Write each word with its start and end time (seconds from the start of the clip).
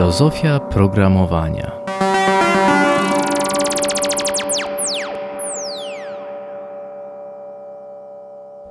Filozofia 0.00 0.60
programowania. 0.60 1.72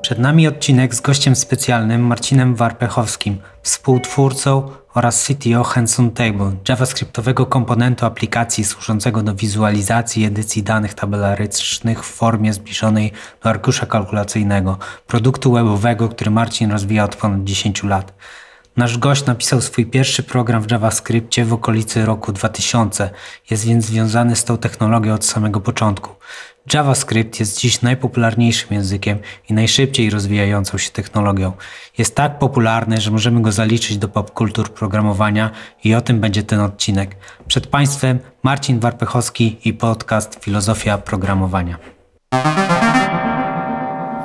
Przed 0.02 0.20
nami 0.20 0.47
odcinek 0.47 0.96
z 0.96 1.02
gościem 1.02 1.36
specjalnym 1.36 2.02
Marcinem 2.02 2.55
Warpechowskim, 2.55 3.42
współtwórcą 3.62 4.70
oraz 4.93 5.28
CTO 5.28 5.64
Hanson 5.64 6.11
Table, 6.11 6.52
javascriptowego 6.70 7.46
komponentu 7.46 8.05
aplikacji 8.05 8.66
służącego 8.66 9.23
do 9.23 9.36
wizualizacji 9.36 10.23
i 10.23 10.25
edycji 10.25 10.64
danych 10.64 10.93
tabelarycznych 10.93 12.04
w 12.04 12.07
formie 12.07 12.54
zbliżonej 12.54 13.11
do 13.43 13.50
arkusza 13.50 13.86
kalkulacyjnego, 13.86 14.77
produktu 15.07 15.52
webowego, 15.52 16.09
który 16.09 16.32
Marcin 16.32 16.71
rozwija 16.71 17.04
od 17.04 17.16
ponad 17.16 17.43
10 17.43 17.84
lat. 17.84 18.14
Nasz 18.80 18.98
gość 18.98 19.25
napisał 19.25 19.61
swój 19.61 19.86
pierwszy 19.86 20.23
program 20.23 20.61
w 20.61 20.71
JavaScriptie 20.71 21.46
w 21.46 21.54
okolicy 21.54 22.06
roku 22.06 22.33
2000, 22.33 23.10
jest 23.50 23.65
więc 23.65 23.86
związany 23.86 24.36
z 24.36 24.43
tą 24.43 24.57
technologią 24.57 25.14
od 25.14 25.25
samego 25.25 25.61
początku. 25.61 26.15
JavaScript 26.74 27.39
jest 27.39 27.60
dziś 27.60 27.82
najpopularniejszym 27.82 28.74
językiem 28.74 29.19
i 29.50 29.54
najszybciej 29.54 30.10
rozwijającą 30.10 30.78
się 30.78 30.92
technologią. 30.92 31.52
Jest 31.97 32.16
tak 32.16 32.39
popularny, 32.39 33.02
że 33.02 33.11
możemy 33.11 33.42
go 33.42 33.52
zaliczyć 33.52 33.97
do 33.97 34.08
popkultur 34.08 34.73
programowania 34.73 35.52
i 35.83 35.95
o 35.95 36.02
tym 36.02 36.19
będzie 36.19 36.44
ten 36.44 36.59
odcinek. 36.59 37.16
Przed 37.47 37.67
Państwem 37.67 38.19
Marcin 38.44 38.80
Warpechowski 38.80 39.58
i 39.66 39.73
podcast 39.73 40.44
Filozofia 40.44 40.97
Programowania. 40.97 41.77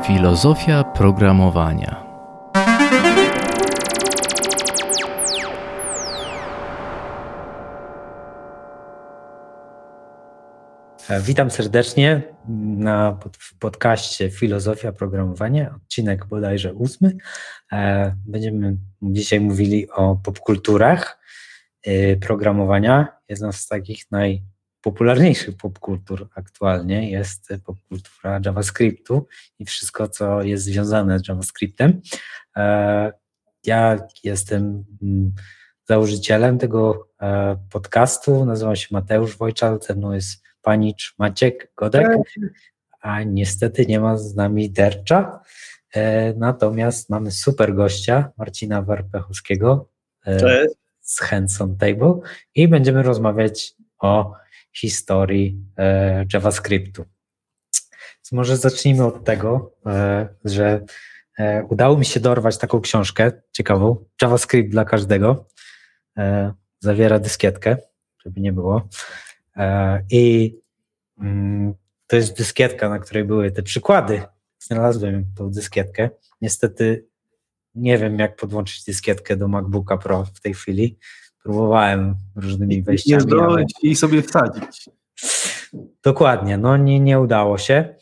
Filozofia 0.07 0.85
programowania. 0.85 2.04
Witam 11.21 11.51
serdecznie 11.51 12.23
na 12.77 13.13
pod, 13.13 13.39
podcaście 13.59 14.31
Filozofia 14.31 14.93
Programowania, 14.93 15.75
odcinek 15.77 16.27
bodajże 16.27 16.75
ósmy. 16.75 17.17
E, 17.73 18.15
będziemy 18.27 18.77
dzisiaj 19.03 19.41
mówili 19.41 19.91
o 19.91 20.17
popkulturach 20.17 21.19
e, 21.83 22.17
programowania. 22.17 23.09
Jedną 23.29 23.53
z 23.53 23.67
takich 23.67 24.11
najpopularniejszych 24.11 25.57
popkultur 25.57 26.29
aktualnie 26.35 27.11
jest 27.11 27.49
popkultura 27.65 28.41
JavaScriptu 28.45 29.27
i 29.59 29.65
wszystko, 29.65 30.09
co 30.09 30.43
jest 30.43 30.65
związane 30.65 31.19
z 31.19 31.29
JavaScriptem. 31.29 32.01
Ja 33.67 34.07
jestem 34.25 34.85
mm, 35.03 35.35
założycielem 35.89 36.59
tego 36.59 37.09
podcastu, 37.71 38.45
nazywam 38.45 38.77
się 38.77 38.89
Mateusz 38.91 39.37
Wojczal, 39.37 39.81
ze 39.83 39.95
mną 39.95 40.13
jest 40.13 40.44
Panicz 40.65 41.15
Maciek 41.19 41.73
Godek, 41.77 42.07
a 43.01 43.23
niestety 43.23 43.87
nie 43.87 44.01
ma 44.01 44.17
z 44.17 44.35
nami 44.35 44.71
Dercza. 44.71 45.41
E, 45.95 46.35
natomiast 46.35 47.11
mamy 47.11 47.31
super 47.31 47.75
gościa, 47.75 48.31
Marcina 48.37 48.83
Warpechowskiego 48.83 49.89
e, 50.27 50.67
z 51.01 51.21
Hanson 51.21 51.77
Table 51.77 52.19
i 52.55 52.69
będziemy 52.69 53.03
rozmawiać 53.03 53.75
o 53.99 54.33
historii 54.73 55.59
e, 55.79 56.25
JavaScriptu. 56.33 57.05
Więc 58.17 58.33
może 58.33 58.57
zacznijmy 58.57 59.05
od 59.05 59.25
tego, 59.25 59.75
że 60.45 60.85
udało 61.69 61.99
mi 61.99 62.05
się 62.05 62.21
dorwać 62.21 62.59
taką 62.59 62.81
książkę 62.81 63.33
ciekawą, 63.53 64.05
JavaScript 64.23 64.71
dla 64.71 64.85
każdego. 64.85 65.47
Zawiera 66.81 67.19
dyskietkę, 67.19 67.77
żeby 68.25 68.41
nie 68.41 68.53
było. 68.53 68.89
E, 69.57 70.01
I 70.11 70.55
mm, 71.21 71.75
to 72.07 72.17
jest 72.17 72.39
dyskietka, 72.39 72.89
na 72.89 72.99
której 72.99 73.25
były 73.25 73.51
te 73.51 73.63
przykłady. 73.63 74.23
Znalazłem 74.59 75.25
tą 75.37 75.51
dyskietkę. 75.51 76.11
Niestety 76.41 77.07
nie 77.75 77.99
wiem, 77.99 78.19
jak 78.19 78.37
podłączyć 78.37 78.85
dyskietkę 78.85 79.37
do 79.37 79.49
MacBooka 79.49 79.97
Pro 79.97 80.25
w 80.25 80.41
tej 80.41 80.55
chwili. 80.55 80.99
Próbowałem 81.43 82.15
różnymi 82.37 82.83
wejściami. 82.83 83.25
Nie 83.27 83.43
ale... 83.43 83.65
i 83.83 83.97
sobie 83.97 84.23
wsadzić. 84.23 84.91
Dokładnie, 86.03 86.59
no 86.59 86.77
nie, 86.77 87.01
nie 87.01 87.21
udało 87.21 87.59
się. 87.59 87.95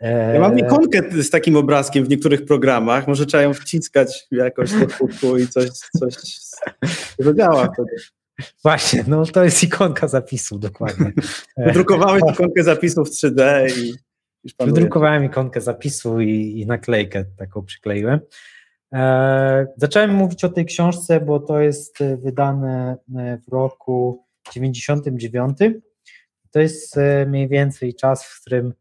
E, 0.00 0.34
ja 0.34 0.40
mam 0.40 0.58
ikonkę 0.58 1.22
z 1.22 1.30
takim 1.30 1.56
obrazkiem 1.56 2.04
w 2.04 2.08
niektórych 2.08 2.44
programach. 2.44 3.08
Może 3.08 3.26
trzeba 3.26 3.42
ją 3.42 3.54
wciskać 3.54 4.26
jakoś 4.30 4.72
do 4.72 4.86
kuku 4.86 5.38
i 5.38 5.48
coś, 5.48 5.70
coś 5.70 6.14
zadziała 7.18 7.68
wtedy. 7.72 7.96
Właśnie, 8.62 9.04
no 9.08 9.26
to 9.26 9.44
jest 9.44 9.62
ikonka 9.62 10.08
zapisu, 10.08 10.58
dokładnie. 10.58 11.12
Wydrukowałeś 11.66 12.22
ikonkę 12.32 12.62
zapisu 12.62 13.04
w 13.04 13.10
3D 13.10 13.70
i 13.78 13.94
Wydrukowałem 14.60 15.24
ikonkę 15.24 15.60
zapisu 15.60 16.20
i, 16.20 16.60
i 16.60 16.66
naklejkę 16.66 17.24
taką 17.24 17.64
przykleiłem. 17.64 18.20
E, 18.94 19.66
zacząłem 19.76 20.14
mówić 20.14 20.44
o 20.44 20.48
tej 20.48 20.64
książce, 20.64 21.20
bo 21.20 21.40
to 21.40 21.60
jest 21.60 22.00
e, 22.00 22.16
wydane 22.16 22.96
e, 23.16 23.38
w 23.38 23.52
roku 23.52 24.24
99. 24.52 25.58
To 26.50 26.60
jest 26.60 26.98
e, 26.98 27.26
mniej 27.26 27.48
więcej 27.48 27.94
czas, 27.94 28.26
w 28.26 28.40
którym 28.40 28.74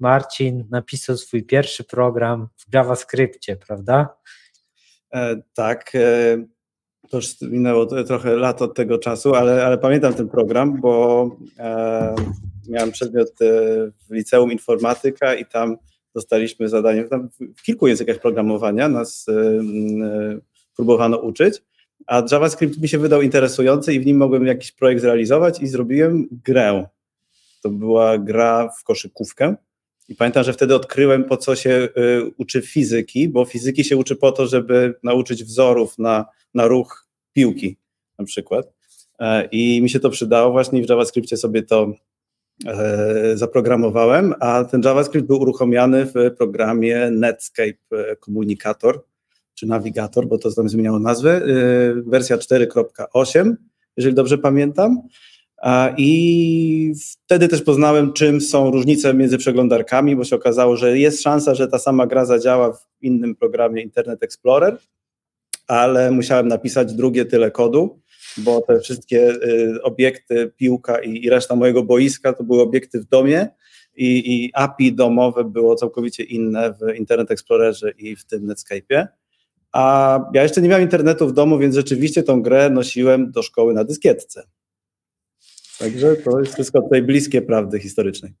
Marcin 0.00 0.64
napisał 0.70 1.16
swój 1.16 1.42
pierwszy 1.42 1.84
program 1.84 2.48
w 2.56 2.74
JavaScriptie, 2.74 3.56
prawda? 3.56 4.16
E, 5.14 5.36
tak 5.54 5.92
to 7.10 7.16
już 7.16 7.40
minęło 7.40 7.86
trochę 7.86 8.36
lat 8.36 8.62
od 8.62 8.74
tego 8.74 8.98
czasu, 8.98 9.34
ale, 9.34 9.66
ale 9.66 9.78
pamiętam 9.78 10.14
ten 10.14 10.28
program, 10.28 10.80
bo 10.80 11.36
e, 11.58 12.14
miałem 12.68 12.92
przedmiot 12.92 13.32
w 14.08 14.10
liceum 14.10 14.52
informatyka 14.52 15.34
i 15.34 15.46
tam 15.46 15.76
dostaliśmy 16.14 16.68
zadanie, 16.68 17.04
w 17.56 17.62
kilku 17.62 17.86
językach 17.86 18.18
programowania 18.18 18.88
nas 18.88 19.26
e, 19.28 19.32
e, 19.32 20.38
próbowano 20.76 21.16
uczyć, 21.16 21.62
a 22.06 22.22
JavaScript 22.32 22.82
mi 22.82 22.88
się 22.88 22.98
wydał 22.98 23.22
interesujący 23.22 23.94
i 23.94 24.00
w 24.00 24.06
nim 24.06 24.16
mogłem 24.16 24.46
jakiś 24.46 24.72
projekt 24.72 25.00
zrealizować 25.00 25.62
i 25.62 25.66
zrobiłem 25.66 26.28
grę. 26.44 26.86
To 27.62 27.70
była 27.70 28.18
gra 28.18 28.68
w 28.80 28.84
koszykówkę. 28.84 29.54
I 30.08 30.14
pamiętam, 30.14 30.44
że 30.44 30.52
wtedy 30.52 30.74
odkryłem, 30.74 31.24
po 31.24 31.36
co 31.36 31.56
się 31.56 31.70
y, 31.70 32.30
uczy 32.36 32.62
fizyki, 32.62 33.28
bo 33.28 33.44
fizyki 33.44 33.84
się 33.84 33.96
uczy 33.96 34.16
po 34.16 34.32
to, 34.32 34.46
żeby 34.46 34.94
nauczyć 35.02 35.44
wzorów 35.44 35.98
na 35.98 36.26
na 36.54 36.66
ruch 36.66 37.06
piłki 37.32 37.76
na 38.18 38.24
przykład. 38.24 38.72
E, 39.18 39.48
I 39.52 39.82
mi 39.82 39.90
się 39.90 40.00
to 40.00 40.10
przydało 40.10 40.52
właśnie 40.52 40.82
w 40.82 40.88
JavaScriptie 40.88 41.36
sobie 41.36 41.62
to 41.62 41.92
e, 42.66 43.36
zaprogramowałem, 43.36 44.34
a 44.40 44.64
ten 44.64 44.82
JavaScript 44.84 45.26
był 45.26 45.40
uruchomiony 45.40 46.06
w 46.06 46.14
programie 46.38 47.10
Netscape 47.10 48.16
Komunikator, 48.20 49.04
czy 49.54 49.66
Navigator, 49.66 50.26
bo 50.26 50.38
to 50.38 50.52
tam 50.52 50.68
zmieniało 50.68 50.98
nazwę, 50.98 51.40
wersja 52.06 52.36
4.8, 52.36 53.54
jeżeli 53.96 54.14
dobrze 54.14 54.38
pamiętam. 54.38 55.02
I 55.96 56.92
wtedy 57.24 57.48
też 57.48 57.62
poznałem, 57.62 58.12
czym 58.12 58.40
są 58.40 58.70
różnice 58.70 59.14
między 59.14 59.38
przeglądarkami, 59.38 60.16
bo 60.16 60.24
się 60.24 60.36
okazało, 60.36 60.76
że 60.76 60.98
jest 60.98 61.22
szansa, 61.22 61.54
że 61.54 61.68
ta 61.68 61.78
sama 61.78 62.06
gra 62.06 62.24
zadziała 62.24 62.72
w 62.72 62.86
innym 63.00 63.36
programie 63.36 63.82
Internet 63.82 64.22
Explorer, 64.22 64.78
ale 65.70 66.10
musiałem 66.10 66.48
napisać 66.48 66.94
drugie 66.94 67.24
tyle 67.24 67.50
kodu, 67.50 68.00
bo 68.36 68.60
te 68.60 68.80
wszystkie 68.80 69.30
y, 69.30 69.82
obiekty, 69.82 70.52
piłka 70.56 70.98
i, 70.98 71.24
i 71.24 71.30
reszta 71.30 71.56
mojego 71.56 71.82
boiska 71.82 72.32
to 72.32 72.44
były 72.44 72.62
obiekty 72.62 73.00
w 73.00 73.04
domie 73.04 73.48
i, 73.96 74.34
i 74.34 74.50
API 74.54 74.92
domowe 74.92 75.44
było 75.44 75.74
całkowicie 75.74 76.24
inne 76.24 76.72
w 76.72 76.94
Internet 76.94 77.30
Explorerze 77.30 77.90
i 77.90 78.16
w 78.16 78.24
tym 78.24 78.46
Netscape'ie. 78.46 79.06
A 79.72 80.20
ja 80.34 80.42
jeszcze 80.42 80.62
nie 80.62 80.68
miałem 80.68 80.82
internetu 80.82 81.28
w 81.28 81.32
domu, 81.32 81.58
więc 81.58 81.74
rzeczywiście 81.74 82.22
tą 82.22 82.42
grę 82.42 82.70
nosiłem 82.70 83.30
do 83.30 83.42
szkoły 83.42 83.74
na 83.74 83.84
dyskietce. 83.84 84.42
Także 85.78 86.16
to 86.16 86.40
jest 86.40 86.54
wszystko 86.54 86.82
tutaj 86.82 87.02
bliskie 87.02 87.42
prawdy 87.42 87.78
historycznej. 87.78 88.32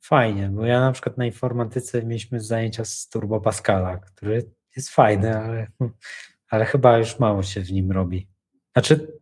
Fajnie, 0.00 0.50
bo 0.52 0.66
ja 0.66 0.80
na 0.80 0.92
przykład 0.92 1.18
na 1.18 1.26
informatyce 1.26 2.02
mieliśmy 2.02 2.40
zajęcia 2.40 2.84
z 2.84 3.08
Turbo 3.08 3.40
Pascala, 3.40 3.96
który 3.96 4.55
jest 4.76 4.90
fajny, 4.90 5.38
ale, 5.38 5.66
ale 6.50 6.64
chyba 6.64 6.98
już 6.98 7.18
mało 7.18 7.42
się 7.42 7.60
w 7.60 7.72
nim 7.72 7.92
robi. 7.92 8.28
Znaczy, 8.72 9.18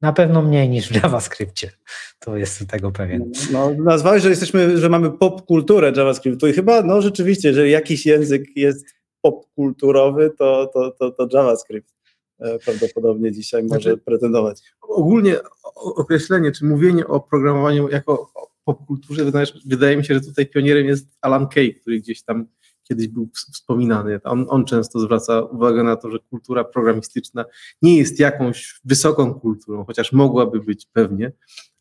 na 0.00 0.12
pewno 0.12 0.42
mniej 0.42 0.68
niż 0.68 0.88
w 0.88 0.94
JavaScriptie. 1.02 1.70
To 2.18 2.36
jestem 2.36 2.66
tego 2.66 2.90
pewien. 2.90 3.32
No, 3.52 3.70
nazwałeś, 3.78 4.22
że 4.22 4.30
jesteśmy, 4.30 4.78
że 4.78 4.88
mamy 4.88 5.10
popkulturę 5.10 5.92
JavaScriptu 5.96 6.48
i 6.48 6.52
chyba, 6.52 6.82
no 6.82 7.02
rzeczywiście, 7.02 7.48
jeżeli 7.48 7.70
jakiś 7.70 8.06
język 8.06 8.56
jest 8.56 8.86
popkulturowy, 9.20 10.30
to, 10.38 10.70
to, 10.74 10.90
to, 10.90 11.10
to 11.10 11.28
JavaScript 11.32 11.94
e, 12.40 12.58
prawdopodobnie 12.58 13.32
dzisiaj 13.32 13.62
może 13.62 13.80
znaczy, 13.80 13.98
pretendować. 13.98 14.62
Ogólnie 14.80 15.36
określenie, 15.74 16.52
czy 16.52 16.64
mówienie 16.64 17.06
o 17.06 17.20
programowaniu 17.20 17.88
jako 17.88 18.32
popkulturze, 18.64 19.24
wydaje, 19.24 19.46
wydaje 19.66 19.96
mi 19.96 20.04
się, 20.04 20.14
że 20.14 20.20
tutaj 20.20 20.46
pionierem 20.46 20.86
jest 20.86 21.08
Alan 21.20 21.48
Kay, 21.48 21.74
który 21.74 22.00
gdzieś 22.00 22.22
tam 22.22 22.46
kiedyś 22.84 23.08
był 23.08 23.28
wspominany. 23.52 24.20
On, 24.24 24.46
on 24.48 24.64
często 24.64 25.00
zwraca 25.00 25.40
uwagę 25.40 25.82
na 25.82 25.96
to, 25.96 26.10
że 26.10 26.18
kultura 26.30 26.64
programistyczna 26.64 27.44
nie 27.82 27.96
jest 27.96 28.18
jakąś 28.18 28.80
wysoką 28.84 29.34
kulturą, 29.34 29.84
chociaż 29.84 30.12
mogłaby 30.12 30.60
być 30.60 30.86
pewnie, 30.92 31.32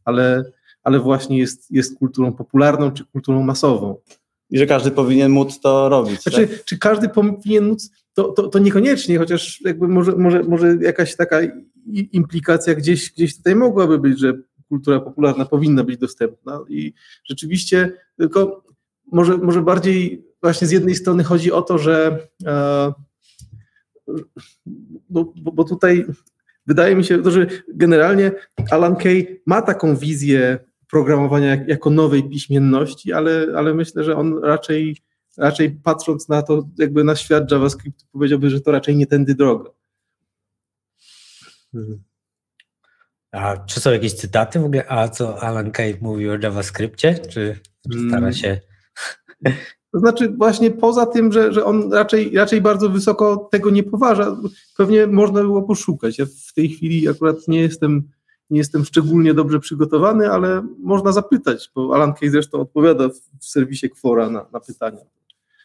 ale, 0.05 0.51
ale 0.83 0.99
właśnie 0.99 1.37
jest, 1.37 1.71
jest 1.71 1.97
kulturą 1.99 2.33
popularną 2.33 2.91
czy 2.91 3.05
kulturą 3.05 3.43
masową. 3.43 3.95
I 4.49 4.57
że 4.57 4.65
każdy 4.65 4.91
powinien 4.91 5.31
móc 5.31 5.59
to 5.59 5.89
robić. 5.89 6.21
Znaczy, 6.21 6.47
tak? 6.47 6.65
czy 6.65 6.77
każdy 6.77 7.09
powinien 7.09 7.67
móc, 7.67 7.91
to, 8.13 8.23
to, 8.23 8.47
to 8.47 8.59
niekoniecznie, 8.59 9.17
chociaż 9.17 9.61
jakby 9.61 9.87
może, 9.87 10.11
może, 10.11 10.43
może 10.43 10.77
jakaś 10.81 11.15
taka 11.15 11.37
implikacja 12.11 12.75
gdzieś, 12.75 13.11
gdzieś 13.11 13.37
tutaj 13.37 13.55
mogłaby 13.55 13.99
być, 13.99 14.19
że 14.19 14.33
kultura 14.69 14.99
popularna 14.99 15.45
powinna 15.45 15.83
być 15.83 15.97
dostępna 15.97 16.59
i 16.69 16.93
rzeczywiście 17.25 17.93
tylko 18.17 18.63
może, 19.11 19.37
może 19.37 19.61
bardziej 19.61 20.25
właśnie 20.41 20.67
z 20.67 20.71
jednej 20.71 20.95
strony 20.95 21.23
chodzi 21.23 21.51
o 21.51 21.61
to, 21.61 21.77
że 21.77 22.27
e, 22.45 22.93
bo, 25.09 25.33
bo 25.35 25.63
tutaj 25.63 26.05
wydaje 26.67 26.95
mi 26.95 27.03
się, 27.03 27.31
że 27.31 27.47
generalnie 27.73 28.31
Alan 28.71 28.95
Kay 28.95 29.41
ma 29.45 29.61
taką 29.61 29.95
wizję 29.95 30.59
programowania 30.89 31.65
jako 31.67 31.89
nowej 31.89 32.29
piśmienności, 32.29 33.13
ale, 33.13 33.47
ale 33.55 33.73
myślę, 33.73 34.03
że 34.03 34.15
on 34.15 34.43
raczej, 34.43 34.97
raczej 35.37 35.71
patrząc 35.71 36.29
na 36.29 36.41
to, 36.41 36.67
jakby 36.77 37.03
na 37.03 37.15
świat 37.15 37.51
JavaScript, 37.51 38.05
powiedziałby, 38.11 38.49
że 38.49 38.61
to 38.61 38.71
raczej 38.71 38.95
nie 38.95 39.07
tędy 39.07 39.35
droga. 39.35 39.69
A 43.31 43.57
czy 43.57 43.79
są 43.79 43.91
jakieś 43.91 44.13
cytaty 44.13 44.59
w 44.59 44.65
ogóle, 44.65 44.85
a 44.87 45.09
co 45.09 45.43
Alan 45.43 45.71
Kay 45.71 45.97
mówił 46.01 46.31
o 46.31 46.37
JavaScriptie, 46.37 47.19
czy 47.29 47.59
stara 48.07 48.17
Mm. 48.17 48.33
się... 48.33 48.61
To 49.91 49.99
znaczy 49.99 50.29
właśnie 50.29 50.71
poza 50.71 51.05
tym, 51.05 51.31
że, 51.31 51.53
że 51.53 51.65
on 51.65 51.93
raczej, 51.93 52.35
raczej 52.35 52.61
bardzo 52.61 52.89
wysoko 52.89 53.49
tego 53.51 53.69
nie 53.69 53.83
poważa, 53.83 54.37
pewnie 54.77 55.07
można 55.07 55.41
było 55.41 55.61
poszukać. 55.61 56.19
Ja 56.19 56.25
w 56.49 56.53
tej 56.53 56.69
chwili 56.69 57.09
akurat 57.09 57.47
nie 57.47 57.61
jestem, 57.61 58.03
nie 58.49 58.57
jestem 58.57 58.85
szczególnie 58.85 59.33
dobrze 59.33 59.59
przygotowany, 59.59 60.31
ale 60.31 60.67
można 60.79 61.11
zapytać, 61.11 61.71
bo 61.75 61.95
Alan 61.95 62.13
Kay 62.13 62.29
zresztą 62.29 62.59
odpowiada 62.59 63.09
w, 63.39 63.45
serwisie 63.45 63.89
Quora 63.89 64.29
na, 64.29 64.45
na 64.53 64.59
pytania. 64.59 65.01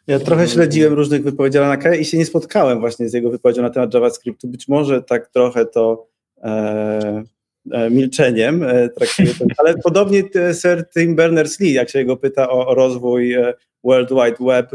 Ja 0.06 0.18
trochę 0.18 0.48
śledziłem 0.48 0.92
różnych 0.92 1.22
wypowiedzi 1.22 1.58
Alana 1.58 1.76
Kaya 1.76 2.00
i 2.00 2.04
się 2.04 2.18
nie 2.18 2.26
spotkałem 2.26 2.80
właśnie 2.80 3.08
z 3.08 3.12
jego 3.12 3.30
wypowiedzią 3.30 3.62
na 3.62 3.70
temat 3.70 3.94
JavaScriptu. 3.94 4.48
Być 4.48 4.68
może 4.68 5.02
tak 5.02 5.28
trochę 5.28 5.66
to 5.66 6.06
e, 6.42 7.24
milczeniem 7.90 8.62
e, 8.62 8.88
traktuje, 8.88 9.28
to, 9.28 9.44
ale 9.58 9.74
podobnie 9.74 10.24
te, 10.24 10.54
Sir 10.54 10.84
Tim 10.94 11.16
Berners-Lee, 11.16 11.72
jak 11.72 11.90
się 11.90 12.04
go 12.04 12.16
pyta 12.16 12.50
o, 12.50 12.74
rozwój 12.74 13.32
e, 13.32 13.54
World 13.84 14.10
Wide 14.10 14.44
Web, 14.46 14.70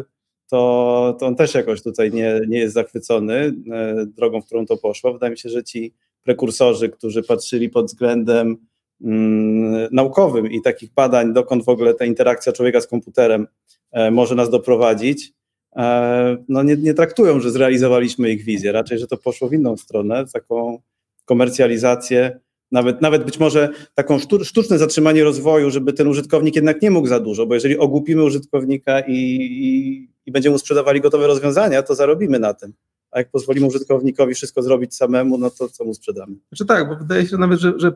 to, 0.51 1.17
to 1.19 1.25
on 1.25 1.35
też 1.35 1.53
jakoś 1.53 1.83
tutaj 1.83 2.11
nie, 2.11 2.41
nie 2.47 2.59
jest 2.59 2.73
zachwycony 2.73 3.53
e, 3.71 4.05
drogą, 4.05 4.41
w 4.41 4.45
którą 4.45 4.65
to 4.65 4.77
poszło. 4.77 5.13
Wydaje 5.13 5.31
mi 5.31 5.37
się, 5.37 5.49
że 5.49 5.63
ci 5.63 5.93
prekursorzy, 6.23 6.89
którzy 6.89 7.23
patrzyli 7.23 7.69
pod 7.69 7.85
względem 7.85 8.57
mm, 9.01 9.87
naukowym 9.91 10.51
i 10.51 10.61
takich 10.61 10.93
badań, 10.93 11.33
dokąd 11.33 11.65
w 11.65 11.69
ogóle 11.69 11.93
ta 11.93 12.05
interakcja 12.05 12.51
człowieka 12.51 12.81
z 12.81 12.87
komputerem 12.87 13.47
e, 13.91 14.11
może 14.11 14.35
nas 14.35 14.49
doprowadzić, 14.49 15.33
e, 15.75 16.37
no 16.49 16.63
nie, 16.63 16.75
nie 16.75 16.93
traktują, 16.93 17.39
że 17.39 17.51
zrealizowaliśmy 17.51 18.31
ich 18.31 18.43
wizję, 18.43 18.71
raczej, 18.71 18.99
że 18.99 19.07
to 19.07 19.17
poszło 19.17 19.49
w 19.49 19.53
inną 19.53 19.77
stronę, 19.77 20.25
taką 20.33 20.81
komercjalizację, 21.25 22.39
nawet, 22.71 23.01
nawet 23.01 23.23
być 23.23 23.39
może 23.39 23.69
taką 23.95 24.19
sztu, 24.19 24.45
sztuczne 24.45 24.77
zatrzymanie 24.77 25.23
rozwoju, 25.23 25.71
żeby 25.71 25.93
ten 25.93 26.07
użytkownik 26.07 26.55
jednak 26.55 26.81
nie 26.81 26.91
mógł 26.91 27.07
za 27.07 27.19
dużo, 27.19 27.45
bo 27.45 27.53
jeżeli 27.53 27.77
ogłupimy 27.77 28.23
użytkownika 28.23 28.99
i, 28.99 29.13
i, 29.13 30.09
i 30.25 30.31
będziemy 30.31 30.53
mu 30.53 30.59
sprzedawali 30.59 31.01
gotowe 31.01 31.27
rozwiązania, 31.27 31.83
to 31.83 31.95
zarobimy 31.95 32.39
na 32.39 32.53
tym. 32.53 32.73
A 33.11 33.19
jak 33.19 33.31
pozwolimy 33.31 33.67
użytkownikowi 33.67 34.33
wszystko 34.33 34.61
zrobić 34.61 34.95
samemu, 34.95 35.37
no 35.37 35.49
to 35.49 35.69
co 35.69 35.85
mu 35.85 35.93
sprzedamy? 35.93 36.35
Znaczy 36.47 36.65
tak, 36.65 36.89
bo 36.89 36.95
wydaje 36.95 37.27
się 37.27 37.37
nawet, 37.37 37.59
że, 37.59 37.73
że 37.77 37.91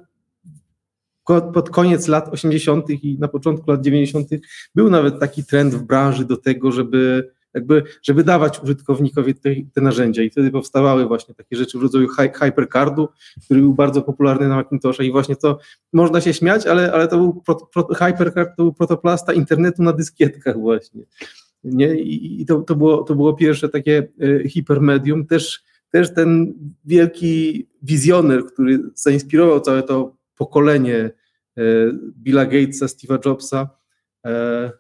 pod 1.54 1.70
koniec 1.70 2.08
lat 2.08 2.30
80. 2.34 2.90
i 2.90 3.18
na 3.20 3.28
początku 3.28 3.72
lat 3.72 3.82
90. 3.82 4.30
był 4.76 4.90
nawet 4.90 5.20
taki 5.20 5.44
trend 5.44 5.76
w 5.76 5.84
branży 5.84 6.26
do 6.26 6.38
tego, 6.38 6.72
żeby 6.72 7.32
jakby, 7.56 7.84
żeby 8.04 8.24
dawać 8.24 8.64
użytkownikowi 8.64 9.36
te, 9.36 9.50
te 9.74 9.82
narzędzia 9.82 10.24
i 10.24 10.30
wtedy 10.30 10.52
powstawały 10.52 11.06
właśnie 11.08 11.36
takie 11.36 11.56
rzeczy 11.56 11.80
w 11.80 11.82
rodzaju 11.82 12.08
hy, 12.08 12.32
Hypercardu, 12.34 13.08
który 13.46 13.62
był 13.62 13.74
bardzo 13.74 14.02
popularny 14.02 14.48
na 14.48 14.56
Macintosha 14.56 15.04
i 15.04 15.12
właśnie 15.12 15.36
to 15.36 15.60
można 15.94 16.22
się 16.22 16.34
śmiać, 16.34 16.68
ale, 16.68 16.94
ale 16.94 17.08
to 17.08 17.18
był 17.18 17.42
pro, 17.42 17.56
pro, 17.56 17.88
Hypercard 17.96 18.50
to 18.58 18.64
był 18.64 18.74
protoplasta 18.74 19.34
internetu 19.34 19.84
na 19.84 19.94
dyskietkach 19.94 20.60
właśnie. 20.60 21.04
Nie? 21.64 21.96
I, 21.96 22.42
i 22.42 22.46
to, 22.46 22.62
to, 22.62 22.76
było, 22.76 23.04
to 23.04 23.16
było 23.16 23.34
pierwsze 23.34 23.70
takie 23.70 24.08
e, 24.22 24.50
hipermedium, 24.50 25.26
też 25.26 25.66
też 25.96 26.14
ten 26.14 26.54
wielki 26.86 27.68
wizjoner, 27.82 28.46
który 28.46 28.80
zainspirował 28.96 29.60
całe 29.60 29.84
to 29.84 30.18
pokolenie 30.36 30.96
e, 30.96 31.12
Billa 32.18 32.46
Gatesa, 32.46 32.86
Steve'a 32.86 33.26
Jobsa, 33.26 33.70
e, 34.26 34.72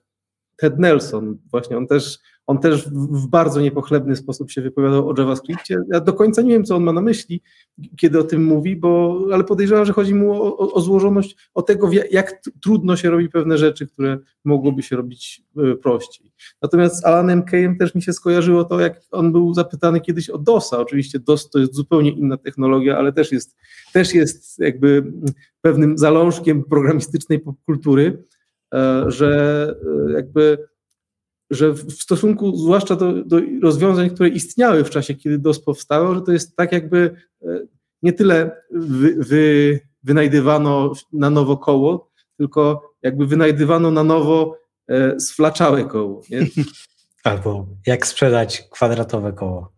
Ted 0.55 0.79
Nelson, 0.79 1.37
właśnie 1.51 1.77
on 1.77 1.87
też, 1.87 2.19
on 2.47 2.57
też 2.57 2.89
w 2.89 3.27
bardzo 3.27 3.61
niepochlebny 3.61 4.15
sposób 4.15 4.51
się 4.51 4.61
wypowiadał 4.61 5.09
o 5.09 5.13
JavaScriptie. 5.17 5.77
Ja 5.93 5.99
do 5.99 6.13
końca 6.13 6.41
nie 6.41 6.51
wiem, 6.51 6.63
co 6.63 6.75
on 6.75 6.83
ma 6.83 6.93
na 6.93 7.01
myśli, 7.01 7.41
kiedy 7.97 8.19
o 8.19 8.23
tym 8.23 8.43
mówi, 8.43 8.75
bo, 8.75 9.19
ale 9.33 9.43
podejrzewam, 9.43 9.85
że 9.85 9.93
chodzi 9.93 10.15
mu 10.15 10.43
o, 10.43 10.73
o, 10.73 10.81
złożoność, 10.81 11.37
o 11.53 11.61
tego, 11.61 11.89
jak 12.11 12.41
trudno 12.63 12.97
się 12.97 13.09
robi 13.09 13.29
pewne 13.29 13.57
rzeczy, 13.57 13.87
które 13.87 14.17
mogłoby 14.43 14.83
się 14.83 14.95
robić 14.95 15.43
e, 15.57 15.75
prościej. 15.75 16.31
Natomiast 16.61 17.01
z 17.01 17.05
Alanem 17.05 17.43
Kayem 17.43 17.77
też 17.77 17.95
mi 17.95 18.01
się 18.01 18.13
skojarzyło 18.13 18.63
to, 18.63 18.79
jak 18.79 19.01
on 19.11 19.31
był 19.31 19.53
zapytany 19.53 20.01
kiedyś 20.01 20.29
o 20.29 20.37
DOSa. 20.37 20.79
Oczywiście 20.79 21.19
DOS 21.19 21.49
to 21.49 21.59
jest 21.59 21.75
zupełnie 21.75 22.11
inna 22.11 22.37
technologia, 22.37 22.97
ale 22.97 23.13
też 23.13 23.31
jest, 23.31 23.55
też 23.93 24.13
jest 24.13 24.59
jakby 24.59 25.13
pewnym 25.61 25.97
zalążkiem 25.97 26.63
programistycznej 26.63 27.39
popkultury, 27.39 28.23
że 29.07 29.75
jakby 30.13 30.57
że 31.49 31.71
w 31.71 31.91
stosunku 31.91 32.57
zwłaszcza 32.57 32.95
do, 32.95 33.13
do 33.23 33.39
rozwiązań, 33.61 34.09
które 34.09 34.29
istniały 34.29 34.83
w 34.83 34.89
czasie, 34.89 35.15
kiedy 35.15 35.37
DOS 35.37 35.59
powstało, 35.59 36.15
że 36.15 36.21
to 36.21 36.31
jest 36.31 36.55
tak 36.55 36.71
jakby 36.71 37.15
nie 38.01 38.13
tyle 38.13 38.61
wy, 38.71 39.15
wy, 39.17 39.79
wynajdywano 40.03 40.91
na 41.13 41.29
nowo 41.29 41.57
koło, 41.57 42.11
tylko 42.37 42.91
jakby 43.01 43.25
wynajdywano 43.25 43.91
na 43.91 44.03
nowo 44.03 44.57
e, 44.87 45.19
sflaczałe 45.19 45.85
koło. 45.85 46.21
Nie? 46.29 46.47
Albo 47.23 47.67
jak 47.87 48.07
sprzedać 48.07 48.67
kwadratowe 48.71 49.33
koło. 49.33 49.73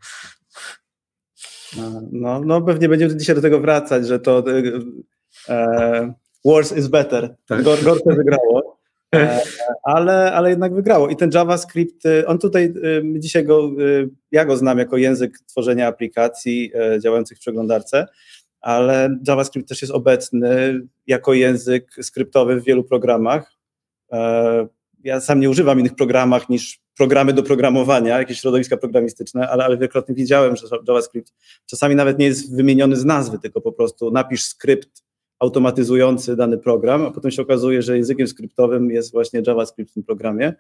No, 2.12 2.40
no 2.40 2.62
pewnie 2.62 2.90
będziemy 2.90 3.18
dzisiaj 3.18 3.36
do 3.36 3.42
tego 3.42 3.60
wracać, 3.60 4.08
że 4.08 4.20
to 4.20 4.44
e, 5.50 6.14
worse 6.46 6.80
is 6.80 6.88
better. 6.88 7.36
Tak. 7.48 7.64
Gor, 7.64 7.84
gorsze 7.84 8.16
wygrało. 8.16 8.77
E, 9.16 9.42
ale, 9.84 10.34
ale 10.34 10.50
jednak 10.50 10.74
wygrało. 10.74 11.10
I 11.10 11.16
ten 11.16 11.30
JavaScript, 11.34 12.04
on 12.26 12.40
tutaj, 12.40 12.74
dzisiaj 13.20 13.46
go, 13.46 13.72
ja 14.32 14.46
go 14.46 14.58
znam 14.58 14.78
jako 14.78 14.98
język 14.98 15.40
tworzenia 15.48 15.88
aplikacji 15.88 16.72
działających 17.00 17.38
w 17.38 17.42
przeglądarce, 17.42 18.08
ale 18.62 19.18
JavaScript 19.28 19.70
też 19.70 19.82
jest 19.82 19.94
obecny 19.94 20.82
jako 21.08 21.34
język 21.34 21.92
skryptowy 22.02 22.62
w 22.62 22.64
wielu 22.64 22.84
programach. 22.84 23.54
Ja 25.04 25.22
sam 25.22 25.40
nie 25.40 25.50
używam 25.50 25.80
innych 25.80 25.96
programach 25.96 26.50
niż 26.50 26.80
programy 26.98 27.34
do 27.34 27.44
programowania, 27.44 28.20
jakieś 28.20 28.40
środowiska 28.40 28.78
programistyczne, 28.78 29.50
ale, 29.50 29.66
ale 29.66 29.78
wielokrotnie 29.78 30.16
widziałem, 30.16 30.56
że 30.56 30.68
JavaScript 30.88 31.34
czasami 31.66 31.96
nawet 31.96 32.20
nie 32.20 32.26
jest 32.26 32.56
wymieniony 32.56 32.96
z 32.96 33.06
nazwy, 33.06 33.40
tylko 33.40 33.62
po 33.62 33.72
prostu 33.72 34.12
napisz 34.12 34.44
skrypt 34.44 35.07
automatyzujący 35.40 36.36
dany 36.36 36.58
program, 36.58 37.06
a 37.06 37.12
potem 37.12 37.32
się 37.32 37.42
okazuje, 37.42 37.82
że 37.82 37.98
językiem 37.98 38.28
skryptowym 38.28 38.92
jest 38.92 39.12
właśnie 39.12 39.42
JavaScript 39.48 39.92
w 39.92 39.94
tym 39.94 40.04
programie, 40.04 40.54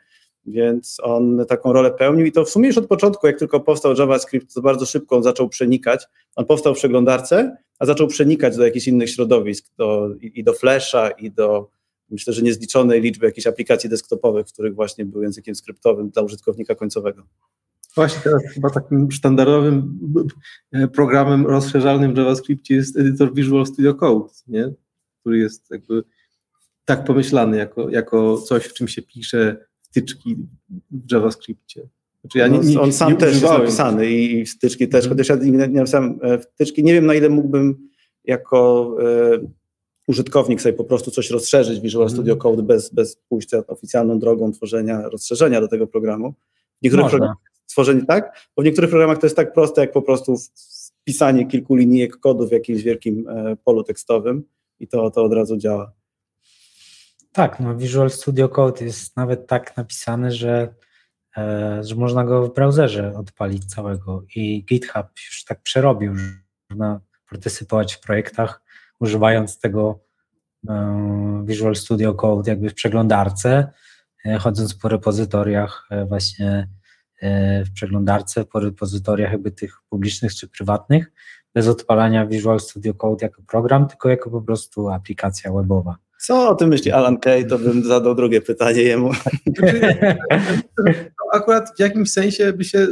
więc 0.45 0.97
on 1.03 1.45
taką 1.47 1.73
rolę 1.73 1.91
pełnił 1.91 2.25
i 2.25 2.31
to 2.31 2.45
w 2.45 2.49
sumie 2.49 2.67
już 2.67 2.77
od 2.77 2.87
początku, 2.87 3.27
jak 3.27 3.39
tylko 3.39 3.59
powstał 3.59 3.93
JavaScript, 3.97 4.53
to 4.53 4.61
bardzo 4.61 4.85
szybko 4.85 5.15
on 5.15 5.23
zaczął 5.23 5.49
przenikać. 5.49 6.07
On 6.35 6.45
powstał 6.45 6.75
w 6.75 6.77
przeglądarce, 6.77 7.57
a 7.79 7.85
zaczął 7.85 8.07
przenikać 8.07 8.57
do 8.57 8.65
jakichś 8.65 8.87
innych 8.87 9.09
środowisk, 9.09 9.65
do, 9.77 10.09
i, 10.21 10.39
i 10.39 10.43
do 10.43 10.53
Flasha, 10.53 11.09
i 11.09 11.31
do 11.31 11.69
myślę, 12.09 12.33
że 12.33 12.41
niezliczonej 12.41 13.01
liczby 13.01 13.25
jakichś 13.25 13.47
aplikacji 13.47 13.89
desktopowych, 13.89 14.47
w 14.47 14.53
których 14.53 14.75
właśnie 14.75 15.05
był 15.05 15.23
językiem 15.23 15.55
skryptowym 15.55 16.09
dla 16.09 16.21
użytkownika 16.21 16.75
końcowego. 16.75 17.23
Właśnie 17.97 18.21
teraz 18.23 18.43
chyba 18.53 18.69
takim 18.69 19.11
sztandarowym 19.11 19.99
programem 20.93 21.45
rozszerzalnym 21.45 22.13
w 22.13 22.17
JavaScriptie 22.17 22.75
jest 22.75 22.97
edytor 22.97 23.33
Visual 23.33 23.65
Studio 23.65 23.95
Code, 23.95 24.33
nie? 24.47 24.73
który 25.21 25.37
jest 25.37 25.71
jakby 25.71 26.03
tak 26.85 27.03
pomyślany 27.03 27.57
jako, 27.57 27.89
jako 27.89 28.37
coś, 28.37 28.65
w 28.65 28.73
czym 28.73 28.87
się 28.87 29.01
pisze 29.01 29.65
wtyczki 29.81 30.37
w 30.91 31.11
JavaScriptie. 31.11 31.87
Znaczy 32.21 32.37
ja 32.37 32.47
nie, 32.47 32.59
nie, 32.59 32.81
on 32.81 32.93
sam 32.93 33.11
nie 33.11 33.17
też 33.17 33.31
używałem. 33.31 33.61
jest 33.61 33.77
napisany 33.77 34.11
i 34.11 34.45
wtyczki 34.45 34.87
też, 34.87 35.05
hmm. 35.05 35.17
chociaż 35.17 35.29
ja 35.29 35.45
nie, 35.45 35.67
napisałem 35.67 36.19
wtyczki, 36.41 36.83
nie 36.83 36.93
wiem 36.93 37.05
na 37.05 37.13
ile 37.13 37.29
mógłbym 37.29 37.89
jako 38.25 38.91
e, 39.01 39.39
użytkownik 40.07 40.61
sobie 40.61 40.73
po 40.73 40.83
prostu 40.83 41.11
coś 41.11 41.29
rozszerzyć 41.29 41.79
w 41.79 41.83
Visual 41.83 42.09
Studio 42.09 42.35
Code 42.35 42.63
bez, 42.63 42.93
bez 42.93 43.15
pójścia 43.29 43.63
oficjalną 43.67 44.19
drogą 44.19 44.51
tworzenia 44.51 45.09
rozszerzenia 45.09 45.61
do 45.61 45.67
tego 45.67 45.87
programu. 45.87 46.33
W 46.81 46.83
niektórych 46.83 47.03
Można. 47.03 47.17
programach 47.17 47.56
stworzenie 47.77 48.05
tak, 48.05 48.49
bo 48.55 48.61
w 48.61 48.65
niektórych 48.65 48.89
programach 48.89 49.17
to 49.17 49.25
jest 49.25 49.35
tak 49.35 49.53
proste, 49.53 49.81
jak 49.81 49.91
po 49.91 50.01
prostu 50.01 50.35
wpisanie 51.01 51.47
kilku 51.47 51.75
linijek 51.75 52.17
kodu 52.19 52.47
w 52.47 52.51
jakimś 52.51 52.83
wielkim 52.83 53.29
e, 53.29 53.55
polu 53.55 53.83
tekstowym 53.83 54.43
i 54.79 54.87
to, 54.87 55.11
to 55.11 55.23
od 55.23 55.33
razu 55.33 55.57
działa. 55.57 55.91
Tak, 57.31 57.59
no 57.59 57.75
Visual 57.75 58.09
Studio 58.09 58.49
Code 58.49 58.85
jest 58.85 59.17
nawet 59.17 59.47
tak 59.47 59.77
napisany, 59.77 60.31
że, 60.31 60.73
e, 61.37 61.83
że 61.83 61.95
można 61.95 62.23
go 62.23 62.47
w 62.47 62.53
browserze 62.53 63.13
odpalić 63.17 63.65
całego 63.65 64.23
i 64.35 64.63
GitHub 64.65 65.07
już 65.27 65.43
tak 65.43 65.61
przerobił, 65.61 66.15
że 66.15 66.25
można 66.69 67.01
partycypować 67.29 67.93
w 67.93 67.99
projektach 67.99 68.61
używając 68.99 69.59
tego 69.59 69.99
e, 70.69 71.43
Visual 71.45 71.75
Studio 71.75 72.13
Code 72.13 72.51
jakby 72.51 72.69
w 72.69 72.73
przeglądarce, 72.73 73.71
chodząc 74.39 74.75
po 74.75 74.89
repozytoriach 74.89 75.89
właśnie 76.07 76.67
w 77.65 77.71
przeglądarce, 77.73 78.45
po 78.45 78.59
repozytoriach 78.59 79.31
jakby 79.31 79.51
tych 79.51 79.77
publicznych 79.89 80.35
czy 80.35 80.47
prywatnych, 80.47 81.11
bez 81.53 81.67
odpalania 81.67 82.25
Visual 82.25 82.59
Studio 82.59 82.93
Code 82.93 83.25
jako 83.25 83.41
program, 83.41 83.87
tylko 83.87 84.09
jako 84.09 84.29
po 84.29 84.41
prostu 84.41 84.89
aplikacja 84.89 85.53
webowa. 85.53 85.97
Co 86.19 86.49
o 86.49 86.55
tym 86.55 86.69
myśli 86.69 86.91
Alan 86.91 87.17
Kay, 87.17 87.45
to 87.45 87.59
bym 87.59 87.83
zadał 87.83 88.15
drugie 88.15 88.41
pytanie 88.41 88.81
jemu. 88.81 89.11
To 90.77 90.83
akurat 91.37 91.73
w 91.77 91.79
jakimś 91.79 92.11
sensie 92.11 92.53
by 92.53 92.63
się 92.63 92.87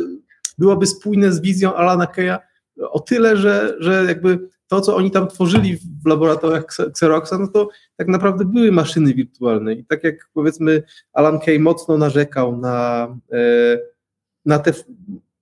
byłoby 0.57 0.87
spójne 0.87 1.31
z 1.31 1.41
wizją 1.41 1.75
Alana 1.75 2.07
Keya 2.07 2.37
o 2.81 2.99
tyle, 2.99 3.37
że, 3.37 3.75
że 3.79 4.05
jakby 4.07 4.49
to, 4.67 4.81
co 4.81 4.95
oni 4.95 5.11
tam 5.11 5.27
tworzyli 5.27 5.77
w 5.77 6.07
laboratoriach 6.07 6.65
Xe- 6.65 6.89
Xeroxa, 6.89 7.37
no 7.37 7.47
to 7.47 7.69
tak 7.97 8.07
naprawdę 8.07 8.45
były 8.45 8.71
maszyny 8.71 9.13
wirtualne. 9.13 9.73
I 9.73 9.85
tak 9.85 10.03
jak 10.03 10.29
powiedzmy 10.33 10.83
Alan 11.13 11.39
Kay 11.39 11.59
mocno 11.59 11.97
narzekał 11.97 12.57
na, 12.57 13.07
e, 13.31 13.77
na 14.45 14.59
te 14.59 14.73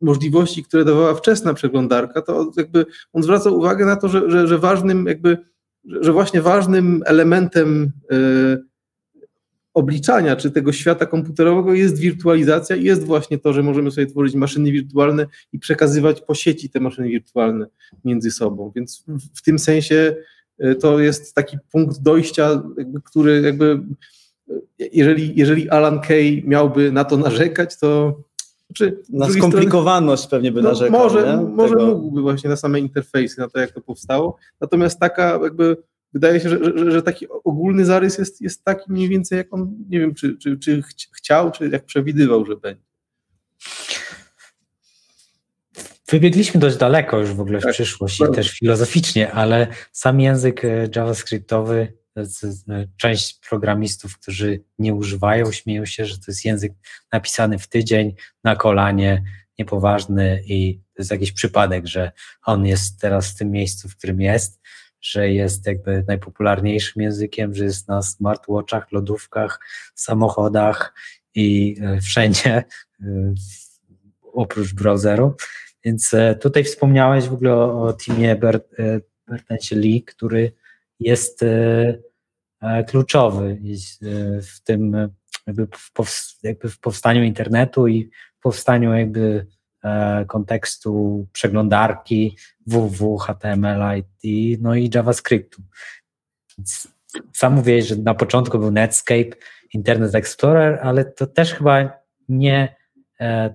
możliwości, 0.01 0.63
które 0.63 0.85
dawała 0.85 1.15
wczesna 1.15 1.53
przeglądarka, 1.53 2.21
to 2.21 2.51
jakby 2.57 2.85
on 3.13 3.23
zwraca 3.23 3.49
uwagę 3.49 3.85
na 3.85 3.95
to, 3.95 4.07
że, 4.07 4.31
że, 4.31 4.47
że 4.47 4.59
ważnym 4.59 5.05
jakby, 5.05 5.37
że 5.85 6.11
właśnie 6.13 6.41
ważnym 6.41 7.03
elementem 7.05 7.91
e, 8.11 8.57
obliczania, 9.73 10.35
czy 10.35 10.51
tego 10.51 10.71
świata 10.71 11.05
komputerowego 11.05 11.73
jest 11.73 11.97
wirtualizacja 11.97 12.75
i 12.75 12.83
jest 12.83 13.03
właśnie 13.03 13.37
to, 13.37 13.53
że 13.53 13.63
możemy 13.63 13.91
sobie 13.91 14.07
tworzyć 14.07 14.35
maszyny 14.35 14.71
wirtualne 14.71 15.27
i 15.53 15.59
przekazywać 15.59 16.21
po 16.21 16.35
sieci 16.35 16.69
te 16.69 16.79
maszyny 16.79 17.09
wirtualne 17.09 17.67
między 18.05 18.31
sobą. 18.31 18.71
Więc 18.75 19.03
w, 19.07 19.39
w 19.39 19.41
tym 19.41 19.59
sensie 19.59 20.15
y, 20.65 20.75
to 20.75 20.99
jest 20.99 21.35
taki 21.35 21.57
punkt 21.71 22.01
dojścia, 22.01 22.63
jakby, 22.77 23.01
który 23.01 23.41
jakby 23.41 23.79
y, 24.49 24.89
jeżeli, 24.93 25.33
jeżeli 25.35 25.69
Alan 25.69 25.99
Kay 25.99 26.43
miałby 26.45 26.91
na 26.91 27.03
to 27.03 27.17
narzekać, 27.17 27.79
to 27.79 28.19
znaczy, 28.67 28.97
z 29.03 29.09
Na 29.09 29.29
skomplikowaność 29.29 30.27
pewnie 30.27 30.51
by 30.51 30.61
no, 30.61 30.69
narzekał. 30.69 30.99
może, 31.01 31.37
nie? 31.37 31.43
może 31.43 31.73
Tego- 31.75 31.85
mógłby 31.87 32.21
właśnie 32.21 32.49
na 32.49 32.55
same 32.55 32.79
interfejsy, 32.79 33.39
na 33.41 33.49
to 33.49 33.59
jak 33.59 33.71
to 33.71 33.81
powstało. 33.81 34.37
Natomiast 34.61 34.99
taka 34.99 35.39
jakby 35.43 35.77
wydaje 36.13 36.39
się, 36.39 36.49
że, 36.49 36.59
że, 36.77 36.91
że 36.91 37.01
taki 37.01 37.27
ogólny 37.43 37.85
zarys 37.85 38.17
jest, 38.17 38.41
jest 38.41 38.63
taki 38.63 38.91
mniej 38.91 39.09
więcej 39.09 39.37
jak 39.37 39.53
on, 39.53 39.75
nie 39.89 39.99
wiem, 39.99 40.13
czy, 40.15 40.37
czy, 40.37 40.57
czy 40.57 40.81
chci- 40.81 41.09
chciał, 41.13 41.51
czy 41.51 41.69
jak 41.69 41.85
przewidywał, 41.85 42.45
że 42.45 42.55
będzie. 42.57 42.83
Wybiegliśmy 46.07 46.59
dość 46.59 46.77
daleko 46.77 47.19
już 47.19 47.33
w 47.33 47.39
ogóle 47.41 47.59
w 47.59 47.63
Tak, 47.63 47.73
przyszłość 47.73 48.19
i 48.19 48.23
bardzo. 48.23 48.35
też 48.35 48.51
filozoficznie, 48.51 49.31
ale 49.31 49.67
sam 49.91 50.19
język 50.19 50.65
e, 50.65 50.89
JavaScriptowy, 50.95 51.93
część 52.97 53.39
programistów, 53.49 54.17
którzy 54.17 54.63
nie 54.79 54.93
używają, 54.93 55.51
śmieją 55.51 55.85
się, 55.85 56.05
że 56.05 56.17
to 56.17 56.23
jest 56.27 56.45
język 56.45 56.73
napisany 57.11 57.59
w 57.59 57.67
tydzień, 57.67 58.15
na 58.43 58.55
kolanie, 58.55 59.23
niepoważny 59.59 60.43
i 60.45 60.77
to 60.77 61.01
jest 61.01 61.11
jakiś 61.11 61.31
przypadek, 61.31 61.87
że 61.87 62.11
on 62.45 62.65
jest 62.65 63.01
teraz 63.01 63.31
w 63.31 63.37
tym 63.37 63.51
miejscu, 63.51 63.89
w 63.89 63.97
którym 63.97 64.21
jest, 64.21 64.61
że 65.01 65.29
jest 65.29 65.67
jakby 65.67 66.03
najpopularniejszym 66.07 67.01
językiem, 67.01 67.55
że 67.55 67.63
jest 67.63 67.87
na 67.87 68.01
smartwatchach, 68.01 68.91
lodówkach, 68.91 69.59
samochodach 69.95 70.93
i 71.35 71.77
e, 71.81 72.01
wszędzie 72.01 72.51
e, 72.53 72.63
oprócz 74.33 74.73
browseru. 74.73 75.35
Więc 75.85 76.13
e, 76.13 76.35
tutaj 76.35 76.63
wspomniałeś 76.63 77.29
w 77.29 77.33
ogóle 77.33 77.53
o, 77.53 77.83
o 77.83 77.93
teamie 77.93 78.35
Bert, 78.35 78.75
Bertensie 79.27 79.75
Lee, 79.75 80.03
który 80.03 80.51
jest 81.03 81.43
e, 81.43 81.97
e, 82.61 82.83
kluczowy 82.83 83.61
e, 84.01 84.41
w 84.41 84.63
tym 84.63 85.09
jakby 85.47 85.67
w, 86.69 86.79
powstaniu 86.79 87.23
internetu 87.23 87.87
i 87.87 88.09
w 88.37 88.41
powstaniu 88.41 88.93
jakby 88.93 89.47
kontekstu 90.27 91.27
przeglądarki 91.33 92.37
www, 92.67 93.17
HTML, 93.17 93.81
IT, 93.99 94.59
no 94.61 94.75
i 94.75 94.89
JavaScriptu. 94.95 95.61
Sam 97.33 97.53
mówiłeś, 97.53 97.87
że 97.87 97.95
na 97.95 98.13
początku 98.13 98.59
był 98.59 98.71
Netscape, 98.71 99.29
Internet 99.73 100.15
Explorer, 100.15 100.79
ale 100.81 101.05
to 101.05 101.27
też 101.27 101.53
chyba 101.53 101.89
nie, 102.29 102.75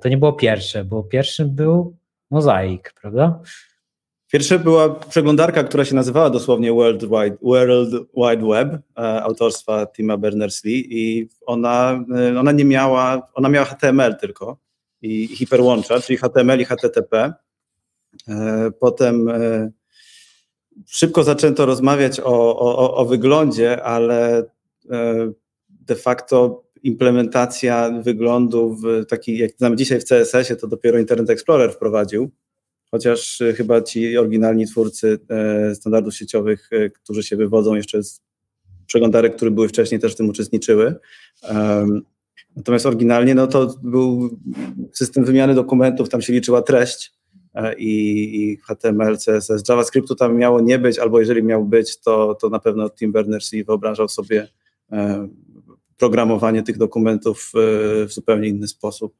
to 0.00 0.08
nie 0.08 0.16
było 0.16 0.32
pierwsze, 0.32 0.84
bo 0.84 1.02
pierwszym 1.02 1.54
był 1.54 1.96
Mozaik, 2.30 2.92
prawda? 3.00 3.40
Pierwsza 4.32 4.58
była 4.58 4.94
przeglądarka, 4.94 5.64
która 5.64 5.84
się 5.84 5.94
nazywała 5.94 6.30
dosłownie 6.30 6.72
World 6.72 7.02
Wide, 7.02 7.36
World 7.42 7.90
Wide 8.16 8.48
Web 8.48 8.74
e, 8.74 9.22
autorstwa 9.22 9.86
Tima 9.86 10.16
Berners-Lee 10.18 10.84
i 10.88 11.28
ona, 11.46 12.04
e, 12.16 12.40
ona 12.40 12.52
nie 12.52 12.64
miała, 12.64 13.28
ona 13.34 13.48
miała 13.48 13.66
HTML 13.66 14.16
tylko 14.16 14.58
i 15.02 15.28
hiperłącza, 15.28 16.00
czyli 16.00 16.16
HTML 16.16 16.60
i 16.60 16.64
HTTP. 16.64 17.32
E, 18.28 18.70
Potem 18.80 19.28
szybko 20.86 21.24
zaczęto 21.24 21.66
rozmawiać 21.66 22.20
o, 22.20 22.58
o, 22.58 22.96
o 22.96 23.04
wyglądzie, 23.06 23.82
ale 23.82 24.44
de 25.68 25.96
facto 25.96 26.64
implementacja 26.82 27.90
wyglądu 28.02 28.74
w 28.74 29.06
taki, 29.06 29.38
jak 29.38 29.50
znamy 29.58 29.76
dzisiaj 29.76 30.00
w 30.00 30.04
CSS-ie, 30.04 30.56
to 30.56 30.66
dopiero 30.66 30.98
Internet 30.98 31.30
Explorer 31.30 31.72
wprowadził 31.72 32.30
chociaż 32.90 33.40
e, 33.40 33.52
chyba 33.52 33.82
ci 33.82 34.18
oryginalni 34.18 34.66
twórcy 34.66 35.18
e, 35.28 35.74
standardów 35.74 36.16
sieciowych, 36.16 36.68
e, 36.72 36.90
którzy 36.90 37.22
się 37.22 37.36
wywodzą 37.36 37.74
jeszcze 37.74 38.02
z 38.02 38.20
przeglądarek, 38.86 39.36
które 39.36 39.50
były 39.50 39.68
wcześniej, 39.68 40.00
też 40.00 40.12
w 40.12 40.16
tym 40.16 40.28
uczestniczyły. 40.28 40.94
Natomiast 42.56 42.86
oryginalnie 42.86 43.34
no 43.34 43.46
to 43.46 43.74
był 43.82 44.38
system 44.92 45.24
wymiany 45.24 45.54
dokumentów, 45.54 46.08
tam 46.08 46.22
się 46.22 46.32
liczyła 46.32 46.62
treść 46.62 47.12
e, 47.54 47.74
i, 47.78 48.56
HTML, 48.56 49.16
CSS. 49.16 49.68
JavaScriptu 49.68 50.14
tam 50.14 50.36
miało 50.36 50.60
nie 50.60 50.78
być, 50.78 50.98
albo 50.98 51.20
jeżeli 51.20 51.42
miał 51.42 51.64
być, 51.64 52.00
to, 52.00 52.34
to 52.34 52.48
na 52.48 52.58
pewno 52.58 52.90
Tim 52.90 53.12
Berners-Lee 53.12 53.64
wyobrażał 53.64 54.08
sobie 54.08 54.48
programowanie 55.96 56.62
tych 56.62 56.78
dokumentów 56.78 57.52
w 58.06 58.12
zupełnie 58.12 58.48
inny 58.48 58.68
sposób. 58.68 59.14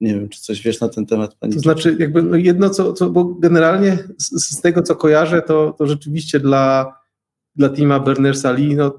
Nie 0.00 0.14
wiem, 0.14 0.28
czy 0.28 0.40
coś 0.40 0.62
wiesz 0.62 0.80
na 0.80 0.88
ten 0.88 1.06
temat, 1.06 1.34
Pani? 1.34 1.54
To 1.54 1.60
znaczy, 1.60 1.96
jakby 1.98 2.22
no 2.22 2.36
jedno, 2.36 2.70
co, 2.70 2.92
co 2.92 3.10
bo 3.10 3.24
generalnie 3.24 3.98
z, 4.18 4.56
z 4.56 4.60
tego, 4.60 4.82
co 4.82 4.96
kojarzę, 4.96 5.42
to, 5.42 5.74
to 5.78 5.86
rzeczywiście 5.86 6.40
dla, 6.40 6.94
dla 7.56 7.68
teama 7.68 8.00
Bernersa 8.00 8.52
Lee, 8.52 8.76
no, 8.76 8.98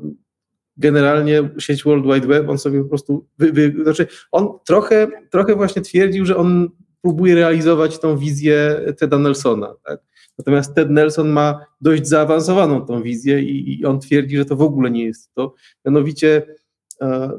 generalnie 0.78 1.50
sieć 1.58 1.84
World 1.84 2.06
Wide 2.06 2.28
Web, 2.28 2.50
on 2.50 2.58
sobie 2.58 2.84
po 2.84 2.90
prostu, 2.90 3.28
wy, 3.38 3.52
wy, 3.52 3.84
znaczy 3.84 4.08
on 4.32 4.50
trochę, 4.66 5.08
trochę 5.32 5.56
właśnie 5.56 5.82
twierdził, 5.82 6.26
że 6.26 6.38
on 6.38 6.70
próbuje 7.02 7.36
realizować 7.36 8.00
tą 8.00 8.18
wizję 8.18 8.82
Teda 8.98 9.18
Nelsona, 9.18 9.76
tak? 9.84 10.00
Natomiast 10.38 10.76
Ted 10.76 10.90
Nelson 10.90 11.30
ma 11.30 11.66
dość 11.82 12.08
zaawansowaną 12.08 12.86
tą 12.86 13.02
wizję 13.02 13.42
i, 13.42 13.80
i 13.80 13.86
on 13.86 14.00
twierdzi, 14.00 14.38
że 14.38 14.46
to 14.46 14.56
w 14.56 14.62
ogóle 14.62 14.92
nie 14.92 15.06
jest 15.06 15.34
to. 15.34 15.54
Mianowicie 15.86 16.56
e, 17.02 17.32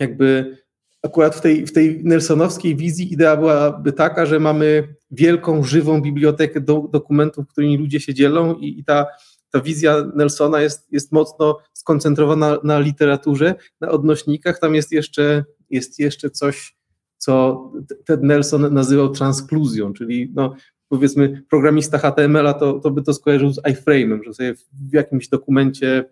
jakby 0.00 0.56
akurat 1.06 1.34
w 1.34 1.40
tej, 1.40 1.66
w 1.66 1.72
tej 1.72 2.04
nelsonowskiej 2.04 2.76
wizji 2.76 3.12
idea 3.12 3.36
byłaby 3.36 3.92
taka, 3.92 4.26
że 4.26 4.40
mamy 4.40 4.94
wielką, 5.10 5.62
żywą 5.64 6.02
bibliotekę 6.02 6.60
do, 6.60 6.88
dokumentów, 6.92 7.46
którymi 7.48 7.76
ludzie 7.76 8.00
się 8.00 8.14
dzielą 8.14 8.54
i, 8.54 8.78
i 8.78 8.84
ta, 8.84 9.06
ta 9.50 9.60
wizja 9.60 10.04
Nelsona 10.14 10.60
jest, 10.60 10.92
jest 10.92 11.12
mocno 11.12 11.58
skoncentrowana 11.72 12.58
na 12.64 12.78
literaturze, 12.78 13.54
na 13.80 13.90
odnośnikach. 13.90 14.58
Tam 14.58 14.74
jest 14.74 14.92
jeszcze, 14.92 15.44
jest 15.70 15.98
jeszcze 15.98 16.30
coś, 16.30 16.76
co 17.18 17.62
Ted 18.04 18.22
Nelson 18.22 18.74
nazywał 18.74 19.08
transkluzją, 19.08 19.92
czyli 19.92 20.32
no, 20.34 20.54
powiedzmy 20.88 21.42
programista 21.50 21.98
HTML-a 21.98 22.54
to, 22.54 22.80
to 22.80 22.90
by 22.90 23.02
to 23.02 23.14
skojarzył 23.14 23.52
z 23.52 23.62
iframe'em, 23.62 24.18
że 24.24 24.34
sobie 24.34 24.54
w 24.90 24.92
jakimś 24.92 25.28
dokumencie 25.28 26.04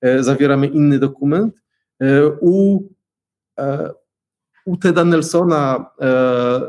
e, 0.00 0.22
zawieramy 0.22 0.66
inny 0.66 0.98
dokument. 0.98 1.54
E, 2.00 2.26
u, 2.40 2.82
e, 3.58 3.90
u 4.68 4.76
Teda 4.76 5.04
Nelsona 5.04 5.90
e, 6.00 6.60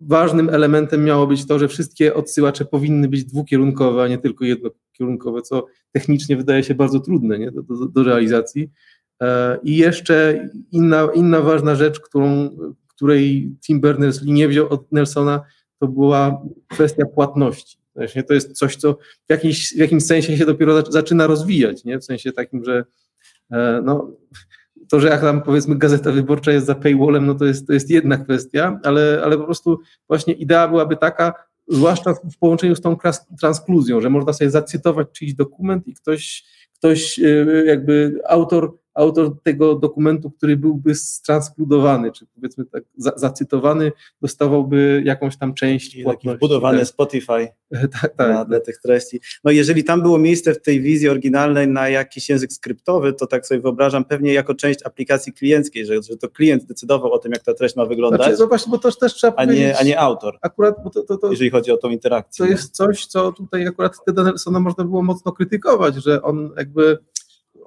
ważnym 0.00 0.48
elementem 0.48 1.04
miało 1.04 1.26
być 1.26 1.46
to, 1.46 1.58
że 1.58 1.68
wszystkie 1.68 2.14
odsyłacze 2.14 2.64
powinny 2.64 3.08
być 3.08 3.24
dwukierunkowe, 3.24 4.02
a 4.02 4.08
nie 4.08 4.18
tylko 4.18 4.44
jednokierunkowe, 4.44 5.42
co 5.42 5.66
technicznie 5.92 6.36
wydaje 6.36 6.64
się 6.64 6.74
bardzo 6.74 7.00
trudne 7.00 7.38
nie? 7.38 7.50
Do, 7.50 7.62
do, 7.62 7.86
do 7.86 8.02
realizacji. 8.02 8.70
E, 9.22 9.58
I 9.62 9.76
jeszcze 9.76 10.48
inna, 10.72 11.08
inna 11.14 11.40
ważna 11.40 11.74
rzecz, 11.74 12.00
którą, 12.00 12.50
której 12.88 13.52
Tim 13.66 13.80
Berners-Lee 13.80 14.32
nie 14.32 14.48
wziął 14.48 14.68
od 14.68 14.92
Nelsona, 14.92 15.42
to 15.78 15.88
była 15.88 16.42
kwestia 16.68 17.06
płatności. 17.06 17.78
Właśnie 17.94 18.22
to 18.22 18.34
jest 18.34 18.52
coś, 18.52 18.76
co 18.76 18.92
w, 19.28 19.30
jakiś, 19.30 19.74
w 19.74 19.78
jakimś 19.78 20.04
sensie 20.04 20.36
się 20.36 20.46
dopiero 20.46 20.92
zaczyna 20.92 21.26
rozwijać, 21.26 21.84
nie? 21.84 21.98
w 21.98 22.04
sensie 22.04 22.32
takim, 22.32 22.64
że 22.64 22.84
e, 23.50 23.82
no, 23.84 24.10
to, 24.88 25.00
że 25.00 25.08
jak 25.08 25.20
tam 25.20 25.42
powiedzmy 25.42 25.76
Gazeta 25.76 26.12
Wyborcza 26.12 26.52
jest 26.52 26.66
za 26.66 26.74
paywallem, 26.74 27.26
no 27.26 27.34
to 27.34 27.44
jest, 27.44 27.66
to 27.66 27.72
jest 27.72 27.90
jedna 27.90 28.16
kwestia, 28.16 28.80
ale, 28.84 29.20
ale 29.24 29.38
po 29.38 29.44
prostu 29.44 29.78
właśnie 30.08 30.34
idea 30.34 30.68
byłaby 30.68 30.96
taka, 30.96 31.34
zwłaszcza 31.68 32.14
w 32.14 32.38
połączeniu 32.40 32.74
z 32.74 32.80
tą 32.80 32.96
transkluzją, 33.40 34.00
że 34.00 34.10
można 34.10 34.32
sobie 34.32 34.50
zacytować 34.50 35.08
czyjś 35.12 35.34
dokument 35.34 35.88
i 35.88 35.94
ktoś, 35.94 36.44
ktoś 36.74 37.18
e, 37.18 37.46
jakby 37.66 38.20
autor 38.28 38.74
autor 38.98 39.42
tego 39.42 39.74
dokumentu, 39.74 40.30
który 40.30 40.56
byłby 40.56 40.92
transkludowany, 41.26 42.12
czy 42.12 42.26
powiedzmy 42.34 42.64
tak 42.64 42.84
za, 42.96 43.12
zacytowany, 43.16 43.92
dostawałby 44.22 45.02
jakąś 45.04 45.36
tam 45.36 45.54
część 45.54 46.02
płatności. 46.02 46.36
Wbudowany 46.38 46.78
tak. 46.78 46.88
Spotify 46.88 47.48
tak, 48.00 48.16
tak, 48.16 48.28
na, 48.28 48.44
dla 48.44 48.60
tych 48.60 48.78
treści. 48.78 49.20
No 49.44 49.50
jeżeli 49.50 49.84
tam 49.84 50.02
było 50.02 50.18
miejsce 50.18 50.54
w 50.54 50.62
tej 50.62 50.80
wizji 50.80 51.08
oryginalnej 51.08 51.68
na 51.68 51.88
jakiś 51.88 52.28
język 52.28 52.52
skryptowy, 52.52 53.12
to 53.12 53.26
tak 53.26 53.46
sobie 53.46 53.60
wyobrażam 53.60 54.04
pewnie 54.04 54.32
jako 54.32 54.54
część 54.54 54.82
aplikacji 54.84 55.32
klienckiej, 55.32 55.86
że, 55.86 56.02
że 56.02 56.16
to 56.16 56.28
klient 56.28 56.64
decydował 56.64 57.12
o 57.12 57.18
tym, 57.18 57.32
jak 57.32 57.42
ta 57.42 57.54
treść 57.54 57.76
ma 57.76 57.86
wyglądać. 57.86 58.22
Znaczy, 58.22 58.36
no 58.40 58.46
właśnie, 58.46 58.70
bo 58.70 58.78
to 58.78 58.92
też 58.92 59.14
trzeba 59.14 59.34
a 59.36 59.44
nie, 59.44 59.78
a 59.78 59.82
nie 59.82 60.00
autor. 60.00 60.38
Akurat, 60.42 60.74
bo 60.84 60.90
to, 60.90 61.02
to, 61.02 61.16
to, 61.16 61.30
jeżeli 61.30 61.50
chodzi 61.50 61.70
o 61.72 61.76
tą 61.76 61.88
interakcję. 61.90 62.44
To 62.44 62.50
jest 62.50 62.76
coś, 62.76 63.06
co 63.06 63.32
tutaj 63.32 63.66
akurat 63.66 64.04
Teda 64.06 64.22
Nelsona 64.22 64.60
można 64.60 64.84
było 64.84 65.02
mocno 65.02 65.32
krytykować, 65.32 65.94
że 65.94 66.22
on 66.22 66.50
jakby 66.56 66.98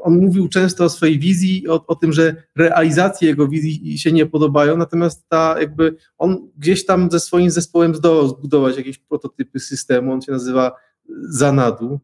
on 0.01 0.17
mówił 0.17 0.47
często 0.47 0.83
o 0.83 0.89
swojej 0.89 1.19
wizji, 1.19 1.67
o, 1.67 1.85
o, 1.87 1.95
tym, 1.95 2.13
że 2.13 2.35
realizacje 2.55 3.27
jego 3.29 3.47
wizji 3.47 3.97
się 3.97 4.11
nie 4.11 4.25
podobają, 4.25 4.77
natomiast 4.77 5.29
ta 5.29 5.55
jakby 5.59 5.95
on 6.17 6.49
gdzieś 6.57 6.85
tam 6.85 7.11
ze 7.11 7.19
swoim 7.19 7.51
zespołem 7.51 7.95
zdołał 7.95 8.27
zbudować 8.27 8.77
jakieś 8.77 8.97
prototypy 8.97 9.59
systemu, 9.59 10.13
on 10.13 10.21
się 10.21 10.31
nazywa 10.31 10.71
Zanadu. 11.29 11.99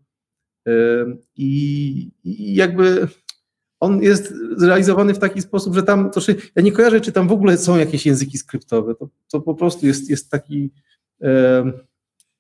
I, 1.36 2.12
i 2.24 2.56
jakby 2.56 3.08
on 3.80 4.04
jest 4.04 4.34
zrealizowany 4.58 5.14
w 5.14 5.20
taki 5.20 5.42
sposób, 5.42 5.76
że 5.76 5.84
tam, 5.84 6.12
to, 6.12 6.22
ja 6.56 6.62
nie 6.62 6.72
kojarzę, 6.72 7.02
czy 7.02 7.12
tam 7.12 7.28
w 7.28 7.32
ogóle 7.32 7.58
są 7.58 7.78
jakieś 7.78 8.06
języki 8.06 8.38
skryptowe, 8.38 8.96
to, 8.96 9.10
to 9.32 9.42
po 9.42 9.56
prostu 9.56 9.86
jest, 9.88 10.10
jest 10.10 10.32
taki 10.32 10.72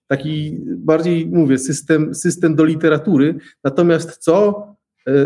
taki 0.07 0.57
bardziej, 0.61 1.27
mówię, 1.27 1.57
system, 1.57 2.15
system 2.15 2.55
do 2.55 2.65
literatury, 2.65 3.35
natomiast 3.63 4.17
co 4.17 4.67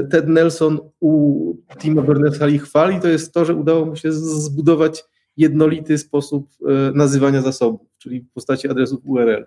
Ted 0.09 0.27
Nelson 0.27 0.79
u 0.99 1.55
Tima 1.79 2.01
Berners-Lee 2.01 2.59
chwali, 2.59 2.99
to 2.99 3.07
jest 3.07 3.33
to, 3.33 3.45
że 3.45 3.55
udało 3.55 3.85
mu 3.85 3.95
się 3.95 4.11
zbudować 4.11 5.03
jednolity 5.37 5.97
sposób 5.97 6.49
e, 6.61 6.91
nazywania 6.91 7.41
zasobów, 7.41 7.81
czyli 7.97 8.21
w 8.21 8.31
postaci 8.31 8.67
adresów 8.67 8.99
URL. 9.03 9.45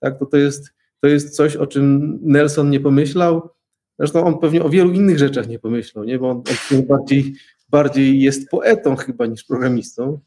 Tak, 0.00 0.18
to, 0.18 0.26
to, 0.26 0.36
jest, 0.36 0.72
to 1.00 1.08
jest 1.08 1.36
coś, 1.36 1.56
o 1.56 1.66
czym 1.66 2.18
Nelson 2.22 2.70
nie 2.70 2.80
pomyślał. 2.80 3.50
Zresztą 3.98 4.24
on 4.24 4.38
pewnie 4.38 4.62
o 4.62 4.68
wielu 4.68 4.92
innych 4.92 5.18
rzeczach 5.18 5.48
nie 5.48 5.58
pomyślał, 5.58 6.04
nie? 6.04 6.18
bo 6.18 6.30
on, 6.30 6.42
on 6.74 6.86
bardziej, 6.86 7.34
bardziej 7.68 8.20
jest 8.20 8.50
poetą 8.50 8.96
chyba 8.96 9.26
niż 9.26 9.44
programistą. 9.44 10.20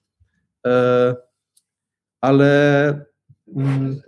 E, 0.66 1.16
ale 2.22 3.06
mm, 3.56 4.02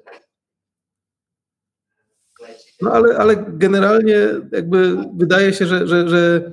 no 2.81 2.91
ale, 2.91 3.17
ale 3.17 3.45
generalnie 3.48 4.27
jakby 4.51 4.98
wydaje 5.17 5.53
się, 5.53 5.65
że, 5.65 5.88
że, 5.88 6.09
że, 6.09 6.51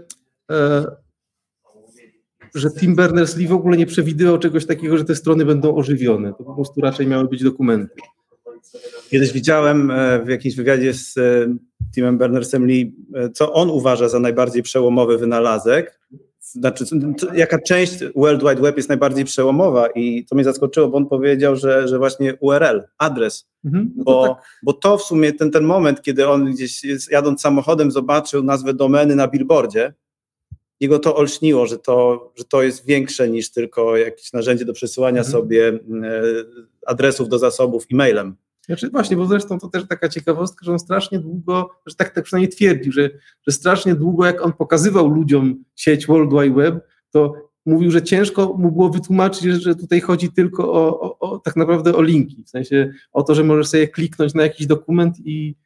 e, 0.50 0.86
że 2.54 2.70
Tim 2.70 2.96
Berners-Lee 2.96 3.48
w 3.48 3.52
ogóle 3.52 3.76
nie 3.76 3.86
przewidywał 3.86 4.38
czegoś 4.38 4.66
takiego, 4.66 4.98
że 4.98 5.04
te 5.04 5.14
strony 5.14 5.44
będą 5.44 5.76
ożywione. 5.76 6.32
To 6.38 6.44
po 6.44 6.54
prostu 6.54 6.80
raczej 6.80 7.06
miały 7.06 7.28
być 7.28 7.42
dokumenty. 7.42 8.00
Kiedyś 9.10 9.32
widziałem 9.32 9.90
e, 9.90 10.24
w 10.24 10.28
jakimś 10.28 10.54
wywiadzie 10.54 10.94
z 10.94 11.18
e, 11.18 11.56
Timem 11.94 12.18
Berners-Lee, 12.18 12.92
co 13.34 13.52
on 13.52 13.70
uważa 13.70 14.08
za 14.08 14.18
najbardziej 14.18 14.62
przełomowy 14.62 15.18
wynalazek 15.18 16.00
znaczy, 16.60 16.84
jaka 17.34 17.58
część 17.58 17.98
World 18.16 18.40
Wide 18.40 18.62
Web 18.62 18.76
jest 18.76 18.88
najbardziej 18.88 19.24
przełomowa 19.24 19.86
i 19.86 20.24
to 20.24 20.34
mnie 20.34 20.44
zaskoczyło, 20.44 20.88
bo 20.88 20.96
on 20.96 21.06
powiedział, 21.06 21.56
że, 21.56 21.88
że 21.88 21.98
właśnie 21.98 22.34
URL, 22.40 22.82
adres, 22.98 23.46
mhm, 23.64 23.92
no 23.96 24.04
bo, 24.04 24.26
to 24.26 24.34
tak. 24.34 24.44
bo 24.62 24.72
to 24.72 24.98
w 24.98 25.02
sumie 25.02 25.32
ten, 25.32 25.50
ten 25.50 25.64
moment, 25.64 26.02
kiedy 26.02 26.28
on 26.28 26.52
gdzieś 26.52 26.84
jest, 26.84 27.10
jadąc 27.10 27.40
samochodem 27.40 27.90
zobaczył 27.90 28.42
nazwę 28.42 28.74
domeny 28.74 29.16
na 29.16 29.28
billboardzie, 29.28 29.94
jego 30.80 30.98
to 30.98 31.16
olśniło, 31.16 31.66
że 31.66 31.78
to, 31.78 32.32
że 32.36 32.44
to 32.44 32.62
jest 32.62 32.86
większe 32.86 33.28
niż 33.28 33.50
tylko 33.50 33.96
jakieś 33.96 34.32
narzędzie 34.32 34.64
do 34.64 34.72
przesyłania 34.72 35.20
mhm. 35.20 35.32
sobie 35.32 35.68
e, 35.68 35.78
adresów 36.86 37.28
do 37.28 37.38
zasobów 37.38 37.86
e-mailem. 37.92 38.36
Znaczy 38.66 38.90
właśnie, 38.90 39.16
bo 39.16 39.26
zresztą 39.26 39.58
to 39.58 39.68
też 39.68 39.88
taka 39.88 40.08
ciekawostka, 40.08 40.66
że 40.66 40.72
on 40.72 40.78
strasznie 40.78 41.18
długo, 41.18 41.70
że 41.86 41.94
tak, 41.94 42.14
tak 42.14 42.24
przynajmniej 42.24 42.52
twierdził, 42.52 42.92
że, 42.92 43.10
że 43.46 43.52
strasznie 43.52 43.94
długo 43.94 44.26
jak 44.26 44.44
on 44.44 44.52
pokazywał 44.52 45.08
ludziom 45.08 45.64
sieć 45.76 46.06
World 46.06 46.30
Wide 46.30 46.54
Web, 46.54 46.88
to 47.10 47.34
mówił, 47.66 47.90
że 47.90 48.02
ciężko 48.02 48.54
mu 48.58 48.72
było 48.72 48.90
wytłumaczyć, 48.90 49.44
że 49.44 49.74
tutaj 49.74 50.00
chodzi 50.00 50.32
tylko 50.32 50.72
o, 50.72 51.00
o, 51.00 51.18
o 51.18 51.38
tak 51.38 51.56
naprawdę 51.56 51.94
o 51.94 52.02
linki, 52.02 52.44
w 52.44 52.50
sensie 52.50 52.92
o 53.12 53.22
to, 53.22 53.34
że 53.34 53.44
możesz 53.44 53.68
sobie 53.68 53.88
kliknąć 53.88 54.34
na 54.34 54.42
jakiś 54.42 54.66
dokument 54.66 55.16
i, 55.24 55.56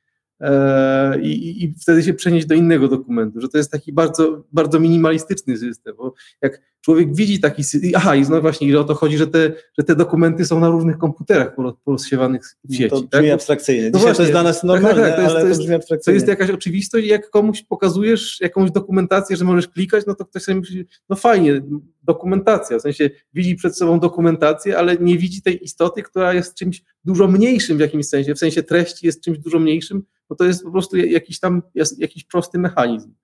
E, 0.41 1.21
i, 1.21 1.65
i, 1.65 1.75
wtedy 1.75 2.03
się 2.03 2.15
przenieść 2.15 2.47
do 2.47 2.55
innego 2.55 2.89
dokumentu, 2.89 3.41
że 3.41 3.49
to 3.49 3.59
jest 3.59 3.71
taki 3.71 3.93
bardzo, 3.93 4.45
bardzo 4.53 4.81
minimalistyczny 4.81 5.57
system, 5.57 5.95
bo 5.97 6.15
jak 6.43 6.63
człowiek 6.81 7.15
widzi 7.15 7.41
taki, 7.41 7.63
aha 7.95 8.17
i 8.17 8.25
znowu 8.25 8.43
właśnie 8.43 8.81
o 8.81 8.85
to 8.85 8.95
chodzi, 8.95 9.19
że 9.19 9.27
te, 9.27 9.53
że 9.79 9.85
te 9.85 9.97
dokumenty 9.97 10.45
są 10.45 10.61
na 10.61 10.69
różnych 10.69 10.99
komputerach 10.99 11.55
porozsiewanych 11.85 12.57
w 12.65 12.75
sieci. 12.75 12.91
To 12.91 12.97
brzmi 12.97 13.09
tak? 13.11 13.35
abstrakcyjnie. 13.35 13.91
No 13.91 13.99
Dzisiaj 13.99 14.01
właśnie, 14.01 14.17
to 14.17 14.23
jest 14.23 14.33
dla 14.33 14.43
nas 14.43 14.65
normalne, 14.65 15.03
tak, 15.03 15.11
tak, 15.11 15.17
to 15.17 15.23
jest, 15.23 15.35
ale 15.35 15.43
to, 15.43 15.49
jest, 15.49 15.61
to 15.61 15.79
brzmi. 15.79 15.99
To 16.05 16.11
jest 16.11 16.29
jakaś 16.29 16.51
oczywistość 16.51 17.07
jak 17.07 17.31
komuś 17.31 17.63
pokazujesz 17.63 18.41
jakąś 18.41 18.71
dokumentację, 18.71 19.37
że 19.37 19.45
możesz 19.45 19.69
klikać, 19.69 20.07
no 20.07 20.15
to 20.15 20.25
ktoś 20.25 20.43
sobie 20.43 20.61
myśli, 20.61 20.87
no 21.09 21.17
fajnie, 21.17 21.63
dokumentacja, 22.03 22.79
w 22.79 22.83
sensie 22.83 23.11
widzi 23.35 23.57
przed 23.57 23.77
sobą 23.77 24.01
dokumentację, 24.01 24.79
ale 24.79 24.97
nie 24.97 25.19
widzi 25.19 25.43
tej 25.43 25.65
istoty, 25.65 26.03
która 26.03 26.35
jest 26.35 26.55
czymś 26.55 26.83
dużo 27.05 27.29
mniejszym 27.29 27.77
w 27.77 27.81
jakimś 27.81 28.07
sensie, 28.07 28.35
w 28.35 28.39
sensie 28.39 28.63
treści 28.63 29.07
jest 29.07 29.25
czymś 29.25 29.39
dużo 29.39 29.59
mniejszym, 29.59 30.03
bo 30.29 30.37
to 30.37 30.45
jest 30.45 30.65
po 30.65 30.71
prostu 30.71 30.97
jakiś 30.97 31.41
tam 31.41 31.63
jakiś 31.99 32.25
prosty 32.25 32.59
mechanizm. 32.59 33.15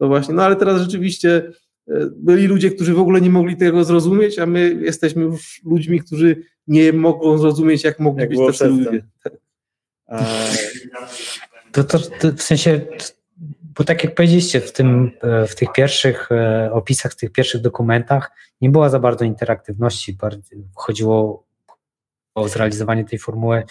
No 0.00 0.08
właśnie, 0.08 0.34
no 0.34 0.42
ale 0.42 0.56
teraz 0.56 0.80
rzeczywiście 0.80 1.52
byli 2.16 2.46
ludzie, 2.46 2.70
którzy 2.70 2.94
w 2.94 2.98
ogóle 2.98 3.20
nie 3.20 3.30
mogli 3.30 3.56
tego 3.56 3.84
zrozumieć, 3.84 4.38
a 4.38 4.46
my 4.46 4.78
jesteśmy 4.80 5.22
już 5.22 5.60
ludźmi, 5.64 6.00
którzy 6.00 6.36
nie 6.66 6.92
mogą 6.92 7.38
zrozumieć, 7.38 7.84
jak 7.84 8.00
mogli 8.00 8.20
jak 8.20 8.30
być 8.30 8.38
tacy 8.46 8.68
ludzie. 8.68 9.04
To, 11.72 11.84
to, 11.84 11.98
to, 11.98 12.32
w 12.36 12.42
sensie, 12.42 12.80
bo 13.62 13.84
tak 13.84 14.04
jak 14.04 14.14
powiedzieliście, 14.14 14.60
w, 14.60 14.72
tym, 14.72 15.10
e, 15.22 15.46
w 15.46 15.54
tych 15.54 15.72
pierwszych 15.72 16.32
e, 16.32 16.72
opisach, 16.72 17.12
w 17.12 17.16
tych 17.16 17.32
pierwszych 17.32 17.60
dokumentach 17.60 18.30
nie 18.60 18.70
była 18.70 18.88
za 18.88 18.98
bardzo 18.98 19.24
interaktywności. 19.24 20.18
Chodziło 20.74 21.46
o 22.34 22.48
zrealizowanie 22.48 23.04
tej 23.04 23.18
formuły 23.18 23.64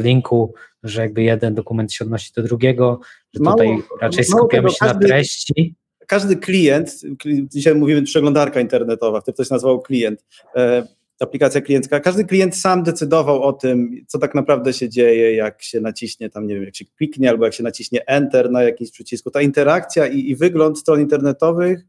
linku, 0.00 0.54
że 0.82 1.02
jakby 1.02 1.22
jeden 1.22 1.54
dokument 1.54 1.92
się 1.92 2.04
odnosi 2.04 2.32
do 2.36 2.42
drugiego, 2.42 3.00
że 3.34 3.42
mało, 3.42 3.56
tutaj 3.56 3.82
raczej 4.00 4.24
skupiamy 4.24 4.70
się 4.70 4.76
każdy, 4.78 4.94
na 4.94 5.08
treści. 5.08 5.74
Każdy 6.06 6.36
klient, 6.36 7.00
dzisiaj 7.26 7.74
mówimy 7.74 8.02
przeglądarka 8.02 8.60
internetowa, 8.60 9.20
wtedy 9.20 9.36
to 9.36 9.44
się 9.44 9.54
nazywał 9.54 9.80
klient, 9.80 10.24
e, 10.56 10.86
aplikacja 11.20 11.60
kliencka, 11.60 12.00
każdy 12.00 12.24
klient 12.24 12.56
sam 12.56 12.82
decydował 12.82 13.42
o 13.42 13.52
tym, 13.52 14.04
co 14.06 14.18
tak 14.18 14.34
naprawdę 14.34 14.72
się 14.72 14.88
dzieje, 14.88 15.34
jak 15.34 15.62
się 15.62 15.80
naciśnie 15.80 16.30
tam, 16.30 16.46
nie 16.46 16.54
wiem, 16.54 16.64
jak 16.64 16.76
się 16.76 16.84
kliknie 16.84 17.30
albo 17.30 17.44
jak 17.44 17.54
się 17.54 17.62
naciśnie 17.62 18.06
Enter 18.06 18.50
na 18.50 18.62
jakimś 18.62 18.90
przycisku. 18.90 19.30
Ta 19.30 19.42
interakcja 19.42 20.06
i, 20.06 20.30
i 20.30 20.36
wygląd 20.36 20.78
stron 20.78 21.00
internetowych, 21.00 21.80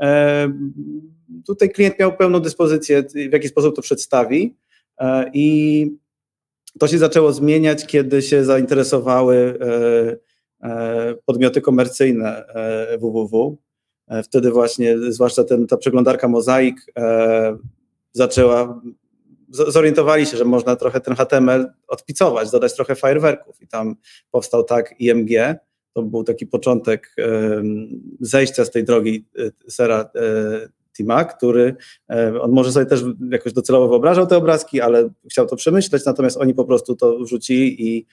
e, 0.00 0.52
tutaj 1.46 1.70
klient 1.70 1.98
miał 1.98 2.16
pełną 2.16 2.40
dyspozycję, 2.40 3.02
w 3.02 3.32
jaki 3.32 3.48
sposób 3.48 3.76
to 3.76 3.82
przedstawi 3.82 4.56
e, 5.00 5.30
i 5.34 5.86
to 6.78 6.88
się 6.88 6.98
zaczęło 6.98 7.32
zmieniać, 7.32 7.86
kiedy 7.86 8.22
się 8.22 8.44
zainteresowały 8.44 9.58
podmioty 11.26 11.60
komercyjne 11.60 12.44
www. 13.00 13.58
E, 14.08 14.22
wtedy 14.22 14.50
właśnie, 14.50 14.98
zwłaszcza 14.98 15.44
ten, 15.44 15.66
ta 15.66 15.76
przeglądarka 15.76 16.28
Mozaik 16.28 16.76
zaczęła, 18.12 18.82
zorientowali 19.48 20.26
się, 20.26 20.36
że 20.36 20.44
można 20.44 20.76
trochę 20.76 21.00
ten 21.00 21.14
HTML 21.14 21.72
odpicować, 21.88 22.50
dodać 22.50 22.74
trochę 22.74 22.94
fajerwerków 22.94 23.62
i 23.62 23.68
tam 23.68 23.96
powstał 24.30 24.64
tak 24.64 24.94
IMG, 25.00 25.30
to 25.94 26.02
był 26.02 26.24
taki 26.24 26.46
początek 26.46 27.16
zejścia 28.20 28.64
z 28.64 28.70
tej 28.70 28.84
drogi 28.84 29.24
sera 29.68 30.10
Tima, 30.96 31.24
który 31.24 31.76
e, 32.10 32.40
on 32.40 32.52
może 32.52 32.72
sobie 32.72 32.86
też 32.86 33.04
jakoś 33.30 33.52
docelowo 33.52 33.88
wyobrażał 33.88 34.26
te 34.26 34.36
obrazki, 34.36 34.80
ale 34.80 35.10
chciał 35.30 35.46
to 35.46 35.56
przemyśleć, 35.56 36.04
natomiast 36.04 36.36
oni 36.36 36.54
po 36.54 36.64
prostu 36.64 36.96
to 36.96 37.18
wrzucili 37.18 37.88
i, 37.88 38.06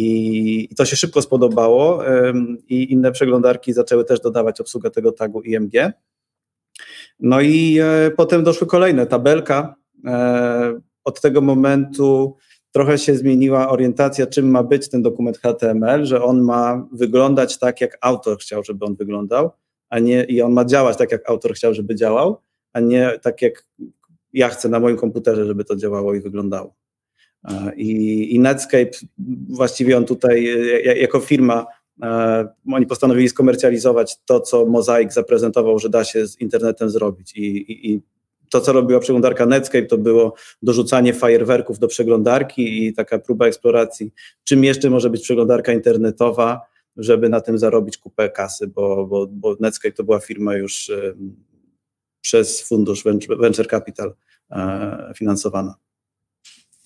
i, 0.00 0.68
to 0.76 0.84
się 0.84 0.96
szybko 0.96 1.22
spodobało 1.22 2.02
i 2.68 2.92
inne 2.92 3.12
przeglądarki 3.12 3.72
zaczęły 3.72 4.04
też 4.04 4.20
dodawać 4.20 4.60
obsługę 4.60 4.90
tego 4.90 5.12
tagu 5.12 5.42
IMG. 5.42 5.72
No 7.20 7.40
i 7.40 7.78
e, 7.82 8.10
potem 8.10 8.44
doszły 8.44 8.66
kolejne, 8.66 9.06
tabelka, 9.06 9.74
od 11.04 11.20
tego 11.20 11.40
momentu 11.40 12.36
trochę 12.72 12.98
się 12.98 13.14
zmieniła 13.14 13.68
orientacja, 13.68 14.26
czym 14.26 14.50
ma 14.50 14.62
być 14.62 14.88
ten 14.88 15.02
dokument 15.02 15.38
HTML, 15.38 16.06
że 16.06 16.22
on 16.22 16.40
ma 16.40 16.88
wyglądać 16.92 17.58
tak, 17.58 17.80
jak 17.80 17.98
autor 18.00 18.38
chciał, 18.38 18.64
żeby 18.64 18.84
on 18.84 18.94
wyglądał, 18.94 19.50
a 19.88 19.98
nie 19.98 20.24
i 20.24 20.42
on 20.42 20.52
ma 20.52 20.64
działać 20.64 20.96
tak, 20.98 21.12
jak 21.12 21.30
autor 21.30 21.54
chciał, 21.54 21.74
żeby 21.74 21.94
działał, 21.94 22.40
a 22.72 22.80
nie 22.80 23.18
tak, 23.22 23.42
jak 23.42 23.66
ja 24.32 24.48
chcę 24.48 24.68
na 24.68 24.80
moim 24.80 24.96
komputerze, 24.96 25.46
żeby 25.46 25.64
to 25.64 25.76
działało 25.76 26.14
i 26.14 26.20
wyglądało. 26.20 26.77
I, 27.76 28.34
i 28.34 28.40
Netscape, 28.40 28.90
właściwie 29.48 29.96
on 29.96 30.04
tutaj 30.04 30.48
jako 31.00 31.20
firma, 31.20 31.66
oni 32.72 32.86
postanowili 32.86 33.28
skomercjalizować 33.28 34.16
to, 34.24 34.40
co 34.40 34.66
Mosaic 34.66 35.12
zaprezentował, 35.12 35.78
że 35.78 35.88
da 35.88 36.04
się 36.04 36.26
z 36.26 36.40
internetem 36.40 36.90
zrobić. 36.90 37.36
I, 37.36 37.42
i, 37.42 37.92
i 37.92 38.00
to, 38.50 38.60
co 38.60 38.72
robiła 38.72 39.00
przeglądarka 39.00 39.46
Netscape, 39.46 39.86
to 39.86 39.98
było 39.98 40.34
dorzucanie 40.62 41.14
fajerwerków 41.14 41.78
do 41.78 41.88
przeglądarki 41.88 42.86
i 42.86 42.94
taka 42.94 43.18
próba 43.18 43.46
eksploracji, 43.46 44.12
czym 44.44 44.64
jeszcze 44.64 44.90
może 44.90 45.10
być 45.10 45.22
przeglądarka 45.22 45.72
internetowa, 45.72 46.60
żeby 46.96 47.28
na 47.28 47.40
tym 47.40 47.58
zarobić 47.58 47.98
kupę 47.98 48.30
kasy, 48.30 48.66
bo, 48.66 49.06
bo, 49.06 49.26
bo 49.26 49.56
Netscape 49.60 49.92
to 49.92 50.04
była 50.04 50.20
firma 50.20 50.56
już 50.56 50.90
przez 52.20 52.62
fundusz 52.62 53.04
Venture 53.40 53.68
Capital 53.68 54.14
e, 54.50 55.12
finansowana. 55.16 55.74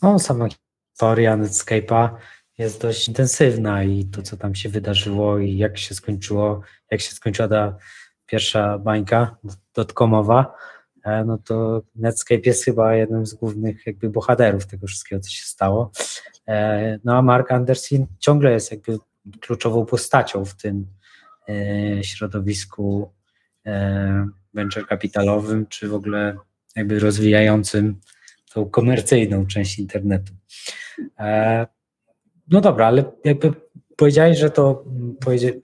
No, 0.02 0.18
sama 0.18 0.48
historia 0.90 1.36
Netscape'a 1.36 2.10
jest 2.58 2.82
dość 2.82 3.08
intensywna 3.08 3.84
i 3.84 4.04
to, 4.04 4.22
co 4.22 4.36
tam 4.36 4.54
się 4.54 4.68
wydarzyło 4.68 5.38
i 5.38 5.56
jak 5.56 5.78
się 5.78 5.94
skończyło, 5.94 6.60
jak 6.90 7.00
się 7.00 7.10
skończyła 7.12 7.48
ta 7.48 7.76
pierwsza 8.26 8.78
bańka 8.78 9.36
dotcomowa, 9.74 10.54
e, 11.04 11.24
no 11.24 11.38
to 11.38 11.82
Netscape 11.94 12.40
jest 12.46 12.64
chyba 12.64 12.94
jednym 12.94 13.26
z 13.26 13.34
głównych 13.34 13.86
jakby 13.86 14.10
bohaterów 14.10 14.66
tego 14.66 14.86
wszystkiego, 14.86 15.20
co 15.20 15.30
się 15.30 15.44
stało. 15.44 15.90
E, 16.48 16.98
no 17.04 17.16
a 17.16 17.22
Mark 17.22 17.52
Anderson 17.52 18.06
ciągle 18.18 18.52
jest 18.52 18.70
jakby 18.70 18.98
kluczową 19.40 19.86
postacią 19.86 20.44
w 20.44 20.54
tym 20.54 20.86
środowisku 22.02 23.12
venture 24.54 24.86
kapitalowym, 24.86 25.66
czy 25.66 25.88
w 25.88 25.94
ogóle 25.94 26.36
jakby 26.76 26.98
rozwijającym 26.98 28.00
tą 28.54 28.70
komercyjną 28.70 29.46
część 29.46 29.78
internetu. 29.78 30.32
E, 31.18 31.66
no 32.48 32.60
dobra, 32.60 32.86
ale 32.86 33.04
jakby 33.24 33.52
powiedziałeś, 33.96 34.38
że 34.38 34.50
to, 34.50 34.84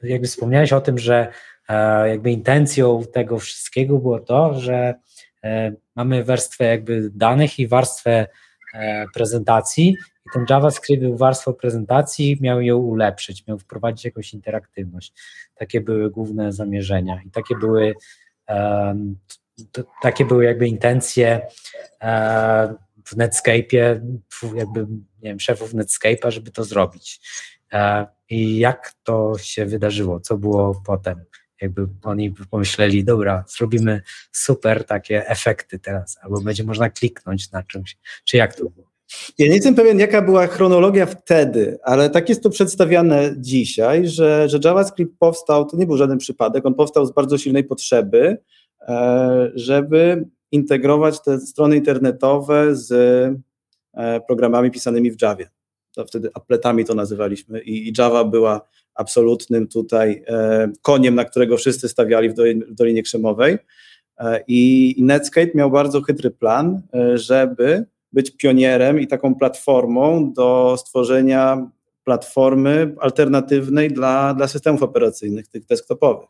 jakby 0.02 0.26
wspomniałeś 0.26 0.72
o 0.72 0.80
tym, 0.80 0.98
że 0.98 1.32
e, 1.68 2.08
jakby 2.08 2.30
intencją 2.30 3.02
tego 3.12 3.38
wszystkiego 3.38 3.98
było 3.98 4.20
to, 4.20 4.60
że 4.60 4.94
e, 5.44 5.72
mamy 5.96 6.24
warstwę 6.24 6.64
jakby 6.64 7.10
danych 7.10 7.58
i 7.58 7.68
warstwę 7.68 8.26
prezentacji 9.14 9.88
i 10.26 10.30
ten 10.32 10.46
JavaScript 10.50 11.02
był 11.02 11.16
warstwą 11.16 11.52
prezentacji, 11.52 12.38
miał 12.40 12.60
ją 12.62 12.76
ulepszyć, 12.76 13.46
miał 13.46 13.58
wprowadzić 13.58 14.04
jakąś 14.04 14.34
interaktywność. 14.34 15.12
Takie 15.54 15.80
były 15.80 16.10
główne 16.10 16.52
zamierzenia 16.52 17.20
i 17.26 17.30
takie 17.30 17.56
były 17.56 17.94
takie 20.02 20.24
były 20.24 20.44
jakby 20.44 20.68
intencje 20.68 21.46
e, 22.02 22.74
w 23.04 23.16
Netscape'ie, 23.16 24.00
jakby, 24.54 24.80
nie 25.22 25.30
wiem, 25.30 25.40
szefów 25.40 25.74
Netscape'a, 25.74 26.30
żeby 26.30 26.50
to 26.50 26.64
zrobić. 26.64 27.20
E, 27.72 28.06
I 28.30 28.58
jak 28.58 28.92
to 29.02 29.32
się 29.38 29.66
wydarzyło? 29.66 30.20
Co 30.20 30.38
było 30.38 30.82
potem? 30.86 31.24
Jakby 31.60 31.86
oni 32.02 32.34
pomyśleli, 32.50 33.04
dobra, 33.04 33.44
zrobimy 33.48 34.02
super 34.32 34.84
takie 34.84 35.28
efekty 35.28 35.78
teraz, 35.78 36.18
albo 36.22 36.40
będzie 36.40 36.64
można 36.64 36.90
kliknąć 36.90 37.50
na 37.50 37.62
czymś. 37.62 37.96
Czy 38.24 38.36
jak 38.36 38.54
to 38.54 38.64
było? 38.70 38.88
Ja 39.38 39.46
nie 39.46 39.54
jestem 39.54 39.74
pewien, 39.74 39.98
jaka 39.98 40.22
była 40.22 40.46
chronologia 40.46 41.06
wtedy, 41.06 41.78
ale 41.82 42.10
tak 42.10 42.28
jest 42.28 42.42
to 42.42 42.50
przedstawiane 42.50 43.34
dzisiaj, 43.36 44.08
że, 44.08 44.48
że 44.48 44.58
JavaScript 44.64 45.12
powstał, 45.18 45.66
to 45.66 45.76
nie 45.76 45.86
był 45.86 45.96
żaden 45.96 46.18
przypadek, 46.18 46.66
on 46.66 46.74
powstał 46.74 47.06
z 47.06 47.12
bardzo 47.12 47.38
silnej 47.38 47.64
potrzeby, 47.64 48.38
żeby 49.54 50.24
integrować 50.52 51.22
te 51.22 51.40
strony 51.40 51.76
internetowe 51.76 52.76
z 52.76 52.92
e, 53.94 54.20
programami 54.20 54.70
pisanymi 54.70 55.10
w 55.10 55.22
Javie. 55.22 55.48
To 55.94 56.04
wtedy 56.04 56.30
appletami 56.34 56.84
to 56.84 56.94
nazywaliśmy 56.94 57.60
i, 57.60 57.92
Java 57.98 58.24
była 58.24 58.60
absolutnym 58.94 59.68
tutaj 59.68 60.24
e, 60.26 60.72
koniem, 60.82 61.14
na 61.14 61.24
którego 61.24 61.56
wszyscy 61.56 61.88
stawiali 61.88 62.30
w 62.30 62.34
Dolinie 62.70 63.02
Krzemowej. 63.02 63.58
I 64.48 64.96
Netscape 64.98 65.50
miał 65.54 65.70
bardzo 65.70 66.02
chytry 66.02 66.30
plan, 66.30 66.82
żeby 67.14 67.84
być 68.12 68.30
pionierem 68.30 69.00
i 69.00 69.06
taką 69.06 69.34
platformą 69.34 70.32
do 70.32 70.76
stworzenia 70.78 71.70
platformy 72.04 72.94
alternatywnej 73.00 73.88
dla, 73.88 74.34
dla 74.34 74.48
systemów 74.48 74.82
operacyjnych, 74.82 75.48
tych 75.48 75.66
desktopowych. 75.66 76.28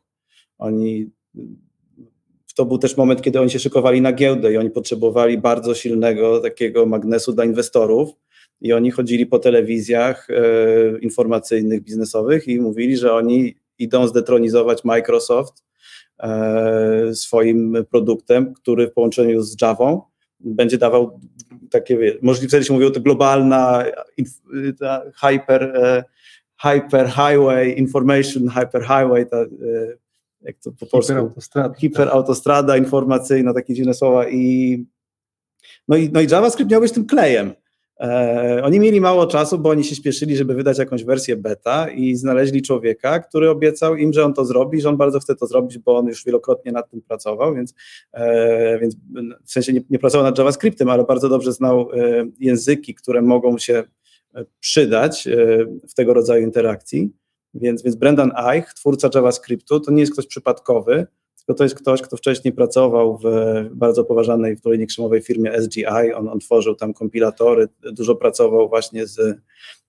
Oni 0.59 1.11
to 2.59 2.65
był 2.65 2.79
też 2.79 2.97
moment, 2.97 3.23
kiedy 3.23 3.41
oni 3.41 3.51
się 3.51 3.59
szykowali 3.59 4.01
na 4.01 4.13
giełdę 4.13 4.53
i 4.53 4.57
oni 4.57 4.71
potrzebowali 4.71 5.39
bardzo 5.39 5.75
silnego 5.75 6.41
takiego 6.41 6.87
magnesu 6.87 7.33
dla 7.33 7.45
inwestorów. 7.45 8.09
I 8.61 8.73
oni 8.73 8.91
chodzili 8.91 9.27
po 9.27 9.39
telewizjach 9.39 10.29
e, 10.31 10.99
informacyjnych, 10.99 11.83
biznesowych 11.83 12.49
i 12.49 12.61
mówili, 12.61 12.97
że 12.97 13.13
oni 13.13 13.55
idą 13.79 14.07
zdetronizować 14.07 14.85
Microsoft 14.85 15.65
e, 16.21 17.15
swoim 17.15 17.77
produktem, 17.91 18.55
który 18.55 18.89
w 18.89 18.93
połączeniu 18.93 19.43
z 19.43 19.63
Javą 19.63 20.03
będzie 20.41 20.79
dawał 20.79 21.21
takie, 21.71 21.99
możliwe, 22.23 22.49
wtedy 22.49 22.65
się 22.65 22.73
mówiło, 22.73 22.91
to 22.91 23.01
globalna 23.01 23.85
hyper, 25.21 25.63
e, 25.63 26.05
hyper 26.63 27.09
highway, 27.09 27.79
information 27.79 28.49
hyper 28.49 28.83
highway, 28.83 29.27
ta, 29.27 29.37
e, 29.37 29.49
jak 30.41 30.57
to 30.59 30.73
po 30.73 30.87
polsku? 30.87 31.13
Hiperautostrada. 31.13 31.75
Hiperautostrada 31.75 32.77
informacyjna, 32.77 33.55
takie 33.55 33.75
dziwne 33.75 33.95
słowa. 33.95 34.29
I, 34.29 34.87
no, 35.89 35.97
i, 35.97 36.11
no 36.13 36.21
i 36.21 36.27
JavaScript 36.31 36.71
miał 36.71 36.81
być 36.81 36.93
tym 36.93 37.07
klejem. 37.07 37.53
E, 38.01 38.61
oni 38.65 38.81
mieli 38.81 39.01
mało 39.01 39.27
czasu, 39.27 39.59
bo 39.59 39.71
oni 39.71 39.85
się 39.85 39.95
śpieszyli, 39.95 40.37
żeby 40.37 40.55
wydać 40.55 40.79
jakąś 40.79 41.05
wersję 41.05 41.37
beta 41.37 41.89
i 41.89 42.15
znaleźli 42.15 42.63
człowieka, 42.63 43.21
który 43.21 43.51
obiecał 43.51 43.97
im, 43.97 44.13
że 44.13 44.25
on 44.25 44.35
to 44.35 44.45
zrobi, 44.45 44.81
że 44.81 44.89
on 44.89 44.97
bardzo 44.97 45.21
chce 45.21 45.37
to 45.37 45.47
zrobić, 45.47 45.79
bo 45.79 45.97
on 45.97 46.07
już 46.07 46.25
wielokrotnie 46.25 46.73
nad 46.73 46.91
tym 46.91 47.03
pracował, 47.03 47.55
więc, 47.55 47.75
e, 48.13 48.79
więc 48.79 48.97
w 49.45 49.53
sensie 49.53 49.73
nie, 49.73 49.81
nie, 49.91 49.99
pracował 49.99 50.25
nad 50.25 50.39
JavaScriptem, 50.39 50.89
ale 50.89 51.05
bardzo 51.05 51.29
dobrze 51.29 51.53
znał 51.53 51.81
e, 51.93 52.27
języki, 52.41 52.95
które 52.95 53.23
mogą 53.23 53.59
się 53.59 53.85
e, 54.35 54.45
przydać 54.61 55.27
e, 55.27 55.37
w 55.89 55.95
tego 55.95 56.15
rodzaju 56.15 56.45
interakcji. 56.45 57.11
Więc, 57.55 57.83
więc 57.83 57.97
Brendan 57.97 58.33
Eich, 58.37 58.75
twórca 58.75 59.11
JavaScriptu, 59.15 59.81
to 59.81 59.93
nie 59.93 60.01
jest 60.01 60.13
ktoś 60.13 60.27
przypadkowy, 60.27 61.07
tylko 61.49 61.59
to 61.59 61.65
jest 61.65 61.75
ktoś, 61.75 62.03
kto 62.03 62.17
wcześniej 62.17 62.55
pracował 62.55 63.19
w 63.19 63.25
bardzo 63.71 64.05
poważanej 64.05 64.57
w 64.57 64.61
Dolinie 64.61 64.87
Krzemowej 64.87 65.23
firmie 65.23 65.63
SGI. 65.63 66.13
On, 66.17 66.29
on 66.29 66.39
tworzył 66.39 66.75
tam 66.75 66.95
kompilatory, 66.95 67.69
dużo 67.93 68.15
pracował 68.15 68.69
właśnie 68.69 69.07
z, 69.07 69.39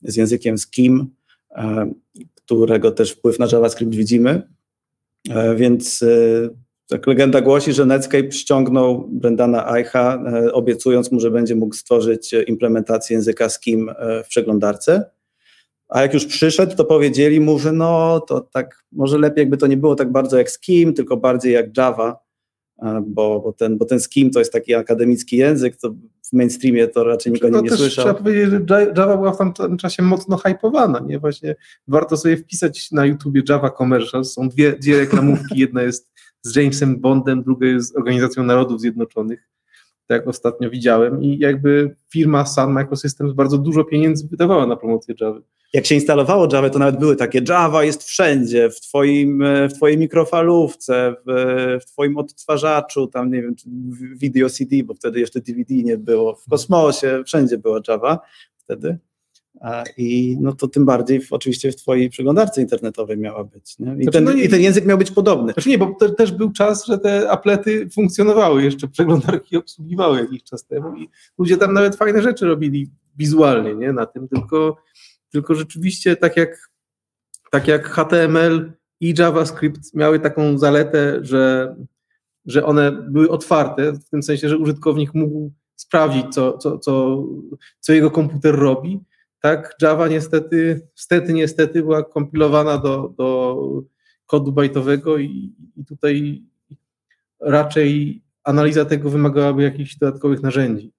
z 0.01 0.15
językiem 0.15 0.57
Scheme, 0.57 1.05
e, 1.51 1.91
którego 2.35 2.91
też 2.91 3.11
wpływ 3.11 3.39
na 3.39 3.47
JavaScript 3.51 3.95
widzimy. 3.95 4.41
E, 5.29 5.55
więc 5.55 6.01
e, 6.01 6.49
tak 6.87 7.07
legenda 7.07 7.41
głosi, 7.41 7.73
że 7.73 7.85
Netscape 7.85 8.31
ściągnął 8.31 9.07
Brendana 9.11 9.75
Eicha, 9.77 10.23
obiecując 10.53 11.11
mu, 11.11 11.19
że 11.19 11.31
będzie 11.31 11.55
mógł 11.55 11.75
stworzyć 11.75 12.35
implementację 12.47 13.15
języka 13.15 13.49
Scheme 13.49 13.95
w 14.23 14.27
przeglądarce. 14.27 15.09
A 15.89 16.01
jak 16.01 16.13
już 16.13 16.25
przyszedł, 16.25 16.75
to 16.75 16.85
powiedzieli 16.85 17.39
mu, 17.39 17.59
że 17.59 17.71
no 17.71 18.19
to 18.19 18.41
tak, 18.41 18.83
może 18.91 19.17
lepiej 19.17 19.41
jakby 19.41 19.57
to 19.57 19.67
nie 19.67 19.77
było 19.77 19.95
tak 19.95 20.11
bardzo 20.11 20.37
jak 20.37 20.49
Scheme, 20.51 20.93
tylko 20.93 21.17
bardziej 21.17 21.53
jak 21.53 21.77
Java, 21.77 22.19
bo, 23.07 23.39
bo, 23.39 23.53
ten, 23.53 23.77
bo 23.77 23.85
ten 23.85 23.99
Scheme 23.99 24.29
to 24.29 24.39
jest 24.39 24.53
taki 24.53 24.73
akademicki 24.75 25.37
język, 25.37 25.77
to 25.77 25.89
w 26.29 26.33
mainstreamie 26.33 26.87
to 26.87 27.03
raczej 27.03 27.33
nikt 27.33 27.45
o 27.45 27.49
nim 27.49 27.63
nie 27.63 27.69
słyszał. 27.69 28.05
Trzeba 28.05 28.19
powiedzieć, 28.19 28.49
że 28.49 28.85
Java 28.97 29.17
była 29.17 29.31
w 29.31 29.37
tamtym 29.37 29.77
czasie 29.77 30.03
mocno 30.03 30.37
hypowana, 30.37 30.99
nie? 30.99 31.19
Właśnie 31.19 31.55
warto 31.87 32.17
sobie 32.17 32.37
wpisać 32.37 32.91
na 32.91 33.05
YouTubie 33.05 33.41
Java 33.49 33.69
Commercials, 33.69 34.33
są 34.33 34.49
dwie, 34.49 34.73
dwie 34.73 34.97
reklamówki, 34.97 35.59
jedna 35.59 35.81
jest 35.81 36.11
z 36.41 36.55
Jamesem 36.55 36.99
Bondem, 36.99 37.43
druga 37.43 37.67
jest 37.67 37.93
z 37.93 37.95
Organizacją 37.95 38.43
Narodów 38.43 38.81
Zjednoczonych, 38.81 39.49
jak 40.13 40.27
ostatnio 40.27 40.69
widziałem 40.69 41.23
i 41.23 41.37
jakby 41.37 41.95
firma 42.11 42.45
Sun 42.45 42.73
Microsystems 42.73 43.33
bardzo 43.33 43.57
dużo 43.57 43.83
pieniędzy 43.83 44.27
wydawała 44.27 44.65
na 44.65 44.75
promocję 44.75 45.15
Java 45.21 45.39
jak 45.73 45.85
się 45.85 45.95
instalowało 45.95 46.47
Java, 46.53 46.69
to 46.69 46.79
nawet 46.79 46.99
były 46.99 47.15
takie 47.15 47.41
Java 47.49 47.83
jest 47.83 48.03
wszędzie, 48.03 48.69
w 48.69 48.81
twoim, 48.81 49.43
w 49.69 49.73
twojej 49.73 49.97
mikrofalówce, 49.97 51.15
w, 51.25 51.79
w 51.81 51.85
twoim 51.85 52.17
odtwarzaczu, 52.17 53.07
tam 53.07 53.31
nie 53.31 53.41
wiem, 53.41 53.55
video 54.15 54.49
CD, 54.49 54.75
bo 54.83 54.93
wtedy 54.93 55.19
jeszcze 55.19 55.41
DVD 55.41 55.75
nie 55.75 55.97
było, 55.97 56.35
w 56.35 56.49
kosmosie, 56.49 57.23
wszędzie 57.25 57.57
była 57.57 57.79
Java 57.87 58.19
wtedy. 58.57 58.97
I 59.97 60.37
no 60.41 60.53
to 60.53 60.67
tym 60.67 60.85
bardziej 60.85 61.21
w, 61.21 61.33
oczywiście 61.33 61.71
w 61.71 61.75
twojej 61.75 62.09
przeglądarce 62.09 62.61
internetowej 62.61 63.17
miała 63.17 63.43
być. 63.43 63.79
Nie? 63.79 63.91
I, 63.99 64.03
Znaczy, 64.03 64.11
ten, 64.11 64.23
no 64.23 64.31
i- 64.31 64.45
I 64.45 64.49
ten 64.49 64.61
język 64.61 64.85
miał 64.85 64.97
być 64.97 65.11
podobny. 65.11 65.53
Znaczy 65.53 65.69
nie, 65.69 65.77
bo 65.77 65.95
te, 65.99 66.09
też 66.09 66.31
był 66.31 66.51
czas, 66.51 66.85
że 66.85 66.97
te 66.97 67.29
aplety 67.31 67.89
funkcjonowały 67.89 68.63
jeszcze, 68.63 68.87
przeglądarki 68.87 69.57
obsługiwały 69.57 70.19
jakiś 70.19 70.43
czas 70.43 70.65
temu 70.65 70.95
i 70.95 71.09
ludzie 71.37 71.57
tam 71.57 71.73
nawet 71.73 71.95
fajne 71.95 72.21
rzeczy 72.21 72.45
robili 72.45 72.89
wizualnie, 73.17 73.75
nie, 73.75 73.93
na 73.93 74.05
tym, 74.05 74.27
tylko, 74.27 74.77
tylko 75.31 75.55
rzeczywiście 75.55 76.15
tak 76.15 76.37
jak, 76.37 76.69
tak 77.51 77.67
jak 77.67 77.87
HTML 77.89 78.71
i 78.99 79.13
JavaScript 79.17 79.93
miały 79.93 80.19
taką 80.19 80.57
zaletę, 80.57 81.19
że, 81.21 81.75
że 82.45 82.65
one 82.65 82.91
były 82.91 83.29
otwarte, 83.29 83.91
w 83.93 84.09
tym 84.09 84.23
sensie, 84.23 84.49
że 84.49 84.57
użytkownik 84.57 85.13
mógł 85.13 85.51
sprawdzić, 85.75 86.25
co, 86.31 86.57
co, 86.57 86.77
co, 86.79 87.23
co 87.79 87.93
jego 87.93 88.11
komputer 88.11 88.55
robi, 88.55 88.99
tak 89.41 89.75
Java 89.81 90.07
niestety, 90.07 90.87
niestety, 90.97 91.33
niestety 91.33 91.81
była 91.81 92.03
kompilowana 92.03 92.77
do, 92.77 93.13
do 93.17 93.57
kodu 94.25 94.51
bajtowego 94.51 95.17
i, 95.17 95.55
i 95.75 95.85
tutaj 95.85 96.43
raczej 97.39 98.21
analiza 98.43 98.85
tego 98.85 99.09
wymagałaby 99.09 99.63
jakichś 99.63 99.95
dodatkowych 99.95 100.41
narzędzi. 100.41 100.91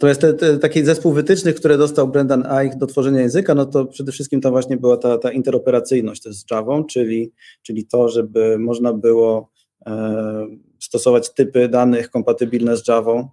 To 0.00 0.08
jest 0.08 0.20
te, 0.20 0.34
te, 0.34 0.58
taki 0.58 0.84
zespół 0.84 1.12
wytycznych, 1.12 1.54
które 1.54 1.78
dostał 1.78 2.08
Brendan 2.08 2.46
Eich 2.46 2.76
do 2.76 2.86
tworzenia 2.86 3.20
języka, 3.20 3.54
no 3.54 3.66
to 3.66 3.84
przede 3.84 4.12
wszystkim 4.12 4.40
tam 4.40 4.52
właśnie 4.52 4.76
była 4.76 4.96
ta, 4.96 5.18
ta 5.18 5.32
interoperacyjność 5.32 6.22
z 6.22 6.44
Javą, 6.50 6.84
czyli, 6.84 7.32
czyli 7.62 7.86
to, 7.86 8.08
żeby 8.08 8.58
można 8.58 8.92
było 8.92 9.50
e, 9.86 10.46
stosować 10.80 11.34
typy 11.34 11.68
danych 11.68 12.10
kompatybilne 12.10 12.76
z 12.76 12.88
Javą, 12.88 13.18
e, 13.18 13.28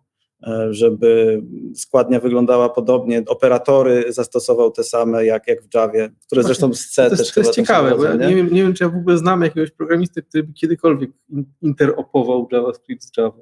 żeby 0.69 1.41
składnia 1.75 2.19
wyglądała 2.19 2.69
podobnie, 2.69 3.23
operatory 3.27 4.05
zastosował 4.13 4.71
te 4.71 4.83
same 4.83 5.25
jak, 5.25 5.47
jak 5.47 5.63
w 5.63 5.73
Javie, 5.75 6.09
które 6.25 6.43
zresztą 6.43 6.73
z 6.73 6.89
C 6.89 7.09
To 7.09 7.17
też 7.17 7.31
to 7.31 7.39
jest 7.39 7.53
ciekawe, 7.53 7.95
bo 7.95 8.03
ja 8.03 8.15
nie 8.15 8.35
wiem, 8.35 8.53
nie 8.53 8.63
wiem, 8.63 8.73
czy 8.73 8.83
ja 8.83 8.89
w 8.89 8.95
ogóle 8.95 9.17
znam 9.17 9.41
jakiegoś 9.41 9.71
programisty, 9.71 10.23
który 10.23 10.43
by 10.43 10.53
kiedykolwiek 10.53 11.11
in- 11.29 11.45
interopował 11.61 12.47
JavaScript 12.51 13.03
z 13.03 13.11
Java. 13.17 13.37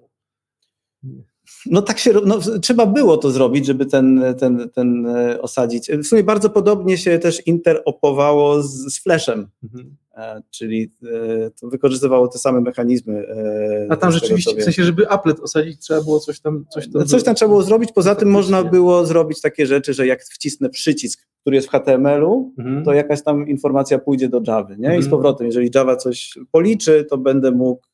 No 1.65 1.81
tak 1.81 1.99
się, 1.99 2.13
no, 2.25 2.39
trzeba 2.61 2.85
było 2.85 3.17
to 3.17 3.31
zrobić, 3.31 3.65
żeby 3.65 3.85
ten, 3.85 4.23
ten, 4.39 4.69
ten 4.69 5.05
e, 5.05 5.41
osadzić. 5.41 5.91
W 5.91 6.03
sumie 6.05 6.23
bardzo 6.23 6.49
podobnie 6.49 6.97
się 6.97 7.19
też 7.19 7.47
interopowało 7.47 8.63
z, 8.63 8.93
z 8.93 9.03
Flashem, 9.03 9.47
Mhm. 9.63 9.95
E, 10.15 10.41
czyli 10.51 10.91
e, 11.45 11.51
to 11.61 11.67
wykorzystywało 11.67 12.27
te 12.27 12.37
same 12.39 12.61
mechanizmy. 12.61 13.27
e, 13.27 13.87
A 13.89 13.95
tam 13.95 14.11
rzeczywiście, 14.11 14.55
w 14.55 14.63
sensie, 14.63 14.83
żeby 14.83 15.09
applet 15.09 15.39
osadzić, 15.39 15.79
trzeba 15.81 16.01
było 16.01 16.19
coś 16.19 16.39
tam... 16.39 16.65
Coś 16.73 16.83
tam, 16.91 17.01
No 17.01 17.05
coś 17.05 17.23
tam 17.23 17.35
trzeba 17.35 17.49
było 17.49 17.63
zrobić, 17.63 17.91
poza 17.91 18.15
tym 18.15 18.29
można 18.31 18.63
było 18.63 19.05
zrobić 19.05 19.41
takie 19.41 19.65
rzeczy, 19.65 19.93
że 19.93 20.07
jak 20.07 20.23
wcisnę 20.23 20.69
przycisk, 20.69 21.27
który 21.41 21.55
jest 21.55 21.67
w 21.67 21.71
HTML-u, 21.71 22.53
Mhm. 22.59 22.85
to 22.85 22.93
jakaś 22.93 23.23
tam 23.23 23.47
informacja 23.47 23.99
pójdzie 23.99 24.29
do 24.29 24.41
Java, 24.47 24.69
nie? 24.77 24.87
I 24.89 25.01
z 25.01 25.05
Mhm. 25.05 25.09
powrotem, 25.09 25.47
jeżeli 25.47 25.69
Java 25.75 25.95
coś 25.95 26.37
policzy, 26.51 27.05
to 27.09 27.17
będę 27.17 27.51
mógł, 27.51 27.87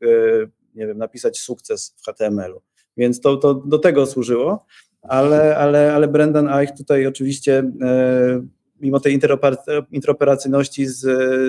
nie 0.75 0.87
wiem, 0.87 0.97
napisać 0.97 1.39
sukces 1.39 1.95
w 2.01 2.05
HTML-u. 2.05 2.61
Więc 2.97 3.21
to, 3.21 3.37
to 3.37 3.53
do 3.53 3.79
tego 3.79 4.05
służyło, 4.05 4.65
ale, 5.01 5.57
ale, 5.57 5.93
ale 5.93 6.07
Brendan 6.07 6.49
Eich 6.49 6.71
tutaj 6.77 7.07
oczywiście, 7.07 7.71
e, 7.81 8.41
mimo 8.81 8.99
tej 8.99 9.19
interoper- 9.19 9.83
interoperacyjności 9.91 10.85
z, 10.85 10.99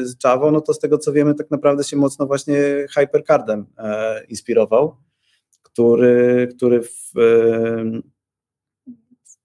z 0.09 0.25
Java, 0.25 0.51
no 0.51 0.61
to 0.61 0.75
z 0.75 0.79
tego 0.79 0.99
co 0.99 1.13
wiemy, 1.13 1.35
tak 1.35 1.51
naprawdę 1.51 1.85
się 1.85 1.97
mocno 1.97 2.27
właśnie 2.27 2.87
Hypercardem 2.95 3.67
e, 3.79 4.25
inspirował, 4.25 4.97
który, 5.63 6.49
który 6.57 6.83
w, 6.83 7.13
e, 7.19 8.12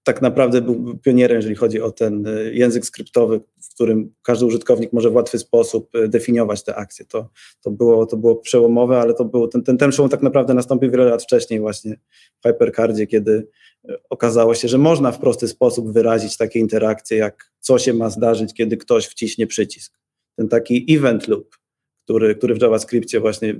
tak 0.07 0.21
naprawdę 0.21 0.61
był 0.61 0.97
pionierem, 0.97 1.35
jeżeli 1.35 1.55
chodzi 1.55 1.81
o 1.81 1.91
ten 1.91 2.27
e, 2.27 2.53
język 2.53 2.85
skryptowy, 2.85 3.41
w 3.61 3.69
którym 3.69 4.13
każdy 4.23 4.45
użytkownik 4.45 4.93
może 4.93 5.09
w 5.09 5.15
łatwy 5.15 5.39
sposób 5.39 5.95
e, 5.95 6.07
definiować 6.07 6.63
te 6.63 6.75
akcje. 6.75 7.05
To, 7.05 7.29
to, 7.61 7.71
było, 7.71 8.05
to 8.05 8.17
było 8.17 8.35
przełomowe, 8.35 8.99
ale 8.99 9.13
to 9.13 9.25
było, 9.25 9.47
ten, 9.47 9.63
ten, 9.63 9.77
ten 9.77 9.91
przełom 9.91 10.11
tak 10.11 10.21
naprawdę 10.21 10.53
nastąpił 10.53 10.91
wiele 10.91 11.05
lat 11.05 11.23
wcześniej 11.23 11.59
właśnie 11.59 11.99
w 12.39 12.47
Hypercardzie, 12.47 13.07
kiedy 13.07 13.47
e, 13.89 13.97
okazało 14.09 14.55
się, 14.55 14.67
że 14.67 14.77
można 14.77 15.11
w 15.11 15.19
prosty 15.19 15.47
sposób 15.47 15.93
wyrazić 15.93 16.37
takie 16.37 16.59
interakcje, 16.59 17.17
jak 17.17 17.51
co 17.59 17.79
się 17.79 17.93
ma 17.93 18.09
zdarzyć, 18.09 18.53
kiedy 18.53 18.77
ktoś 18.77 19.05
wciśnie 19.05 19.47
przycisk. 19.47 19.93
Ten 20.35 20.47
taki 20.47 20.95
event 20.95 21.27
loop, 21.27 21.55
który, 22.03 22.35
który 22.35 22.55
w 22.55 22.61
JavaScriptie 22.61 23.19
właśnie 23.19 23.55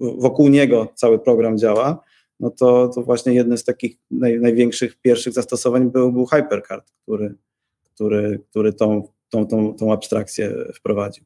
wokół 0.00 0.48
niego 0.48 0.88
cały 0.94 1.18
program 1.18 1.58
działa, 1.58 2.04
no 2.40 2.50
to, 2.50 2.88
to 2.88 3.02
właśnie 3.02 3.34
jednym 3.34 3.58
z 3.58 3.64
takich 3.64 3.96
naj, 4.10 4.40
największych 4.40 4.96
pierwszych 4.96 5.32
zastosowań 5.32 5.90
był, 5.90 6.12
był 6.12 6.26
Hypercard, 6.26 6.92
który, 7.02 7.34
który, 7.94 8.40
który 8.50 8.72
tą, 8.72 9.02
tą, 9.28 9.46
tą, 9.46 9.74
tą 9.74 9.92
abstrakcję 9.92 10.54
wprowadził. 10.74 11.24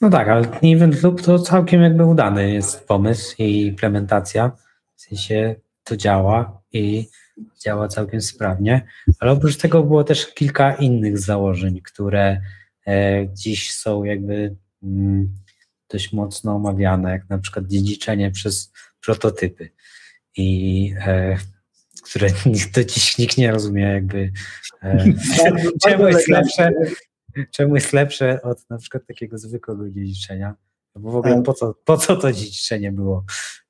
No 0.00 0.10
tak, 0.10 0.28
ale 0.28 0.60
event 0.62 1.02
loop 1.02 1.22
to 1.22 1.38
całkiem 1.38 1.82
jakby 1.82 2.04
udany 2.04 2.52
jest 2.52 2.86
pomysł 2.86 3.34
i 3.38 3.66
implementacja. 3.66 4.52
W 4.96 5.00
sensie 5.00 5.56
to 5.84 5.96
działa 5.96 6.62
i 6.72 7.08
działa 7.64 7.88
całkiem 7.88 8.20
sprawnie, 8.20 8.86
ale 9.20 9.32
oprócz 9.32 9.56
tego 9.56 9.82
było 9.82 10.04
też 10.04 10.34
kilka 10.34 10.74
innych 10.74 11.18
założeń, 11.18 11.80
które 11.80 12.40
e, 12.86 13.26
dziś 13.32 13.72
są 13.72 14.04
jakby 14.04 14.56
mm, 14.82 15.34
dość 15.90 16.12
mocno 16.12 16.54
omawiane, 16.54 17.10
jak 17.10 17.28
na 17.28 17.38
przykład 17.38 17.66
dziedziczenie 17.66 18.30
przez 18.30 18.72
prototypy 19.04 19.70
i 20.36 20.94
e, 21.06 21.36
które 22.02 22.28
do 22.74 22.84
dziś 22.84 23.18
nikt 23.18 23.38
nie 23.38 23.52
rozumie 23.52 23.82
jakby 23.82 24.32
e, 24.82 25.04
czemu 25.84 26.08
jest 26.08 26.28
lepsze 26.28 26.72
czemu 27.50 27.74
jest 27.74 27.92
lepsze 27.92 28.42
od 28.42 28.70
na 28.70 28.78
przykład 28.78 29.06
takiego 29.06 29.38
zwykłego 29.38 29.90
dziedziczenia. 29.90 30.54
No 30.94 31.00
Bo 31.00 31.10
w 31.10 31.16
ogóle 31.16 31.42
po 31.42 31.52
co, 31.52 31.74
po 31.84 31.96
co 31.96 32.16
to 32.16 32.32
dziedziczenie 32.32 32.92
było? 32.92 33.24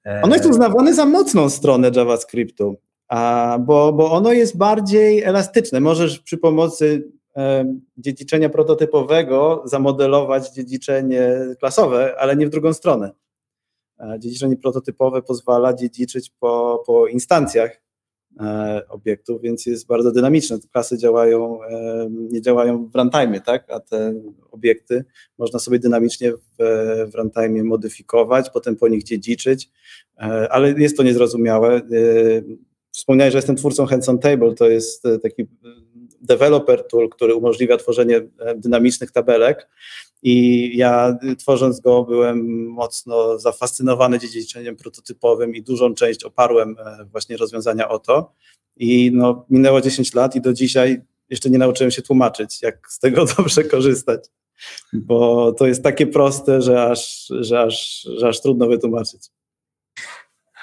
E, 0.07 0.23
Ono 0.23 0.35
jest 0.35 0.47
uznawane 0.47 0.95
za 0.95 1.07
mocną 1.07 1.51
stronę 1.51 1.91
JavaScriptu, 1.97 2.77
a, 3.09 3.59
bo, 3.61 3.93
bo 3.93 4.13
ono 4.13 4.33
jest 4.33 4.57
bardziej 4.57 5.23
elastyczne. 5.23 5.81
Możesz 5.81 6.19
przy 6.21 6.39
pomocy 6.39 7.11
e, 7.37 7.65
dziedziczenia 7.97 8.49
prototypowego 8.49 9.63
zamodelować 9.65 10.51
dziedziczenie 10.51 11.31
klasowe, 11.59 12.15
ale 12.19 12.37
nie 12.37 12.47
w 12.47 12.51
drugą 12.51 12.73
stronę. 12.73 13.13
E, 14.03 14.19
dziedziczenie 14.19 14.57
prototypowe 14.57 15.23
pozwala 15.23 15.75
dziedziczyć 15.75 16.31
po, 16.41 16.83
po 16.87 17.07
instancjach 17.07 17.81
e, 18.41 18.83
obiektów, 18.89 19.43
więc 19.43 19.67
jest 19.67 19.87
bardzo 19.87 20.13
dynamiczne. 20.13 20.59
Te 20.59 20.69
klasy 20.69 20.99
działają, 20.99 21.65
e, 21.65 22.09
nie 22.11 22.43
działają 22.43 22.89
w 22.89 22.95
runtime, 22.95 23.41
tak? 23.41 23.71
a 23.71 23.81
te 23.81 24.15
obiekty 24.51 25.05
można 25.39 25.59
sobie 25.59 25.79
dynamicznie 25.79 26.33
w, 26.33 26.39
w 27.13 27.15
runtime 27.15 27.65
modyfikować, 27.65 28.51
potem 28.51 28.77
po 28.77 28.89
nich 28.89 29.03
dziedziczyć, 29.03 29.71
ale 30.51 30.73
jest 30.73 30.97
to 30.97 31.03
niezrozumiałe. 31.03 31.81
Wspomniałeś, 32.91 33.33
że 33.33 33.39
jestem 33.39 33.57
twórcą 33.57 33.87
Hands 33.87 34.09
on 34.09 34.19
Table, 34.19 34.55
to 34.55 34.69
jest 34.69 35.03
taki 35.23 35.47
developer 36.21 36.87
tool, 36.87 37.09
który 37.09 37.35
umożliwia 37.35 37.77
tworzenie 37.77 38.21
dynamicznych 38.57 39.11
tabelek 39.11 39.69
i 40.23 40.71
ja 40.77 41.19
y, 41.25 41.37
tworząc 41.37 41.81
go 41.81 42.05
byłem 42.05 42.67
mocno 42.67 43.39
zafascynowany 43.39 44.19
dziedziczeniem 44.19 44.77
prototypowym 44.77 45.55
i 45.55 45.63
dużą 45.63 45.95
część 45.95 46.25
oparłem 46.25 46.77
e, 46.79 47.05
właśnie 47.05 47.37
rozwiązania 47.37 47.89
o 47.89 47.99
to 47.99 48.33
i 48.77 49.11
no, 49.15 49.47
minęło 49.51 49.81
10 49.81 50.15
lat 50.15 50.37
i 50.37 50.41
do 50.41 50.53
dzisiaj 50.53 51.03
jeszcze 51.31 51.51
nie 51.51 51.59
nauczyłem 51.59 51.91
się 51.91 52.03
tłumaczyć, 52.03 52.63
jak 52.63 52.91
z 52.91 52.99
tego 52.99 53.25
dobrze 53.37 53.65
korzystać, 53.65 54.25
bo 54.93 55.53
to 55.53 55.67
jest 55.67 55.83
takie 55.83 56.07
proste, 56.07 56.63
że 56.63 56.83
aż, 56.83 57.27
że 57.41 57.61
aż, 57.61 58.09
że 58.17 58.29
aż 58.29 58.41
trudno 58.41 58.67
wytłumaczyć. 58.67 59.31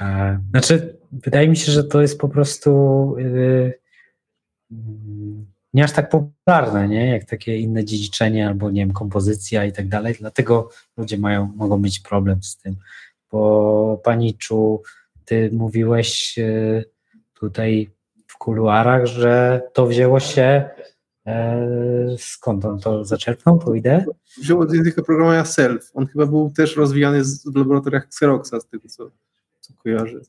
E, 0.01 0.39
Znaczy, 0.51 0.97
wydaje 1.11 1.49
mi 1.49 1.57
się, 1.57 1.71
że 1.71 1.83
to 1.83 2.01
jest 2.01 2.19
po 2.19 2.29
prostu 2.29 3.15
yy, 3.17 3.79
nie 5.73 5.83
aż 5.83 5.91
tak 5.91 6.09
popularne, 6.09 6.87
nie? 6.87 7.09
Jak 7.09 7.25
takie 7.25 7.57
inne 7.57 7.85
dziedziczenie 7.85 8.47
albo 8.47 8.71
nie 8.71 8.81
wiem, 8.81 8.93
kompozycja 8.93 9.65
i 9.65 9.71
tak 9.71 9.87
dalej. 9.87 10.15
Dlatego 10.19 10.69
ludzie 10.97 11.17
mają, 11.17 11.51
mogą 11.55 11.77
mieć 11.77 11.99
problem 11.99 12.43
z 12.43 12.57
tym. 12.57 12.75
Bo 13.31 14.01
Paniczu, 14.03 14.81
ty 15.25 15.49
mówiłeś 15.53 16.37
yy, 16.37 16.85
tutaj 17.33 17.89
w 18.27 18.37
kuluarach, 18.37 19.05
że 19.05 19.61
to 19.73 19.87
wzięło 19.87 20.19
się 20.19 20.69
e, 21.27 22.15
skąd 22.17 22.65
on 22.65 22.79
to 22.79 23.05
zaczerpnął, 23.05 23.75
ideę? 23.75 24.05
Wziął 24.37 24.59
od 24.59 24.73
języka 24.73 25.03
programowania 25.03 25.45
Self. 25.45 25.91
On 25.93 26.07
chyba 26.07 26.25
był 26.25 26.51
też 26.51 26.75
rozwijany 26.75 27.23
w 27.23 27.55
laboratoriach 27.55 28.05
Xeroxa, 28.05 28.59
z 28.59 28.67
tego 28.67 28.87
co, 28.87 29.11
co 29.59 29.73
kojarzę. 29.73 30.19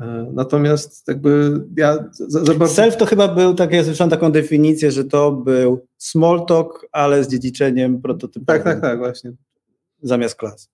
E, 0.00 0.30
Natomiast 0.32 1.08
jakby 1.08 1.60
ja 1.76 1.98
za, 2.12 2.44
za 2.44 2.54
bardzo... 2.54 2.74
Self 2.74 2.96
to 2.96 3.06
chyba 3.06 3.28
był, 3.28 3.54
tak 3.54 3.72
ja 3.72 3.84
słyszałem 3.84 4.10
taką 4.10 4.32
definicję, 4.32 4.90
że 4.90 5.04
to 5.04 5.32
był 5.32 5.86
small 5.98 6.46
talk, 6.46 6.86
ale 6.92 7.24
z 7.24 7.28
dziedziczeniem 7.28 8.02
prototypowym 8.02 8.62
Tak, 8.62 8.64
tak, 8.64 8.80
tak, 8.80 8.98
właśnie. 8.98 9.32
zamiast 10.02 10.34
klas. 10.34 10.70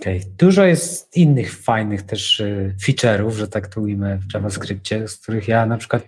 Okej. 0.00 0.22
Dużo 0.38 0.64
jest 0.64 1.16
innych 1.16 1.54
fajnych 1.56 2.02
też 2.02 2.40
y, 2.40 2.74
feature'ów, 2.86 3.30
że 3.30 3.48
tak 3.48 3.66
to 3.66 3.80
ujmę 3.80 4.18
w 4.18 4.34
JavaScriptie, 4.34 5.08
z 5.08 5.16
których 5.16 5.48
ja 5.48 5.66
na 5.66 5.76
przykład 5.76 6.02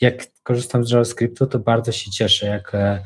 jak 0.00 0.26
korzystam 0.42 0.84
z 0.84 0.90
JavaScriptu, 0.90 1.46
to 1.46 1.58
bardzo 1.58 1.92
się 1.92 2.10
cieszę, 2.10 2.46
jak 2.46 2.74
e, 2.74 3.04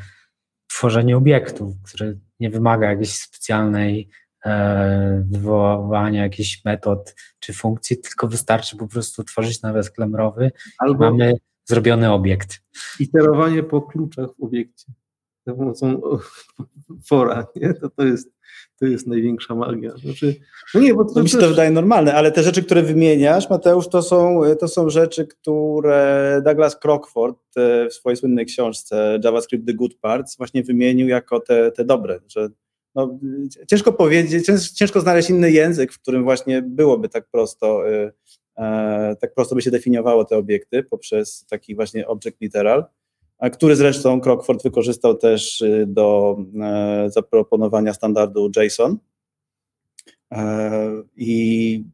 tworzenie 0.66 1.16
obiektów, 1.16 1.74
które 1.82 2.14
nie 2.40 2.50
wymaga 2.50 2.90
jakiejś 2.90 3.12
specjalnej 3.12 4.00
e, 4.00 4.27
wywoływania 5.30 6.22
jakichś 6.22 6.64
metod 6.64 7.14
czy 7.40 7.52
funkcji, 7.52 7.96
tylko 8.00 8.28
wystarczy 8.28 8.76
po 8.76 8.88
prostu 8.88 9.24
tworzyć 9.24 9.62
nawias 9.62 9.90
klamrowy 9.90 10.50
Albo 10.78 11.06
i 11.06 11.10
mamy 11.10 11.32
zrobiony 11.64 12.12
obiekt. 12.12 12.60
iterowanie 13.00 13.62
po 13.62 13.82
kluczach 13.82 14.28
w 14.38 14.42
obiekcie 14.44 14.92
za 15.46 15.54
pomocą 15.54 16.00
fora, 17.08 17.46
nie? 17.56 17.74
To, 17.74 17.90
to, 17.90 18.04
jest, 18.04 18.30
to 18.80 18.86
jest 18.86 19.06
największa 19.06 19.54
magia. 19.54 19.90
Znaczy, 19.96 20.34
no 20.74 20.80
nie, 20.80 20.94
bo 20.94 21.04
to, 21.04 21.14
To 21.14 21.22
mi 21.22 21.28
się 21.28 21.34
to 21.34 21.40
też- 21.40 21.50
wydaje 21.50 21.70
normalne, 21.70 22.14
ale 22.14 22.32
te 22.32 22.42
rzeczy, 22.42 22.62
które 22.62 22.82
wymieniasz, 22.82 23.50
Mateusz, 23.50 23.88
to 23.88 24.02
są, 24.02 24.40
to 24.60 24.68
są 24.68 24.90
rzeczy, 24.90 25.26
które 25.26 26.40
Douglas 26.44 26.76
Crockford 26.84 27.38
e, 27.56 27.88
w 27.88 27.94
swojej 27.94 28.16
słynnej 28.16 28.46
książce 28.46 29.18
JavaScript 29.24 29.66
The 29.66 29.74
Good 29.74 29.94
Parts 30.00 30.36
właśnie 30.36 30.62
wymienił 30.62 31.08
jako 31.08 31.40
te, 31.40 31.72
te 31.72 31.84
dobre, 31.84 32.20
że 32.28 32.48
no, 32.98 33.18
ciężko 33.70 33.92
powiedzieć, 33.92 34.46
cięż- 34.46 34.72
ciężko 34.72 35.00
znaleźć 35.00 35.30
inny 35.30 35.50
język, 35.50 35.92
w 35.92 35.98
którym 35.98 36.24
właśnie 36.24 36.62
byłoby 36.62 37.08
tak 37.08 37.28
prosto, 37.30 37.90
e, 37.90 38.12
e, 38.56 39.16
tak 39.20 39.34
prosto 39.34 39.54
by 39.54 39.62
się 39.62 39.70
definiowało 39.70 40.24
te 40.24 40.36
obiekty 40.36 40.82
poprzez 40.82 41.46
taki 41.50 41.74
właśnie 41.74 42.06
object 42.06 42.40
literal, 42.40 42.84
a 43.38 43.50
który 43.50 43.76
zresztą 43.76 44.20
Crockford 44.20 44.62
wykorzystał 44.62 45.16
też 45.16 45.60
y, 45.60 45.84
do 45.88 46.36
e, 46.62 47.10
zaproponowania 47.10 47.94
standardu 47.94 48.50
JSON. 48.56 48.98
E, 50.32 51.02
I, 51.16 51.84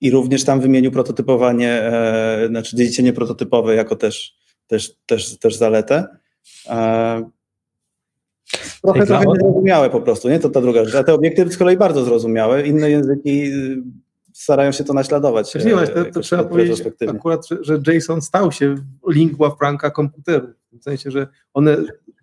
I 0.00 0.10
również 0.10 0.44
tam 0.44 0.60
wymienił 0.60 0.90
prototypowanie, 0.90 1.92
znaczy 2.48 2.76
dziedzicenie 2.76 3.12
prototypowe 3.12 3.74
jako 3.74 3.96
też, 3.96 4.36
też, 4.66 4.96
też, 5.06 5.38
też 5.38 5.54
zaletę. 5.56 6.06
Trochę, 8.82 9.06
trochę 9.06 9.24
niezrozumiałe 9.26 9.90
po 9.90 10.00
prostu, 10.00 10.28
nie? 10.28 10.38
To 10.38 10.48
ta 10.50 10.60
druga 10.60 10.84
rzecz. 10.84 10.94
A 10.94 11.04
te 11.04 11.14
obiekty 11.14 11.52
z 11.52 11.56
kolei 11.58 11.76
bardzo 11.76 12.04
zrozumiałe. 12.04 12.66
Inne 12.66 12.90
języki 12.90 13.42
y, 13.42 13.82
starają 14.32 14.72
się 14.72 14.84
to 14.84 14.92
naśladować. 14.92 15.52
Znaczy, 15.52 15.68
e, 15.68 15.74
właśnie, 15.74 15.94
to, 15.94 16.04
to 16.04 16.20
trzeba 16.20 16.44
powiedzieć 16.44 16.82
akurat, 17.08 17.48
że, 17.48 17.58
że 17.60 17.94
JSON 17.94 18.22
stał 18.22 18.52
się 18.52 18.74
lingua 19.08 19.50
franca 19.50 19.90
komputerów. 19.90 20.50
W 20.72 20.82
sensie, 20.84 21.10
że 21.10 21.26
one 21.54 21.76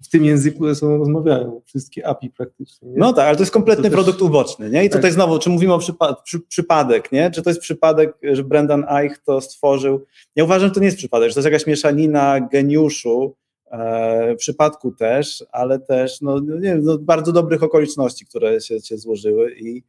w 0.03 0.09
tym 0.09 0.25
języku 0.25 0.67
ze 0.67 0.75
sobą 0.75 0.97
rozmawiają. 0.97 1.61
Wszystkie 1.65 2.07
API 2.07 2.29
praktycznie. 2.29 2.89
Nie? 2.89 2.97
No 2.97 3.13
tak, 3.13 3.27
ale 3.27 3.35
to 3.35 3.41
jest 3.41 3.53
kompletny 3.53 3.83
To 3.83 3.89
też- 3.89 3.95
produkt 3.95 4.21
uboczny, 4.21 4.69
nie? 4.69 4.85
I 4.85 4.89
tutaj 4.89 5.01
Tak. 5.01 5.13
znowu, 5.13 5.39
czy 5.39 5.49
mówimy 5.49 5.73
o 5.73 5.77
przypa- 5.77 6.15
przy, 6.23 6.39
przypadek, 6.39 7.11
nie? 7.11 7.31
Czy 7.31 7.41
to 7.41 7.49
jest 7.49 7.61
przypadek, 7.61 8.13
że 8.23 8.43
Brendan 8.43 8.85
Eich 8.89 9.17
to 9.17 9.41
stworzył? 9.41 10.05
Ja 10.35 10.43
uważam, 10.43 10.69
że 10.69 10.73
to 10.75 10.79
nie 10.79 10.85
jest 10.85 10.97
przypadek, 10.97 11.29
że 11.29 11.33
to 11.33 11.39
jest 11.39 11.45
jakaś 11.45 11.67
mieszanina 11.67 12.39
geniuszu, 12.51 13.35
e, 13.71 14.35
przypadku 14.35 14.91
też, 14.91 15.45
ale 15.51 15.79
też, 15.79 16.21
no, 16.21 16.39
no 16.41 16.55
nie 16.55 16.61
wiem, 16.61 16.83
no, 16.83 16.97
bardzo 16.97 17.31
dobrych 17.31 17.63
okoliczności, 17.63 18.25
które 18.25 18.61
się, 18.61 18.81
się 18.81 18.97
złożyły 18.97 19.55
i 19.55 19.83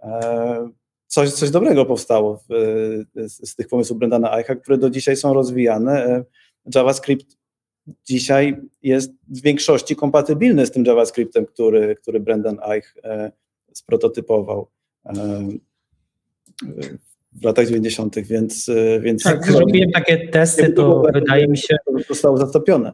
e, 0.00 0.70
coś, 1.06 1.30
coś 1.32 1.50
dobrego 1.50 1.86
powstało 1.86 2.36
w, 2.36 2.52
e, 3.16 3.28
z, 3.28 3.50
z 3.50 3.56
tych 3.56 3.68
pomysłów 3.68 3.98
Brendana 3.98 4.38
Eicha, 4.38 4.54
które 4.54 4.78
do 4.78 4.90
dzisiaj 4.90 5.16
są 5.16 5.34
rozwijane. 5.34 6.04
E, 6.04 6.24
JavaScript 6.74 7.36
dzisiaj 8.04 8.56
jest 8.82 9.12
w 9.28 9.40
większości 9.42 9.96
kompatybilny 9.96 10.66
z 10.66 10.70
tym 10.70 10.84
JavaScriptem, 10.84 11.46
który, 11.46 11.96
który 11.96 12.20
Brendan 12.20 12.58
Eich 12.70 12.96
e, 13.04 13.32
sprototypował 13.72 14.68
e, 15.06 15.12
w 17.32 17.44
latach 17.44 17.66
90., 17.66 18.18
więc, 18.18 18.70
więc 19.00 19.24
Jak 19.24 19.52
zrobiłem 19.52 19.90
takie 19.90 20.28
testy, 20.28 20.72
to 20.72 21.02
wydaje 21.14 21.48
mi 21.48 21.58
się, 21.58 21.76
to 21.86 21.92
zostało 22.08 22.36
zatopione. 22.36 22.92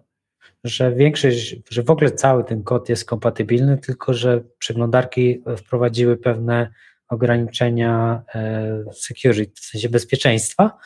Że 0.66 0.92
większość, 0.92 1.56
że 1.70 1.82
w 1.82 1.90
ogóle 1.90 2.10
cały 2.10 2.44
ten 2.44 2.62
kod 2.62 2.88
jest 2.88 3.04
kompatybilny, 3.04 3.78
tylko 3.78 4.14
że 4.14 4.40
przeglądarki 4.58 5.42
wprowadziły 5.56 6.16
pewne 6.16 6.70
ograniczenia 7.08 8.22
e, 8.34 8.84
security, 8.92 9.52
w 9.60 9.64
sensie 9.64 9.88
bezpieczeństwa 9.88 10.78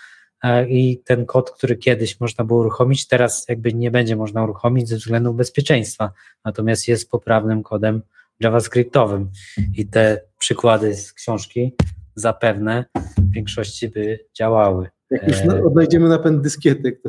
e, 0.42 0.68
i 0.68 0.98
ten 0.98 1.26
kod, 1.26 1.50
który 1.50 1.76
kiedyś 1.76 2.20
można 2.20 2.44
było 2.44 2.60
uruchomić, 2.60 3.08
teraz 3.08 3.46
jakby 3.48 3.74
nie 3.74 3.90
będzie 3.90 4.16
można 4.16 4.44
uruchomić 4.44 4.88
ze 4.88 4.96
względu 4.96 5.34
bezpieczeństwa, 5.34 6.12
natomiast 6.44 6.88
jest 6.88 7.10
poprawnym 7.10 7.62
kodem 7.62 8.02
JavaScriptowym 8.40 9.30
i 9.76 9.86
te 9.86 10.20
przykłady 10.38 10.94
z 10.94 11.12
książki 11.12 11.72
zapewne 12.14 12.84
w 13.18 13.32
większości 13.32 13.88
by 13.88 14.26
działały. 14.34 14.88
Jak 15.10 15.28
już 15.28 15.40
e, 15.40 15.44
na- 15.44 15.62
odnajdziemy 15.64 16.08
napęd 16.08 16.42
dyskietek, 16.42 17.02
to 17.02 17.08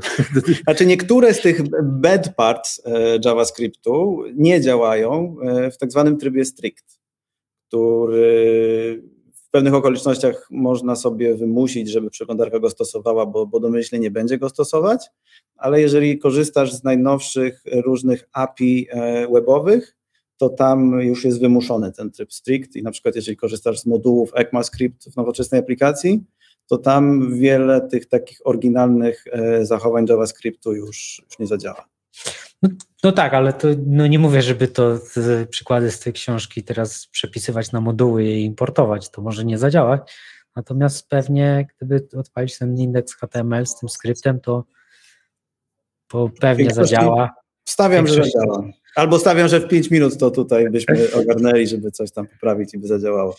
Znaczy 0.63 0.85
niektóre 0.85 1.33
z 1.33 1.41
tych 1.41 1.61
bad 1.83 2.35
parts 2.35 2.81
e, 2.85 3.19
JavaScriptu 3.25 4.23
nie 4.35 4.61
działają 4.61 5.35
e, 5.41 5.71
w 5.71 5.77
tak 5.77 5.91
zwanym 5.91 6.17
trybie 6.17 6.45
strict, 6.45 6.99
który 7.67 9.03
w 9.33 9.49
pewnych 9.49 9.73
okolicznościach 9.73 10.47
można 10.51 10.95
sobie 10.95 11.35
wymusić, 11.35 11.89
żeby 11.89 12.09
przeglądarka 12.09 12.59
go 12.59 12.69
stosowała, 12.69 13.25
bo, 13.25 13.45
bo 13.45 13.59
domyślnie 13.59 13.99
nie 13.99 14.11
będzie 14.11 14.37
go 14.37 14.49
stosować, 14.49 15.07
ale 15.55 15.81
jeżeli 15.81 16.19
korzystasz 16.19 16.73
z 16.73 16.83
najnowszych 16.83 17.63
różnych 17.85 18.29
API 18.33 18.87
webowych, 19.33 19.97
to 20.37 20.49
tam 20.49 21.01
już 21.01 21.25
jest 21.25 21.39
wymuszony 21.39 21.91
ten 21.91 22.11
tryb 22.11 22.33
strict 22.33 22.75
i 22.75 22.83
na 22.83 22.91
przykład 22.91 23.15
jeżeli 23.15 23.37
korzystasz 23.37 23.79
z 23.79 23.85
modułów 23.85 24.31
ECMAScript 24.35 25.09
w 25.13 25.15
nowoczesnej 25.17 25.59
aplikacji, 25.59 26.23
to 26.71 26.77
tam 26.77 27.33
wiele 27.39 27.81
tych 27.81 28.05
takich 28.05 28.37
oryginalnych 28.43 29.23
e, 29.31 29.65
zachowań 29.65 30.05
JavaScriptu 30.09 30.73
już, 30.73 31.21
już 31.25 31.39
nie 31.39 31.47
zadziała. 31.47 31.85
No 33.03 33.11
tak, 33.11 33.33
ale 33.33 33.53
to 33.53 33.67
no 33.85 34.07
nie 34.07 34.19
mówię, 34.19 34.41
żeby 34.41 34.67
to 34.67 34.97
z, 34.97 35.49
przykłady 35.49 35.91
z 35.91 35.99
tej 35.99 36.13
książki 36.13 36.63
teraz 36.63 37.07
przepisywać 37.07 37.71
na 37.71 37.81
moduły 37.81 38.23
i 38.23 38.43
importować, 38.43 39.09
to 39.09 39.21
może 39.21 39.45
nie 39.45 39.57
zadziałać. 39.57 40.01
Natomiast 40.55 41.09
pewnie, 41.09 41.67
gdyby 41.77 42.07
odpalić 42.17 42.57
ten 42.57 42.77
indeks 42.77 43.13
HTML 43.13 43.65
z 43.65 43.79
tym 43.79 43.89
skryptem, 43.89 44.39
to, 44.39 44.63
to 46.07 46.29
pewnie 46.39 46.73
zadziała. 46.73 47.33
Stawiam, 47.65 48.07
że 48.07 48.23
zadziała. 48.23 48.63
Albo 48.95 49.19
stawiam, 49.19 49.47
że 49.47 49.59
w 49.59 49.67
5 49.67 49.91
minut 49.91 50.17
to 50.17 50.31
tutaj 50.31 50.69
byśmy 50.69 51.13
ogarnęli, 51.13 51.67
żeby 51.67 51.91
coś 51.91 52.11
tam 52.11 52.27
poprawić 52.27 52.73
i 52.73 52.77
by 52.77 52.87
zadziałało. 52.87 53.35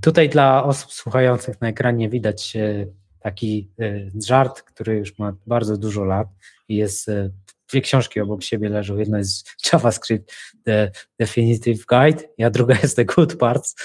Tutaj 0.00 0.28
dla 0.28 0.64
osób 0.64 0.92
słuchających 0.92 1.60
na 1.60 1.68
ekranie 1.68 2.08
widać 2.08 2.56
e, 2.56 2.86
taki 3.20 3.70
e, 3.80 4.10
żart, 4.26 4.62
który 4.62 4.96
już 4.96 5.18
ma 5.18 5.32
bardzo 5.46 5.76
dużo 5.76 6.04
lat 6.04 6.28
i 6.68 6.76
jest 6.76 7.08
e, 7.08 7.30
dwie 7.70 7.80
książki 7.80 8.20
obok 8.20 8.42
siebie 8.42 8.68
leżą. 8.68 8.96
Jedna 8.96 9.18
jest 9.18 9.48
JavaScript 9.72 10.34
The 10.64 10.90
Definitive 11.18 11.86
Guide, 11.86 12.46
a 12.46 12.50
druga 12.50 12.74
jest 12.82 12.96
The 12.96 13.04
Good 13.04 13.36
Parts 13.36 13.76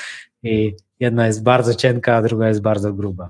i 0.43 0.75
jedna 0.99 1.27
jest 1.27 1.43
bardzo 1.43 1.75
cienka, 1.75 2.15
a 2.15 2.21
druga 2.21 2.47
jest 2.47 2.61
bardzo 2.61 2.93
gruba. 2.93 3.29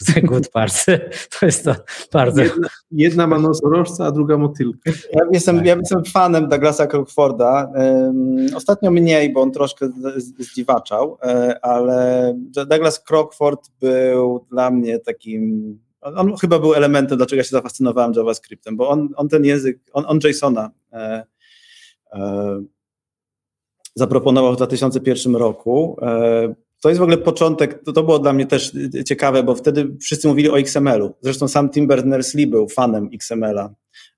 Good 0.28 0.48
Parts 0.48 0.86
to 1.40 1.46
jest 1.46 1.64
to 1.64 1.74
bardzo... 2.12 2.42
jedna, 2.42 2.68
jedna 2.90 3.26
ma 3.26 3.38
nosorożca, 3.38 4.06
a 4.06 4.10
druga 4.10 4.38
motylkę. 4.38 4.92
Ja 5.12 5.22
jestem, 5.32 5.56
Tak. 5.56 5.66
ja 5.66 5.76
jestem 5.76 6.04
fanem 6.04 6.48
Douglasa 6.48 6.86
Crockforda. 6.86 7.72
Ostatnio 8.56 8.90
mniej, 8.90 9.32
bo 9.32 9.40
on 9.40 9.52
troszkę 9.52 9.88
zdziwaczał, 10.38 11.18
e, 11.22 11.58
ale 11.64 12.34
Douglas 12.66 13.04
Crockford 13.10 13.70
był 13.80 14.46
dla 14.50 14.70
mnie 14.70 14.98
takim. 14.98 15.78
On, 16.00 16.18
on 16.18 16.36
chyba 16.36 16.58
był 16.58 16.74
elementem, 16.74 17.18
dlaczego 17.18 17.36
ja 17.40 17.44
się 17.44 17.50
zafascynowałem 17.50 18.12
JavaScriptem, 18.16 18.76
bo 18.76 18.88
on, 18.88 19.08
on 19.16 19.28
ten 19.28 19.44
język, 19.44 19.78
on, 19.92 20.04
on 20.06 20.18
JSONa 20.24 20.70
e, 20.92 21.24
e, 22.12 22.62
zaproponował 23.94 24.52
w 24.52 24.56
2001 24.56 25.36
roku. 25.36 25.96
E, 26.02 26.54
to 26.80 26.88
jest 26.88 26.98
w 26.98 27.02
ogóle 27.02 27.18
początek, 27.18 27.84
to, 27.84 27.92
to 27.92 28.02
było 28.02 28.18
dla 28.18 28.32
mnie 28.32 28.46
też 28.46 28.72
ciekawe, 29.06 29.42
bo 29.42 29.54
wtedy 29.54 29.96
wszyscy 30.00 30.28
mówili 30.28 30.50
o 30.50 30.58
XML-u. 30.58 31.14
Zresztą 31.20 31.48
sam 31.48 31.70
Tim 31.70 31.88
Berners-Lee 31.88 32.46
był 32.46 32.68
fanem 32.68 33.10
XML-a 33.14 33.70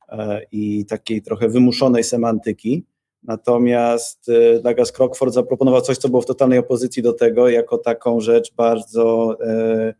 e, 0.09 0.43
i 0.53 0.87
takiej 0.87 1.23
trochę 1.23 1.49
wymuszonej 1.49 2.05
semantyki. 2.05 2.87
Natomiast 3.23 4.29
e, 4.29 4.61
Douglas 4.61 4.93
Crockford 4.93 5.35
zaproponował 5.35 5.81
coś, 5.81 5.99
co 5.99 6.09
było 6.09 6.23
w 6.23 6.27
totalnej 6.27 6.59
opozycji 6.59 7.03
do 7.03 7.13
tego, 7.13 7.49
jako 7.49 7.79
taką 7.79 8.21
rzecz 8.21 8.55
bardzo, 8.55 9.37
e, 9.47 9.95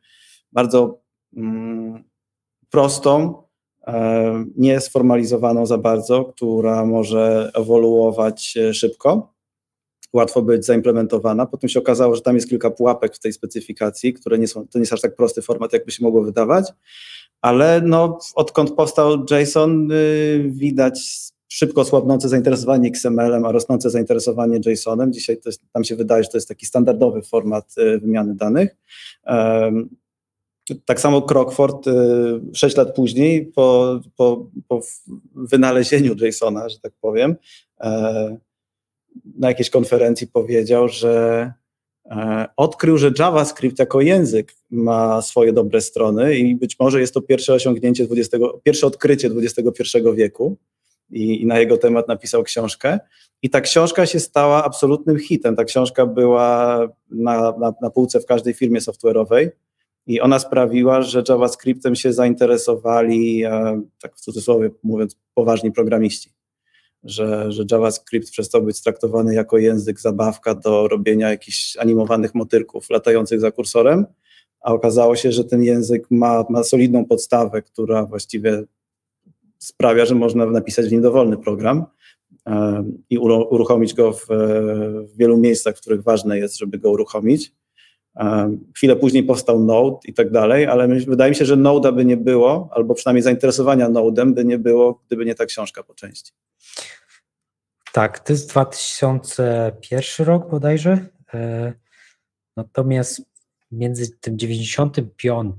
bardzo 0.53 0.99
mm, 1.37 2.05
prostą, 2.71 3.43
e, 3.87 4.45
nie 4.57 4.81
sformalizowaną 4.81 5.67
za 5.67 5.79
bardzo, 5.79 6.25
która 6.25 6.85
może 6.85 7.51
ewoluować 7.55 8.59
szybko, 8.73 9.32
łatwo 10.13 10.43
być 10.43 10.67
zaimplementowana. 10.67 11.47
Potem 11.47 11.71
się 11.71 11.79
okazało, 11.79 12.15
że 12.15 12.23
tam 12.23 12.35
jest 12.35 12.49
kilka 12.49 12.71
pułapek 12.71 13.15
w 13.15 13.19
tej 13.19 13.33
specyfikacji, 13.33 14.15
które 14.15 14.39
nie 14.39 14.49
są, 14.49 14.69
to 14.69 14.79
nie 14.79 14.83
jest 14.83 14.93
aż 14.93 15.01
tak 15.01 15.17
prosty 15.17 15.43
format, 15.43 15.73
jakby 15.73 15.93
się 15.93 16.05
mogło 16.05 16.23
wydawać, 16.23 16.73
ale 17.41 17.81
no, 17.85 18.19
odkąd 18.35 18.71
powstał 18.71 19.25
JSON, 19.31 19.93
y, 19.93 20.45
widać 20.47 21.01
szybko 21.49 21.85
słabnące 21.85 22.29
zainteresowanie 22.29 22.89
XML-em, 22.89 23.45
a 23.45 23.53
rosnące 23.53 23.91
zainteresowanie 23.91 24.61
JSON-em. 24.67 25.13
Dzisiaj 25.13 25.37
to 25.37 25.49
jest, 25.49 25.63
tam 25.73 25.85
się 25.85 25.97
wydaje, 25.97 26.25
że 26.25 26.29
to 26.31 26.37
jest 26.37 26.49
taki 26.49 26.67
standardowy 26.67 27.23
format 27.23 27.75
y, 27.79 27.99
wymiany 27.99 28.35
danych. 28.35 28.77
Tak 30.85 31.01
samo 31.01 31.23
Crockford 31.23 31.87
6 32.53 32.77
lat 32.77 32.95
później, 32.95 33.47
po, 33.47 34.01
po, 34.17 34.47
po 34.69 34.81
wynalezieniu 35.35 36.15
JSONa, 36.15 36.69
że 36.69 36.81
tak 36.81 36.93
powiem, 37.01 37.37
na 39.39 39.49
jakiejś 39.49 39.71
konferencji 39.71 40.27
powiedział, 40.27 40.89
że 40.89 41.53
odkrył, 42.57 42.99
że 42.99 43.11
JavaScript 43.19 43.79
jako 43.79 44.01
język 44.01 44.55
ma 44.71 45.23
swoje 45.23 45.53
dobre 45.53 45.81
strony 45.81 46.39
i 46.39 46.55
być 46.55 46.79
może 46.79 47.01
jest 47.01 47.15
to 47.15 47.23
pierwsze 47.23 47.55
osiągnięcie 47.55 48.05
20, 48.05 48.39
pierwsze 48.63 48.87
odkrycie 48.87 49.31
XXI 49.37 49.99
wieku 50.15 50.57
i, 51.11 51.43
i, 51.43 51.47
na 51.47 51.59
jego 51.59 51.77
temat 51.77 52.09
napisał 52.09 52.43
książkę. 52.43 52.99
I 53.43 53.51
ta 53.51 53.61
książka 53.61 54.07
się 54.07 54.21
stała 54.21 54.65
absolutnym 54.65 55.19
hitem. 55.19 55.57
Ta 55.57 55.65
książka 55.65 56.07
była 56.07 56.79
na, 57.11 57.41
na, 57.59 57.75
na 57.83 57.91
półce 57.91 58.21
w 58.21 58.27
każdej 58.27 58.55
firmie 58.55 58.81
software'owej 58.81 59.49
i 60.07 60.21
ona 60.21 60.39
sprawiła, 60.39 61.03
że 61.03 61.23
JavaScriptem 61.29 61.95
się 61.95 62.13
zainteresowali, 62.13 63.45
e, 63.45 63.83
tak 64.03 64.17
w 64.17 64.21
cudzysłowie 64.21 64.71
mówiąc, 64.83 65.17
poważni 65.35 65.73
programiści. 65.73 66.31
Że, 67.05 67.53
że 67.53 67.65
JavaScript 67.71 68.31
przestał 68.31 68.63
być 68.63 68.83
traktowany 68.83 69.35
jako 69.35 69.59
język 69.59 70.01
zabawka 70.01 70.55
do 70.55 70.89
robienia 70.89 71.31
jakichś 71.31 71.77
animowanych 71.77 72.35
motylków 72.35 72.91
latających 72.91 73.41
za 73.41 73.51
kursorem, 73.51 74.07
a 74.61 74.73
okazało 74.73 75.17
się, 75.17 75.33
że 75.33 75.45
ten 75.45 75.63
język 75.63 76.07
ma, 76.11 76.45
ma 76.51 76.65
solidną 76.65 77.05
podstawę, 77.05 77.63
która 77.63 78.07
właściwie 78.07 78.65
sprawia, 79.59 80.05
że 80.05 80.15
można 80.15 80.47
napisać 80.47 80.87
w 80.87 80.93
nim 80.93 81.03
dowolny 81.03 81.37
program 81.37 81.85
i 83.11 83.19
uruchomić 83.19 83.95
go 83.95 84.13
w, 84.13 84.27
w 85.13 85.17
wielu 85.17 85.37
miejscach, 85.37 85.77
w 85.77 85.81
których 85.81 86.03
ważne 86.03 86.39
jest, 86.39 86.59
żeby 86.59 86.79
go 86.79 86.91
uruchomić. 86.91 87.53
E, 88.17 88.57
chwilę 88.77 88.97
później 88.97 89.23
powstał 89.23 89.61
Node 89.61 89.97
i 90.05 90.15
tak 90.15 90.31
dalej, 90.31 90.67
ale 90.67 90.89
wydaje 90.89 91.31
mi 91.31 91.37
się, 91.37 91.45
że 91.45 91.57
Node'a 91.57 91.95
by 91.95 92.05
nie 92.05 92.17
było, 92.17 92.69
albo 92.73 92.95
przynajmniej 92.95 93.23
zainteresowania 93.23 93.91
Node'em 93.91 94.35
by 94.35 94.45
nie 94.45 94.59
było, 94.59 95.03
gdyby 95.07 95.25
nie 95.25 95.35
ta 95.35 95.47
książka 95.47 95.83
po 95.83 95.95
części. 95.95 96.33
Tak, 97.93 98.19
to 98.19 98.33
jest 98.33 98.51
2001 98.51 100.27
rok 100.27 100.51
bodajże. 100.51 100.99
E, 101.35 101.73
natomiast 102.57 103.23
między 103.71 104.19
tym 104.19 104.39
95, 104.39 105.55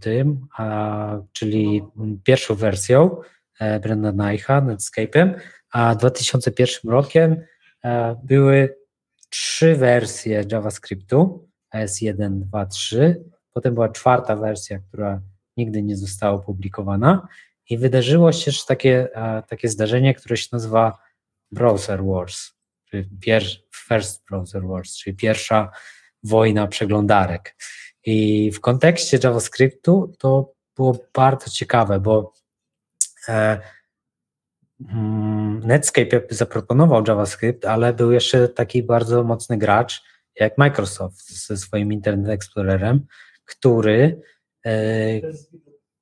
a, 0.57 1.19
czyli 1.33 1.83
pierwszą 2.23 2.55
wersją 2.55 3.21
e, 3.59 3.79
Brenda 3.79 4.11
Neicha, 4.11 4.61
Netscape'em, 4.61 5.33
a 5.71 5.95
2001 5.95 6.91
rokiem 6.91 7.37
były 8.23 8.75
trzy 9.29 9.75
wersje 9.75 10.43
JavaScriptu 10.51 11.49
S1, 11.76 12.39
2, 12.39 12.65
3. 12.65 13.24
Potem 13.53 13.74
była 13.74 13.89
czwarta 13.89 14.36
wersja, 14.36 14.80
która 14.80 15.21
nigdy 15.57 15.84
nie 15.84 15.97
została 15.97 16.34
opublikowana 16.34 17.28
i 17.69 17.78
wydarzyło 17.78 18.32
się 18.32 18.45
też 18.45 18.65
takie, 18.65 19.07
takie 19.47 19.69
zdarzenie, 19.69 20.13
które 20.13 20.38
się 20.38 20.47
nazywa 20.51 20.97
Browser 21.51 22.05
Wars, 22.05 22.51
czyli 22.86 23.09
First 23.76 24.24
Browser 24.30 24.67
Wars, 24.67 24.97
czyli 24.97 25.15
pierwsza 25.15 25.71
wojna 26.24 26.67
przeglądarek. 26.67 27.55
I 28.05 28.51
w 28.51 28.59
kontekście 28.59 29.19
JavaScriptu 29.24 30.13
to 30.19 30.53
było 30.76 30.97
bardzo 31.13 31.49
ciekawe, 31.49 31.99
bo 31.99 32.34
e, 33.28 33.59
mm, 34.89 35.59
Netscape 35.59 36.21
zaproponował 36.30 37.03
JavaScript, 37.07 37.65
ale 37.65 37.93
był 37.93 38.11
jeszcze 38.11 38.49
taki 38.49 38.84
bardzo 38.84 39.24
mocny 39.24 39.57
gracz, 39.57 40.03
jak 40.39 40.57
Microsoft 40.57 41.47
ze 41.47 41.57
swoim 41.57 41.91
Internet 41.91 42.29
Explorerem, 42.29 43.05
który 43.45 44.21
e, 44.65 44.71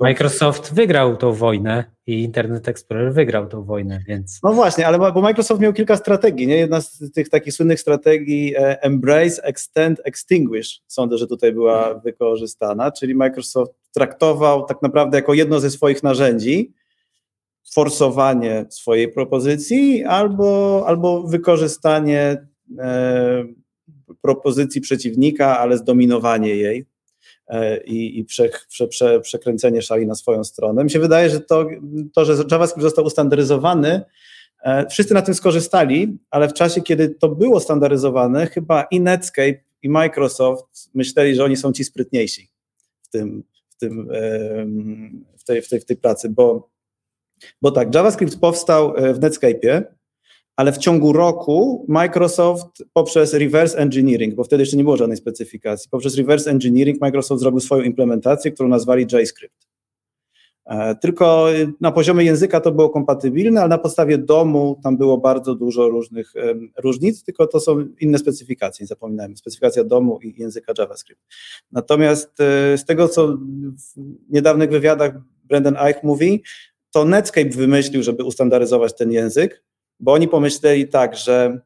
Microsoft 0.00 0.74
wygrał 0.74 1.16
tą 1.16 1.32
wojnę 1.32 1.84
i 2.06 2.22
Internet 2.22 2.68
Explorer 2.68 3.12
wygrał 3.12 3.46
tą 3.46 3.64
wojnę, 3.64 4.00
więc... 4.08 4.40
No 4.42 4.52
właśnie, 4.52 4.86
ale 4.86 5.12
bo 5.12 5.20
Microsoft 5.20 5.60
miał 5.60 5.72
kilka 5.72 5.96
strategii, 5.96 6.46
nie? 6.46 6.56
Jedna 6.56 6.80
z 6.80 7.12
tych 7.12 7.28
takich 7.28 7.54
słynnych 7.54 7.80
strategii 7.80 8.54
e, 8.56 8.82
Embrace, 8.82 9.44
Extend, 9.44 10.00
Extinguish, 10.04 10.82
sądzę, 10.86 11.18
że 11.18 11.26
tutaj 11.26 11.52
była 11.52 11.94
wykorzystana, 11.94 12.92
czyli 12.92 13.14
Microsoft 13.14 13.72
traktował 13.94 14.66
tak 14.66 14.82
naprawdę 14.82 15.18
jako 15.18 15.34
jedno 15.34 15.60
ze 15.60 15.70
swoich 15.70 16.02
narzędzi 16.02 16.72
forsowanie 17.74 18.66
swojej 18.70 19.08
propozycji 19.08 20.04
albo, 20.04 20.82
albo 20.86 21.22
wykorzystanie 21.22 22.46
e, 22.78 23.59
propozycji 24.34 24.80
przeciwnika, 24.80 25.58
ale 25.58 25.78
zdominowanie 25.78 26.56
jej 26.56 26.86
e, 27.48 27.82
i, 27.84 28.18
i 28.18 28.24
prze, 28.24 28.50
prze, 28.68 28.88
prze, 28.88 29.20
przekręcenie 29.20 29.82
szali 29.82 30.06
na 30.06 30.14
swoją 30.14 30.44
stronę. 30.44 30.84
Mi 30.84 30.90
się 30.90 30.98
wydaje, 30.98 31.30
że 31.30 31.40
to, 31.40 31.66
to 32.14 32.24
że 32.24 32.44
JavaScript 32.50 32.82
został 32.82 33.04
ustandaryzowany, 33.04 34.02
e, 34.64 34.86
wszyscy 34.86 35.14
na 35.14 35.22
tym 35.22 35.34
skorzystali, 35.34 36.18
ale 36.30 36.48
w 36.48 36.52
czasie, 36.52 36.82
kiedy 36.82 37.08
to 37.08 37.28
było 37.28 37.60
standaryzowane, 37.60 38.46
chyba 38.46 38.82
i 38.82 39.00
Netscape, 39.00 39.60
i 39.82 39.88
Microsoft 39.88 40.90
myśleli, 40.94 41.34
że 41.34 41.44
oni 41.44 41.56
są 41.56 41.72
ci 41.72 41.84
sprytniejsi 41.84 42.48
w 43.02 43.08
tym, 43.08 43.44
w 43.68 43.76
tym, 43.76 44.08
w 45.38 45.44
tej, 45.44 45.62
w 45.62 45.68
tej, 45.68 45.80
w 45.80 45.84
tej 45.84 45.96
pracy, 45.96 46.28
bo 46.28 46.70
bo 47.62 47.70
tak, 47.70 47.94
JavaScript 47.94 48.40
powstał 48.40 48.96
e, 48.96 49.14
w 49.14 49.20
Netscape'ie, 49.20 49.82
ale 50.60 50.72
w 50.72 50.78
ciągu 50.78 51.12
roku 51.12 51.84
Microsoft 51.88 52.84
poprzez 52.92 53.34
reverse 53.34 53.78
engineering, 53.78 54.34
bo 54.34 54.44
wtedy 54.44 54.62
jeszcze 54.62 54.76
nie 54.76 54.84
było 54.84 54.96
żadnej 54.96 55.16
specyfikacji, 55.16 55.90
poprzez 55.90 56.16
reverse 56.16 56.50
engineering 56.50 57.00
Microsoft 57.00 57.40
zrobił 57.40 57.60
swoją 57.60 57.82
implementację, 57.82 58.50
którą 58.50 58.68
nazwali 58.68 59.06
JScript. 59.12 59.68
E, 60.66 60.94
tylko 60.94 61.46
na 61.80 61.92
poziomie 61.92 62.24
języka 62.24 62.60
to 62.60 62.72
było 62.72 62.90
kompatybilne, 62.90 63.60
ale 63.60 63.68
na 63.68 63.78
podstawie 63.78 64.18
domu 64.18 64.80
tam 64.82 64.96
było 64.96 65.18
bardzo 65.18 65.54
dużo 65.54 65.88
różnych 65.88 66.32
różnic, 66.78 67.24
tylko 67.24 67.46
to 67.46 67.60
są 67.60 67.86
inne 68.00 68.18
specyfikacje, 68.18 68.84
nie 68.84 68.86
zapominajmy, 68.86 69.36
specyfikacja 69.36 69.84
domu 69.84 70.18
i 70.22 70.34
języka 70.40 70.72
JavaScript. 70.78 71.22
Natomiast 71.72 72.40
e, 72.40 72.78
z 72.78 72.84
tego, 72.84 73.08
co 73.08 73.28
w 73.28 73.40
niedawnych 74.30 74.70
wywiadach 74.70 75.14
Brendan 75.44 75.76
Eich 75.76 76.02
mówi, 76.02 76.42
to 76.90 77.04
Netscape 77.04 77.50
wymyślił, 77.50 78.02
żeby 78.02 78.24
ustandaryzować 78.24 78.96
ten 78.96 79.12
język, 79.12 79.62
bo 80.00 80.12
oni 80.12 80.28
pomyśleli 80.28 80.88
tak, 80.88 81.16
że 81.16 81.60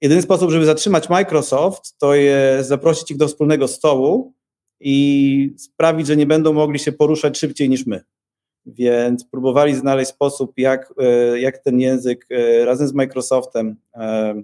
jedyny 0.00 0.22
sposób, 0.22 0.50
żeby 0.50 0.64
zatrzymać 0.64 1.08
Microsoft, 1.08 1.98
to 1.98 2.14
jest 2.14 2.68
zaprosić 2.68 3.10
ich 3.10 3.16
do 3.16 3.28
wspólnego 3.28 3.68
stołu 3.68 4.34
i 4.80 5.54
sprawić, 5.58 6.06
że 6.06 6.16
nie 6.16 6.26
będą 6.26 6.52
mogli 6.52 6.78
się 6.78 6.92
poruszać 6.92 7.38
szybciej 7.38 7.68
niż 7.68 7.86
my. 7.86 8.04
Więc 8.66 9.24
próbowali 9.24 9.74
znaleźć 9.74 10.10
sposób, 10.10 10.52
jak, 10.56 10.94
e, 10.98 11.40
jak 11.40 11.58
ten 11.58 11.80
język 11.80 12.26
e, 12.30 12.64
razem 12.64 12.88
z 12.88 12.92
Microsoftem 12.92 13.76
e, 13.94 14.42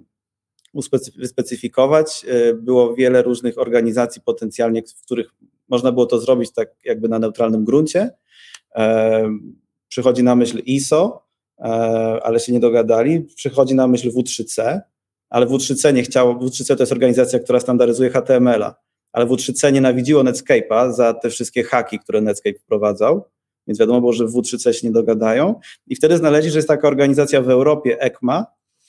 wyspecyfikować. 1.17 2.25
Było 2.55 2.95
wiele 2.95 3.21
różnych 3.21 3.57
organizacji 3.57 4.21
potencjalnie, 4.21 4.81
w 4.83 5.05
których 5.05 5.29
można 5.69 5.91
było 5.91 6.05
to 6.05 6.19
zrobić 6.19 6.51
tak 6.51 6.69
jakby 6.85 7.09
na 7.09 7.19
neutralnym 7.19 7.65
gruncie. 7.65 8.09
Przychodzi 9.87 10.23
na 10.23 10.35
myśl 10.35 10.61
ISO, 10.65 11.26
ale 12.23 12.39
się 12.39 12.53
nie 12.53 12.59
dogadali. 12.59 13.21
Przychodzi 13.21 13.75
na 13.75 13.87
myśl 13.87 14.11
W3C, 14.11 14.79
ale 15.29 15.45
W3C 15.45 15.93
nie 15.93 16.03
chciało, 16.03 16.35
W3C 16.35 16.75
to 16.75 16.83
jest 16.83 16.91
organizacja, 16.91 17.39
która 17.39 17.59
standaryzuje 17.59 18.09
HTML-a, 18.09 18.75
ale 19.11 19.25
W3C 19.25 19.73
nienawidziło 19.73 20.23
Netscape'a 20.23 20.93
za 20.93 21.13
te 21.13 21.29
wszystkie 21.29 21.63
haki, 21.63 21.99
które 21.99 22.21
Netscape 22.21 22.59
wprowadzał, 22.59 23.25
więc 23.67 23.79
wiadomo 23.79 23.99
było, 23.99 24.13
że 24.13 24.27
w 24.27 24.33
W3C 24.33 24.71
się 24.71 24.87
nie 24.87 24.93
dogadają 24.93 25.59
i 25.87 25.95
wtedy 25.95 26.17
znaleźli, 26.17 26.51
że 26.51 26.57
jest 26.57 26.67
taka 26.67 26.87
organizacja 26.87 27.41
w 27.41 27.49
Europie, 27.49 28.01
ECMA, 28.01 28.45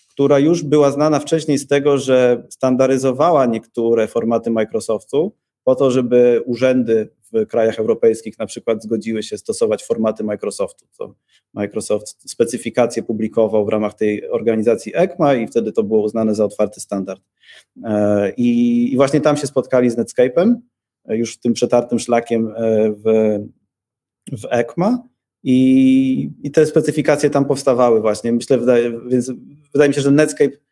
która 0.09 0.39
już 0.39 0.63
była 0.63 0.91
znana 0.91 1.21
wcześniej 1.21 1.59
z 1.59 1.67
tego, 1.67 1.99
że 1.99 2.47
standaryzowała 2.51 3.47
niektóre 3.47 4.09
formaty 4.09 4.51
Microsoftu 4.51 5.33
po 5.69 5.75
to, 5.75 5.91
żeby 5.91 6.43
urzędy 6.47 7.09
w 7.33 7.47
krajach 7.47 7.79
europejskich 7.79 8.39
na 8.39 8.47
przykład 8.47 8.83
zgodziły 8.83 9.23
się 9.23 9.39
stosować 9.39 9.85
formaty 9.85 10.25
Microsoftu. 10.25 10.87
To 10.99 11.15
Microsoft 11.55 12.31
specyfikację 12.31 13.03
publikował 13.03 13.67
w 13.67 13.69
ramach 13.69 13.95
tej 13.95 14.31
organizacji 14.31 14.93
ECMA 14.95 15.35
i 15.35 15.47
wtedy 15.47 15.73
to 15.73 15.83
było 15.83 16.03
uznane 16.03 16.35
za 16.35 16.45
otwarty 16.45 16.81
standard. 16.81 17.23
E, 17.85 18.33
I, 18.37 18.93
i 18.93 18.97
właśnie 18.97 19.21
tam 19.21 19.37
się 19.37 19.47
spotkali 19.47 19.91
z 19.91 19.97
Netscape'em, 19.97 20.55
e, 21.05 21.17
już 21.17 21.39
tym 21.39 21.53
przetartym 21.53 21.99
szlakiem 21.99 22.49
e, 22.57 22.91
w, 22.91 23.39
w 24.33 24.47
ECMA 24.51 25.03
i, 25.43 26.31
i 26.43 26.51
te 26.51 26.67
specyfikacje 26.67 27.31
tam 27.31 27.45
powstawały 27.45 28.01
właśnie. 28.01 28.33
Myślę, 28.33 28.59
wydaje, 28.59 29.01
więc 29.09 29.33
wydaje 29.73 29.89
mi 29.89 29.95
się, 29.95 30.01
że 30.01 30.11
Netscape 30.11 30.68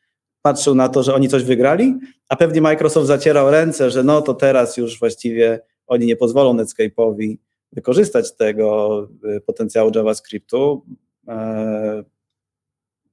patrzył 0.46 0.74
na 0.74 0.88
to, 0.88 1.02
że 1.02 1.14
oni 1.14 1.28
coś 1.28 1.44
wygrali, 1.44 1.94
a 2.28 2.36
pewnie 2.36 2.60
Microsoft 2.60 3.06
zacierał 3.06 3.50
ręce, 3.50 3.90
że 3.90 4.04
no 4.04 4.22
to 4.22 4.34
teraz 4.34 4.76
już 4.76 4.98
właściwie 4.98 5.60
oni 5.86 6.06
nie 6.06 6.16
pozwolą 6.16 6.54
Netscape'owi 6.54 7.36
wykorzystać 7.72 8.36
tego 8.36 9.08
y, 9.36 9.40
potencjału 9.40 9.90
JavaScriptu 9.94 10.82
e, 11.28 12.04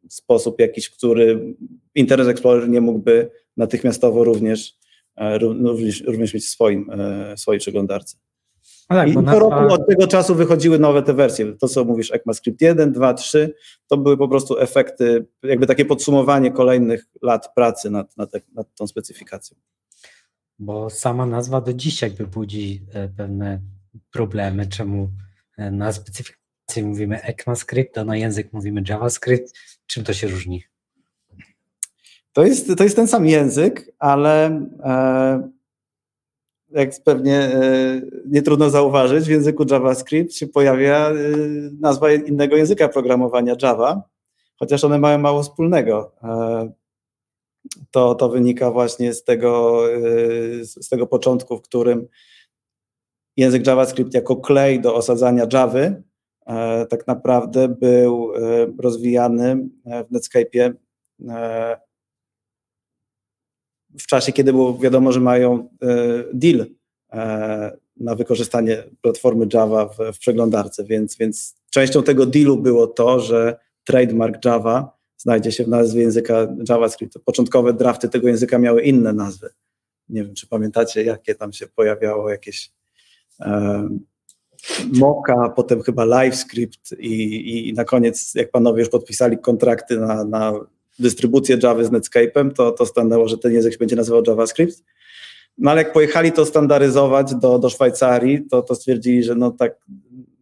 w 0.09 0.13
sposób 0.13 0.59
jakiś, 0.59 0.89
który 0.89 1.55
Internet 1.95 2.27
Explorer 2.27 2.69
nie 2.69 2.81
mógłby 2.81 3.31
natychmiastowo 3.57 4.23
również, 4.23 4.77
e, 5.15 5.37
również, 5.37 6.33
mieć 6.33 6.45
w 6.45 6.49
swoim, 6.49 6.89
e, 6.91 7.37
swojej 7.37 7.59
przeglądarce. 7.59 8.17
No 8.89 8.95
tak, 8.95 9.09
I 9.09 9.13
co 9.13 9.39
roku 9.39 9.73
od 9.73 9.87
tego 9.87 10.07
czasu 10.07 10.35
wychodziły 10.35 10.79
nowe 10.79 11.03
te 11.03 11.13
wersje. 11.13 11.53
To, 11.53 11.67
co 11.67 11.83
mówisz, 11.83 12.11
ECMAScript 12.11 12.61
1, 12.61 12.91
2, 12.91 13.13
3, 13.13 13.53
to 13.87 13.97
były 13.97 14.17
po 14.17 14.27
prostu 14.27 14.59
efekty, 14.59 15.25
jakby 15.43 15.67
takie 15.67 15.85
podsumowanie 15.85 16.51
kolejnych 16.51 17.05
lat 17.21 17.53
pracy 17.55 17.89
nad, 17.89 18.17
nad, 18.17 18.31
nad 18.53 18.75
tą 18.75 18.87
specyfikacją. 18.87 19.57
bo 20.59 20.89
sama 20.89 21.25
nazwa 21.25 21.61
do 21.61 21.73
dziś 21.73 22.01
jakby 22.01 22.27
budzi 22.27 22.85
e, 22.93 23.09
pewne 23.09 23.59
problemy, 24.11 24.67
czemu 24.67 25.09
e, 25.57 25.71
na 25.71 25.93
specyfikację 25.93 26.83
mówimy 26.83 27.21
ECMAScript, 27.21 27.97
a 27.97 28.03
na 28.03 28.17
język 28.17 28.53
mówimy 28.53 28.83
JavaScript. 28.89 29.53
Czym 29.85 30.03
to 30.03 30.13
się 30.13 30.27
różni? 30.27 30.63
To 32.33 32.45
jest, 32.45 32.77
to 32.77 32.83
jest 32.83 32.95
ten 32.95 33.07
sam 33.07 33.25
język, 33.25 33.91
ale 33.99 34.47
e, 34.83 35.49
jak 36.73 36.89
pewnie 37.03 37.37
e, 37.37 38.01
nie 38.25 38.41
trudno 38.41 38.69
zauważyć, 38.69 39.25
w 39.25 39.29
języku 39.29 39.65
JavaScript 39.71 40.33
się 40.33 40.47
pojawia 40.47 41.09
e, 41.09 41.13
nazwa 41.79 42.11
innego 42.11 42.55
języka 42.55 42.87
programowania 42.87 43.55
Java, 43.61 44.03
chociaż 44.59 44.83
one 44.83 44.99
mają 44.99 45.17
mało 45.17 45.43
wspólnego. 45.43 46.11
E, 46.23 46.71
to, 47.91 48.15
to 48.15 48.29
wynika 48.29 48.71
właśnie 48.71 49.13
z 49.13 49.23
tego, 49.23 49.83
z 50.63 50.89
tego 50.89 51.07
początku, 51.07 51.57
w 51.57 51.61
którym 51.61 52.07
język 53.37 53.67
JavaScript 53.67 54.13
jako 54.13 54.35
klej 54.35 54.81
do 54.81 54.95
osadzania 54.95 55.47
Javy 55.53 56.03
tak 56.89 57.07
naprawdę 57.07 57.67
był 57.67 58.31
rozwijany 58.79 59.69
w 59.85 60.11
Netscape'ie 60.11 60.73
w 63.99 64.07
czasie, 64.07 64.31
kiedy 64.31 64.51
było 64.51 64.77
wiadomo, 64.77 65.11
że 65.11 65.19
mają 65.19 65.69
e, 65.81 65.87
deal 66.33 66.65
e, 67.13 67.77
na 67.97 68.15
wykorzystanie 68.15 68.83
platformy 69.01 69.47
Java 69.53 69.85
w, 69.85 69.97
w 70.15 70.19
przeglądarce, 70.19 70.83
więc, 70.83 71.17
więc 71.17 71.55
częścią 71.69 72.03
tego 72.03 72.25
dealu 72.25 72.57
było 72.57 72.87
to, 72.87 73.19
że 73.19 73.57
trademark 73.83 74.45
Java 74.45 74.97
znajdzie 75.17 75.51
się 75.51 75.63
w 75.63 75.67
nazwie 75.67 76.01
języka 76.01 76.47
JavaScript. 76.69 77.19
Początkowe 77.25 77.73
drafty 77.73 78.09
tego 78.09 78.27
języka 78.27 78.59
miały 78.59 78.81
inne 78.81 79.13
nazwy. 79.13 79.49
Nie 80.09 80.23
wiem, 80.23 80.33
czy 80.33 80.47
pamiętacie, 80.47 81.03
jakie 81.03 81.35
tam 81.35 81.53
się 81.53 81.67
pojawiało 81.67 82.29
jakieś 82.29 82.71
e, 83.39 83.89
Moka, 84.93 85.49
potem 85.49 85.81
chyba 85.81 86.05
LiveScript 86.05 86.95
i, 86.99 87.69
i 87.69 87.73
na 87.73 87.85
koniec, 87.85 88.35
jak 88.35 88.51
panowie 88.51 88.79
już 88.79 88.89
podpisali 88.89 89.37
kontrakty 89.37 89.99
na, 89.99 90.23
na 90.23 90.53
dystrybucję 90.99 91.57
Java 91.63 91.83
z 91.83 91.91
Netscape'em, 91.91 92.53
to, 92.53 92.71
to 92.71 92.85
stanęło, 92.85 93.27
że 93.27 93.37
ten 93.37 93.53
język 93.53 93.77
będzie 93.77 93.95
nazywał 93.95 94.23
JavaScript. 94.27 94.83
No 95.57 95.71
ale 95.71 95.83
jak 95.83 95.93
pojechali 95.93 96.31
to 96.31 96.45
standaryzować 96.45 97.35
do, 97.35 97.59
do 97.59 97.69
Szwajcarii, 97.69 98.45
to, 98.51 98.61
to 98.61 98.75
stwierdzili, 98.75 99.23
że 99.23 99.35
no 99.35 99.51
tak 99.51 99.75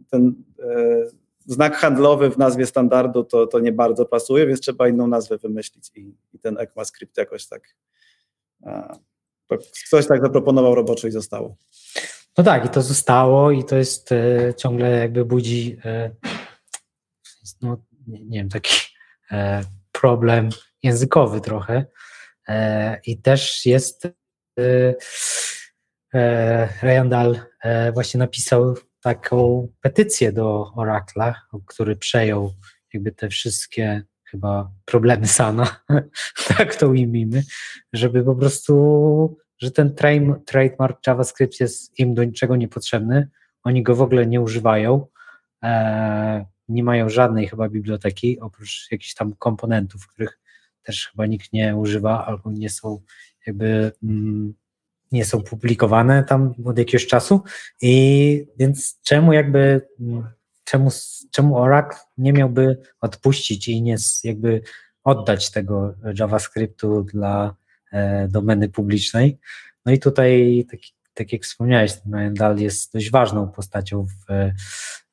ten 0.10 0.34
e, 0.60 1.04
znak 1.46 1.76
handlowy 1.76 2.32
w 2.32 2.38
nazwie 2.38 2.66
standardu 2.66 3.24
to, 3.24 3.48
to 3.48 3.60
nie 3.60 3.72
bardzo 3.72 4.06
pasuje, 4.06 4.48
więc 4.48 4.60
trzeba 4.60 4.88
inną 4.88 5.08
nazwę 5.08 5.38
wymyślić 5.38 5.92
i, 5.96 6.16
i 6.34 6.40
ten 6.40 6.58
ECMAScript 6.58 7.18
jakoś 7.18 7.48
tak 7.48 7.76
a, 8.66 8.98
to 9.48 9.58
ktoś 9.88 10.08
tak 10.08 10.22
zaproponował 10.22 10.76
roboczo 10.76 11.08
i 11.08 11.12
zostało. 11.12 11.56
No 12.38 12.44
tak, 12.44 12.66
i 12.66 12.70
to 12.70 12.82
zostało 12.82 13.52
i 13.52 13.64
to 13.64 13.76
jest 13.76 14.12
e, 14.12 14.54
ciągle 14.58 14.90
jakby 14.90 15.26
budzi 15.26 15.78
e, 15.86 16.12
no, 17.62 17.78
nie, 18.08 18.26
nie 18.26 18.40
wiem, 18.40 18.50
taki 18.50 18.76
e, 19.32 19.62
problem 20.02 20.50
językowy 20.84 21.42
trochę. 21.42 21.86
E, 22.48 23.00
I 23.06 23.22
też 23.22 23.66
jest 23.66 24.06
e, 24.06 24.12
e, 26.14 26.70
Randall 26.82 27.40
e, 27.64 27.92
właśnie 27.92 28.18
napisał 28.18 28.76
taką 29.02 29.68
petycję 29.82 30.32
do 30.32 30.72
Oracla, 30.76 31.36
który 31.66 31.96
przejął 31.96 32.54
jakby 32.94 33.12
te 33.12 33.30
wszystkie 33.30 34.04
chyba 34.30 34.72
problemy 34.86 35.28
Sana, 35.28 35.84
tak 36.58 36.76
to 36.76 36.88
ujmijmy, 36.88 37.44
żeby 37.94 38.24
po 38.24 38.36
prostu, 38.36 39.38
że 39.62 39.72
ten 39.72 39.90
trade- 39.90 40.44
trademark 40.46 41.08
JavaScript 41.08 41.60
jest 41.60 42.00
im 42.00 42.14
do 42.14 42.24
niczego 42.24 42.56
niepotrzebny, 42.56 43.30
oni 43.64 43.84
go 43.84 43.96
w 43.96 44.02
ogóle 44.02 44.28
nie 44.28 44.42
używają, 44.42 45.08
nie 46.72 46.84
mają 46.84 47.10
żadnej 47.10 47.48
chyba 47.48 47.70
biblioteki, 47.70 48.40
oprócz 48.40 48.88
jakichś 48.92 49.14
tam 49.14 49.34
komponentów, 49.40 50.08
których 50.08 50.40
też 50.84 51.10
chyba 51.12 51.26
nikt 51.26 51.54
nie 51.54 51.76
używa 51.76 52.26
albo 52.26 52.52
nie 52.52 52.70
są 52.70 53.02
jakby 53.48 53.92
mm, 54.04 54.54
nie 55.12 55.26
są 55.26 55.44
publikowane 55.44 56.24
tam 56.24 56.54
od 56.66 56.78
jakiegoś 56.78 57.08
czasu 57.08 57.44
i 57.82 58.46
więc 58.58 59.02
czemu 59.02 59.34
jakby 59.34 59.82
mm, 60.00 60.24
czemu, 60.64 60.90
czemu 61.32 61.58
Oracle 61.58 62.00
nie 62.18 62.34
miałby 62.34 62.78
odpuścić 63.02 63.68
i 63.68 63.82
nie 63.82 63.96
jakby 64.24 64.62
oddać 65.04 65.52
tego 65.52 65.96
JavaScriptu 66.20 67.04
dla 67.04 67.56
e, 67.92 68.28
domeny 68.28 68.70
publicznej. 68.70 69.40
No 69.86 69.92
i 69.92 70.00
tutaj, 70.00 70.66
tak, 70.72 70.80
tak 71.14 71.34
jak 71.34 71.42
wspomniałeś, 71.42 71.94
ten 71.94 72.14
Randall 72.14 72.58
jest 72.58 72.94
dość 72.94 73.12
ważną 73.12 73.48
postacią 73.48 74.06
w, 74.06 74.32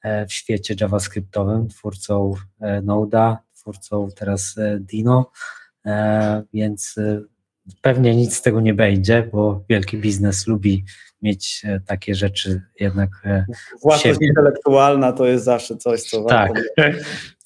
e, 0.05 0.26
w 0.26 0.32
świecie 0.32 0.74
JavaScriptowym, 0.80 1.68
twórcą 1.68 2.34
e, 2.61 2.82
Node'a, 2.82 3.36
twórcą 3.55 4.09
teraz 4.16 4.59
e, 4.59 4.78
Dino, 4.80 5.30
e, 5.86 6.42
więc 6.53 6.94
e, 6.99 7.20
pewnie 7.82 8.16
nic 8.16 8.36
z 8.36 8.42
tego 8.42 8.61
nie 8.61 8.74
będzie, 8.74 9.28
bo 9.32 9.64
wielki 9.68 9.99
biznes 9.99 10.46
lubi 10.46 10.84
mieć 11.22 11.62
e, 11.64 11.80
takie 11.80 12.14
rzeczy 12.14 12.62
jednak 12.80 13.11
e, 13.24 13.44
Własność 13.82 14.18
intelektualna 14.20 15.12
to 15.12 15.26
jest 15.26 15.44
zawsze 15.44 15.76
coś, 15.76 16.03
co 16.03 16.24
Tak. 16.24 16.53
warto 16.76 16.99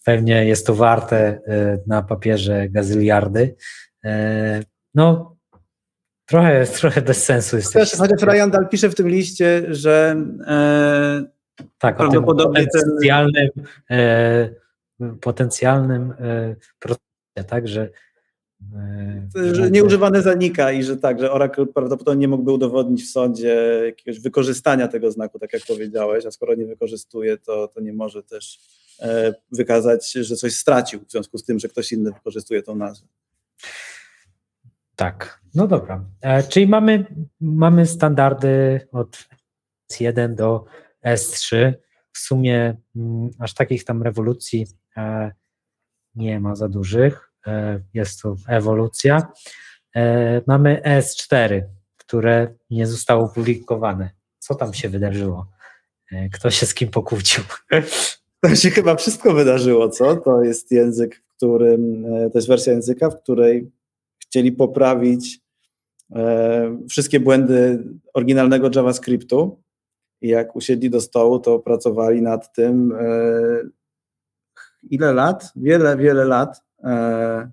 Pewnie 0.04 0.44
jest 0.44 0.66
to 0.66 0.74
warte 0.74 1.16
e, 1.46 1.78
na 1.86 2.02
papierze 2.02 2.68
gazyliardy. 2.68 3.54
E, 4.04 4.62
No, 4.94 5.31
trochę, 6.26 6.66
trochę 6.66 7.02
bez 7.02 7.24
sensu 7.24 7.56
jest. 7.56 7.72
Chociaż, 7.72 7.92
chociaż 7.92 8.22
Ryan 8.22 8.50
Dahl 8.50 8.68
pisze 8.68 8.90
w 8.90 8.94
tym 8.94 9.08
liście, 9.08 9.62
że 9.68 10.16
e, 10.46 11.24
tak, 11.78 11.96
prawdopodobnie 11.96 12.66
ten- 12.66 12.82
potencjalnym, 12.82 13.50
e, 13.90 14.48
potencjalnym 15.20 16.14
e, 16.18 16.56
procesie, 16.78 17.48
tak, 17.48 17.68
że, 17.68 17.90
e, 19.36 19.54
że 19.54 19.70
nieużywane 19.70 20.22
zanika 20.22 20.72
i 20.72 20.82
że 20.82 20.96
tak, 20.96 21.20
że 21.20 21.32
Oracle 21.32 21.66
prawdopodobnie 21.66 22.20
nie 22.20 22.28
mógłby 22.28 22.52
udowodnić 22.52 23.04
w 23.04 23.10
sądzie 23.10 23.82
jakiegoś 23.86 24.20
wykorzystania 24.20 24.88
tego 24.88 25.12
znaku, 25.12 25.38
tak 25.38 25.52
jak 25.52 25.62
powiedziałeś, 25.68 26.26
a 26.26 26.30
skoro 26.30 26.54
nie 26.54 26.66
wykorzystuje, 26.66 27.38
to, 27.38 27.68
to 27.68 27.80
nie 27.80 27.92
może 27.92 28.22
też 28.22 28.58
e, 29.00 29.34
wykazać, 29.52 30.12
że 30.12 30.36
coś 30.36 30.54
stracił 30.56 31.00
w 31.00 31.10
związku 31.10 31.38
z 31.38 31.44
tym, 31.44 31.58
że 31.58 31.68
ktoś 31.68 31.92
inny 31.92 32.12
wykorzystuje 32.12 32.62
tą 32.62 32.76
nazwę. 32.76 33.06
Tak, 35.02 35.40
no 35.54 35.66
dobra. 35.66 36.04
E, 36.20 36.42
czyli 36.42 36.66
mamy, 36.66 37.04
mamy 37.40 37.86
standardy 37.86 38.80
od 38.92 39.28
S1 39.92 40.34
do 40.34 40.64
S3. 41.06 41.72
W 42.12 42.18
sumie 42.18 42.76
mm, 42.96 43.30
aż 43.38 43.54
takich 43.54 43.84
tam 43.84 44.02
rewolucji 44.02 44.66
e, 44.96 45.32
nie 46.14 46.40
ma 46.40 46.54
za 46.54 46.68
dużych. 46.68 47.32
E, 47.46 47.80
jest 47.94 48.22
to 48.22 48.36
ewolucja. 48.48 49.32
E, 49.96 50.42
mamy 50.46 50.82
S4, 50.84 51.62
które 51.96 52.54
nie 52.70 52.86
zostało 52.86 53.24
opublikowane. 53.24 54.10
Co 54.38 54.54
tam 54.54 54.74
się 54.74 54.88
wydarzyło? 54.88 55.50
E, 56.12 56.28
Kto 56.28 56.50
się 56.50 56.66
z 56.66 56.74
kim 56.74 56.88
pokłócił? 56.88 57.44
Tam 58.40 58.56
się 58.56 58.70
chyba 58.70 58.96
wszystko 58.96 59.34
wydarzyło, 59.34 59.88
co? 59.88 60.16
To 60.16 60.42
jest 60.42 60.70
język, 60.70 61.16
w 61.16 61.36
którym, 61.36 62.06
e, 62.06 62.30
to 62.30 62.38
jest 62.38 62.48
wersja 62.48 62.72
języka, 62.72 63.10
w 63.10 63.22
której 63.22 63.72
chcieli 64.32 64.52
poprawić 64.52 65.40
e, 66.14 66.78
wszystkie 66.88 67.20
błędy 67.20 67.84
oryginalnego 68.14 68.70
JavaScriptu 68.74 69.62
i 70.20 70.28
jak 70.28 70.56
usiedli 70.56 70.90
do 70.90 71.00
stołu, 71.00 71.38
to 71.38 71.58
pracowali 71.58 72.22
nad 72.22 72.52
tym 72.52 72.92
e, 72.92 73.06
ile 74.90 75.12
lat? 75.12 75.52
Wiele, 75.56 75.96
wiele 75.96 76.24
lat. 76.24 76.62
E, 76.84 77.50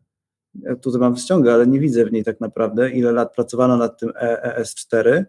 ja 0.61 0.75
tutaj 0.75 1.01
mam 1.01 1.17
ściągę, 1.17 1.53
ale 1.53 1.67
nie 1.67 1.79
widzę 1.79 2.05
w 2.05 2.11
niej 2.11 2.23
tak 2.23 2.39
naprawdę, 2.39 2.89
ile 2.89 3.11
lat 3.11 3.35
pracowano 3.35 3.77
nad 3.77 3.99
tym 3.99 4.11
E- 4.15 4.61
ES4. 4.61 5.23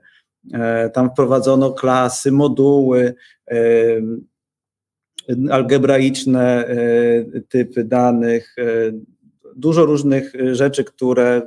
E, 0.53 0.91
Tam 0.91 1.11
wprowadzono 1.11 1.73
klasy, 1.73 2.33
moduły, 2.33 3.15
algebraiczne 5.51 6.65
typy 7.49 7.85
danych, 7.85 8.57
dużo 9.57 9.87
różnych 9.87 10.35
e, 10.35 10.55
rzeczy, 10.55 10.85
które 10.85 11.43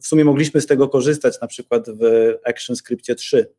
w 0.00 0.06
sumie 0.06 0.24
mogliśmy 0.24 0.60
z 0.60 0.66
tego 0.66 0.88
korzystać, 0.88 1.40
na 1.40 1.46
przykład 1.46 1.86
w 1.90 2.32
ActionScriptie 2.44 3.14
3. 3.14 3.52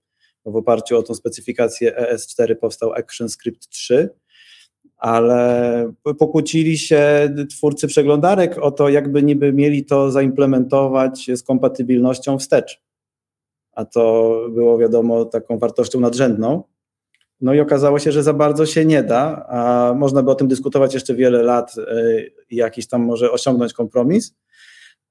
W 0.45 0.55
oparciu 0.55 0.97
o 0.97 1.03
tą 1.03 1.15
specyfikację 1.15 1.95
ES4 2.13 2.55
powstał 2.55 2.93
ActionScript 2.93 3.69
3, 3.69 4.09
ale 4.97 5.93
pokłócili 6.19 6.77
się 6.77 7.29
twórcy 7.49 7.87
przeglądarek 7.87 8.57
o 8.57 8.71
to, 8.71 8.89
jakby 8.89 9.23
niby 9.23 9.53
mieli 9.53 9.85
to 9.85 10.11
zaimplementować 10.11 11.29
z 11.35 11.43
kompatybilnością 11.43 12.39
wstecz. 12.39 12.81
A 13.71 13.85
to 13.85 14.33
było 14.49 14.77
wiadomo 14.77 15.25
taką 15.25 15.59
wartością 15.59 15.99
nadrzędną. 15.99 16.63
No 17.41 17.53
i 17.53 17.59
okazało 17.59 17.99
się, 17.99 18.11
że 18.11 18.23
za 18.23 18.33
bardzo 18.33 18.65
się 18.65 18.85
nie 18.85 19.03
da, 19.03 19.45
a 19.49 19.93
można 19.93 20.23
by 20.23 20.31
o 20.31 20.35
tym 20.35 20.47
dyskutować 20.47 20.93
jeszcze 20.93 21.15
wiele 21.15 21.43
lat 21.43 21.75
y, 21.77 22.31
i 22.49 22.55
jakiś 22.55 22.87
tam 22.87 23.05
może 23.05 23.31
osiągnąć 23.31 23.73
kompromis, 23.73 24.35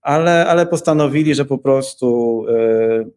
ale, 0.01 0.47
ale 0.47 0.67
postanowili, 0.67 1.35
że 1.35 1.45
po 1.45 1.59
prostu 1.59 2.45
y, 2.49 3.11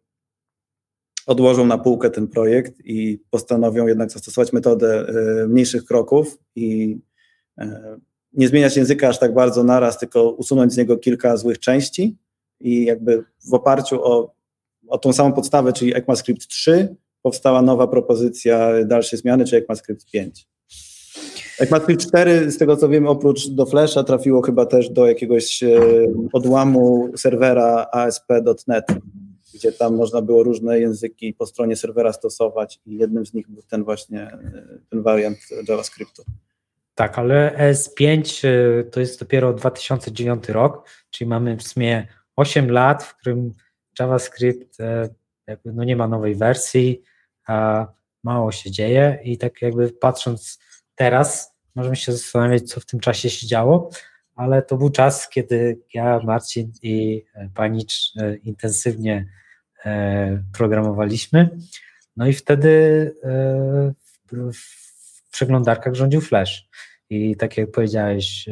odłożą 1.25 1.65
na 1.65 1.77
półkę 1.77 2.09
ten 2.09 2.27
projekt 2.27 2.73
i 2.85 3.19
postanowią 3.29 3.87
jednak 3.87 4.11
zastosować 4.11 4.53
metodę 4.53 5.05
y, 5.43 5.47
mniejszych 5.47 5.85
kroków 5.85 6.37
i 6.55 6.97
nie 8.33 8.47
zmieniać 8.47 8.77
języka 8.77 9.07
aż 9.07 9.19
tak 9.19 9.33
bardzo 9.33 9.63
naraz, 9.63 9.99
tylko 9.99 10.31
usunąć 10.31 10.73
z 10.73 10.77
niego 10.77 10.97
kilka 10.97 11.37
złych 11.37 11.59
części 11.59 12.17
i 12.59 12.85
jakby 12.85 13.23
w 13.49 13.53
oparciu 13.53 14.03
o, 14.03 14.33
o 14.87 14.97
tą 14.97 15.13
samą 15.13 15.33
podstawę, 15.33 15.73
czyli 15.73 15.95
ECMAScript 15.95 16.47
3, 16.47 16.95
powstała 17.21 17.61
nowa 17.61 17.87
propozycja 17.87 18.85
dalszej 18.85 19.19
zmiany, 19.19 19.45
czy 19.45 19.57
ECMAScript 19.57 20.11
5. 20.11 20.47
ECMAScript 21.59 22.07
4, 22.07 22.51
z 22.51 22.57
tego 22.57 22.77
co 22.77 22.89
wiem, 22.89 23.07
oprócz 23.07 23.47
do 23.47 23.65
Flasha 23.65 24.03
trafiło 24.03 24.41
chyba 24.41 24.65
też 24.65 24.89
do 24.89 25.07
jakiegoś 25.07 25.63
e, 25.63 25.79
odłamu 26.33 27.09
serwera 27.17 27.87
ASP.NET, 27.91 28.85
gdzie 29.53 29.71
tam 29.71 29.95
można 29.95 30.21
było 30.21 30.43
różne 30.43 30.79
języki 30.79 31.33
po 31.33 31.45
stronie 31.45 31.75
serwera 31.75 32.13
stosować 32.13 32.79
i 32.85 32.97
jednym 32.97 33.25
z 33.25 33.33
nich 33.33 33.49
był 33.49 33.63
ten 33.63 33.83
właśnie, 33.83 34.21
e, 34.21 34.79
ten 34.89 35.01
wariant 35.01 35.37
JavaScriptu. 35.67 36.23
Tak, 36.99 37.19
ale 37.19 37.55
S5 37.73 38.47
y, 38.47 38.83
to 38.91 38.99
jest 38.99 39.19
dopiero 39.19 39.53
2009 39.53 40.49
rok, 40.49 40.89
czyli 41.09 41.29
mamy 41.29 41.57
w 41.57 41.63
sumie 41.63 42.07
8 42.35 42.71
lat, 42.71 43.03
w 43.03 43.15
którym 43.15 43.51
JavaScript 43.99 44.79
e, 44.79 45.09
jakby 45.49 45.73
no 45.73 45.83
nie 45.83 45.95
ma 45.95 46.07
nowej 46.07 46.35
wersji, 46.35 47.01
a 47.47 47.87
mało 48.23 48.51
się 48.51 48.71
dzieje 48.71 49.19
i 49.23 49.37
tak 49.37 49.61
jakby 49.61 49.89
patrząc 49.89 50.59
teraz, 50.95 51.55
możemy 51.75 51.95
się 51.95 52.11
zastanawiać, 52.11 52.63
co 52.63 52.79
w 52.79 52.85
tym 52.85 52.99
czasie 52.99 53.29
się 53.29 53.47
działo, 53.47 53.89
ale 54.35 54.61
to 54.61 54.77
był 54.77 54.89
czas, 54.89 55.29
kiedy 55.29 55.79
ja, 55.93 56.19
Marcin 56.23 56.71
i 56.81 57.25
e, 57.33 57.49
Panicz 57.55 58.13
e, 58.17 58.35
intensywnie 58.35 59.25
e, 59.85 60.43
programowaliśmy. 60.53 61.49
No 62.17 62.27
i 62.27 62.33
wtedy 62.33 63.15
w, 64.31 65.31
przeglądarkach 65.31 65.93
rządził 65.93 66.21
Flash. 66.21 66.69
I 67.09 67.35
tak 67.35 67.57
jak 67.57 67.71
powiedziałeś, 67.71 68.49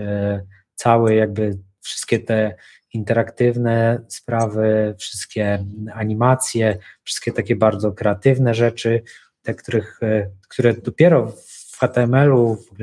cały 0.76 1.16
jakby 1.16 1.58
wszystkie 1.82 2.20
te 2.20 2.56
interaktywne 2.98 4.00
sprawy, 4.08 4.96
wszystkie 4.98 5.66
animacje, 5.94 6.78
wszystkie 7.04 7.32
takie 7.32 7.56
bardzo 7.56 7.92
kreatywne 7.92 8.54
rzeczy, 8.54 9.04
te, 9.42 9.54
których, 9.54 10.00
e, 10.04 10.30
które 10.50 10.74
dopiero 10.74 11.32
w 11.72 11.78
HTML-u, 11.80 12.56
w 12.56 12.78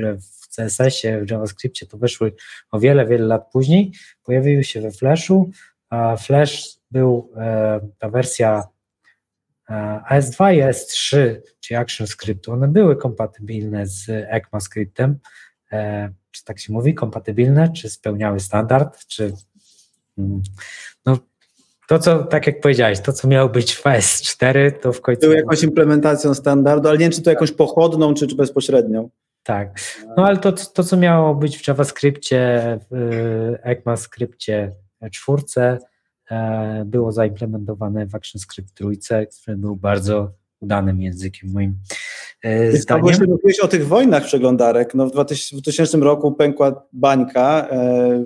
w 0.45 0.55
CSS-ie, 0.55 1.25
w 1.25 1.31
JavaScriptie 1.31 1.85
to 1.85 1.97
wyszły 1.97 2.33
o 2.71 2.79
wiele, 2.79 3.05
wiele 3.05 3.25
lat 3.25 3.51
później, 3.51 3.91
pojawiły 4.23 4.63
się 4.63 4.81
we 4.81 4.91
Flashu, 4.91 5.51
Flash 6.19 6.77
był 6.91 7.31
e, 7.37 7.79
ta 7.97 8.09
wersja 8.09 8.63
e, 9.69 10.01
AS2 10.11 10.55
i 10.55 10.61
AS3, 10.61 11.17
czyli 11.59 11.77
ActionScriptu, 11.77 12.51
one 12.51 12.67
były 12.67 12.95
kompatybilne 12.95 13.87
z 13.87 14.09
ECMAScriptem, 14.09 15.19
czy 16.31 16.43
tak 16.45 16.59
się 16.59 16.73
mówi, 16.73 16.93
kompatybilne, 16.93 17.73
czy 17.73 17.89
spełniały 17.89 18.39
standard, 18.39 19.05
czy 19.07 19.33
no, 21.05 21.17
to, 21.87 21.99
co, 21.99 22.23
tak 22.23 22.47
jak 22.47 22.61
powiedziałeś, 22.61 22.99
to, 22.99 23.13
co 23.13 23.27
miało 23.27 23.49
być 23.49 23.75
w 23.75 23.83
AS4, 23.83 24.71
to 24.81 24.93
w 24.93 25.01
końcu. 25.01 25.21
Był 25.21 25.33
jakąś 25.33 25.63
implementacją 25.63 26.33
standardu, 26.33 26.89
ale 26.89 26.97
nie 26.97 27.05
wiem, 27.05 27.11
czy 27.11 27.21
to 27.21 27.29
jakąś 27.29 27.51
pochodną, 27.51 28.13
czy, 28.13 28.27
czy 28.27 28.35
bezpośrednią. 28.35 29.09
Tak. 29.43 29.79
No 30.17 30.25
ale 30.25 30.37
to, 30.37 30.51
to, 30.51 30.83
co 30.83 30.97
miało 30.97 31.35
być 31.35 31.57
w 31.57 31.67
JavaScriptie, 31.67 32.61
w 32.91 32.95
y, 32.95 33.63
ECMAScriptie 33.63 34.71
czwórce, 35.11 35.79
e, 36.31 36.83
było 36.85 37.11
zaimplementowane 37.11 38.05
w 38.05 38.15
ActionScript 38.15 38.73
trójce, 38.73 39.25
który 39.25 39.57
był 39.57 39.75
bardzo 39.75 40.31
udanym 40.59 41.01
językiem 41.01 41.51
moim 41.51 41.77
e, 42.43 42.77
zdaniem. 42.77 43.15
mówiłeś 43.27 43.59
o 43.59 43.67
tych 43.67 43.87
wojnach 43.87 44.23
przeglądarek. 44.23 44.95
No 44.95 45.07
w 45.07 45.11
2000 45.11 45.57
w 45.57 45.61
2000 45.61 45.97
roku 45.97 46.31
pękła 46.31 46.87
bańka, 46.93 47.67
e, 47.71 48.25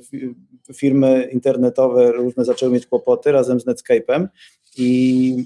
firmy 0.74 1.30
internetowe 1.32 2.12
różne 2.12 2.46
zaczęły 2.46 2.72
mieć 2.72 2.88
kłopoty 2.88 3.32
razem 3.32 3.60
z 3.60 3.66
Netscape'em 3.66 4.28
i, 4.78 5.46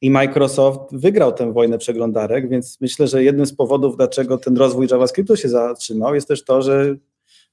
i 0.00 0.10
Microsoft 0.10 0.80
wygrał 0.92 1.32
tę 1.32 1.52
wojnę 1.52 1.78
przeglądarek, 1.78 2.48
więc 2.48 2.80
myślę, 2.80 3.06
że 3.06 3.24
jednym 3.24 3.46
z 3.46 3.54
powodów, 3.54 3.96
dlaczego 3.96 4.38
ten 4.38 4.56
rozwój 4.56 4.86
JavaScriptu 4.90 5.36
się 5.36 5.48
zatrzymał, 5.48 6.14
jest 6.14 6.28
też 6.28 6.44
to, 6.44 6.62
że 6.62 6.96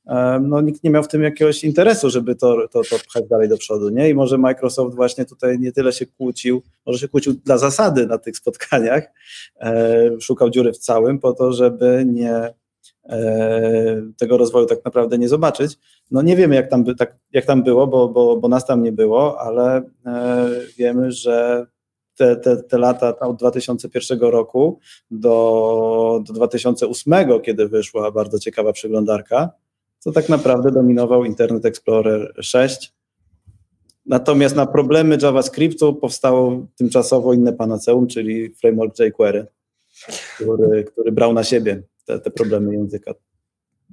e, 0.07 0.39
no, 0.43 0.61
nikt 0.61 0.83
nie 0.83 0.89
miał 0.89 1.03
w 1.03 1.07
tym 1.07 1.23
jakiegoś 1.23 1.63
interesu, 1.63 2.09
żeby 2.09 2.35
to, 2.35 2.67
to, 2.71 2.81
to 2.89 2.95
pchać 3.07 3.27
dalej 3.29 3.49
do 3.49 3.57
przodu, 3.57 3.89
nie? 3.89 4.09
I 4.09 4.13
może 4.13 4.37
Microsoft 4.37 4.95
właśnie 4.95 5.25
tutaj 5.25 5.59
nie 5.59 5.71
tyle 5.71 5.93
się 5.93 6.05
kłócił, 6.05 6.61
może 6.85 6.99
się 6.99 7.07
kłócił 7.07 7.33
dla 7.33 7.57
zasady 7.57 8.07
na 8.07 8.17
tych 8.17 8.37
spotkaniach, 8.37 9.03
e, 9.59 10.09
szukał 10.19 10.49
dziury 10.49 10.73
w 10.73 10.77
całym 10.77 11.19
po 11.19 11.33
to, 11.33 11.53
żeby 11.53 12.03
nie 12.07 12.60
tego 14.17 14.37
rozwoju 14.37 14.65
tak 14.65 14.85
naprawdę 14.85 15.17
nie 15.17 15.29
zobaczyć. 15.29 15.77
No 16.11 16.21
nie 16.21 16.35
wiemy, 16.35 16.55
jak 16.55 16.69
tam, 16.69 16.83
by, 16.83 16.95
tak, 16.95 17.17
jak 17.31 17.45
tam 17.45 17.63
było, 17.63 17.87
bo, 17.87 18.07
bo, 18.09 18.37
bo 18.37 18.47
nas 18.47 18.65
tam 18.65 18.83
nie 18.83 18.91
było, 18.91 19.39
ale 19.39 19.81
e, 20.05 20.49
wiemy, 20.77 21.11
że 21.11 21.65
te, 22.15 22.35
te, 22.35 22.57
te 22.57 22.77
lata 22.77 23.19
od 23.19 23.37
2001 23.37 24.19
roku 24.19 24.79
do, 25.11 26.21
do 26.27 26.33
2008, 26.33 27.13
kiedy 27.43 27.67
wyszła 27.67 28.11
bardzo 28.11 28.39
ciekawa 28.39 28.73
przeglądarka, 28.73 29.49
to 30.03 30.11
tak 30.11 30.29
naprawdę 30.29 30.71
dominował 30.71 31.25
Internet 31.25 31.65
Explorer 31.65 32.33
6. 32.41 32.93
Natomiast 34.05 34.55
na 34.55 34.65
problemy 34.65 35.17
JavaScriptu 35.21 35.95
powstało 35.95 36.67
tymczasowo 36.75 37.33
inne 37.33 37.53
panaceum, 37.53 38.07
czyli 38.07 38.49
framework 38.49 38.99
jQuery, 38.99 39.45
który, 40.35 40.83
który 40.83 41.11
brał 41.11 41.33
na 41.33 41.43
siebie 41.43 41.83
te, 42.05 42.19
te 42.19 42.31
problemy 42.31 42.73
języka. 42.73 43.13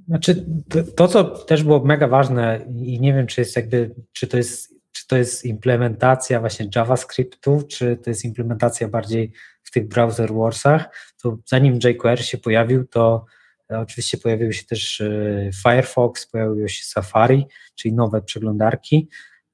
Znaczy, 0.07 0.45
to, 0.69 0.83
to, 0.83 1.07
co 1.07 1.23
też 1.23 1.63
było 1.63 1.85
mega 1.85 2.07
ważne 2.07 2.65
i 2.75 2.99
nie 2.99 3.13
wiem, 3.13 3.27
czy 3.27 3.41
jest 3.41 3.55
jakby, 3.55 3.95
czy 4.11 4.27
to 4.27 4.37
jest, 4.37 4.75
czy 4.91 5.07
to 5.07 5.17
jest 5.17 5.45
implementacja 5.45 6.39
właśnie 6.39 6.69
JavaScriptu, 6.75 7.63
czy 7.69 7.97
to 7.97 8.09
jest 8.09 8.25
implementacja 8.25 8.87
bardziej 8.87 9.31
w 9.63 9.71
tych 9.71 9.87
browser 9.87 10.33
warsach, 10.33 11.13
to 11.21 11.37
zanim 11.45 11.79
jQuery 11.83 12.23
się 12.23 12.37
pojawił, 12.37 12.87
to 12.87 13.25
e, 13.71 13.79
oczywiście 13.79 14.17
pojawiły 14.17 14.53
się 14.53 14.65
też 14.65 15.01
e, 15.01 15.49
Firefox, 15.63 16.27
pojawiło 16.27 16.67
się 16.67 16.83
Safari, 16.83 17.45
czyli 17.75 17.93
nowe 17.93 18.21
przeglądarki 18.21 19.09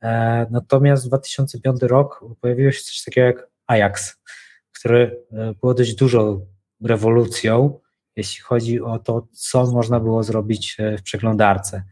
E, 0.06 0.48
natomiast 0.52 1.06
w 1.06 1.08
2005 1.08 1.82
rok 1.82 2.26
pojawiło 2.42 2.72
się 2.72 2.82
coś 2.82 3.04
takiego 3.04 3.28
jak 3.28 3.50
Ajax, 3.68 4.18
które 4.72 5.12
było 5.62 5.74
dość 5.74 5.96
dużą 5.96 6.46
rewolucją, 6.84 7.80
jeśli 8.16 8.42
chodzi 8.42 8.82
o 8.82 9.00
to, 9.00 9.28
co 9.32 9.72
można 9.72 10.00
było 10.00 10.24
zrobić 10.24 10.76
e, 10.80 10.98
w 10.98 11.02
przeglądarce. 11.02 11.84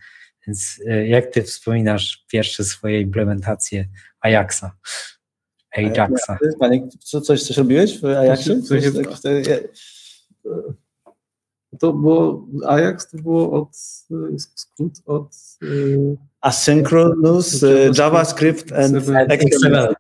Więc 0.48 0.82
e, 0.88 1.08
jak 1.08 1.26
ty 1.26 1.42
wspominasz 1.44 2.26
pierwsze 2.32 2.64
swoje 2.64 3.02
implementacje 3.02 3.88
Ajaxa? 4.22 4.72
Ajaxa. 5.78 6.38
Panie, 6.60 6.88
co, 7.00 7.22
coś, 7.22 7.44
coś 7.44 7.58
robiłeś 7.58 8.02
w 8.02 8.06
Ajaxie? 8.06 8.62
Coś, 8.62 8.84
coś, 9.22 9.48
ja- 9.48 9.58
To 11.80 11.94
było, 11.94 12.48
Ajax 12.68 13.10
to 13.10 13.18
było 13.18 13.52
od, 13.62 13.78
skrót 14.38 14.94
od 15.06 15.36
y, 15.64 16.18
Asynchronous, 16.42 17.64
e, 17.64 17.68
JavaScript 17.98 18.72
and 18.72 18.96
XML. 19.30 19.94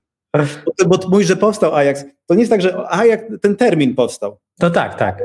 Bo, 0.66 0.98
bo 0.98 1.08
mówisz, 1.10 1.28
że 1.28 1.36
powstał 1.36 1.76
Ajax. 1.76 2.06
To 2.26 2.34
nie 2.34 2.40
jest 2.40 2.52
tak, 2.52 2.62
że 2.62 2.88
Ajax, 2.90 3.24
ten 3.42 3.56
termin 3.56 3.96
powstał, 3.96 4.38
To 4.60 4.70
tak, 4.70 4.96
tak. 5.00 5.24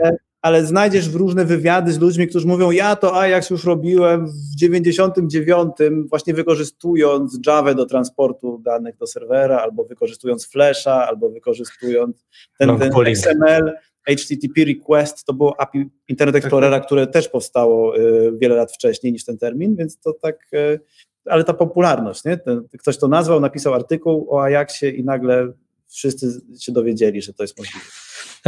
Ale 0.49 0.67
znajdziesz 0.67 1.09
w 1.11 1.15
różne 1.15 1.45
wywiady 1.45 1.93
z 1.93 1.99
ludźmi, 1.99 2.29
którzy 2.29 2.47
mówią, 2.47 2.71
ja 2.71 2.97
to 2.97 3.21
Ajax 3.21 3.51
już 3.51 3.65
robiłem 3.65 4.27
w 4.27 4.57
99, 4.57 5.73
właśnie 6.09 6.35
wykorzystując 6.35 7.41
Java 7.47 7.75
do 7.75 7.87
transportu 7.87 8.59
danych 8.59 8.97
do 8.97 9.07
serwera, 9.07 9.59
albo 9.59 9.85
wykorzystując 9.85 10.47
Flasha, 10.47 11.07
albo 11.09 11.31
wykorzystując 11.31 12.27
ten, 12.59 12.79
ten. 12.79 12.93
XML, 13.07 13.73
HTTP 14.03 14.65
request, 14.65 15.25
to 15.25 15.33
było 15.33 15.61
API 15.61 15.91
Internet 16.09 16.37
Explorera, 16.37 16.81
które 16.81 17.07
też 17.07 17.29
powstało 17.29 17.99
y, 17.99 18.33
wiele 18.41 18.55
lat 18.55 18.73
wcześniej 18.73 19.13
niż 19.13 19.25
ten 19.25 19.39
termin, 19.39 19.77
więc 19.77 20.01
to 20.01 20.13
tak, 20.13 20.47
y, 20.55 20.81
ale 21.25 21.45
ta 21.45 21.55
popularność, 21.55 22.25
nie? 22.25 22.37
Ten, 22.37 22.69
ktoś 22.79 22.99
to 22.99 23.09
nazwał, 23.09 23.41
napisał 23.41 23.75
artykuł 23.75 24.27
o 24.31 24.43
Ajaxie 24.43 24.91
i 24.91 25.05
nagle 25.05 25.53
wszyscy 25.89 26.41
się 26.61 26.73
dowiedzieli, 26.73 27.23
że 27.23 27.35
to 27.35 27.43
jest 27.43 27.59
możliwe. 27.59 27.87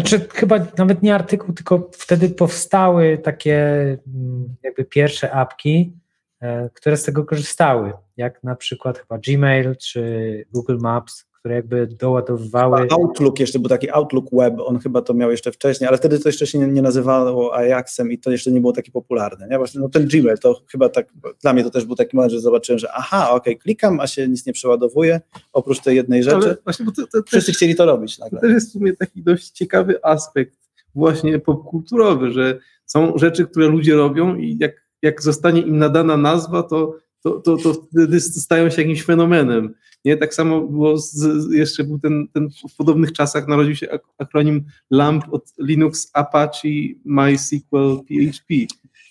Znaczy, 0.01 0.29
chyba 0.35 0.57
nawet 0.79 1.03
nie 1.03 1.15
artykuł, 1.15 1.55
tylko 1.55 1.91
wtedy 1.93 2.31
powstały 2.31 3.19
takie 3.19 3.59
mm, 4.07 4.57
jakby 4.63 4.85
pierwsze 4.85 5.33
apki, 5.33 5.97
e, 6.41 6.71
które 6.75 6.97
z 6.97 7.05
tego 7.05 7.25
korzystały, 7.25 7.93
jak 8.17 8.45
na 8.45 8.57
przykład 8.57 8.99
chyba 8.99 9.19
Gmail 9.19 9.77
czy 9.77 10.45
Google 10.53 10.79
Maps, 10.81 11.30
które 11.41 11.55
jakby 11.55 11.87
doładowywały. 11.87 12.89
Outlook 12.91 13.41
jeszcze 13.41 13.59
był 13.59 13.69
taki 13.69 13.91
Outlook 13.91 14.27
Web, 14.33 14.55
on 14.65 14.79
chyba 14.79 15.03
to 15.03 15.15
miał 15.15 15.31
jeszcze 15.31 15.53
wcześniej, 15.53 15.89
ale 15.89 15.99
wtedy 15.99 16.19
to 16.19 16.29
jeszcze 16.29 16.47
się 16.47 16.59
nie, 16.59 16.67
nie 16.67 16.83
nazywało 16.83 17.57
Ajaxem 17.57 18.13
i 18.13 18.19
to 18.19 18.31
jeszcze 18.31 18.51
nie 18.51 18.61
było 18.61 18.73
takie 18.73 18.93
popularne. 18.93 19.49
Nie? 19.49 19.59
Właśnie, 19.59 19.81
no 19.81 19.89
ten 19.89 20.07
Gmail 20.07 20.39
to 20.39 20.63
chyba 20.71 20.89
tak, 20.89 21.13
dla 21.43 21.53
mnie 21.53 21.65
to 21.65 21.71
też 21.71 21.85
był 21.85 21.97
taki 21.97 22.17
moment, 22.17 22.33
że 22.33 22.41
zobaczyłem, 22.41 22.79
że 22.79 22.93
aha, 22.93 23.31
okej, 23.31 23.59
klikam, 23.59 24.01
a 24.01 24.07
się 24.07 24.29
nic 24.29 24.47
nie 24.47 24.53
przeładowuje, 24.53 25.21
oprócz 25.53 25.81
tej 25.81 25.97
jednej 25.97 26.23
rzeczy. 26.23 26.37
Ale 26.37 26.57
właśnie, 26.65 26.85
bo 26.85 26.93
to, 26.93 27.07
to, 27.07 27.23
Wszyscy 27.27 27.53
też, 27.53 27.57
chcieli 27.57 27.75
to 27.75 27.87
robić 27.87 28.17
to 28.17 28.25
nagle. 28.25 28.41
też 28.41 28.51
jest 28.51 28.69
w 28.69 28.73
sumie 28.73 28.97
taki 28.97 29.23
dość 29.23 29.51
ciekawy 29.51 30.05
aspekt 30.05 30.59
właśnie 30.95 31.39
popkulturowy, 31.39 32.33
że 32.33 32.59
są 32.87 33.19
rzeczy, 33.19 33.47
które 33.47 33.69
ludzie 33.69 33.95
robią 33.95 34.37
i 34.37 34.57
jak, 34.61 34.73
jak 35.03 35.23
zostanie 35.23 35.61
im 35.61 35.79
nadana 35.79 36.17
nazwa, 36.17 36.63
to, 36.63 36.97
to, 37.23 37.31
to, 37.31 37.57
to 37.57 37.75
wtedy 37.75 38.21
stają 38.21 38.71
się 38.71 38.83
jakimś 38.83 39.03
fenomenem. 39.05 39.75
Nie, 40.05 40.17
tak 40.17 40.35
samo 40.35 40.61
było, 40.61 40.99
z, 40.99 41.47
jeszcze 41.53 41.85
był 41.85 41.99
ten, 41.99 42.29
ten, 42.29 42.49
w 42.73 42.77
podobnych 42.77 43.13
czasach 43.13 43.49
narodził 43.49 43.77
się 43.77 43.91
ak- 43.91 44.03
akronim 44.19 44.65
LAMP 44.91 45.25
od 45.33 45.53
Linux 45.59 46.11
Apache 46.13 46.69
MySQL 47.05 47.99
PHP. 48.09 48.55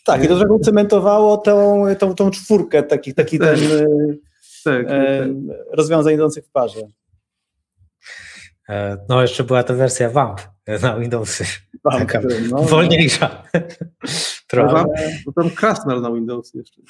Tak, 0.05 0.23
i 0.23 0.27
to 0.27 0.39
trochę 0.39 0.59
cementowało 0.63 1.37
tą, 1.37 1.83
tą, 1.99 2.15
tą 2.15 2.31
czwórkę, 2.31 2.83
taki, 2.83 3.13
taki 3.13 3.39
Tak. 3.39 3.47
ten 3.59 3.71
e, 3.71 3.85
Tak, 4.63 4.85
e, 4.89 5.19
tak. 5.19 5.27
rozwiązań 5.71 6.13
idących 6.13 6.45
w 6.45 6.49
parze. 6.51 6.79
E, 8.69 8.97
No, 9.09 9.21
jeszcze 9.21 9.43
była 9.43 9.63
ta 9.63 9.73
wersja 9.73 10.09
WAMP 10.09 10.39
na 10.81 10.99
Windowsy. 10.99 11.43
Taka 11.91 12.21
no, 12.51 12.63
Wolniejsza. 12.63 13.43
Ale 13.53 13.63
Trochę. 14.49 14.85
Bo 15.25 15.31
tam 15.31 15.49
Krasnal 15.49 16.01
na 16.01 16.11
Windows 16.11 16.53
jeszcze. 16.53 16.81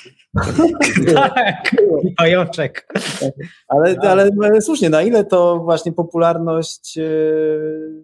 Tak, 1.13 1.75
pajączek. 2.17 2.87
Ale, 3.67 3.95
ale, 4.01 4.29
ale 4.43 4.61
słusznie, 4.61 4.89
na 4.89 5.01
ile 5.01 5.23
to 5.25 5.59
właśnie 5.59 5.91
popularność 5.91 6.97
e, 6.97 7.01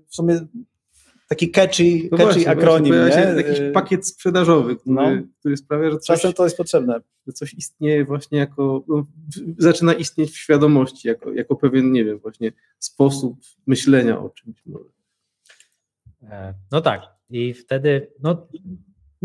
w 0.08 0.16
sumie 0.16 0.40
taki 1.30 1.52
catchy, 1.52 1.84
No 2.12 2.18
catchy 2.18 2.24
właśnie, 2.34 2.50
akronim, 2.50 2.96
właśnie, 2.96 3.22
nie? 3.26 3.42
jakiś 3.42 3.60
E, 3.60 3.72
pakiet 3.72 4.08
sprzedażowy, 4.08 4.76
który, 4.76 4.96
No. 4.96 5.10
który 5.40 5.58
sprawia, 5.58 5.92
że 5.92 5.98
coś, 5.98 6.08
Czasem 6.08 6.34
to 6.34 6.44
jest 6.44 6.58
potrzebne. 6.58 7.00
że 7.28 7.34
coś 7.34 7.54
istnieje 7.54 8.06
właśnie 8.06 8.38
jako, 8.40 8.84
no, 8.88 9.06
zaczyna 9.58 9.94
istnieć 9.94 10.32
w 10.32 10.38
świadomości, 10.38 11.08
jako, 11.08 11.34
jako 11.34 11.56
pewien, 11.56 11.92
nie 11.92 12.06
wiem, 12.06 12.20
właśnie 12.20 12.52
sposób 12.80 13.38
myślenia 13.68 14.20
o 14.20 14.30
czymś. 14.30 14.64
E, 16.24 16.54
No 16.72 16.82
tak. 16.82 17.02
I 17.30 17.54
wtedy, 17.54 18.12
no 18.24 18.48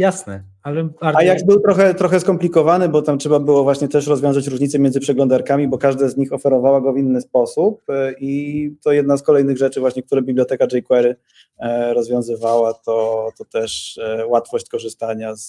jasne, 0.01 0.43
ale 0.63 0.89
A 1.01 1.23
jak 1.23 1.47
był 1.47 1.61
trochę, 1.61 1.95
trochę 1.95 2.21
skomplikowany, 2.21 2.89
bo 2.89 3.03
tam 3.03 3.19
trzeba 3.19 3.41
było 3.41 3.63
właśnie 3.63 3.89
też 3.89 4.07
rozwiązać 4.07 4.47
różnice 4.47 4.79
między 4.79 5.01
przeglądarkami, 5.01 5.69
bo 5.69 5.79
każda 5.79 6.09
z 6.09 6.17
nich 6.17 6.33
oferowała 6.33 6.81
go 6.81 6.93
w 6.93 6.99
inny 6.99 7.21
sposób 7.21 7.83
e, 7.89 8.13
i 8.21 8.75
to 8.83 8.93
jedna 8.93 9.17
z 9.17 9.23
kolejnych 9.23 9.59
rzeczy 9.59 9.81
właśnie, 9.81 10.03
które 10.03 10.23
biblioteka 10.23 10.67
jQuery 10.73 11.17
e, 11.59 11.95
rozwiązywała, 11.95 12.75
to, 12.75 13.29
to 13.39 13.45
też 13.45 13.99
e, 13.99 14.27
łatwość 14.27 14.69
korzystania 14.69 15.35
z, 15.35 15.49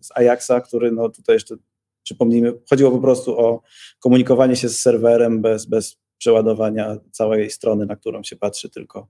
z 0.00 0.08
Ajaxa, 0.14 0.60
który 0.64 0.92
no 0.92 1.08
tutaj 1.08 1.36
jeszcze 1.36 1.56
przypomnijmy, 2.02 2.52
chodziło 2.70 2.90
po 2.90 2.98
prostu 2.98 3.38
o 3.38 3.62
komunikowanie 4.00 4.56
się 4.56 4.68
z 4.68 4.80
serwerem 4.80 5.42
bez, 5.42 5.66
bez 5.66 5.98
przeładowania 6.18 6.96
całej 7.10 7.50
strony, 7.50 7.86
na 7.86 7.96
którą 7.96 8.22
się 8.22 8.36
patrzy, 8.36 8.70
tylko 8.70 9.06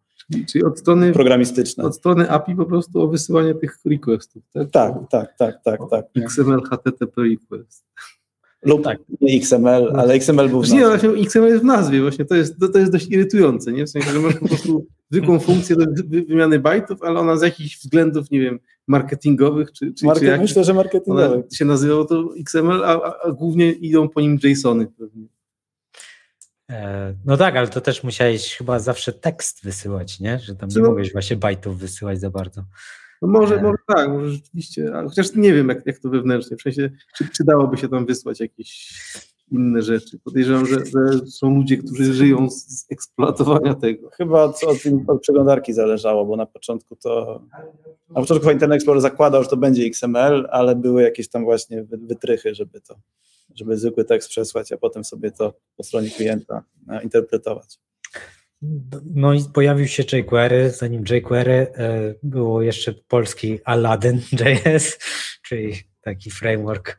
Czyli, 0.49 0.65
od 0.65 0.79
strony, 0.79 1.13
programistyczne. 1.13 1.85
od 1.85 1.97
strony 1.97 2.31
API 2.31 2.55
po 2.55 2.65
prostu 2.67 3.01
o 3.01 3.09
wysyłanie 3.09 3.55
tych 3.55 3.79
requestów, 3.85 4.43
tak? 4.53 4.71
Tak, 4.71 4.95
tak, 5.11 5.37
tak, 5.39 5.55
tak, 5.65 5.81
tak. 5.91 6.07
XML, 6.17 6.61
HTTP 6.63 7.23
request. 7.23 7.85
Lub 8.63 8.83
Tak. 8.85 8.99
nie 9.21 9.37
XML, 9.37 9.93
ale 9.97 10.15
XML 10.15 10.37
był 10.37 10.49
w 10.49 10.53
Właśnie, 10.67 10.81
nazwie. 10.81 11.09
właśnie 11.09 11.25
XML 11.25 11.47
jest 11.49 11.63
w 11.63 11.65
nazwie, 11.67 12.01
właśnie 12.03 12.25
to 12.25 12.35
jest, 12.35 12.61
to, 12.61 12.69
to 12.69 12.79
jest 12.79 12.93
dość 12.93 13.07
irytujące, 13.11 13.73
nie? 13.73 13.85
W 13.87 13.91
sensie, 13.91 14.11
że 14.13 14.19
masz 14.19 14.35
po 14.37 14.49
prostu 14.49 14.87
zwykłą 15.11 15.39
funkcję 15.41 15.77
do 15.77 15.85
wy- 16.09 16.23
wymiany 16.23 16.59
bajtów, 16.59 17.03
ale 17.03 17.21
ona 17.21 17.37
z 17.37 17.43
jakichś 17.43 17.79
względów, 17.79 18.31
nie 18.31 18.41
wiem, 18.41 18.59
marketingowych, 18.89 19.73
czy, 19.73 19.93
czy, 19.95 20.07
Market, 20.07 20.23
czy 20.23 20.29
jak, 20.31 20.41
myślę, 20.41 20.65
że 20.65 20.75
marketingowy. 20.75 21.35
ona 21.35 21.43
się 21.53 21.65
nazywało 21.65 22.05
to 22.05 22.25
XML, 22.41 22.85
a, 22.85 23.03
a, 23.03 23.15
a 23.25 23.33
głównie 23.33 23.73
idą 23.73 24.09
po 24.09 24.21
nim 24.21 24.39
JSONy 24.45 24.87
pewnie. 24.99 25.27
E, 26.71 27.15
No 27.25 27.37
tak, 27.37 27.57
ale 27.57 27.69
to 27.69 27.81
też 27.81 28.05
musiałeś 28.05 28.57
chyba 28.57 28.79
zawsze 28.79 29.13
tekst 29.13 29.65
wysyłać, 29.65 30.21
nie? 30.21 30.39
Że 30.39 30.55
tam 30.57 30.69
nie 30.69 30.83
No. 30.83 30.89
mogłeś 30.89 31.13
właśnie 31.13 31.37
bajtów 31.37 31.79
wysyłać 31.79 32.21
za 32.21 32.31
bardzo. 32.31 32.65
No 33.23 33.29
może, 33.29 33.55
E. 33.57 33.63
może 33.63 33.77
tak, 33.87 34.09
może 34.09 34.31
rzeczywiście, 34.31 34.95
ale 34.95 35.09
chociaż 35.09 35.35
nie 35.35 35.53
wiem, 35.55 35.69
jak, 35.69 35.87
jak 35.87 35.99
to 35.99 36.09
wewnętrznie, 36.09 36.57
w 36.57 36.63
sensie, 36.63 36.91
czy, 37.17 37.29
czy 37.29 37.45
dałoby 37.45 37.77
się 37.77 37.89
tam 37.89 38.07
wysłać 38.07 38.41
jakieś 38.41 38.95
inne 39.53 39.83
rzeczy. 39.83 40.19
Podejrzewam, 40.25 40.67
że, 40.67 40.77
że 40.87 41.27
są 41.27 41.55
ludzie, 41.55 41.77
którzy 41.77 42.15
żyją 42.15 42.51
z, 42.51 42.55
z 42.67 42.93
eksploatowania 42.93 43.75
tego. 43.75 44.11
Chyba 44.11 44.43
od, 44.43 44.65
od, 44.65 44.77
od 45.09 45.21
przeglądarki 45.23 45.73
zależało, 45.73 46.27
bo 46.27 46.37
na 46.37 46.47
początku 46.47 46.97
to. 46.97 47.43
Na 48.09 48.21
początku 48.21 48.51
Internet 48.51 48.77
Explorer 48.77 49.01
zakładał, 49.03 49.43
że 49.43 49.49
to 49.49 49.57
będzie 49.57 49.83
XML, 49.85 50.49
ale 50.51 50.77
były 50.77 51.03
jakieś 51.03 51.29
tam 51.29 51.45
właśnie 51.45 51.85
wy- 51.85 51.99
wytrychy, 51.99 52.55
żeby 52.55 52.81
to, 52.81 52.95
żeby 53.55 53.79
zwykły 53.79 54.05
tekst 54.05 54.29
przesłać, 54.29 54.73
a 54.73 54.77
potem 54.77 55.05
sobie 55.05 55.31
to 55.31 55.55
po 55.77 55.83
stronie 55.83 56.11
klienta 56.11 56.65
e, 56.89 57.03
interpretować. 57.03 57.79
No 59.15 59.35
i 59.35 59.45
pojawił 59.55 59.87
się 59.87 60.03
jQuery, 60.03 60.71
zanim 60.71 61.05
jQuery 61.11 61.53
e, 61.53 62.15
było 62.23 62.63
jeszcze 62.63 62.95
polski 63.09 63.59
Aladdin.js, 63.65 64.99
czyli 65.47 65.75
taki 66.01 66.31
framework. 66.31 66.99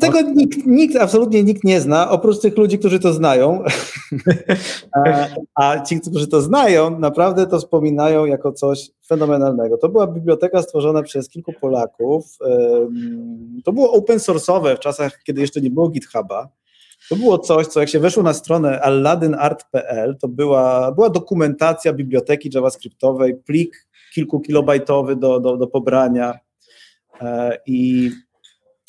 Tego 0.00 0.20
nikt, 0.20 0.66
nikt, 0.66 0.96
absolutnie 0.96 1.42
nikt 1.44 1.64
nie 1.64 1.80
zna, 1.80 2.10
oprócz 2.10 2.38
tych 2.40 2.56
ludzi, 2.56 2.78
którzy 2.78 3.00
to 3.00 3.12
znają. 3.12 3.64
a, 4.96 5.26
a 5.64 5.82
ci, 5.82 6.00
którzy 6.00 6.28
to 6.28 6.40
znają, 6.40 6.98
naprawdę 6.98 7.46
to 7.46 7.58
wspominają 7.58 8.24
jako 8.24 8.52
coś 8.52 8.90
fenomenalnego. 9.06 9.78
To 9.78 9.88
była 9.88 10.06
biblioteka 10.06 10.62
stworzona 10.62 11.02
przez 11.02 11.28
kilku 11.28 11.52
Polaków. 11.60 12.38
To 13.64 13.72
było 13.72 13.92
open 13.92 14.18
source'owe 14.18 14.76
w 14.76 14.80
czasach, 14.80 15.22
kiedy 15.26 15.40
jeszcze 15.40 15.60
nie 15.60 15.70
było 15.70 15.88
GitHuba. 15.88 16.48
To 17.08 17.16
było 17.16 17.38
coś, 17.38 17.66
co 17.66 17.80
jak 17.80 17.88
się 17.88 18.00
weszło 18.00 18.22
na 18.22 18.32
stronę 18.34 18.80
aladdinart.pl, 18.80 20.16
to 20.20 20.28
była, 20.28 20.92
była 20.92 21.10
dokumentacja 21.10 21.92
biblioteki 21.92 22.50
javascriptowej, 22.54 23.36
plik 23.36 23.88
kilkukilobajtowy 24.14 25.16
do, 25.16 25.40
do, 25.40 25.56
do 25.56 25.66
pobrania. 25.66 26.38
E, 27.20 27.58
I 27.66 28.10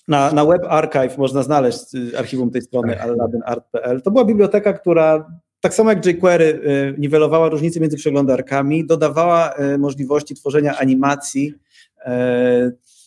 na, 0.09 0.31
na 0.31 0.45
Web 0.45 0.65
Archive 0.69 1.17
można 1.17 1.43
znaleźć 1.43 1.95
y, 1.95 2.17
archiwum 2.17 2.51
tej 2.51 2.61
strony 2.61 3.01
aladdinart.pl. 3.01 4.01
To 4.01 4.11
była 4.11 4.25
biblioteka, 4.25 4.73
która 4.73 5.31
tak 5.59 5.73
samo 5.73 5.89
jak 5.89 6.05
jQuery 6.05 6.45
y, 6.45 6.95
niwelowała 6.97 7.49
różnice 7.49 7.79
między 7.79 7.97
przeglądarkami, 7.97 8.85
dodawała 8.85 9.53
y, 9.59 9.77
możliwości 9.77 10.35
tworzenia 10.35 10.77
animacji 10.77 11.53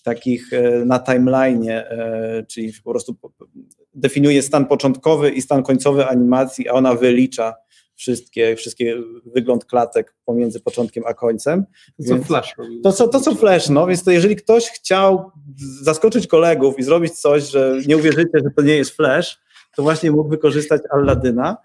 takich 0.03 0.51
na 0.87 0.99
timeline'ie, 0.99 1.83
y, 2.41 2.47
czyli 2.47 2.73
po 2.85 2.91
prostu 2.91 3.17
definiuje 3.95 4.43
stan 4.43 4.67
początkowy 4.67 5.31
i 5.31 5.43
stan 5.43 5.63
końcowy 5.63 6.07
animacji, 6.07 6.69
a 6.69 6.73
ona 6.73 6.95
wylicza 6.95 7.55
wszystkie, 8.03 8.57
wszystkie 8.57 8.97
wygląd 9.27 9.65
klatek 9.65 10.15
pomiędzy 10.25 10.61
początkiem 10.61 11.05
a 11.07 11.15
końcem. 11.15 11.65
To 11.99 12.05
co 12.05 12.25
Flash. 12.25 12.55
To 12.83 12.93
co, 12.93 13.09
to 13.09 13.21
co 13.21 13.35
Flash, 13.35 13.69
no 13.69 13.87
więc 13.87 14.05
to 14.05 14.11
jeżeli 14.11 14.37
ktoś 14.37 14.69
chciał 14.69 15.31
zaskoczyć 15.83 16.27
kolegów 16.27 16.79
i 16.79 16.83
zrobić 16.83 17.13
coś, 17.13 17.51
że 17.51 17.79
nie 17.87 17.97
uwierzycie, 17.97 18.39
że 18.45 18.51
to 18.57 18.63
nie 18.63 18.77
jest 18.77 18.97
Flash, 18.97 19.39
to 19.77 19.83
właśnie 19.83 20.11
mógł 20.11 20.29
wykorzystać 20.29 20.83
Alladyna. 20.91 21.57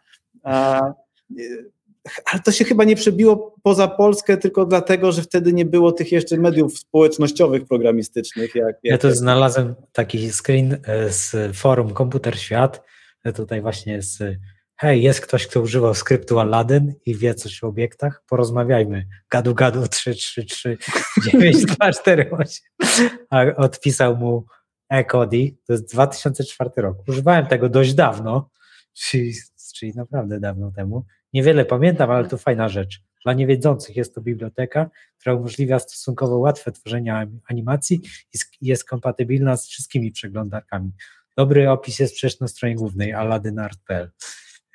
A, 0.43 0.81
ale 2.25 2.41
to 2.41 2.51
się 2.51 2.65
chyba 2.65 2.83
nie 2.83 2.95
przebiło 2.95 3.55
poza 3.63 3.87
Polskę 3.87 4.37
tylko 4.37 4.65
dlatego, 4.65 5.11
że 5.11 5.21
wtedy 5.21 5.53
nie 5.53 5.65
było 5.65 5.91
tych 5.91 6.11
jeszcze 6.11 6.37
mediów 6.37 6.79
społecznościowych 6.79 7.65
programistycznych. 7.65 8.55
Jak, 8.55 8.65
jak 8.65 8.75
Ja 8.83 8.97
tu 8.97 9.11
znalazłem 9.11 9.75
taki 9.91 10.31
screen 10.31 10.77
e, 10.83 11.11
z 11.11 11.35
forum 11.57 11.93
Komputer 11.93 12.39
Świat. 12.39 12.83
E, 13.23 13.33
Tutaj 13.33 13.61
właśnie 13.61 13.93
jest, 13.93 14.21
e, 14.21 14.37
hej, 14.77 15.03
jest 15.03 15.21
ktoś, 15.21 15.47
kto 15.47 15.61
używał 15.61 15.93
skryptu 15.93 16.39
Aladdin 16.39 16.93
i 17.05 17.15
wie 17.15 17.35
coś 17.35 17.63
o 17.63 17.67
obiektach, 17.67 18.23
porozmawiajmy. 18.29 19.07
Gadu, 19.29 19.55
gadu, 19.55 19.87
3, 19.87 20.15
3, 20.15 20.45
3, 20.45 20.77
9, 21.31 21.65
2, 21.65 21.91
4, 21.91 22.31
8. 22.31 23.09
A 23.29 23.41
odpisał 23.55 24.17
mu 24.17 24.45
Ecody, 24.89 25.55
to 25.67 25.73
jest 25.73 25.93
2004 25.93 26.69
rok. 26.77 26.97
Używałem 27.07 27.47
tego 27.47 27.69
dość 27.69 27.93
dawno, 27.93 28.49
czyli, 28.93 29.33
czyli 29.75 29.93
naprawdę 29.95 30.39
dawno 30.39 30.71
temu. 30.71 31.05
Niewiele 31.33 31.65
pamiętam, 31.65 32.11
ale 32.11 32.27
to 32.27 32.37
fajna 32.37 32.69
rzecz. 32.69 33.01
Dla 33.23 33.33
niewiedzących 33.33 33.95
jest 33.95 34.15
to 34.15 34.21
biblioteka, 34.21 34.89
która 35.19 35.35
umożliwia 35.35 35.79
stosunkowo 35.79 36.37
łatwe 36.37 36.71
tworzenie 36.71 37.13
anim- 37.13 37.39
animacji 37.49 38.01
i 38.33 38.67
jest 38.67 38.85
kompatybilna 38.85 39.57
z 39.57 39.67
wszystkimi 39.67 40.11
przeglądarkami. 40.11 40.91
Dobry 41.37 41.69
opis 41.69 41.99
jest 41.99 42.15
przecież 42.15 42.39
na 42.39 42.47
stronie 42.47 42.75
głównej 42.75 43.13
aladynart.pl, 43.13 44.11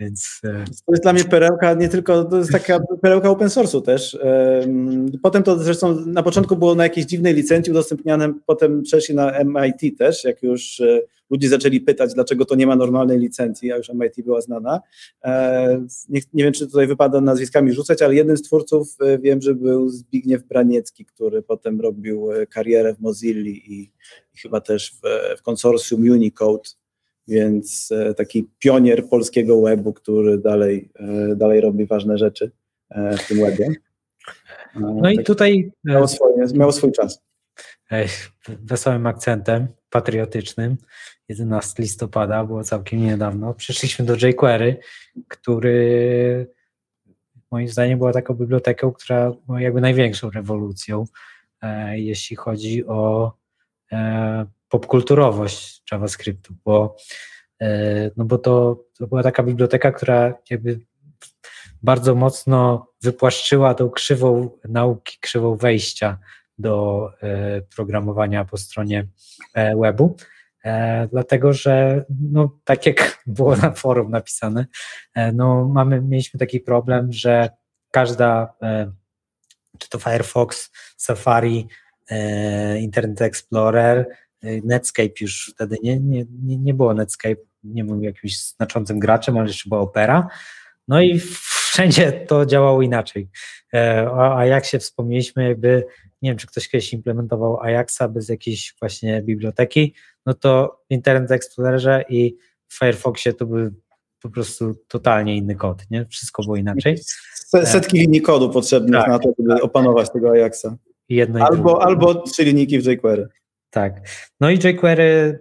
więc 0.02 0.40
e, 0.44 0.64
To 0.86 0.92
jest 0.92 1.02
dla 1.02 1.12
mnie 1.12 1.24
perełka, 1.24 1.74
nie 1.74 1.88
tylko, 1.88 2.24
to 2.24 2.38
jest 2.38 2.52
taka 2.52 2.80
perełka 3.02 3.30
open 3.30 3.48
source'u 3.48 3.82
też. 3.82 4.18
Em, 4.20 5.12
Potem 5.22 5.42
to 5.42 5.58
zresztą 5.58 6.06
na 6.06 6.22
początku 6.22 6.56
było 6.56 6.74
na 6.74 6.82
jakiejś 6.82 7.06
dziwnej 7.06 7.34
licencji 7.34 7.70
udostępniane, 7.70 8.34
potem 8.46 8.82
przeszli 8.82 9.14
na 9.14 9.32
MIT 9.44 9.98
też, 9.98 10.24
jak 10.24 10.42
już 10.42 10.80
e, 10.80 11.00
ludzie 11.30 11.48
zaczęli 11.48 11.80
pytać, 11.80 12.14
dlaczego 12.14 12.44
to 12.44 12.54
nie 12.54 12.66
ma 12.66 12.76
normalnej 12.76 13.18
licencji, 13.18 13.72
a 13.72 13.76
już 13.76 13.88
MIT 13.88 14.24
była 14.24 14.40
znana. 14.40 14.80
E, 15.24 15.84
Nie, 16.08 16.20
nie 16.34 16.44
wiem, 16.44 16.52
czy 16.52 16.66
tutaj 16.66 16.86
wypada 16.86 17.20
nazwiskami 17.20 17.72
rzucać, 17.72 18.02
ale 18.02 18.14
jednym 18.14 18.36
z 18.36 18.42
twórców 18.42 18.96
wiem, 19.20 19.42
że 19.42 19.54
był 19.54 19.88
Zbigniew 19.88 20.42
Braniecki, 20.44 21.04
który 21.04 21.42
potem 21.42 21.80
robił 21.80 22.28
karierę 22.50 22.94
w 22.94 23.00
Mozilli 23.00 23.72
i, 23.72 23.82
i 24.34 24.38
chyba 24.38 24.60
też 24.60 24.92
w, 24.92 25.38
w 25.38 25.42
konsorcjum 25.42 26.00
Unicode, 26.00 26.70
więc 27.28 27.88
e, 27.92 28.14
taki 28.14 28.48
pionier 28.58 29.08
polskiego 29.08 29.62
webu, 29.62 29.92
który 29.92 30.38
dalej, 30.38 30.90
e, 30.94 31.36
dalej 31.36 31.60
robi 31.60 31.86
ważne 31.86 32.18
rzeczy 32.18 32.50
e, 32.90 33.16
w 33.16 33.28
tym 33.28 33.40
webie. 33.40 33.68
No 34.74 35.10
i 35.10 35.16
tak 35.16 35.26
tutaj 35.26 35.72
e, 35.88 35.92
miało, 35.92 36.08
swoje, 36.08 36.46
miało 36.54 36.72
swój 36.72 36.92
czas. 36.92 37.22
wesołym 38.48 39.06
akcentem 39.06 39.68
patriotycznym 39.90 40.76
11 41.28 41.82
listopada, 41.82 42.44
było 42.44 42.64
całkiem 42.64 43.00
niedawno, 43.00 43.54
przyszliśmy 43.54 44.04
do 44.04 44.16
jQuery, 44.16 44.76
który 45.28 46.46
moim 47.50 47.68
zdaniem 47.68 47.98
była 47.98 48.12
taką 48.12 48.34
biblioteką, 48.34 48.92
która 48.92 49.32
była 49.46 49.60
jakby 49.60 49.80
największą 49.80 50.30
rewolucją, 50.30 51.04
jeśli 51.92 52.36
chodzi 52.36 52.86
o 52.86 53.32
popkulturowość 54.72 55.82
JavaScriptu, 55.92 56.54
bo, 56.64 56.96
e, 57.60 58.10
no 58.16 58.24
bo 58.24 58.38
to, 58.38 58.84
to 58.98 59.06
była 59.06 59.22
taka 59.22 59.42
biblioteka, 59.42 59.92
która 59.92 60.34
jakby 60.50 60.80
bardzo 61.82 62.14
mocno 62.14 62.86
wypłaszczyła 63.02 63.74
tą 63.74 63.90
krzywą 63.90 64.50
nauki, 64.68 65.18
krzywą 65.20 65.56
wejścia 65.56 66.18
do 66.58 67.08
e, 67.22 67.62
programowania 67.76 68.44
po 68.44 68.56
stronie 68.56 69.06
e, 69.54 69.76
webu. 69.76 70.16
Dlatego, 71.10 71.52
że 71.52 72.04
no, 72.32 72.58
tak 72.64 72.86
jak 72.86 73.18
było 73.26 73.56
na 73.56 73.72
forum 73.72 74.10
napisane, 74.10 74.66
no, 75.32 75.68
mamy, 75.68 76.00
mieliśmy 76.00 76.40
taki 76.40 76.60
problem, 76.60 77.12
że 77.12 77.50
każda, 77.90 78.54
czy 79.78 79.88
to 79.88 79.98
Firefox, 79.98 80.70
Safari, 80.96 81.68
Internet 82.80 83.22
Explorer, 83.22 84.06
Netscape 84.42 85.12
już 85.20 85.50
wtedy 85.54 85.76
nie, 85.82 86.00
nie, 86.00 86.24
nie, 86.44 86.56
nie 86.56 86.74
było 86.74 86.94
Netscape, 86.94 87.36
nie 87.64 87.84
był 87.84 88.02
jakimś 88.02 88.38
znaczącym 88.46 88.98
graczem, 88.98 89.38
ale 89.38 89.46
jeszcze 89.46 89.68
była 89.68 89.80
Opera. 89.80 90.28
No 90.88 91.02
i 91.02 91.20
wszędzie 91.20 92.12
to 92.12 92.46
działało 92.46 92.82
inaczej. 92.82 93.28
E, 93.74 94.10
A 94.36 94.46
jak 94.46 94.64
się 94.64 94.78
wspomnieliśmy, 94.78 95.48
jakby 95.48 95.84
nie 96.22 96.30
wiem, 96.30 96.38
czy 96.38 96.46
ktoś 96.46 96.68
kiedyś 96.68 96.92
implementował 96.92 97.60
Ajaxa 97.60 98.02
bez 98.10 98.28
jakiejś 98.28 98.74
właśnie 98.80 99.22
biblioteki, 99.22 99.94
no 100.26 100.34
to 100.34 100.80
w 100.90 100.94
Internet 100.94 101.30
Explorerze 101.30 102.04
i 102.08 102.36
w 102.68 102.78
Firefoxie 102.78 103.32
to 103.32 103.46
był 103.46 103.70
po 104.22 104.30
prostu 104.30 104.74
totalnie 104.88 105.36
inny 105.36 105.54
kod, 105.54 105.82
nie? 105.90 106.06
Wszystko 106.06 106.42
było 106.42 106.56
inaczej. 106.56 106.98
Se- 107.34 107.66
Setki 107.66 107.98
linii 107.98 108.22
kodu 108.22 108.50
potrzebnych 108.50 109.00
Tak, 109.00 109.08
na 109.08 109.18
to, 109.18 109.28
żeby 109.38 109.62
opanować 109.62 110.10
tego 110.12 110.30
Ajaxa. 110.30 110.76
Jedno. 111.08 111.46
Albo, 111.46 111.82
albo 111.82 112.14
trzy 112.14 112.44
linijki 112.44 112.78
w 112.78 112.84
jQuery. 112.86 113.28
Tak. 113.72 114.00
No 114.40 114.50
i 114.50 114.58
jQuery 114.58 115.40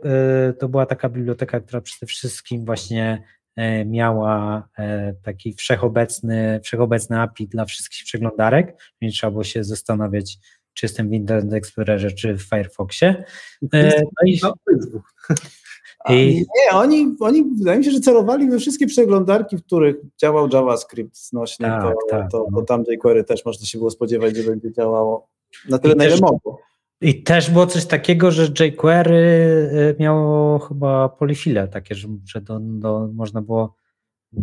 y, 0.50 0.54
to 0.54 0.70
była 0.70 0.86
taka 0.86 1.10
biblioteka, 1.10 1.60
która 1.60 1.82
przede 1.82 2.06
wszystkim 2.08 2.66
właśnie 2.66 3.24
y, 3.60 3.86
miała 3.86 4.68
y, 4.80 4.84
taki 5.24 5.54
wszechobecny, 5.54 6.60
wszechobecny 6.64 7.20
API 7.20 7.48
dla 7.48 7.66
wszystkich 7.66 8.04
przeglądarek, 8.04 8.78
nie 9.02 9.12
trzeba 9.12 9.32
było 9.32 9.44
się 9.44 9.64
zastanawiać, 9.64 10.38
czy 10.74 10.86
jestem 10.86 11.10
w 11.10 11.14
Internet 11.14 11.54
Explorerze, 11.54 12.12
czy 12.12 12.34
w 12.38 12.42
Firefoxie. 12.42 13.24
No 13.62 13.80
i, 14.26 14.40
I- 16.10 16.36
Nie, 16.38 16.78
oni, 16.78 17.16
oni 17.20 17.44
wydaje 17.58 17.80
mi 17.80 17.86
się, 17.86 17.92
że 17.92 18.00
celowali 18.00 18.50
we 18.50 18.60
wszystkie 18.60 18.88
przeglądarki, 18.88 19.58
w 19.58 19.64
których 19.66 19.96
działał 20.22 20.50
JavaScript 20.54 21.18
znośnie, 21.18 21.66
Tak, 21.66 21.84
to, 21.84 21.94
tak, 22.10 22.32
to, 22.32 22.46
to 22.56 22.62
tam 22.62 22.84
jQuery 22.88 23.24
też 23.24 23.46
można 23.46 23.66
się 23.66 23.78
było 23.78 23.92
spodziewać, 23.92 24.36
że 24.38 24.44
będzie 24.44 24.72
działało 24.74 25.30
na 25.70 25.80
tyle, 25.80 25.94
I 25.94 25.98
na 25.98 26.06
ile 26.06 26.18
mogło. 26.22 26.71
I 27.02 27.24
też 27.24 27.50
było 27.50 27.68
coś 27.68 27.86
takiego, 27.86 28.32
że 28.32 28.48
jQuery 28.60 29.16
y, 29.16 29.96
miało 30.00 30.60
chyba 30.60 31.10
polifile 31.10 31.68
takie, 31.68 31.96
że, 31.96 32.08
że 32.26 32.42
do, 32.42 32.60
do, 32.60 33.10
można 33.14 33.42
było, 33.42 33.76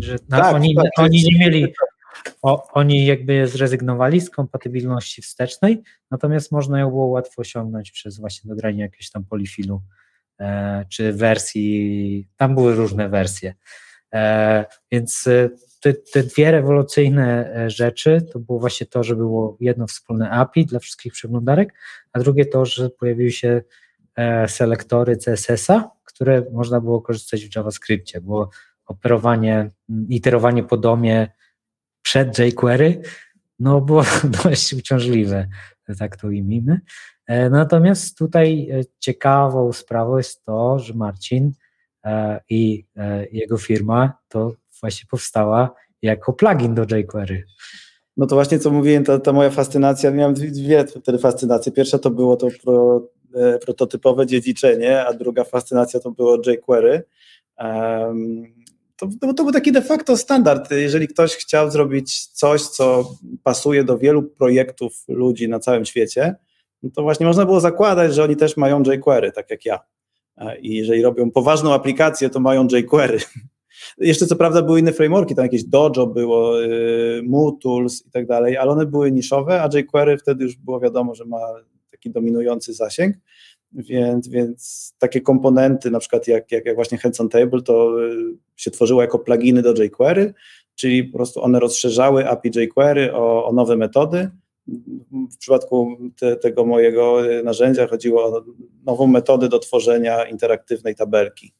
że 0.01 0.19
Tak, 0.19 0.55
oni, 0.55 0.75
tak, 0.75 0.87
oni 0.97 1.19
jest- 1.21 1.33
nie 1.33 1.39
mieli, 1.39 1.75
o, 2.43 2.69
oni 2.73 3.07
jakby 3.07 3.47
zrezygnowali 3.49 4.21
z 4.21 4.31
kompatybilności 4.31 5.23
wstecznej, 5.23 5.83
natomiast 6.11 6.53
można 6.53 6.81
ją 6.81 6.89
było 6.89 7.07
łatwo 7.07 7.41
osiągnąć 7.41 7.91
przez 7.91 8.21
właśnie 8.21 8.49
dogranie 8.49 8.83
jakiegoś 8.83 9.11
tam 9.11 9.25
polifilu, 9.25 9.83
e, 10.41 10.85
czy 10.89 11.13
wersji, 11.13 12.29
tam 12.37 12.55
były 12.55 12.75
różne 12.75 13.09
wersje. 13.09 13.55
E, 14.15 14.65
więc 14.93 15.27
e, 15.27 15.49
te, 15.81 15.95
te 15.95 16.23
dwie 16.23 16.51
rewolucyjne 16.51 17.55
e, 17.57 17.71
rzeczy 17.71 18.23
to 18.33 18.39
było 18.39 18.61
właśnie 18.61 18.87
to, 18.87 19.03
że 19.03 19.17
było 19.17 19.57
jedno 19.61 19.87
wspólne 19.87 20.31
API 20.31 20.67
dla 20.67 20.79
wszystkich 20.79 21.13
przeglądarek, 21.13 21.75
a 22.13 22.19
drugie 22.19 22.47
to, 22.47 22.65
że 22.65 22.91
pojawiły 22.91 23.31
się 23.31 23.63
e, 24.17 24.49
selektory 24.49 25.17
CSS-a, 25.17 25.91
które 26.05 26.43
można 26.53 26.81
było 26.81 27.01
korzystać 27.01 27.45
w 27.45 27.57
JavaScriptie. 27.57 28.21
Było 28.21 28.51
operowanie, 28.87 29.71
m, 29.91 30.07
iterowanie 30.09 30.63
po 30.63 30.77
domie 30.77 31.29
przed 32.03 32.39
jQuery, 32.39 33.03
no 33.59 33.81
było 33.81 34.03
dość 34.45 34.75
uciążliwe, 34.75 35.49
tak 35.99 36.17
to 36.17 36.27
ujmijmy. 36.27 36.81
E, 37.27 37.51
Natomiast 37.51 38.19
tutaj 38.19 38.71
ciekawą 38.99 39.73
sprawą 39.73 40.17
jest 40.17 40.45
to, 40.45 40.79
że 40.79 40.95
Marcin 40.95 41.53
i 42.49 42.87
jego 43.33 43.59
firma 43.59 44.13
to 44.29 44.53
właśnie 44.81 45.07
powstała 45.11 45.71
jako 46.03 46.33
plugin 46.33 46.75
do 46.75 46.97
jQuery. 46.97 47.45
No 48.17 48.27
to 48.27 48.35
właśnie 48.35 48.59
co 48.59 48.71
mówiłem, 48.71 49.05
ta, 49.05 49.19
ta 49.19 49.33
moja 49.33 49.51
fascynacja, 49.51 50.11
miałem 50.11 50.35
dwie- 50.35 51.01
wtedy 51.01 51.19
fascynacje. 51.19 51.73
Pierwsza 51.73 51.99
to 51.99 52.11
było 52.11 52.37
to 52.37 52.49
pro, 52.65 53.09
e, 53.35 53.59
prototypowe 53.59 54.27
dziedziczenie, 54.27 55.07
a 55.07 55.13
druga 55.13 55.45
fascynacja 55.45 56.01
to 56.01 56.11
było 56.11 56.39
jQuery. 56.47 57.03
Um, 57.59 58.43
to, 58.97 59.09
to, 59.21 59.35
to 59.35 59.43
był 59.45 59.53
taki 59.53 59.73
de 59.73 59.83
facto 59.83 60.17
standard. 60.17 60.71
Jeżeli 60.71 61.09
ktoś 61.09 61.35
chciał 61.35 61.71
zrobić 61.71 62.27
coś, 62.27 62.63
co 62.63 63.15
pasuje 63.43 63.85
do 63.85 63.99
wielu 63.99 64.23
projektów 64.23 65.05
ludzi 65.09 65.49
na 65.49 65.59
całym 65.59 65.85
świecie, 65.85 66.35
no 66.83 66.91
to 66.95 67.03
właśnie 67.03 67.27
można 67.27 67.45
było 67.45 67.61
zakładać, 67.61 68.15
że 68.15 68.25
oni 68.25 68.37
też 68.37 68.57
mają 68.57 68.83
jQuery, 68.83 69.33
tak 69.33 69.51
jak 69.51 69.65
ja. 69.65 69.79
E, 70.37 70.59
I 70.59 70.75
jeżeli 70.75 71.03
robią 71.03 71.31
poważną 71.31 71.75
aplikację, 71.75 72.31
to 72.31 72.41
mają 72.41 72.67
jQuery. 72.67 73.19
Jeszcze 73.99 74.27
co 74.27 74.37
prawda 74.37 74.63
były 74.63 74.81
inne 74.81 74.93
frameworki, 74.93 75.35
tam 75.35 75.45
jakieś 75.45 75.65
Dojo 75.65 76.07
było, 76.07 76.65
y, 76.65 77.23
i 78.07 78.11
tak 78.11 78.27
dalej, 78.27 78.57
ale 78.57 78.71
one 78.71 78.87
były 78.87 79.13
niszowe, 79.13 79.63
a 79.63 79.69
jQuery 79.79 80.19
wtedy 80.19 80.45
już 80.45 80.57
było 80.57 80.81
wiadomo, 80.81 81.15
że 81.15 81.25
ma 81.25 81.39
taki 81.91 82.11
dominujący 82.11 82.73
zasięg. 82.73 83.17
więc, 83.73 84.29
więc 84.29 84.93
takie 84.99 85.21
komponenty, 85.21 85.91
na 85.91 85.99
przykład 85.99 86.29
jak, 86.29 86.53
jak, 86.53 86.67
jak 86.67 86.75
właśnie 86.75 86.99
Hands 86.99 87.21
on 87.21 87.29
Table, 87.29 87.63
to 87.63 88.05
y, 88.05 88.17
się 88.57 88.71
tworzyło 88.71 89.03
jako 89.03 89.19
pluginy 89.19 89.63
do 89.63 89.83
jQuery, 89.83 90.35
czyli 90.75 91.05
po 91.05 91.19
prostu 91.19 91.43
one 91.43 91.61
rozszerzały 91.61 92.29
API 92.29 92.51
jQuery 92.61 93.15
o, 93.15 93.47
o 93.47 93.53
nowe 93.53 93.77
metody. 93.77 94.31
W 95.33 95.37
przypadku 95.39 95.97
te, 96.21 96.37
tego 96.37 96.65
mojego 96.65 97.27
y, 97.33 97.43
narzędzia 97.43 97.87
chodziło 97.87 98.25
o 98.25 98.45
nową 98.87 99.07
metodę 99.07 99.49
do 99.49 99.59
tworzenia 99.59 100.25
interaktywnej 100.25 100.95
tabelki. 100.95 101.53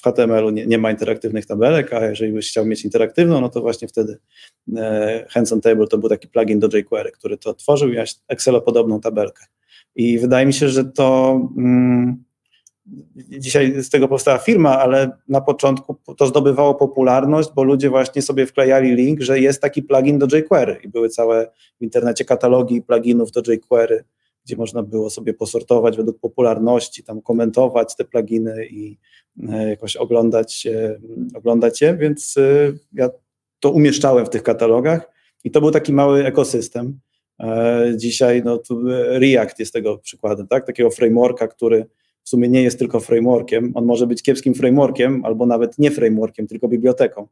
W 0.00 0.02
HTML-u 0.02 0.50
nie, 0.50 0.66
nie, 0.66 0.78
ma 0.78 0.90
interaktywnych 0.90 1.46
tabelek, 1.46 1.92
a 1.92 2.06
jeżeli 2.06 2.32
byś 2.32 2.48
chciał 2.48 2.66
mieć 2.66 2.84
interaktywną, 2.84 3.40
no 3.40 3.48
to 3.48 3.60
właśnie 3.60 3.88
wtedy 3.88 4.18
e, 4.76 5.26
Hands 5.30 5.52
on 5.52 5.60
Table 5.60 5.86
to 5.86 5.98
był 5.98 6.08
taki 6.08 6.28
plugin 6.28 6.58
do 6.58 6.68
jQuery, 6.68 7.10
który 7.10 7.38
to 7.38 7.54
tworzył 7.54 7.88
i 7.88 7.92
miałeś 7.92 8.14
Excel-podobną 8.28 9.00
tabelkę. 9.00 9.44
I 9.94 10.18
wydaje 10.18 10.46
mi 10.46 10.52
się, 10.52 10.68
że 10.68 10.84
to 10.84 11.40
mm, 11.56 12.24
dzisiaj 13.28 13.82
z 13.82 13.90
tego 13.90 14.08
powstała 14.08 14.38
firma, 14.38 14.78
ale 14.78 15.10
na 15.28 15.40
początku 15.40 15.96
to 16.16 16.26
zdobywało 16.26 16.74
popularność, 16.74 17.50
bo 17.54 17.62
ludzie 17.62 17.90
właśnie 17.90 18.22
sobie 18.22 18.46
wklejali 18.46 18.94
link, 18.94 19.20
że 19.20 19.40
jest 19.40 19.62
taki 19.62 19.82
plugin 19.82 20.18
do 20.18 20.36
jQuery 20.36 20.80
i 20.84 20.88
były 20.88 21.08
całe 21.08 21.50
w 21.80 21.82
internecie 21.82 22.24
katalogi 22.24 22.82
pluginów 22.82 23.30
do 23.32 23.52
jQuery, 23.52 24.04
gdzie 24.44 24.56
można 24.56 24.82
było 24.82 25.10
sobie 25.10 25.34
posortować 25.34 25.96
według 25.96 26.20
popularności, 26.20 27.04
tam 27.04 27.22
komentować 27.22 27.96
te 27.96 28.04
pluginy 28.04 28.66
i 28.66 28.98
e, 29.48 29.68
jakoś 29.68 29.96
oglądać, 29.96 30.66
oglądać 31.34 31.80
je, 31.80 31.96
więc 31.96 32.36
e, 32.36 32.72
ja 32.92 33.10
to 33.60 33.70
umieszczałem 33.70 34.26
w 34.26 34.30
tych 34.30 34.42
katalogach 34.42 35.10
i 35.44 35.50
to 35.50 35.60
był 35.60 35.70
taki 35.70 35.92
mały 35.92 36.26
ekosystem. 36.26 37.00
E, 37.40 37.92
dzisiaj 37.96 38.42
no, 38.44 38.60
React 39.08 39.58
jest 39.58 39.72
tego 39.72 39.98
przykładem, 39.98 40.46
tak? 40.46 40.66
takiego 40.66 40.90
frameworka, 40.90 41.48
który 41.48 41.86
w 42.24 42.28
sumie 42.28 42.48
nie 42.48 42.62
jest 42.62 42.78
tylko 42.78 43.00
frameworkiem, 43.00 43.72
on 43.74 43.84
może 43.84 44.06
być 44.06 44.22
kiepskim 44.22 44.54
frameworkiem 44.54 45.24
albo 45.24 45.46
nawet 45.46 45.78
nie 45.78 45.90
frameworkiem, 45.90 46.46
tylko 46.46 46.68
biblioteką, 46.68 47.28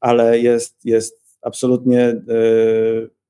ale 0.00 0.38
jest, 0.38 0.76
jest 0.84 1.36
absolutnie 1.42 2.22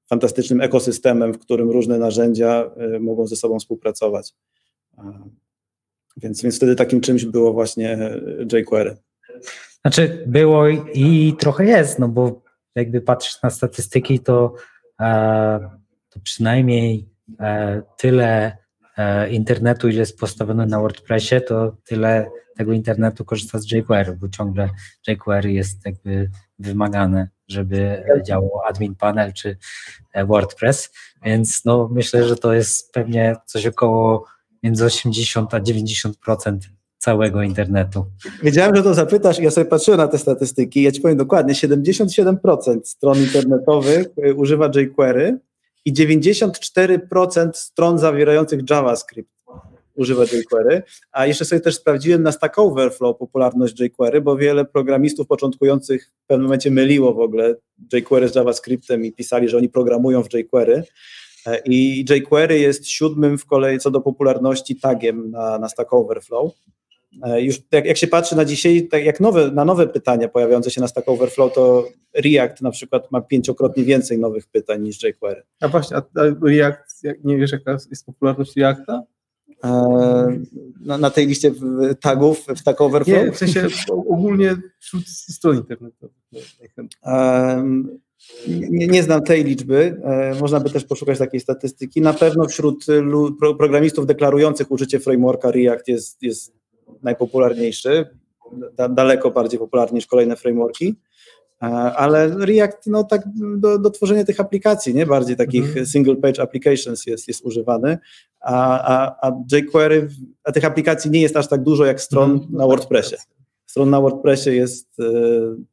fantastycznym 0.08 0.60
ekosystemem, 0.60 1.34
w 1.34 1.38
którym 1.38 1.70
różne 1.70 1.98
narzędzia 1.98 2.70
y, 2.96 3.00
mogą 3.00 3.26
ze 3.26 3.36
sobą 3.36 3.58
współpracować. 3.58 4.34
Więc, 6.16 6.42
więc 6.42 6.56
wtedy 6.56 6.76
takim 6.76 7.00
czymś 7.00 7.24
było 7.24 7.52
właśnie 7.52 7.98
jQuery. 8.52 8.96
Znaczy 9.80 10.24
było 10.26 10.68
i 10.94 11.34
trochę 11.38 11.64
jest, 11.64 11.98
no 11.98 12.08
bo 12.08 12.42
jakby 12.74 13.00
patrzysz 13.00 13.42
na 13.42 13.50
statystyki, 13.50 14.20
to, 14.20 14.54
e, 15.00 15.70
to 16.10 16.20
przynajmniej 16.20 17.08
e, 17.40 17.82
tyle 17.98 18.56
e, 18.96 19.30
internetu, 19.30 19.88
ile 19.88 19.98
jest 19.98 20.18
postawione 20.18 20.66
na 20.66 20.80
WordPressie, 20.80 21.40
to 21.48 21.76
tyle 21.84 22.30
tego 22.56 22.72
internetu 22.72 23.24
korzysta 23.24 23.58
z 23.58 23.72
jQuery, 23.72 24.16
bo 24.16 24.28
ciągle 24.28 24.70
jQuery 25.08 25.52
jest 25.52 25.86
jakby 25.86 26.30
wymagane, 26.58 27.28
żeby 27.48 28.04
działał 28.26 28.60
admin 28.68 28.94
panel 28.94 29.32
czy 29.32 29.56
e, 30.12 30.26
WordPress, 30.26 30.90
więc 31.24 31.64
no 31.64 31.88
myślę, 31.92 32.28
że 32.28 32.36
to 32.36 32.52
jest 32.52 32.92
pewnie 32.92 33.36
coś 33.46 33.66
około 33.66 34.24
między 34.62 34.84
80 34.84 35.54
a 35.54 35.60
90% 35.60 36.58
całego 36.98 37.42
internetu. 37.42 38.06
Wiedziałem, 38.42 38.76
że 38.76 38.82
to 38.82 38.94
zapytasz 38.94 39.38
i 39.38 39.42
ja 39.42 39.50
sobie 39.50 39.64
patrzyłem 39.64 40.00
na 40.00 40.08
te 40.08 40.18
statystyki. 40.18 40.82
Ja 40.82 40.92
ci 40.92 41.00
powiem 41.00 41.16
dokładnie, 41.16 41.54
77% 41.54 42.80
stron 42.84 43.18
internetowych 43.18 44.06
e, 44.22 44.34
używa 44.34 44.70
jQuery 44.74 45.38
i 45.84 45.94
94% 45.94 47.50
stron 47.52 47.98
zawierających 47.98 48.70
JavaScript 48.70 49.35
używa 49.96 50.24
jQuery, 50.24 50.82
a 51.12 51.26
jeszcze 51.26 51.44
sobie 51.44 51.60
też 51.60 51.74
sprawdziłem 51.74 52.22
na 52.22 52.32
Stack 52.32 52.58
Overflow 52.58 53.18
popularność 53.18 53.80
jQuery, 53.80 54.20
bo 54.20 54.36
wiele 54.36 54.64
programistów 54.64 55.26
początkujących 55.26 56.12
w 56.24 56.26
pewnym 56.26 56.44
momencie 56.44 56.70
myliło 56.70 57.14
w 57.14 57.20
ogóle 57.20 57.54
jQuery 57.92 58.28
z 58.28 58.34
JavaScriptem 58.34 59.04
i 59.04 59.12
pisali, 59.12 59.48
że 59.48 59.56
oni 59.56 59.68
programują 59.68 60.22
w 60.22 60.34
jQuery. 60.34 60.82
E, 61.46 61.60
I 61.64 62.04
jQuery 62.10 62.58
jest 62.58 62.88
siódmym 62.88 63.38
w 63.38 63.46
kolei 63.46 63.78
co 63.78 63.90
do 63.90 64.00
popularności 64.00 64.76
tagiem 64.76 65.30
na, 65.30 65.58
na 65.58 65.68
Stack 65.68 65.92
Overflow. 65.92 66.52
E, 67.22 67.42
już 67.42 67.60
jak, 67.72 67.86
jak 67.86 67.96
się 67.96 68.06
patrzy 68.06 68.36
na 68.36 68.44
dzisiaj, 68.44 68.88
tak 68.90 69.04
jak 69.04 69.20
nowe, 69.20 69.50
na 69.50 69.64
nowe 69.64 69.86
pytania 69.86 70.28
pojawiające 70.28 70.70
się 70.70 70.80
na 70.80 70.88
Stack 70.88 71.08
Overflow, 71.08 71.54
to 71.54 71.88
React 72.14 72.62
na 72.62 72.70
przykład 72.70 73.12
ma 73.12 73.20
pięciokrotnie 73.20 73.84
więcej 73.84 74.18
nowych 74.18 74.46
pytań 74.46 74.82
niż 74.82 75.02
jQuery. 75.02 75.42
A 75.60 75.68
właśnie, 75.68 75.96
a 75.96 76.02
React, 76.42 77.02
nie 77.24 77.36
wiesz 77.36 77.52
jaka 77.52 77.72
jest 77.72 78.06
popularność 78.06 78.56
Reacta? 78.56 79.02
E, 79.64 80.38
na, 80.80 80.98
na, 80.98 81.10
tej 81.10 81.26
liście 81.26 81.52
tagów 82.00 82.46
w 82.54 82.58
Stack 82.58 82.80
Overflow? 82.80 83.24
Nie, 83.24 83.32
w 83.32 83.38
sensie 83.38 83.66
ogólnie 83.88 84.56
wśród 84.78 85.08
stron 85.08 85.56
internetowych. 85.56 86.16
Nie, 88.48 88.86
nie, 88.86 89.02
znam 89.02 89.22
tej 89.22 89.44
liczby, 89.44 90.00
e, 90.04 90.34
można 90.40 90.60
by 90.60 90.70
też 90.70 90.84
poszukać 90.84 91.18
takiej 91.18 91.40
statystyki. 91.40 92.00
Na 92.00 92.12
pewno 92.12 92.46
wśród 92.46 92.86
programistów 93.38 94.06
deklarujących 94.06 94.70
użycie 94.70 95.00
frameworka 95.00 95.50
React 95.50 95.88
jest, 95.88 96.22
jest 96.22 96.52
najpopularniejszy, 97.02 98.06
daleko 98.90 99.30
bardziej 99.30 99.58
popularny 99.58 99.94
niż 99.94 100.06
kolejne 100.06 100.36
frameworki. 100.36 100.94
E, 101.62 101.66
ale 101.96 102.28
React, 102.28 102.86
no 102.86 103.04
tak 103.04 103.22
do, 103.56 103.78
do 103.78 103.90
tworzenia 103.90 104.24
tych 104.24 104.40
aplikacji, 104.40 104.94
nie? 104.94 105.06
Bardziej 105.06 105.36
takich 105.36 105.66
mhm. 105.66 105.86
single 105.86 106.16
page 106.16 106.42
applications 106.42 107.06
jest, 107.06 107.28
jest 107.28 107.44
używany, 107.44 107.98
a, 108.40 108.80
a, 108.80 109.28
a 109.28 109.32
jQuery, 109.52 110.08
a 110.44 110.52
tych 110.52 110.64
aplikacji 110.64 111.10
nie 111.10 111.20
jest 111.20 111.36
aż 111.36 111.48
tak 111.48 111.62
dużo 111.62 111.84
jak 111.84 112.00
stron 112.00 112.30
mhm. 112.30 112.52
na 112.52 112.66
WordPressie. 112.66 113.16
Stron 113.66 113.90
na 113.90 114.00
WordPressie 114.00 114.50
jest, 114.50 115.00
e, 115.00 115.04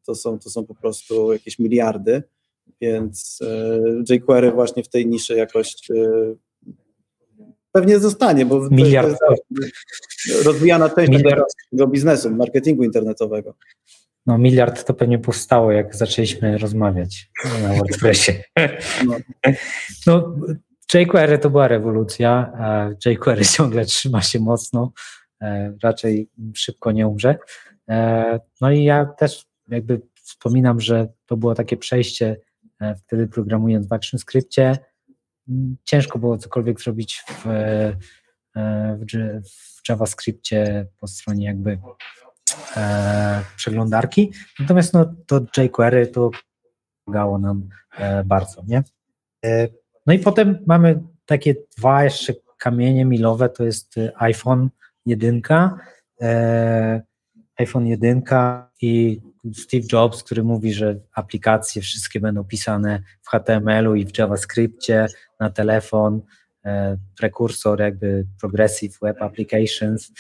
to 0.05 0.15
są, 0.15 0.39
to 0.39 0.49
są 0.49 0.65
po 0.65 0.75
prostu 0.75 1.34
jakieś 1.34 1.59
miliardy, 1.59 2.23
więc 2.81 3.39
e, 4.09 4.13
jQuery 4.15 4.51
właśnie 4.51 4.84
w 4.84 4.89
tej 4.89 5.07
niszy 5.07 5.36
jakoś 5.36 5.75
pewnie 7.73 7.99
zostanie, 7.99 8.45
bo 8.45 8.69
Miliard. 8.69 9.17
to 9.19 9.31
jest 9.31 10.45
rozwijana 10.45 10.89
część 10.89 11.23
tego 11.71 11.88
biznesu, 11.88 12.31
marketingu 12.31 12.84
internetowego. 12.84 13.55
No 14.26 14.38
miliard 14.38 14.86
to 14.86 14.93
pewnie 14.93 15.19
powstało, 15.19 15.71
jak 15.71 15.95
zaczęliśmy 15.95 16.57
rozmawiać 16.57 17.32
na 17.61 17.74
WordPressie. 17.74 18.32
No, 20.07 20.36
jQuery 20.93 21.39
to 21.39 21.49
była 21.49 21.67
rewolucja. 21.67 22.53
jQuery 23.05 23.45
ciągle 23.45 23.86
trzyma 23.86 24.21
się 24.21 24.39
mocno, 24.39 24.91
e, 25.41 25.74
raczej 25.84 26.30
szybko 26.55 26.91
nie 26.91 27.07
umrze. 27.07 27.38
E, 27.89 28.39
no 28.61 28.71
i 28.71 28.84
ja 28.84 29.05
też 29.05 29.45
jakby 29.67 30.01
wspominam, 30.13 30.80
że 30.80 31.07
to 31.26 31.38
było 31.38 31.55
takie 31.55 31.78
przejście 31.78 32.38
e, 32.82 32.95
wtedy 32.95 33.28
programując 33.28 33.88
w 33.88 33.93
ActionScriptie. 33.93 34.78
Ciężko 35.84 36.19
było 36.19 36.38
cokolwiek 36.38 36.82
zrobić 36.82 37.24
w, 37.28 37.43
w, 38.99 39.41
w 39.84 39.89
JavaScriptie 39.89 40.88
po 40.99 41.07
stronie 41.07 41.45
jakby 41.45 41.80
e, 42.77 43.41
przeglądarki. 43.55 44.31
Natomiast 44.59 44.93
no, 44.93 45.13
to 45.27 45.39
jQuery 45.63 46.07
to 46.07 46.31
pomagało 47.05 47.39
nam 47.39 47.69
e, 47.97 48.23
bardzo, 48.23 48.63
nie? 48.67 48.83
E, 49.45 49.67
no 50.05 50.13
i 50.13 50.19
potem 50.19 50.59
mamy 50.67 51.01
takie 51.25 51.55
dwa 51.77 52.03
jeszcze 52.03 52.33
kamienie 52.59 53.05
milowe, 53.05 53.49
to 53.49 53.63
jest 53.63 53.95
iPhone 54.15 54.69
1, 55.05 55.41
e, 56.21 57.01
iPhone 57.57 57.87
1 57.87 58.23
i 58.81 59.21
Steve 59.53 59.83
Jobs, 59.91 60.23
który 60.23 60.43
mówi, 60.43 60.73
że 60.73 60.99
aplikacje 61.13 61.81
wszystkie 61.81 62.19
będą 62.19 62.43
pisane 62.43 62.99
w 63.21 63.29
HTML-u 63.29 63.95
i 63.95 64.05
w 64.05 64.17
JavaScriptie 64.17 65.07
na 65.39 65.49
telefon, 65.49 66.21
e, 66.65 66.97
prekursor 67.17 67.81
jakby 67.81 68.25
Progressive 68.41 68.97
Web 69.01 69.21
Applications. 69.21 70.11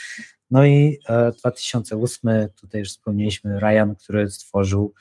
No 0.53 0.65
i 0.65 0.99
2008, 1.39 2.29
e, 2.29 2.49
tutaj 2.49 2.79
już 2.79 2.89
wspomnieliśmy, 2.89 3.59
Ryan, 3.59 3.95
który 3.95 4.31
stworzył 4.31 4.93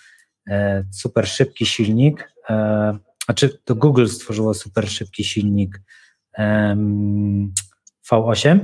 e, 0.48 0.84
super 0.92 1.28
szybki 1.28 1.66
silnik, 1.66 2.32
e, 2.50 2.98
znaczy 3.24 3.58
to 3.64 3.74
Google 3.74 4.06
stworzyło 4.06 4.54
super 4.54 4.88
szybki 4.90 5.24
silnik 5.24 5.80
V8, 8.10 8.58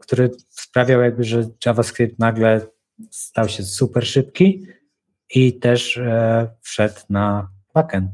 który 0.00 0.30
sprawiał 0.48 1.00
jakby, 1.00 1.24
że 1.24 1.44
JavaScript 1.66 2.18
nagle 2.18 2.66
stał 3.10 3.48
się 3.48 3.62
super 3.62 4.06
szybki 4.06 4.66
i 5.34 5.58
też 5.58 6.00
wszedł 6.62 7.00
na 7.10 7.50
backend. 7.74 8.10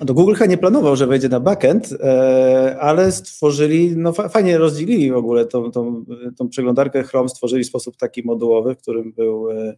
Do 0.00 0.14
Google 0.14 0.34
chyba 0.34 0.50
nie 0.50 0.58
planował, 0.58 0.96
że 0.96 1.06
wejdzie 1.06 1.28
na 1.28 1.40
backend, 1.40 1.92
e, 1.92 2.76
ale 2.80 3.12
stworzyli, 3.12 3.96
no 3.96 4.12
fajnie 4.12 4.58
rozdzielili 4.58 5.12
w 5.12 5.16
ogóle 5.16 5.46
tą, 5.46 5.70
tą, 5.70 6.04
tą 6.36 6.48
przeglądarkę 6.48 7.02
Chrome, 7.02 7.28
stworzyli 7.28 7.64
w 7.64 7.66
sposób 7.66 7.96
taki 7.96 8.22
modułowy, 8.22 8.74
w 8.74 8.78
którym 8.78 9.12
był, 9.12 9.50
e, 9.50 9.76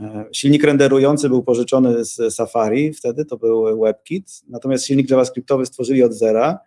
E, 0.00 0.24
silnik 0.32 0.64
renderujący 0.64 1.28
był 1.28 1.42
pożyczony 1.42 2.04
z 2.04 2.34
Safari, 2.34 2.92
wtedy 2.92 3.24
to 3.24 3.36
był 3.36 3.80
WebKit, 3.80 4.42
natomiast 4.48 4.86
silnik 4.86 5.10
JavaScriptowy 5.10 5.66
stworzyli 5.66 6.02
od 6.02 6.12
zera. 6.12 6.58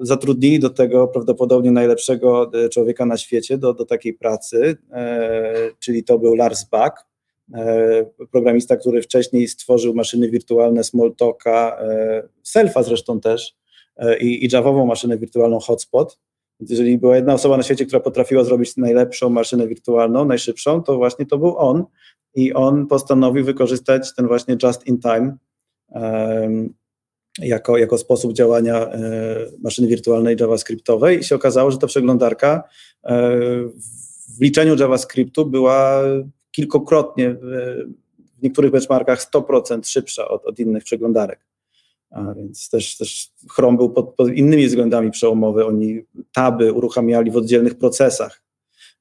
Zatrudnili 0.00 0.58
do 0.58 0.70
tego 0.70 1.08
prawdopodobnie 1.08 1.70
najlepszego 1.70 2.50
człowieka 2.72 3.06
na 3.06 3.16
świecie 3.16 3.58
do, 3.58 3.74
do 3.74 3.84
takiej 3.84 4.14
pracy, 4.14 4.76
czyli 5.78 6.04
to 6.04 6.18
był 6.18 6.34
Lars 6.34 6.64
Bach, 6.64 7.06
programista, 8.30 8.76
który 8.76 9.02
wcześniej 9.02 9.48
stworzył 9.48 9.94
maszyny 9.94 10.30
wirtualne 10.30 10.84
Smalltalka, 10.84 11.78
Selfa 12.42 12.82
zresztą 12.82 13.20
też 13.20 13.56
i, 14.20 14.44
i 14.44 14.48
Javową 14.52 14.86
maszynę 14.86 15.18
wirtualną 15.18 15.58
Hotspot. 15.58 16.18
Więc 16.60 16.70
jeżeli 16.70 16.98
była 16.98 17.16
jedna 17.16 17.34
osoba 17.34 17.56
na 17.56 17.62
świecie, 17.62 17.86
która 17.86 18.00
potrafiła 18.00 18.44
zrobić 18.44 18.76
najlepszą 18.76 19.30
maszynę 19.30 19.66
wirtualną, 19.68 20.24
najszybszą, 20.24 20.82
to 20.82 20.96
właśnie 20.96 21.26
to 21.26 21.38
był 21.38 21.58
on 21.58 21.84
i 22.34 22.52
on 22.52 22.86
postanowił 22.86 23.44
wykorzystać 23.44 24.14
ten 24.14 24.26
właśnie 24.26 24.56
just 24.62 24.86
in 24.86 24.98
time 24.98 25.36
jako, 27.38 27.78
jako 27.78 27.98
sposób 27.98 28.32
działania 28.32 28.86
e, 28.86 29.00
maszyny 29.62 29.88
wirtualnej 29.88 30.36
JavaScriptowej 30.40 31.18
i 31.18 31.24
się 31.24 31.34
okazało, 31.34 31.70
że 31.70 31.78
ta 31.78 31.86
przeglądarka 31.86 32.62
e, 33.04 33.30
w 34.38 34.40
liczeniu 34.40 34.76
JavaScriptu 34.76 35.46
była 35.46 36.02
kilkokrotnie 36.56 37.36
w, 37.42 37.76
niektórych 38.42 38.70
benchmarkach 38.70 39.30
100% 39.30 39.88
szybsza 39.88 40.28
od, 40.28 40.44
od 40.44 40.58
innych 40.58 40.84
przeglądarek. 40.84 41.46
A 42.10 42.34
więc 42.34 42.70
też, 42.70 42.96
też 42.96 43.30
Chrome 43.50 43.76
był 43.76 43.90
pod, 43.90 44.14
pod, 44.14 44.28
innymi 44.28 44.66
względami 44.66 45.10
przełomowy. 45.10 45.66
Oni 45.66 46.02
taby 46.32 46.72
uruchamiali 46.72 47.30
w 47.30 47.36
oddzielnych 47.36 47.78
procesach. 47.78 48.42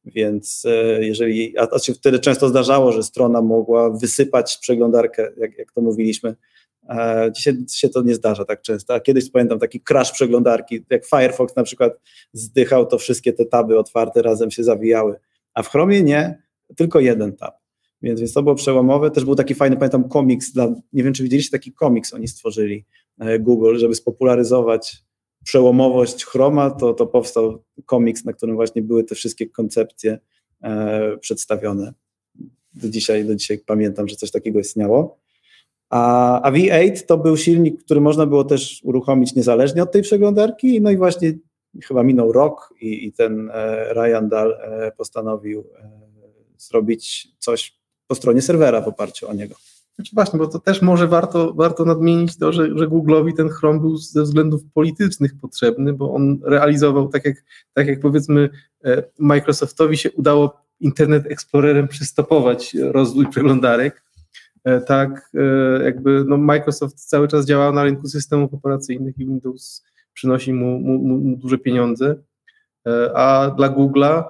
Więc 0.06 0.64
e, 0.66 1.06
jeżeli, 1.06 1.58
a 1.58 1.68
to 1.68 1.80
się 1.80 1.94
wtedy 1.94 2.20
często 2.20 2.50
zdarzało, 2.50 2.92
że 2.92 3.04
strona 3.04 3.42
mogła 3.42 3.90
wysypać 3.90 4.58
przeglądarkę, 4.58 5.32
jak, 5.38 5.58
jak 5.58 5.72
to 5.72 5.82
mówiliśmy. 5.82 6.36
A 6.88 7.30
dzisiaj 7.30 7.54
się 7.72 7.90
to 7.90 8.02
nie 8.02 8.16
zdarza 8.16 8.46
tak 8.46 8.62
często. 8.62 8.94
A 8.94 9.00
kiedyś 9.00 9.32
pamiętam 9.32 9.60
taki 9.60 9.82
crash 9.82 10.12
przeglądarki, 10.12 10.86
jak 10.90 11.06
Firefox 11.06 11.56
na 11.56 11.64
przykład 11.64 11.94
zdychał, 12.34 12.86
to 12.86 12.98
wszystkie 12.98 13.34
te 13.34 13.46
taby 13.46 13.80
otwarte 13.80 14.22
razem 14.22 14.52
się 14.52 14.64
zawijały. 14.64 15.16
A 15.54 15.64
w 15.64 15.70
Chromie 15.70 16.04
nie, 16.04 16.45
tylko 16.76 17.00
jeden 17.00 17.36
tab. 17.36 17.56
Więc, 18.02 18.20
więc 18.20 18.34
to 18.34 18.44
było 18.44 18.56
przełomowe. 18.56 19.12
Też 19.12 19.26
był 19.26 19.36
taki 19.36 19.56
fajny, 19.56 19.78
pamiętam, 19.78 20.10
komiks, 20.10 20.52
dla, 20.52 20.68
nie 20.94 21.04
wiem 21.04 21.14
czy 21.14 21.24
widzieliście 21.24 21.52
taki 21.52 21.74
komiks, 21.74 22.14
oni 22.14 22.28
stworzyli 22.28 22.86
e, 23.20 23.40
Google, 23.40 23.78
żeby 23.78 23.96
spopularyzować 23.96 25.04
przełomowość 25.44 26.26
Chroma, 26.26 26.72
to, 26.72 26.94
to 26.94 27.08
powstał 27.08 27.64
komiks, 27.86 28.26
na 28.26 28.34
którym 28.34 28.56
właśnie 28.56 28.82
były 28.82 29.04
te 29.04 29.16
wszystkie 29.16 29.50
koncepcje 29.50 30.20
e, 30.64 31.18
przedstawione. 31.18 31.94
Do 32.74 32.90
dzisiaj, 32.90 33.26
do 33.26 33.36
dzisiaj 33.36 33.60
pamiętam, 33.66 34.08
że 34.08 34.16
coś 34.16 34.32
takiego 34.32 34.60
istniało. 34.60 35.20
A, 35.90 36.42
a 36.42 36.52
V8 36.52 37.06
to 37.06 37.18
był 37.18 37.38
silnik, 37.38 37.84
który 37.84 38.02
można 38.02 38.26
było 38.26 38.44
też 38.44 38.82
uruchomić 38.84 39.36
niezależnie 39.36 39.84
od 39.84 39.92
tej 39.92 40.02
przeglądarki. 40.02 40.82
No 40.82 40.92
i 40.92 40.98
właśnie 40.98 41.34
chyba 41.84 42.04
minął 42.04 42.32
rok 42.32 42.74
i, 42.82 43.08
i 43.08 43.14
ten 43.14 43.50
e, 43.54 43.94
Ryan 43.94 44.30
Dahl 44.30 44.54
e, 44.54 44.92
postanowił 44.98 45.64
e, 45.80 45.95
zrobić 46.58 47.28
coś 47.40 47.74
po 48.08 48.16
stronie 48.16 48.42
serwera 48.42 48.82
w 48.82 48.88
oparciu 48.88 49.30
o 49.30 49.34
niego. 49.34 49.56
Znaczy 49.96 50.12
właśnie, 50.14 50.40
bo 50.40 50.48
to 50.48 50.60
też 50.60 50.82
może 50.82 51.08
warto, 51.08 51.54
warto 51.54 51.86
nadmienić 51.86 52.38
to, 52.38 52.54
że, 52.54 52.78
że 52.78 52.88
Google'owi 52.88 53.34
ten 53.34 53.50
Chrome 53.50 53.80
był 53.80 53.98
ze 53.98 54.24
względów 54.24 54.62
politycznych 54.74 55.32
potrzebny, 55.42 55.94
bo 55.94 56.14
on 56.14 56.40
realizował, 56.44 57.08
tak 57.08 57.26
jak, 57.26 57.44
tak 57.74 57.88
jak 57.88 58.00
powiedzmy 58.00 58.50
e, 58.86 59.04
Microsoftowi 59.20 59.98
się 59.98 60.12
udało 60.12 60.62
Internet 60.80 61.26
Explorerem 61.26 61.88
przystopować 61.88 62.74
rozwój 62.74 63.28
przeglądarek, 63.28 64.04
e, 64.64 64.82
tak 64.82 65.32
e, 65.34 65.84
jakby 65.84 66.26
no 66.28 66.38
Microsoft 66.38 67.10
cały 67.10 67.28
czas 67.28 67.46
działa 67.46 67.72
na 67.72 67.84
rynku 67.84 68.08
systemów 68.08 68.54
operacyjnych 68.54 69.18
i 69.18 69.26
Windows 69.26 69.84
przynosi 70.14 70.54
mu, 70.54 70.80
mu, 70.80 70.98
mu 71.00 71.38
duże 71.38 71.58
pieniądze, 71.58 72.16
a 73.14 73.52
dla 73.58 73.70
Google'a 73.70 74.24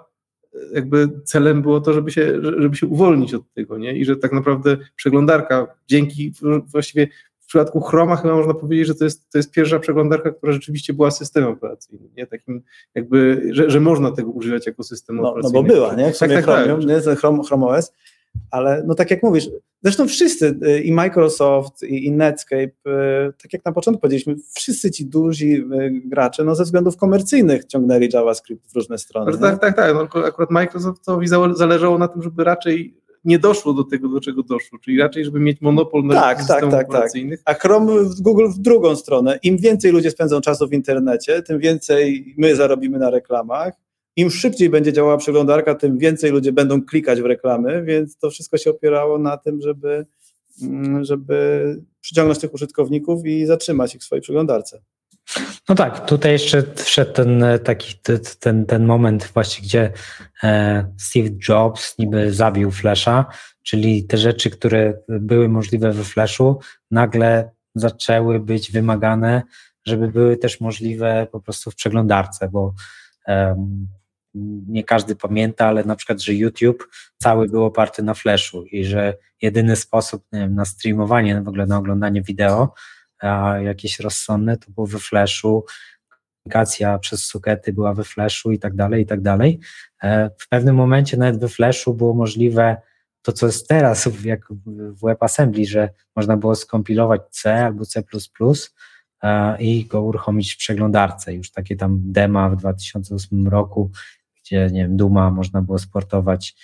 jakby 0.73 1.09
celem 1.23 1.61
było 1.61 1.81
to, 1.81 1.93
żeby 1.93 2.11
się, 2.11 2.41
żeby 2.41 2.75
się 2.75 2.87
uwolnić 2.87 3.33
od 3.33 3.53
tego, 3.53 3.77
nie? 3.77 3.97
I 3.97 4.05
że 4.05 4.15
tak 4.15 4.31
naprawdę 4.31 4.77
przeglądarka 4.95 5.67
dzięki 5.87 6.33
właściwie 6.67 7.07
w 7.39 7.47
przypadku 7.47 7.81
Chroma 7.81 8.15
chyba 8.15 8.35
można 8.35 8.53
powiedzieć, 8.53 8.87
że 8.87 8.95
to 8.95 9.03
jest, 9.03 9.29
to 9.29 9.37
jest 9.37 9.51
pierwsza 9.51 9.79
przeglądarka, 9.79 10.31
która 10.31 10.51
rzeczywiście 10.53 10.93
była 10.93 11.11
systemem 11.11 11.49
operacyjnym, 11.49 12.09
nie? 12.17 12.27
Takim 12.27 12.61
jakby, 12.95 13.49
że, 13.51 13.69
że 13.69 13.79
można 13.79 14.11
tego 14.11 14.31
używać 14.31 14.67
jako 14.67 14.83
systemu 14.83 15.21
no, 15.21 15.29
operacyjnego. 15.29 15.67
No 15.67 15.73
bo 15.73 15.75
była, 15.75 15.95
nie? 15.95 16.13
W 16.13 16.17
tak, 16.17 16.29
tak, 16.29 16.43
Chromium, 16.43 16.87
tak. 16.87 17.05
nie? 17.07 17.15
Chrome 17.15 17.41
OS, 17.67 17.91
ale 18.51 18.83
no 18.87 18.95
tak 18.95 19.11
jak 19.11 19.23
mówisz, 19.23 19.49
zresztą 19.85 20.07
wszyscy 20.07 20.59
y, 20.67 20.81
i 20.81 20.91
Microsoft 20.91 21.83
i, 21.83 22.05
i 22.05 22.11
Netscape, 22.11 22.63
y, 22.63 23.33
tak 23.41 23.53
jak 23.53 23.65
na 23.65 23.71
początku 23.71 24.01
powiedzieliśmy, 24.01 24.35
wszyscy 24.55 24.91
ci 24.91 25.05
duzi 25.05 25.53
y, 25.53 26.01
gracze, 26.05 26.43
no 26.43 26.55
ze 26.55 26.63
względów 26.63 26.97
komercyjnych 26.97 27.65
ciągnęli 27.65 28.09
JavaScript 28.13 28.71
w 28.71 28.75
różne 28.75 28.97
strony. 28.97 29.31
No, 29.31 29.37
tak, 29.37 29.61
tak, 29.61 29.75
tak. 29.75 29.95
No, 29.95 30.23
akurat 30.25 30.51
Microsoftowi 30.51 31.27
zależało 31.53 31.97
na 31.97 32.07
tym, 32.07 32.21
żeby 32.21 32.43
raczej 32.43 32.97
nie 33.25 33.39
doszło 33.39 33.73
do 33.73 33.83
tego, 33.83 34.09
do 34.09 34.19
czego 34.19 34.43
doszło, 34.43 34.79
czyli 34.79 34.99
raczej, 34.99 35.25
żeby 35.25 35.39
mieć 35.39 35.61
monopol 35.61 36.03
na 36.03 36.13
tak, 36.13 36.37
tak, 36.37 36.61
tak, 36.61 36.71
tak. 36.71 36.89
operacyjnych. 36.89 37.43
Tak. 37.43 37.55
A 37.55 37.59
Chrome, 37.59 37.93
Google 38.19 38.47
w 38.47 38.59
drugą 38.59 38.95
stronę. 38.95 39.39
Im 39.43 39.57
więcej 39.57 39.91
ludzie 39.91 40.11
spędzą 40.11 40.41
czasu 40.41 40.67
w 40.67 40.73
internecie, 40.73 41.41
tym 41.41 41.59
więcej 41.59 42.35
my 42.37 42.55
zarobimy 42.55 42.99
na 42.99 43.09
reklamach 43.09 43.73
im 44.15 44.31
szybciej 44.31 44.69
będzie 44.69 44.93
działała 44.93 45.17
przeglądarka, 45.17 45.75
tym 45.75 45.97
więcej 45.97 46.31
ludzie 46.31 46.51
będą 46.51 46.81
klikać 46.81 47.21
w 47.21 47.25
reklamy, 47.25 47.83
więc 47.83 48.17
to 48.17 48.29
wszystko 48.29 48.57
się 48.57 48.69
opierało 48.69 49.17
na 49.17 49.37
tym, 49.37 49.61
żeby, 49.61 50.05
mm, 50.61 51.03
żeby 51.03 51.65
przyciągnąć 52.01 52.39
tych 52.39 52.53
użytkowników 52.53 53.25
i 53.25 53.45
zatrzymać 53.45 53.95
ich 53.95 54.01
w 54.01 54.03
swojej 54.03 54.21
przeglądarce. 54.21 54.81
No 55.69 55.75
tak, 55.75 56.05
tutaj 56.05 56.31
jeszcze 56.31 56.63
wszedł 56.75 57.13
ten 57.13 57.43
taki 57.63 57.95
ten, 58.39 58.65
ten 58.65 58.85
moment 58.85 59.31
właśnie, 59.33 59.63
gdzie 59.63 59.91
e, 60.43 60.93
Steve 60.97 61.29
Jobs 61.49 61.97
niby 61.99 62.33
zabił 62.33 62.71
Flasha, 62.71 63.25
czyli 63.63 64.03
te 64.03 64.17
rzeczy, 64.17 64.49
które 64.49 64.93
były 65.07 65.49
możliwe 65.49 65.91
we 65.91 66.03
Flashu, 66.03 66.59
nagle 66.91 67.51
zaczęły 67.75 68.39
być 68.39 68.71
wymagane, 68.71 69.41
żeby 69.85 70.07
były 70.07 70.37
też 70.37 70.61
możliwe 70.61 71.27
po 71.31 71.41
prostu 71.41 71.71
w 71.71 71.75
przeglądarce, 71.75 72.49
bo 72.49 72.73
nie 74.67 74.83
każdy 74.83 75.15
pamięta, 75.15 75.67
ale 75.67 75.83
na 75.83 75.95
przykład, 75.95 76.21
że 76.21 76.33
YouTube 76.33 76.89
cały 77.17 77.49
był 77.49 77.65
oparty 77.65 78.03
na 78.03 78.13
Flashu 78.13 78.63
i 78.65 78.85
że 78.85 79.17
jedyny 79.41 79.75
sposób 79.75 80.23
wiem, 80.33 80.55
na 80.55 80.65
streamowanie, 80.65 81.41
w 81.41 81.47
ogóle 81.47 81.65
na 81.65 81.77
oglądanie 81.77 82.21
wideo, 82.21 82.73
a 83.19 83.57
jakieś 83.57 83.99
rozsądne, 83.99 84.57
to 84.57 84.71
było 84.71 84.87
we 84.87 84.99
Flashu, 84.99 85.65
komunikacja 86.45 86.99
przez 86.99 87.25
sukety 87.25 87.73
była 87.73 87.93
we 87.93 88.03
Flashu 88.03 88.51
i 88.51 88.59
tak 88.59 88.75
dalej, 88.75 89.03
i 89.03 89.05
tak 89.05 89.21
dalej. 89.21 89.59
E, 90.03 90.29
w 90.39 90.49
pewnym 90.49 90.75
momencie 90.75 91.17
nawet 91.17 91.39
we 91.39 91.49
Flashu 91.49 91.93
było 91.93 92.13
możliwe 92.13 92.77
to, 93.21 93.31
co 93.31 93.45
jest 93.45 93.67
teraz, 93.67 94.09
jak 94.23 94.41
w 94.65 95.05
WebAssembly, 95.05 95.65
że 95.65 95.89
można 96.15 96.37
było 96.37 96.55
skompilować 96.55 97.21
C 97.29 97.65
albo 97.65 97.85
C++ 97.85 98.03
e, 99.23 99.57
i 99.59 99.85
go 99.85 100.01
uruchomić 100.01 100.53
w 100.53 100.57
przeglądarce. 100.57 101.33
Już 101.33 101.51
takie 101.51 101.75
tam 101.75 101.99
dema 102.03 102.49
w 102.49 102.55
2008 102.55 103.47
roku 103.47 103.91
gdzie 104.45 104.69
nie 104.71 104.81
wiem, 104.81 104.97
Duma 104.97 105.31
można 105.31 105.61
było 105.61 105.79
sportować 105.79 106.55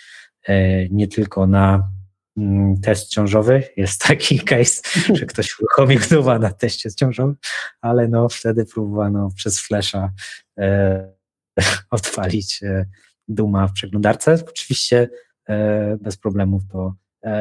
e, 0.48 0.90
nie 0.90 1.08
tylko 1.08 1.48
na 1.48 1.90
mm, 2.38 2.82
test 2.82 3.10
ciążowy. 3.10 3.64
Jest 3.78 4.02
taki 4.08 4.40
case, 4.40 4.82
że 5.14 5.26
ktoś 5.26 5.60
uruchomił 5.60 6.00
Duma 6.10 6.40
na 6.40 6.52
teście 6.52 6.92
ciążowym, 6.92 7.36
ale 7.82 8.08
no 8.08 8.30
wtedy 8.30 8.66
próbowano 8.66 9.30
przez 9.36 9.62
Flasha 9.62 10.12
e, 10.58 11.14
odpalić 11.90 12.64
e, 12.64 12.86
Duma 13.28 13.68
w 13.68 13.74
przeglądarce. 13.74 14.44
Oczywiście 14.50 15.10
bez 16.00 16.18
problemów 16.18 16.62
to 16.72 16.96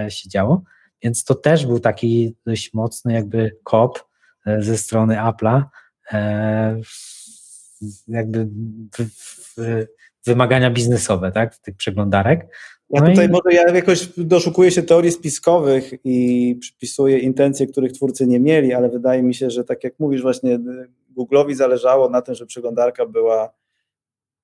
się 0.08 0.28
działo. 0.28 0.62
Więc 1.02 1.24
to 1.24 1.34
też 1.34 1.66
był 1.66 1.80
taki 1.80 2.36
dość 2.46 2.74
mocny 2.74 3.12
jakby 3.12 3.56
kop 3.64 4.08
ze 4.58 4.78
strony 4.78 5.16
Apple'a, 5.16 5.64
jakby 8.08 8.48
w, 8.92 9.06
w, 9.56 9.86
wymagania 10.26 10.70
biznesowe, 10.70 11.32
tak, 11.32 11.59
tych 11.59 11.76
przeglądarek. 11.76 12.47
No 12.90 13.05
ja 13.05 13.10
tutaj 13.10 13.26
i... 13.26 13.30
może 13.30 13.52
ja 13.52 13.74
jakoś 13.74 14.09
doszukuję 14.16 14.70
się 14.70 14.82
teorii 14.82 15.12
spiskowych 15.12 15.92
i 16.05 16.56
przypisuję 16.60 17.18
intencje, 17.18 17.66
których 17.66 17.92
twórcy 17.92 18.26
nie 18.26 18.40
mieli, 18.40 18.72
ale 18.72 18.88
wydaje 18.88 19.22
mi 19.22 19.34
się, 19.34 19.51
że 19.51 19.64
tak 19.64 19.84
jak 19.84 19.98
mówisz, 19.98 20.22
właśnie 20.22 20.59
Google'owi 21.16 21.55
zależało 21.55 22.09
na 22.09 22.22
tym, 22.22 22.34
że 22.34 22.47
przeglądarka 22.47 23.06
była 23.06 23.52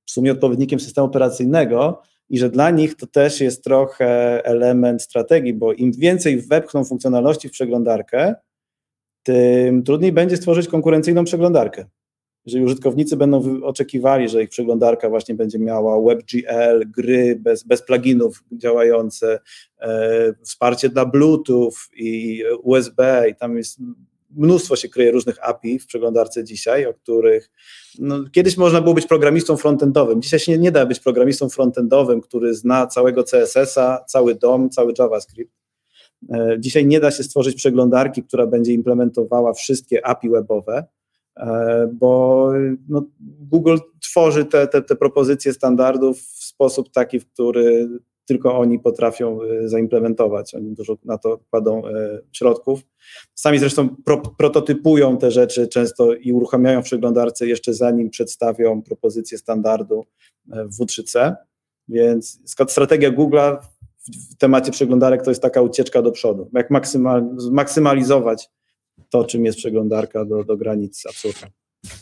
w 0.07 0.11
sumie 0.11 0.33
odpowiednikiem 0.33 0.81
systemu 0.81 1.07
operacyjnego 1.07 2.03
i 2.29 2.39
że 2.39 2.51
dla 2.51 2.71
nich 2.71 2.97
to 2.97 3.07
też 3.07 3.41
jest 3.41 3.65
trochę 3.65 4.41
element 4.45 5.03
strategii, 5.03 5.55
bo 5.55 5.73
im 5.73 5.93
więcej 5.93 6.41
wepchną 6.41 6.85
funkcjonalności 6.85 7.49
w 7.49 7.53
przeglądarkę, 7.53 8.35
tym 9.23 9.83
trudniej 9.83 10.13
będzie 10.13 10.37
stworzyć 10.37 10.69
konkurencyjną 10.69 11.25
przeglądarkę. 11.25 11.87
Jeżeli 12.47 12.65
użytkownicy 12.65 13.17
będą 13.17 13.63
oczekiwali, 13.63 14.29
że 14.29 14.43
ich 14.43 14.49
przeglądarka 14.49 15.09
właśnie 15.09 15.35
będzie 15.35 15.59
miała 15.59 16.09
WebGL, 16.09 16.91
gry 16.97 17.37
bez, 17.41 17.63
bez 17.63 17.83
pluginów 17.83 18.45
działające, 18.53 19.41
e, 19.81 20.33
wsparcie 20.43 20.89
dla 20.89 21.07
Bluetooth 21.07 21.73
i 21.97 22.43
USB 22.63 23.25
i 23.31 23.35
tam 23.35 23.57
jest 23.57 23.79
mnóstwo 24.31 24.77
się 24.77 24.89
kryje 24.89 25.11
różnych 25.11 25.49
API 25.49 25.79
w 25.79 25.87
przeglądarce 25.87 26.45
dzisiaj, 26.45 26.87
o 26.87 26.95
których 26.95 27.51
no, 27.99 28.25
kiedyś 28.33 28.57
można 28.57 28.81
było 28.81 28.95
być 28.95 29.07
programistą 29.07 29.57
frontendowym. 29.57 30.23
Dzisiaj 30.23 30.41
się 30.41 30.53
nie, 30.53 30.59
nie 30.59 30.73
da 30.73 30.87
być 30.87 31.01
programistą 31.01 31.49
frontendowym, 31.49 32.21
który 32.21 32.55
zna 32.55 32.87
całego 32.87 33.25
CSS-a, 33.25 34.05
cały 34.09 34.35
DOM, 34.35 34.71
cały 34.71 34.93
JavaScript. 34.99 35.53
E, 36.31 36.57
Dzisiaj 36.59 36.87
nie 36.87 37.01
da 37.01 37.11
się 37.11 37.23
stworzyć 37.23 37.57
przeglądarki, 37.57 38.23
która 38.23 38.47
będzie 38.47 38.73
implementowała 38.73 39.53
wszystkie 39.53 40.07
API 40.07 40.29
webowe, 40.29 40.85
bo 41.93 42.51
no, 42.89 43.05
Google 43.41 43.77
tworzy 44.03 44.45
te, 44.45 44.67
te, 44.67 44.83
te 44.83 44.97
propozycje 44.97 45.53
standardów 45.53 46.19
w 46.19 46.45
sposób 46.45 46.93
taki, 46.93 47.21
w 47.21 47.27
który 47.27 47.89
tylko 48.27 48.59
oni 48.59 48.79
potrafią 48.79 49.43
e, 49.43 49.69
zaimplementować. 49.69 50.55
Oni 50.55 50.75
dużo 50.75 50.97
na 51.05 51.19
to 51.19 51.39
kładą 51.51 51.87
e, 51.87 52.19
środków. 52.33 52.81
Sami 53.35 53.59
zresztą 53.59 53.89
pro, 54.05 54.19
prototypują 54.39 55.19
te 55.19 55.31
rzeczy 55.31 55.69
często 55.69 56.15
i 56.15 56.33
uruchamiają 56.33 56.83
w 56.83 56.85
przeglądarce 56.85 57.47
jeszcze 57.47 57.75
zanim 57.75 58.11
przedstawią 58.11 58.83
propozycję 58.83 59.39
standardu 59.39 60.07
e, 60.53 60.65
w 60.65 60.79
W3C. 60.79 61.35
Więc 61.89 62.41
strategia 62.69 63.13
Google'a 63.13 63.59
w, 64.31 64.37
temacie 64.37 64.73
przeglądarek 64.73 65.23
to 65.23 65.31
jest 65.31 65.43
taka 65.43 65.63
ucieczka 65.63 66.03
do 66.03 66.13
przodu. 66.13 66.51
Jak 66.53 66.71
maksymal, 66.71 67.29
maksymalizować 67.51 68.51
to, 69.11 69.25
czym 69.25 69.45
jest 69.45 69.59
przeglądarka 69.59 70.25
do, 70.25 70.45
do 70.45 70.57
granic 70.57 71.07
absurdu. 71.07 71.47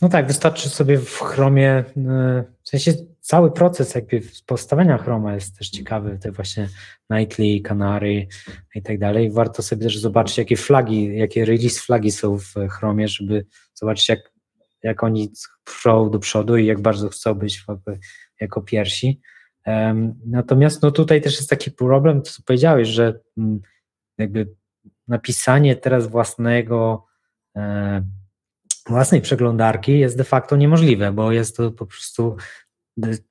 No 0.02 0.09
tak, 0.09 0.26
wystarczy 0.26 0.68
sobie 0.68 0.98
w 0.98 1.18
Chromie, 1.20 1.85
y, 1.97 2.44
w 2.62 2.68
sensie 2.68 2.93
cały 3.20 3.52
proces 3.52 3.94
jakby 3.94 4.20
powstawania 4.47 4.98
Chroma 4.98 5.35
jest 5.35 5.59
też 5.59 5.70
ciekawy, 5.70 6.18
te 6.22 6.32
właśnie 6.32 6.68
Nightly, 7.10 7.60
Canary 7.60 8.26
i 8.74 8.82
tak 8.82 8.98
dalej. 8.98 9.31
Warto 9.31 9.62
sobie 9.62 9.82
też 9.82 9.98
zobaczyć, 9.98 10.39
jakie 10.39 10.56
flagi, 10.56 11.16
jakie 11.16 11.44
release 11.44 11.78
flagi 11.78 12.10
są 12.10 12.39
w 12.39 12.55
Chromie, 12.70 13.09
żeby 13.09 13.47
zobaczyć, 13.74 14.09
jak, 14.09 14.32
jak 14.82 15.05
oni 15.05 15.32
pchną 15.64 16.10
do 16.10 16.18
przodu 16.18 16.56
i 16.56 16.66
jak 16.66 16.81
bardzo 16.81 17.09
chcą 17.09 17.35
być 17.35 17.64
jako 18.40 18.62
pierwsi. 18.62 19.20
Natomiast 20.26 20.82
no 20.82 20.90
tutaj 20.90 21.22
też 21.22 21.36
jest 21.36 21.51
taki 21.51 21.70
problem, 21.70 22.22
co 22.22 22.43
powiedziałeś, 22.47 22.89
że 22.89 23.20
mm, 23.39 23.60
jakby 24.18 24.55
napisanie 25.09 25.76
teraz 25.76 26.06
własnego 26.06 27.06
e, 27.56 28.02
własnej 28.89 29.20
przeglądarki 29.20 29.98
jest 29.98 30.16
de 30.16 30.24
facto 30.24 30.56
niemożliwe, 30.56 31.12
bo 31.12 31.32
jest 31.32 31.56
to 31.56 31.70
po 31.70 31.86
prostu, 31.86 32.36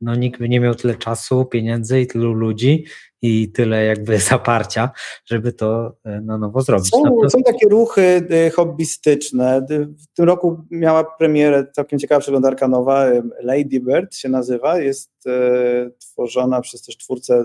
no 0.01 0.15
nikt 0.15 0.39
by 0.39 0.49
nie 0.49 0.59
miał 0.59 0.75
tyle 0.75 0.95
czasu, 0.95 1.45
pieniędzy 1.45 2.01
i 2.01 2.07
tylu 2.07 2.33
ludzi 2.33 2.85
i 3.21 3.51
tyle 3.51 3.85
jakby 3.85 4.19
zaparcia, 4.31 4.89
żeby 5.25 5.53
to 5.53 5.97
e, 6.03 6.21
na 6.21 6.37
nowo 6.37 6.61
zrobić. 6.61 6.89
Są, 6.89 7.29
są 7.29 7.43
takie 7.43 7.69
ruchy 7.69 8.27
y, 8.47 8.51
hobbystyczne. 8.51 9.65
W 9.69 10.15
tym 10.15 10.25
roku 10.25 10.65
miała 10.71 11.03
premierę 11.03 11.67
całkiem 11.71 11.99
ciekawa 11.99 12.21
przeglądarka 12.21 12.67
nowa, 12.67 13.05
Lady 13.41 13.79
Bird 13.79 14.15
się 14.15 14.29
nazywa, 14.29 14.79
jest 14.79 15.11
e, 15.27 15.89
tworzona 15.99 16.61
przez 16.61 16.81
też 16.81 16.97
twórcę, 16.97 17.43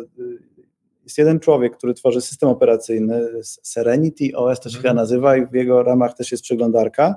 jest 1.09 1.19
jeden 1.19 1.41
człowiek, 1.41 1.77
który 1.77 1.95
tworzy 1.95 2.21
system 2.21 2.49
operacyjny, 2.49 3.21
Serenity 3.43 4.37
OS 4.37 4.61
to 4.61 4.71
się 4.71 4.77
chyba 4.77 4.95
nazywa 4.95 5.37
i 5.37 5.47
w 5.47 5.55
jego 5.55 5.83
ramach 5.83 6.15
też 6.15 6.33
jest 6.33 6.45
przeglądarka. 6.45 7.15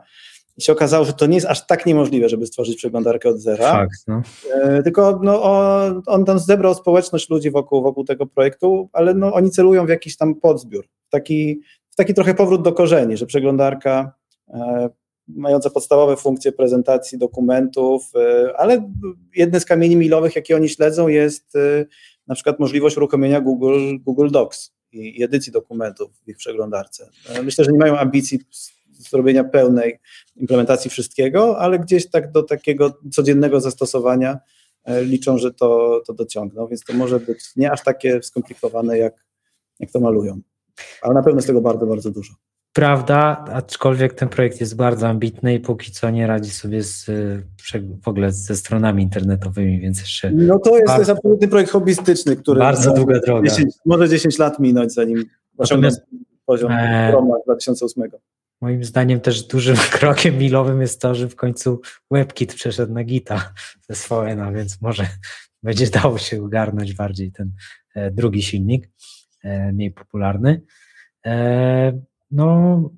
I 0.57 0.61
się 0.61 0.71
okazało, 0.71 1.05
że 1.05 1.13
to 1.13 1.25
nie 1.25 1.35
jest 1.35 1.47
aż 1.47 1.67
tak 1.67 1.85
niemożliwe, 1.85 2.29
żeby 2.29 2.45
stworzyć 2.45 2.77
przeglądarkę 2.77 3.29
od 3.29 3.39
zera. 3.39 3.71
Fakt, 3.71 4.07
no. 4.07 4.21
E, 4.53 4.83
Tylko 4.83 5.19
no, 5.23 5.43
on, 5.43 6.01
on 6.05 6.25
tam 6.25 6.39
zebrał 6.39 6.75
społeczność 6.75 7.29
ludzi 7.29 7.51
wokół, 7.51 7.81
wokół 7.81 8.03
tego 8.03 8.25
projektu, 8.25 8.89
ale 8.93 9.13
no, 9.13 9.33
oni 9.33 9.51
celują 9.51 9.85
w 9.85 9.89
jakiś 9.89 10.17
tam 10.17 10.35
podzbiór, 10.35 10.87
taki, 11.09 11.61
w 11.89 11.95
taki 11.95 12.13
trochę 12.13 12.33
powrót 12.33 12.61
do 12.61 12.73
korzeni, 12.73 13.17
że 13.17 13.25
przeglądarka 13.25 14.13
e, 14.49 14.89
mająca 15.27 15.69
podstawowe 15.69 16.17
funkcje 16.17 16.51
prezentacji 16.51 17.17
dokumentów, 17.17 18.11
e, 18.15 18.53
ale 18.57 18.91
jedne 19.35 19.59
z 19.59 19.65
kamieni 19.65 19.95
milowych, 19.95 20.35
jakie 20.35 20.55
oni 20.55 20.69
śledzą, 20.69 21.07
jest 21.07 21.55
e, 21.55 21.85
na 22.31 22.35
przykład 22.35 22.59
możliwość 22.59 22.97
uruchomienia 22.97 23.41
Google, 23.41 23.97
Google 23.99 24.29
Docs 24.29 24.71
i, 24.91 25.23
edycji 25.23 25.51
dokumentów 25.51 26.11
w 26.25 26.29
ich 26.29 26.37
przeglądarce. 26.37 27.09
E, 27.29 27.43
Myślę, 27.43 27.65
że 27.65 27.71
nie 27.71 27.77
mają 27.79 27.97
ambicji 27.97 28.39
z- 28.51 28.71
zrobienia 29.09 29.43
pełnej 29.43 29.99
implementacji 30.35 30.91
wszystkiego, 30.91 31.57
ale 31.59 31.79
gdzieś 31.79 32.09
tak 32.09 32.31
do 32.31 32.43
takiego 32.43 32.99
codziennego 33.11 33.61
zastosowania 33.61 34.39
e, 34.83 35.03
liczą, 35.03 35.37
że 35.37 35.53
to, 35.53 36.01
to 36.07 36.13
dociągną, 36.13 36.67
więc 36.67 36.83
to 36.83 36.93
może 36.93 37.19
być 37.19 37.39
nie 37.55 37.71
aż 37.71 37.83
takie 37.83 38.23
skomplikowane, 38.23 38.97
jak, 38.97 39.25
jak 39.79 39.91
to 39.91 39.99
malują. 39.99 40.41
Ale 41.01 41.13
na 41.13 41.23
pewno 41.23 41.37
jest 41.37 41.47
tego 41.47 41.61
bardzo, 41.61 41.85
bardzo 41.85 42.11
dużo. 42.11 42.33
Prawda, 42.73 43.45
aczkolwiek 43.53 44.13
ten 44.13 44.29
projekt 44.29 44.59
jest 44.59 44.75
bardzo 44.75 45.07
ambitny 45.07 45.53
i 45.53 45.59
póki 45.59 45.91
co 45.91 46.09
nie 46.09 46.27
radzi 46.27 46.49
sobie 46.49 46.83
z, 46.83 47.09
y, 47.09 47.43
w 48.03 48.07
ogóle 48.07 48.31
ze 48.31 48.55
stronami 48.55 49.03
internetowymi, 49.03 49.79
więc 49.79 49.99
jeszcze 49.99 50.31
No 50.31 50.59
to 50.59 50.75
jest, 50.75 50.87
Bardzo- 50.87 51.01
jest 51.01 51.11
absolutny 51.11 51.47
projekt 51.47 51.71
hobbystyczny, 51.71 52.35
który 52.35 52.59
bardzo 52.59 52.93
długa 52.93 53.19
droga. 53.19 53.49
10, 53.49 53.73
może 53.85 54.09
10 54.09 54.39
lat 54.39 54.59
minąć, 54.59 54.93
zanim 54.93 55.25
Natomiast, 55.59 56.01
poziom 56.45 56.71
e, 56.71 57.07
Chroma 57.09 57.35
z 57.41 57.43
2008. 57.43 58.03
Moim 58.61 58.83
zdaniem 58.83 59.19
też 59.19 59.43
dużym 59.43 59.75
krokiem 59.99 60.37
milowym 60.37 60.81
jest 60.81 61.01
to, 61.01 61.15
że 61.15 61.29
w 61.29 61.35
końcu 61.35 61.81
WebKit 62.11 62.53
przeszedł 62.53 62.93
na 62.93 63.03
Gita 63.03 63.53
ze 63.89 63.95
Swolena, 63.95 64.51
więc 64.51 64.81
może 64.81 65.07
będzie 65.63 65.87
dało 65.87 66.17
się 66.17 66.43
ogarnąć 66.43 66.93
bardziej 66.93 67.31
ten 67.31 67.51
e, 67.95 68.11
drugi 68.11 68.43
silnik, 68.43 68.89
e, 69.43 69.71
mniej 69.71 69.91
popularny. 69.91 70.61
No, 72.31 72.89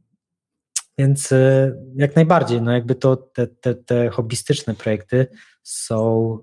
więc 0.97 1.31
e, 1.31 1.73
jak 1.95 2.15
najbardziej, 2.15 2.61
no 2.61 2.71
jakby 2.71 2.95
to 2.95 3.15
te, 3.15 3.47
te, 3.47 3.75
te 3.75 4.09
hobbystyczne 4.09 4.73
projekty 4.73 5.27
są 5.63 6.37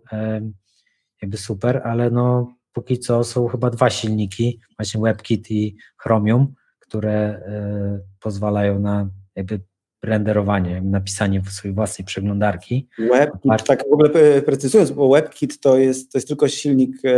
jakby 1.23 1.37
super, 1.37 1.83
ale 1.85 2.11
no 2.11 2.55
póki 2.73 2.99
co 2.99 3.25
są 3.25 3.49
chyba 3.49 3.71
dwa 3.71 3.91
silniki, 3.91 4.61
właśnie 4.79 5.01
WebKit 5.01 5.51
i 5.51 5.77
Chromium, 5.97 6.55
które 6.79 7.13
e, 7.13 8.01
pozwalają 8.21 8.79
na 8.79 9.09
jakby 9.37 9.61
renderowanie, 10.03 10.83
napisanie 10.83 11.43
swojej 11.49 11.75
własnej 11.75 12.07
przeglądarki. 12.07 12.89
WebKit, 12.99 13.67
tak 13.67 13.83
w 13.91 13.93
ogóle 13.93 14.11
e, 14.11 14.43
precyzując, 14.43 14.91
bo 14.91 15.11
WebKit 15.11 15.61
to 15.61 15.79
jest, 15.79 16.13
to 16.13 16.19
jest 16.19 16.29
tylko 16.29 16.49
silnik 16.49 17.05
e, 17.05 17.11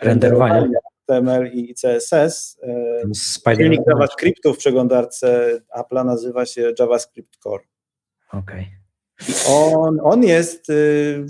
Renderowania. 0.00 0.68
HTML 1.06 1.50
i 1.52 1.74
CSS. 1.74 2.58
E, 2.62 3.54
silnik 3.56 3.80
JavaScriptu 3.86 4.54
w 4.54 4.58
przeglądarce 4.58 5.60
Apple'a 5.78 6.04
nazywa 6.04 6.46
się 6.46 6.72
JavaScript 6.78 7.36
Core. 7.36 7.64
Okej. 8.32 8.66
On, 9.48 9.98
on 10.02 10.22
jest, 10.22 10.70
y, 10.70 11.26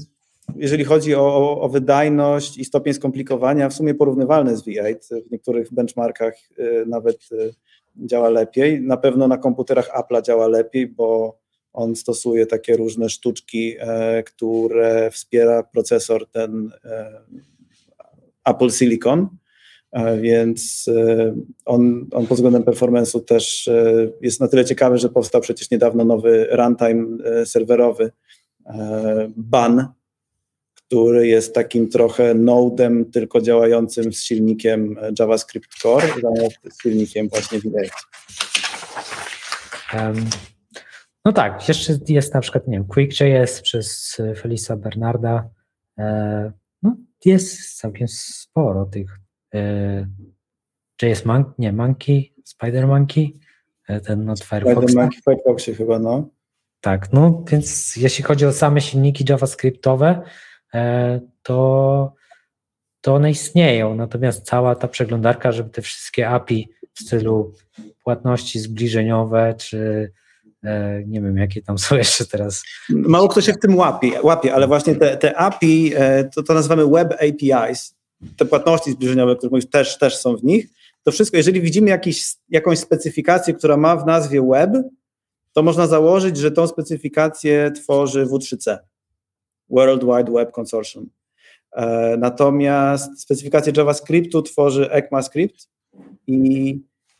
jeżeli 0.57 0.85
chodzi 0.85 1.15
o, 1.15 1.61
o, 1.61 1.69
wydajność 1.69 2.59
i 2.59 2.65
stopień 2.65 2.95
skomplikowania, 2.95 3.69
w 3.69 3.75
sumie 3.75 3.95
porównywalny 3.95 4.57
z 4.57 4.65
V8. 4.65 5.23
W 5.29 5.31
niektórych 5.31 5.73
benchmarkach 5.73 6.35
y, 6.59 6.85
nawet 6.87 7.33
y, 7.33 7.55
działa 7.97 8.29
lepiej. 8.29 8.81
Na 8.81 8.97
pewno 8.97 9.29
na 9.29 9.39
komputerach 9.39 9.91
Apple'a 9.99 10.23
działa 10.23 10.49
lepiej, 10.49 10.87
bo 10.87 11.39
on 11.73 11.97
stosuje 11.97 12.47
takie 12.47 12.77
różne 12.77 13.09
sztuczki, 13.09 13.77
e, 13.79 14.23
które 14.23 15.11
wspiera 15.11 15.63
procesor 15.63 16.31
ten 16.31 16.73
e, 16.85 17.21
Apple 18.45 18.71
Silicon. 18.71 19.29
Więc 20.21 20.89
e, 20.89 21.35
on, 21.65 22.07
on 22.13 22.27
pod 22.27 22.39
względem 22.39 22.63
performance'u 22.63 23.25
też 23.25 23.69
e, 23.69 24.09
jest 24.21 24.41
na 24.41 24.49
tyle 24.49 24.65
ciekawy, 24.65 24.99
że 24.99 25.09
powstał 25.09 25.41
przecież 25.41 25.71
niedawno 25.71 26.05
nowy 26.05 26.49
runtime 26.51 27.07
e, 27.25 27.47
serwerowy 27.47 28.13
BAN, 29.37 29.89
który 30.75 31.27
jest 31.27 31.55
takim 31.55 31.89
trochę 31.89 32.35
nodem, 32.35 33.11
tylko 33.11 33.41
działającym 33.41 34.13
z 34.13 34.23
silnikiem 34.23 34.97
JavaScript 35.19 35.75
Core, 35.83 36.09
zamiast 36.23 36.57
z 36.71 36.83
silnikiem 36.83 37.29
właśnie 37.29 37.59
V8. 37.59 37.91
Em, 39.93 40.15
No 41.25 41.33
tak, 41.33 41.69
jeszcze 41.69 41.99
jest 42.09 42.35
na 42.35 42.41
przykład, 42.41 42.69
nie 42.69 42.79
wiem, 42.79 42.87
QuickJS 42.87 43.63
przez 43.63 44.17
Felisa 44.41 44.77
Bernarda. 44.77 45.49
No, 46.83 46.97
jest 47.25 47.79
całkiem 47.79 48.09
sporo 48.09 48.85
tych 48.85 49.26
e, 49.57 50.07
JS 51.03 51.25
Monkey, 51.25 51.53
nie, 51.59 51.73
Monkey, 51.73 52.33
Spider 52.45 52.87
Monkey, 52.87 53.33
e, 53.89 54.01
ten 54.01 54.31
od 54.31 54.45
Firefoxa. 54.45 55.09
W 55.09 55.25
Firefoxie 55.25 55.75
chyba, 55.75 55.99
no. 55.99 56.29
Tak, 56.81 57.13
no 57.13 57.45
więc 57.51 57.97
jeśli 57.97 58.25
chodzi 58.25 58.47
o 58.47 58.53
same 58.53 58.81
silniki 58.81 59.25
JavaScriptowe, 59.29 60.23
e, 60.75 61.21
to, 61.43 62.15
to 63.01 63.15
one 63.15 63.31
istnieją, 63.31 63.95
natomiast 63.95 64.47
cała 64.47 64.75
ta 64.75 64.89
przeglądarka, 64.89 65.53
żeby 65.53 65.71
te 65.71 65.83
wszystkie 65.83 66.29
API 66.29 66.69
w 66.95 67.01
stylu 67.01 67.55
płatności 68.05 68.59
zbliżeniowe, 68.59 69.55
czy 69.55 70.13
E, 70.67 71.03
nie 71.07 71.21
wiem, 71.21 71.37
jakie 71.37 71.63
tam 71.63 71.79
są 71.79 71.97
jeszcze 72.05 72.27
teraz. 72.27 72.63
Mało 72.89 73.29
kto 73.29 73.41
się 73.41 73.53
w 73.53 73.59
tym 73.59 73.77
łapie, 73.77 74.23
łapie 74.23 74.55
ale 74.55 74.67
właśnie 74.67 74.95
te, 74.95 75.17
te 75.17 75.37
API, 75.37 75.93
e, 75.97 76.25
to, 76.25 76.43
to 76.43 76.55
nazywamy 76.55 76.87
Web 76.87 77.13
APIs, 77.13 77.96
te 78.37 78.45
płatności 78.45 78.91
zbliżeniowe, 78.91 79.37
które 79.37 79.51
mówisz, 79.51 79.71
też, 79.71 79.99
też 79.99 80.17
są 80.17 80.37
w 80.37 80.45
nich. 80.45 80.67
To 81.03 81.13
wszystko, 81.13 81.37
jeżeli 81.37 81.61
widzimy 81.61 81.91
jakiś, 81.91 82.35
jakąś 82.49 82.79
specyfikację, 82.79 83.55
która 83.55 83.77
ma 83.77 83.97
w 83.97 84.07
nazwie 84.07 84.43
web, 84.43 84.71
to 85.53 85.63
można 85.63 85.87
założyć, 85.87 86.37
że 86.37 86.51
tą 86.51 86.67
specyfikację 86.67 87.71
tworzy 87.71 88.27
W3C, 88.27 88.79
World 89.71 90.05
Wide 90.05 90.33
Web 90.33 90.53
Consortium. 90.53 91.11
E, 91.73 92.17
natomiast 92.19 93.21
specyfikację 93.21 93.73
JavaScriptu 93.77 94.43
tworzy 94.43 94.91
ECMAScript 94.91 95.69
i, 96.27 96.35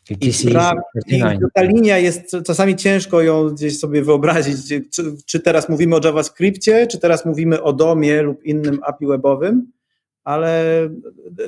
i, 0.09 0.15
pra, 0.51 0.73
i 0.95 0.99
39. 1.05 1.41
ta 1.53 1.63
linia 1.63 1.97
jest, 1.97 2.35
czasami 2.45 2.75
ciężko 2.75 3.21
ją 3.21 3.49
gdzieś 3.49 3.79
sobie 3.79 4.01
wyobrazić, 4.01 4.57
czy, 4.93 5.15
czy 5.25 5.39
teraz 5.39 5.69
mówimy 5.69 5.95
o 5.95 5.99
JavaScriptie, 6.03 6.87
czy 6.87 6.99
teraz 6.99 7.25
mówimy 7.25 7.63
o 7.63 7.73
DOMie 7.73 8.21
lub 8.21 8.43
innym 8.43 8.79
API 8.83 9.07
webowym, 9.07 9.71
ale 10.27 10.89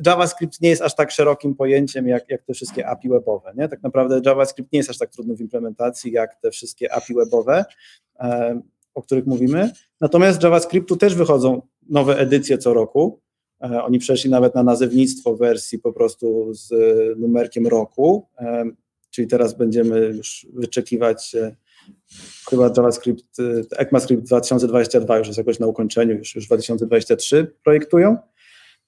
JavaScript 0.05 0.61
nie 0.61 0.69
jest 0.69 0.81
aż 0.81 0.95
tak 0.95 1.11
szerokim 1.11 1.55
pojęciem 1.55 2.07
jak, 2.07 2.29
jak 2.29 2.43
te 2.43 2.53
wszystkie 2.53 2.87
API 2.87 3.09
webowe. 3.09 3.53
Nie? 3.57 3.69
Tak 3.69 3.83
naprawdę 3.83 4.21
JavaScript 4.25 4.73
nie 4.73 4.79
jest 4.79 4.89
aż 4.89 4.97
tak 4.97 5.09
trudny 5.09 5.35
w 5.35 5.41
implementacji 5.41 6.11
jak 6.11 6.35
te 6.35 6.51
wszystkie 6.51 6.93
API 6.93 7.13
webowe, 7.13 7.65
e, 8.19 8.61
o 8.93 9.01
których 9.01 9.25
mówimy. 9.25 9.71
Natomiast 10.01 10.39
z 10.39 10.43
JavaScriptu 10.43 10.97
też 10.97 11.15
wychodzą 11.15 11.61
nowe 11.89 12.17
edycje 12.17 12.57
co 12.57 12.73
roku. 12.73 13.19
E, 13.63 13.83
oni 13.83 13.99
przeszli 13.99 14.29
nawet 14.29 14.55
na 14.55 14.63
nazewnictwo 14.63 15.35
wersji 15.35 15.79
po 15.79 15.93
prostu 15.93 16.53
z 16.53 16.69
numerkiem 17.19 17.67
roku, 17.67 18.27
e, 18.37 18.63
czyli 19.09 19.27
teraz 19.27 19.57
będziemy 19.57 19.99
już 19.99 20.47
wyczekiwać 20.53 21.35
e, 21.35 21.55
chyba 22.49 22.71
JavaScript, 22.77 23.39
e, 23.39 23.77
ECMAScript 23.77 24.23
2022 24.23 25.17
już 25.17 25.27
jest 25.27 25.37
jakoś 25.37 25.59
na 25.59 25.67
ukończeniu, 25.67 26.17
już, 26.17 26.35
już 26.35 26.45
2023 26.45 27.55
projektują. 27.63 28.17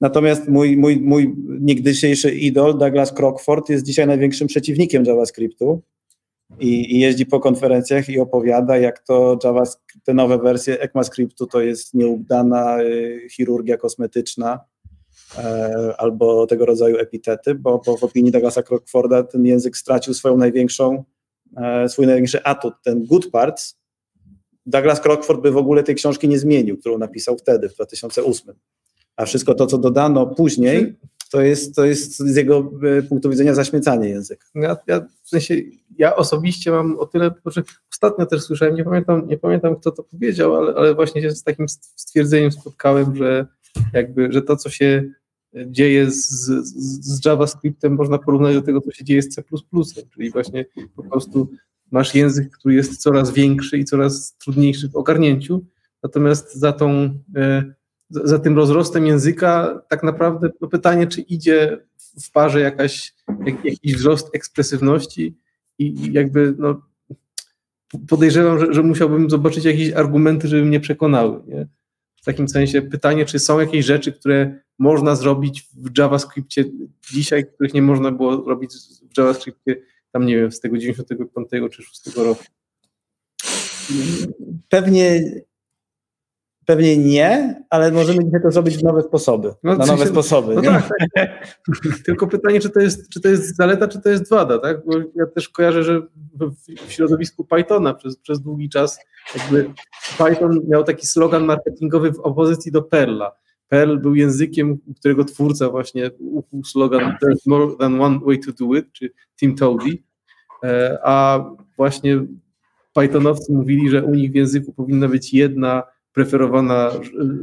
Natomiast 0.02 0.48
mój, 0.48 0.78
mój, 0.78 0.98
mój 1.02 1.36
niegdysiejszy 1.62 2.32
idol, 2.32 2.78
Douglas 2.78 3.14
Crockford, 3.14 3.70
jest 3.70 3.86
dzisiaj 3.86 4.08
największym 4.08 4.48
przeciwnikiem 4.48 5.06
JavaScriptu 5.06 5.82
i, 6.60 6.96
i 6.96 7.00
jeździ 7.00 7.26
po 7.26 7.40
konferencjach 7.40 8.10
i 8.10 8.20
opowiada, 8.20 8.78
jak 8.78 9.00
to 9.00 9.40
JavaScript, 9.44 10.06
te 10.06 10.14
nowe 10.14 10.38
wersje 10.38 10.80
ECMAScriptu 10.80 11.48
to 11.48 11.62
jest 11.62 11.94
nieudana 11.94 12.82
y, 12.84 13.28
chirurgia 13.32 13.78
kosmetyczna 13.78 14.60
e, 15.38 15.94
albo 15.98 16.48
tego 16.48 16.66
rodzaju 16.66 16.98
epitety, 16.98 17.56
bo, 17.56 17.82
bo 17.86 17.98
w 17.98 18.04
opinii 18.04 18.32
Douglasa 18.32 18.64
Crockforda 18.64 19.24
ten 19.24 19.46
język 19.46 19.78
stracił 19.78 20.14
swoją 20.14 20.38
największą, 20.38 21.04
e, 21.58 21.90
swój 21.90 22.06
największy 22.08 22.44
atut, 22.44 22.74
ten 22.84 23.06
good 23.06 23.32
parts. 23.32 23.80
Douglas 24.66 25.02
Crockford 25.02 25.42
by 25.42 25.52
w 25.52 25.58
ogóle 25.58 25.84
tej 25.84 25.96
książki 25.96 26.28
nie 26.28 26.40
zmienił, 26.40 26.78
którą 26.78 26.98
napisał 26.98 27.38
wtedy, 27.38 27.70
w 27.70 27.74
2008 27.74 28.56
a 29.16 29.26
wszystko 29.26 29.56
to, 29.56 29.66
co 29.68 29.78
dodano 29.78 30.28
później, 30.28 30.96
to 31.32 31.42
jest, 31.42 31.76
to 31.76 31.86
jest 31.86 32.20
z 32.20 32.36
jego 32.36 32.72
e, 32.98 33.02
punktu 33.02 33.30
widzenia 33.30 33.54
zaśmiecanie 33.54 34.10
języka. 34.10 34.46
Ja, 34.56 34.78
ja, 34.88 35.06
w 35.24 35.30
sensie, 35.30 35.56
ja 35.98 36.16
osobiście 36.16 36.72
mam 36.72 37.00
o 37.00 37.06
tyle, 37.06 37.32
znaczy 37.42 37.64
ostatnio 37.92 38.26
też 38.26 38.42
słyszałem, 38.42 38.76
nie 38.76 38.84
pamiętam, 38.84 39.28
nie 39.28 39.38
pamiętam 39.38 39.76
kto 39.76 39.92
to 39.92 40.04
powiedział, 40.04 40.56
ale, 40.56 40.74
ale 40.76 40.96
właśnie 40.96 41.22
się 41.22 41.32
z 41.32 41.44
takim 41.44 41.70
stwierdzeniem 41.70 42.52
spotkałem, 42.52 43.16
że 43.16 43.48
jakby, 43.94 44.32
że 44.32 44.42
to, 44.42 44.56
co 44.56 44.70
się 44.70 45.04
dzieje 45.66 46.12
z, 46.12 46.30
z, 46.30 47.06
z 47.06 47.26
JavaScriptem, 47.26 47.96
można 47.96 48.18
porównać 48.18 48.56
do 48.56 48.62
tego, 48.62 48.82
co 48.82 48.92
się 48.92 49.04
dzieje 49.04 49.22
z 49.22 49.30
C++, 49.30 49.44
czyli 50.14 50.32
właśnie 50.32 50.66
po 50.96 51.04
prostu 51.04 51.50
masz 51.92 52.16
język, 52.16 52.52
który 52.52 52.76
jest 52.76 52.98
coraz 52.98 53.32
większy 53.32 53.78
i 53.78 53.86
coraz 53.86 54.38
trudniejszy 54.38 54.90
w 54.90 54.96
ogarnięciu, 54.96 55.66
natomiast 56.04 56.56
za 56.56 56.74
tą 56.74 57.20
e, 57.36 57.74
za 58.12 58.40
tym 58.40 58.56
rozrostem 58.56 59.06
języka 59.06 59.82
tak 59.90 60.04
naprawdę 60.04 60.50
no 60.62 60.68
pytanie, 60.68 61.08
czy 61.08 61.22
idzie 61.22 61.78
w 62.24 62.32
parze 62.32 62.60
jakaś, 62.60 63.14
jak, 63.46 63.66
jakiś 63.66 63.96
wzrost 63.96 64.36
ekspresywności 64.36 65.38
i, 65.80 66.14
jakby 66.14 66.54
no, 66.58 66.82
podejrzewam, 68.08 68.60
że, 68.60 68.74
że, 68.74 68.84
musiałbym 68.84 69.30
zobaczyć 69.30 69.66
jakieś 69.66 69.94
argumenty, 69.94 70.48
żeby 70.48 70.66
mnie 70.66 70.80
przekonały. 70.80 71.42
Nie? 71.48 71.68
W 72.16 72.26
takim 72.26 72.48
sensie 72.48 72.82
pytanie, 72.82 73.26
czy 73.26 73.40
są 73.40 73.60
jakieś 73.60 73.86
rzeczy, 73.86 74.14
które 74.14 74.60
można 74.80 75.16
zrobić 75.16 75.70
w 75.74 75.98
JavaScriptie 75.98 76.66
dzisiaj, 77.12 77.46
których 77.46 77.74
nie 77.74 77.82
można 77.82 78.12
było 78.12 78.36
robić 78.36 78.74
w 79.14 79.18
JavaScriptie 79.18 79.76
tam 80.12 80.26
nie 80.26 80.38
wiem, 80.38 80.52
z 80.52 80.60
tego 80.60 80.78
95 80.78 81.48
czy 81.72 81.84
6 81.84 82.16
roku. 82.16 82.44
Pewnie 84.70 85.24
Pewnie 86.66 86.98
nie, 86.98 87.64
ale 87.70 87.92
możemy 87.92 88.26
dzisiaj 88.26 88.42
to 88.42 88.52
zrobić 88.52 88.78
w 88.78 88.84
nowe 88.84 89.02
sposoby. 89.02 89.54
No, 89.64 89.76
na 89.76 89.86
nowe 89.86 90.04
się, 90.04 90.10
sposoby. 90.10 90.56
No 90.56 90.62
tak, 90.62 90.90
tak. 91.16 91.58
Tylko 92.06 92.28
pytanie, 92.28 92.60
czy 92.60 92.70
to, 92.70 92.80
jest, 92.80 93.10
czy 93.10 93.22
to 93.22 93.30
jest 93.30 93.56
zaleta, 93.56 93.88
czy 93.88 94.02
to 94.02 94.10
jest 94.10 94.30
wada, 94.30 94.60
tak? 94.60 94.86
Bo 94.86 94.98
ja 95.16 95.26
też 95.36 95.50
kojarzę, 95.50 95.84
że 95.84 96.02
w 96.88 96.92
środowisku 96.92 97.46
Pythona 97.46 97.94
przez, 97.94 98.18
przez 98.18 98.42
długi 98.42 98.70
czas 98.70 99.00
jakby 99.36 99.74
Python 100.18 100.60
miał 100.68 100.84
taki 100.84 101.08
slogan 101.08 101.46
marketingowy 101.46 102.12
w 102.12 102.20
opozycji 102.20 102.72
do 102.72 102.82
Perla. 102.82 103.32
Perl 103.68 103.98
był 103.98 104.16
językiem, 104.16 104.80
którego 105.00 105.26
twórca 105.26 105.70
właśnie 105.70 106.12
ukuł 106.20 106.64
slogan 106.64 107.18
There's 107.24 107.42
more 107.46 107.78
than 107.80 108.02
one 108.02 108.20
way 108.20 108.40
to 108.40 108.52
do 108.52 108.76
it, 108.76 108.86
czy 108.92 109.12
Tim 109.40 109.56
Toady, 109.56 109.98
e, 110.64 111.00
a 111.04 111.46
właśnie 111.78 112.26
Pythonowcy 112.94 113.54
mówili, 113.54 113.90
że 113.90 114.04
u 114.04 114.14
nich 114.14 114.32
w 114.32 114.36
języku 114.36 114.74
powinna 114.74 115.08
być 115.08 115.34
jedna 115.34 115.84
preferowana, 116.14 116.92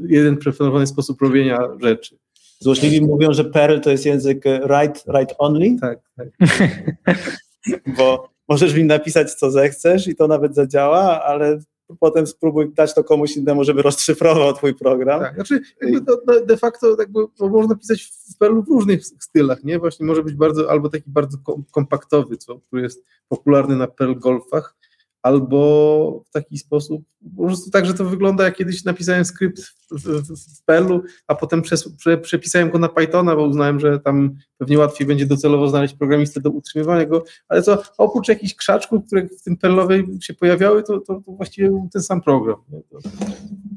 jeden 0.08 0.36
preferowany 0.36 0.86
sposób 0.86 1.22
robienia 1.22 1.58
rzeczy. 1.82 2.18
Złośliwi 2.60 3.00
mówią, 3.00 3.32
że 3.32 3.44
Perl 3.44 3.80
to 3.80 3.90
jest 3.90 4.06
język 4.06 4.44
write, 4.44 5.00
write 5.06 5.38
only. 5.38 5.76
Tak, 5.80 5.98
tak. 6.16 6.28
Bo 7.98 8.28
możesz 8.48 8.74
mi 8.74 8.84
napisać, 8.84 9.34
co 9.34 9.50
zechcesz 9.50 10.08
i 10.08 10.16
to 10.16 10.28
nawet 10.28 10.54
zadziała, 10.54 11.24
ale 11.24 11.58
potem 12.00 12.26
spróbuj 12.26 12.72
dać 12.74 12.94
to 12.94 13.04
komuś 13.04 13.36
innemu, 13.36 13.64
żeby 13.64 13.82
rozszyfrował 13.82 14.52
twój 14.54 14.74
program. 14.74 15.20
Tak, 15.20 15.34
znaczy 15.34 15.60
de 16.46 16.56
facto 16.56 16.96
jakby, 16.98 17.20
można 17.40 17.74
pisać 17.74 18.02
w 18.02 18.38
Perlu 18.38 18.62
w 18.62 18.68
różnych 18.68 19.06
stylach, 19.06 19.64
nie? 19.64 19.78
Właśnie 19.78 20.06
może 20.06 20.22
być 20.22 20.34
bardzo, 20.34 20.70
albo 20.70 20.88
taki 20.88 21.10
bardzo 21.10 21.38
kompaktowy, 21.70 22.36
co, 22.36 22.58
który 22.58 22.82
jest 22.82 23.04
popularny 23.28 23.76
na 23.76 23.86
Perl 23.86 24.14
Golfach, 24.14 24.76
albo 25.22 26.22
w 26.28 26.30
taki 26.30 26.58
sposób, 26.58 27.02
po 27.36 27.46
prostu 27.46 27.70
tak, 27.70 27.86
że 27.86 27.94
to 27.94 28.04
wygląda, 28.04 28.44
jak 28.44 28.56
kiedyś 28.56 28.84
napisałem 28.84 29.24
skrypt 29.24 29.60
w, 29.60 29.74
w, 29.90 30.58
w 30.58 30.64
Perlu, 30.64 31.02
a 31.26 31.34
potem 31.34 31.62
przes, 31.62 31.96
prze, 31.96 32.18
przepisałem 32.18 32.70
go 32.70 32.78
na 32.78 32.88
Pythona, 32.88 33.36
bo 33.36 33.46
uznałem, 33.46 33.80
że 33.80 34.00
tam 34.00 34.36
pewnie 34.58 34.78
łatwiej 34.78 35.06
będzie 35.06 35.26
docelowo 35.26 35.68
znaleźć 35.68 35.94
programistę 35.94 36.40
do 36.40 36.50
utrzymywania 36.50 37.06
go, 37.06 37.24
ale 37.48 37.62
co 37.62 37.82
oprócz 37.98 38.28
jakichś 38.28 38.54
krzaczków, 38.54 39.06
które 39.06 39.28
w 39.28 39.42
tym 39.42 39.56
Perlowej 39.56 40.04
się 40.22 40.34
pojawiały, 40.34 40.82
to, 40.82 41.00
to, 41.00 41.14
to 41.26 41.32
właściwie 41.32 41.68
był 41.68 41.88
ten 41.92 42.02
sam 42.02 42.22
program. 42.22 42.56
To... 42.90 42.98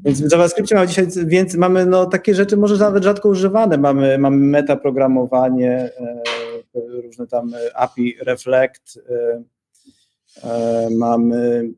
Więc 0.04 0.20
w 0.20 0.32
JavaScriptie 0.32 0.74
mamy 0.74 0.88
dzisiaj 0.88 1.06
więcej, 1.26 1.60
mamy 1.60 1.86
no, 1.86 2.06
takie 2.06 2.34
rzeczy 2.34 2.56
może 2.56 2.76
nawet 2.76 3.04
rzadko 3.04 3.28
używane, 3.28 3.78
mamy, 3.78 4.18
mamy 4.18 4.36
metaprogramowanie, 4.36 5.90
e, 6.00 6.22
różne 7.02 7.26
tam 7.26 7.52
API, 7.74 8.16
Reflect, 8.20 8.98
E, 9.10 9.42
mamy 10.90 11.70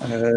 e, 0.00 0.32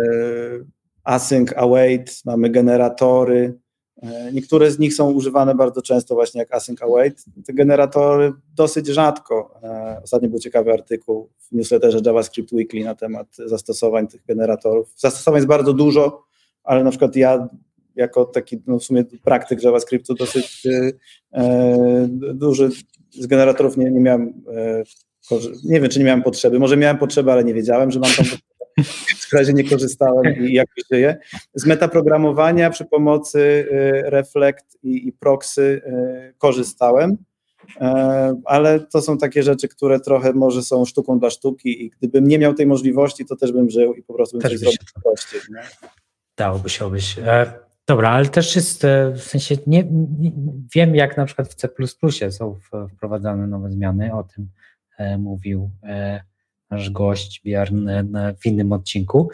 async 1.03 1.53
await, 1.55 2.21
mamy 2.25 2.49
generatory. 2.49 3.59
E, 4.01 4.31
niektóre 4.31 4.71
z 4.71 4.79
nich 4.79 4.93
są 4.93 5.11
używane 5.11 5.55
bardzo 5.55 5.81
często 5.81 6.15
właśnie 6.15 6.39
jak 6.39 6.53
async 6.53 6.81
await. 6.81 7.25
Te 7.45 7.53
generatory 7.53 8.33
dosyć 8.55 8.87
rzadko. 8.87 9.59
Ostatnio 10.03 10.29
był 10.29 10.39
ciekawy 10.39 10.73
artykuł 10.73 11.29
w 11.39 11.51
newsletterze 11.51 11.99
JavaScript 12.05 12.51
Weekly 12.51 12.83
na 12.83 12.95
temat 12.95 13.27
zastosowań 13.45 14.07
tych 14.07 14.25
generatorów. 14.25 14.93
Zastosowań 14.97 15.37
jest 15.37 15.47
bardzo 15.47 15.73
dużo, 15.73 16.23
ale 16.63 16.83
na 16.83 16.89
przykład 16.89 17.15
ja 17.15 17.49
jako 17.95 18.25
taki 18.25 18.61
no 18.67 18.79
w 18.79 18.83
sumie 18.83 19.05
praktyk 19.23 19.63
JavaScriptu 19.63 20.13
dosyć 20.13 20.67
e, 21.33 22.07
duży 22.33 22.69
z 23.09 23.27
generatorów 23.27 23.77
nie, 23.77 23.91
nie 23.91 23.99
miałem 23.99 24.43
e, 24.55 24.83
nie 25.63 25.81
wiem, 25.81 25.89
czy 25.89 25.99
nie 25.99 26.05
miałem 26.05 26.23
potrzeby. 26.23 26.59
Może 26.59 26.77
miałem 26.77 26.97
potrzeby, 26.97 27.31
ale 27.31 27.43
nie 27.43 27.53
wiedziałem, 27.53 27.91
że 27.91 27.99
mam 27.99 28.11
tam 28.11 28.25
W 29.29 29.33
razie 29.33 29.53
nie 29.53 29.69
korzystałem 29.69 30.47
i 30.47 30.53
jakoś 30.53 30.83
żyję. 30.91 31.17
Z 31.53 31.65
metaprogramowania 31.65 32.69
przy 32.69 32.85
pomocy 32.85 33.39
y, 33.39 34.09
Reflect 34.09 34.77
i, 34.83 35.07
i 35.07 35.11
Proxy 35.11 35.61
y, 35.61 36.33
korzystałem, 36.37 37.17
e, 37.81 38.41
ale 38.45 38.79
to 38.79 39.01
są 39.01 39.17
takie 39.17 39.43
rzeczy, 39.43 39.67
które 39.67 39.99
trochę 39.99 40.33
może 40.33 40.61
są 40.61 40.85
sztuką 40.85 41.19
dla 41.19 41.29
sztuki 41.29 41.85
i 41.85 41.89
gdybym 41.89 42.27
nie 42.27 42.39
miał 42.39 42.53
tej 42.53 42.65
możliwości, 42.67 43.25
to 43.25 43.35
też 43.35 43.51
bym 43.51 43.69
żył 43.69 43.93
i 43.93 44.03
po 44.03 44.13
prostu 44.13 44.37
bym 44.37 44.41
też 44.41 44.51
coś 44.51 44.59
zrobił 44.59 44.79
prościej. 45.03 45.41
Nie? 45.49 45.61
Dałoby 46.37 46.69
się 46.69 46.85
obejść. 46.85 47.19
E, 47.19 47.53
dobra, 47.87 48.09
ale 48.09 48.25
też 48.25 48.55
jest, 48.55 48.85
e, 48.85 49.11
w 49.15 49.23
sensie 49.23 49.57
nie, 49.67 49.83
nie, 50.19 50.31
wiem, 50.75 50.95
jak 50.95 51.17
na 51.17 51.25
przykład 51.25 51.47
w 51.47 51.55
C++ 51.55 51.69
są 52.31 52.59
wprowadzane 52.95 53.47
nowe 53.47 53.71
zmiany, 53.71 54.13
o 54.13 54.23
tym 54.23 54.49
mówił 55.17 55.71
e, 55.83 56.21
nasz 56.69 56.89
gość 56.89 57.41
Bjorn 57.43 57.89
w 58.41 58.45
innym 58.45 58.71
odcinku, 58.71 59.29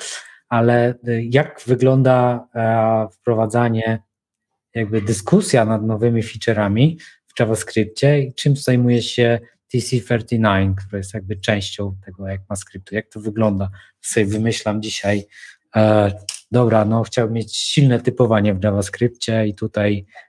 ale 0.50 0.96
jak 1.30 1.62
wygląda 1.68 2.48
wprowadzanie, 3.12 4.00
jakby 4.76 5.02
dyskusja 5.02 5.66
nad 5.66 5.84
nowymi 5.84 6.24
feature'ami 6.24 6.96
w 7.28 7.40
JavaScriptie 7.40 8.20
i 8.20 8.34
czym 8.34 8.56
zajmuje 8.56 9.02
się 9.02 9.40
TC39, 9.74 10.76
która 10.76 10.98
jest 10.98 11.14
jakby 11.14 11.36
częścią 11.36 11.96
tego 12.06 12.32
ECMAScriptu. 12.32 12.96
Jak 12.96 13.08
to 13.10 13.20
wygląda? 13.20 13.70
Sobie 14.02 14.26
wymyślam 14.26 14.82
dzisiaj, 14.82 15.24
e, 15.76 16.12
dobra, 16.52 16.86
no 16.86 17.04
chciałbym 17.04 17.34
mieć 17.34 17.58
silne 17.58 18.00
typowanie 18.00 18.54
w 18.54 18.64
JavaScriptie 18.64 19.48
i 19.48 19.56
tutaj 19.56 20.06
e, 20.06 20.27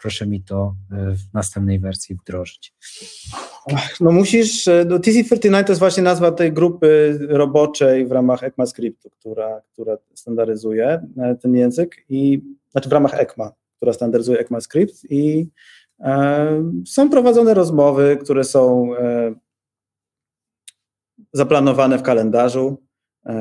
proszę 0.00 0.26
mi 0.26 0.42
to 0.42 0.74
e, 0.92 0.96
w 1.14 1.34
następnej 1.34 1.80
wersji 1.80 2.14
wdrożyć. 2.14 2.74
No 4.00 4.12
musisz, 4.12 4.68
e, 4.68 4.84
no 4.88 4.98
TC39 4.98 5.64
to 5.64 5.72
jest 5.72 5.78
właśnie 5.78 6.02
nazwa 6.02 6.32
tej 6.32 6.52
grupy 6.52 7.18
roboczej 7.28 8.06
w 8.06 8.12
ramach 8.12 8.42
ECMAScriptu, 8.42 9.10
która, 9.10 9.62
która 9.72 9.96
standaryzuje 10.14 11.06
e, 11.18 11.34
ten 11.34 11.54
język 11.54 12.04
i, 12.08 12.42
znaczy 12.70 12.88
w 12.88 12.92
ramach 12.92 13.14
ECMA, 13.14 13.52
która 13.76 13.92
standaryzuje 13.92 14.38
ECMAScript 14.38 15.10
i 15.10 15.50
E, 16.02 16.62
są 16.86 17.10
prowadzone 17.10 17.54
rozmowy, 17.54 18.18
które 18.20 18.44
są 18.44 18.96
e, 18.96 19.34
zaplanowane 21.32 21.98
w 21.98 22.02
kalendarzu, 22.02 22.68
e, 22.68 22.91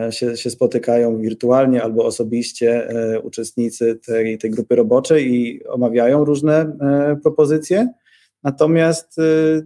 się, 0.09 0.37
się 0.37 0.49
spotykają 0.49 1.21
wirtualnie 1.21 1.83
albo 1.83 2.05
osobiście 2.05 2.87
uczestnicy 3.23 3.95
tej, 3.95 4.37
tej 4.37 4.51
grupy 4.51 4.75
roboczej 4.75 5.33
i 5.33 5.65
omawiają 5.65 6.25
różne 6.25 6.77
propozycje. 7.23 7.93
Natomiast 8.43 9.15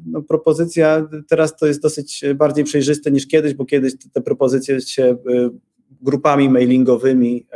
no, 0.05 0.21
propozycja 0.21 1.07
teraz 1.29 1.57
to 1.57 1.67
jest 1.67 1.81
dosyć 1.81 2.23
bardziej 2.35 2.65
przejrzyste 2.65 3.11
niż 3.11 3.27
kiedyś, 3.27 3.53
bo 3.53 3.65
kiedyś 3.65 3.93
te 4.13 4.21
propozycje 4.21 4.81
się 4.81 5.17
grupami 6.01 6.49
mailingowymi 6.49 7.47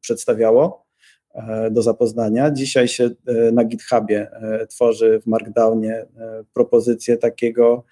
przedstawiało. 0.00 0.90
E, 1.34 1.70
do 1.70 1.82
zapoznania. 1.82 2.50
Dzisiaj 2.50 2.88
się 2.88 3.10
e, 3.26 3.52
na 3.52 3.64
GitHubie 3.64 4.30
e, 4.32 4.66
tworzy 4.66 5.20
w 5.20 5.26
Markdownie 5.26 6.06
propozycję 6.54 7.16
takiego, 7.16 7.84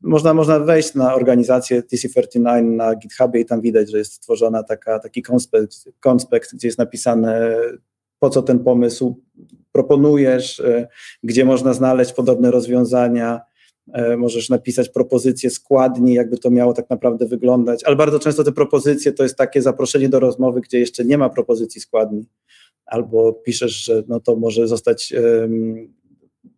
można, 0.00 0.34
można 0.34 0.60
wejść 0.60 0.94
na 0.94 1.14
organizację 1.14 1.82
TC39 1.82 2.62
na 2.62 2.94
GitHubie 2.94 3.40
i 3.40 3.44
tam 3.44 3.60
widać, 3.60 3.90
że 3.90 3.98
jest 3.98 4.12
stworzona 4.12 4.62
taka, 4.62 4.98
taki 4.98 5.22
konspekt, 5.22 5.74
konspekt, 6.00 6.54
gdzie 6.54 6.68
jest 6.68 6.78
napisane 6.78 7.56
po 8.18 8.30
co 8.30 8.42
ten 8.42 8.58
pomysł 8.58 9.22
proponujesz, 9.72 10.62
gdzie 11.22 11.44
można 11.44 11.72
znaleźć 11.72 12.12
podobne 12.12 12.50
rozwiązania, 12.50 13.40
E, 13.92 14.16
możesz 14.16 14.48
napisać 14.48 14.88
propozycję 14.88 15.50
składni, 15.50 16.14
jakby 16.14 16.38
to 16.38 16.50
miało 16.50 16.72
tak 16.72 16.90
naprawdę 16.90 17.26
wyglądać, 17.26 17.84
ale 17.84 17.96
bardzo 17.96 18.18
często 18.18 18.44
te 18.44 18.52
propozycje 18.52 19.12
to 19.12 19.22
jest 19.22 19.36
takie 19.36 19.62
zaproszenie 19.62 20.08
do 20.08 20.20
rozmowy, 20.20 20.60
gdzie 20.60 20.78
jeszcze 20.78 21.04
nie 21.04 21.18
ma 21.18 21.30
propozycji 21.30 21.80
składni, 21.80 22.26
albo 22.86 23.32
piszesz, 23.32 23.84
że 23.84 24.02
no 24.08 24.20
to 24.20 24.36
może 24.36 24.68
zostać 24.68 25.12
um, 25.12 25.94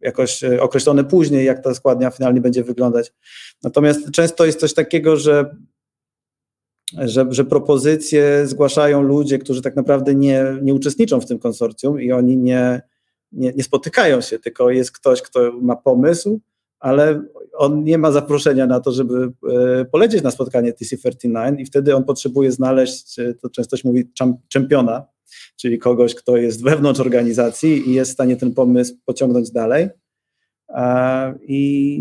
jakoś 0.07 0.45
e, 0.45 0.63
określone 0.63 1.05
później, 1.05 1.47
jak 1.47 1.63
ta 1.65 1.75
składnia 1.75 2.11
finalnie 2.11 2.41
będzie 2.41 2.65
wyglądać. 2.65 3.13
Natomiast 3.63 4.11
często 4.11 4.47
jest 4.47 4.61
coś 4.61 4.75
takiego, 4.75 5.17
że 5.17 5.57
że, 6.99 7.27
że 7.31 7.45
propozycje 7.45 8.47
zgłaszają 8.47 9.03
ludzie, 9.03 9.39
którzy 9.39 9.63
tak 9.63 9.77
naprawdę 9.77 10.15
nie, 10.15 10.45
nie 10.63 10.75
uczestniczą 10.75 11.21
w 11.21 11.27
tym 11.27 11.39
konsorcjum 11.39 12.01
i 12.01 12.13
oni 12.13 12.37
nie, 12.37 12.83
nie, 13.33 13.53
nie 13.53 13.63
spotykają 13.63 14.21
się, 14.21 14.39
tylko 14.39 14.71
jest 14.71 14.93
ktoś, 14.93 15.23
kto 15.23 15.53
ma 15.53 15.77
pomysł, 15.77 16.41
ale 16.79 17.23
on 17.57 17.85
nie 17.85 17.99
ma 17.99 18.13
zaproszenia 18.13 18.67
na 18.67 18.81
to, 18.81 18.93
żeby 18.93 19.33
e, 19.81 19.85
polecieć 19.85 20.23
na 20.23 20.31
spotkanie 20.31 20.73
TC39 20.73 21.61
i 21.61 21.67
wtedy 21.67 21.97
on 21.97 22.05
potrzebuje 22.05 22.53
znaleźć, 22.53 23.19
e, 23.19 23.35
to 23.35 23.51
często 23.51 23.77
się 23.77 23.89
mówi, 23.89 24.11
czempiona, 24.49 25.05
czyli 25.57 25.79
kogoś, 25.79 26.15
kto 26.15 26.37
jest 26.37 26.63
wewnątrz 26.63 27.01
organizacji 27.01 27.91
i 27.91 27.95
jest 27.95 28.11
w 28.11 28.15
stanie 28.15 28.37
ten 28.37 28.55
pomysł 28.55 28.95
pociągnąć 29.05 29.51
dalej. 29.51 29.89
I 31.43 32.01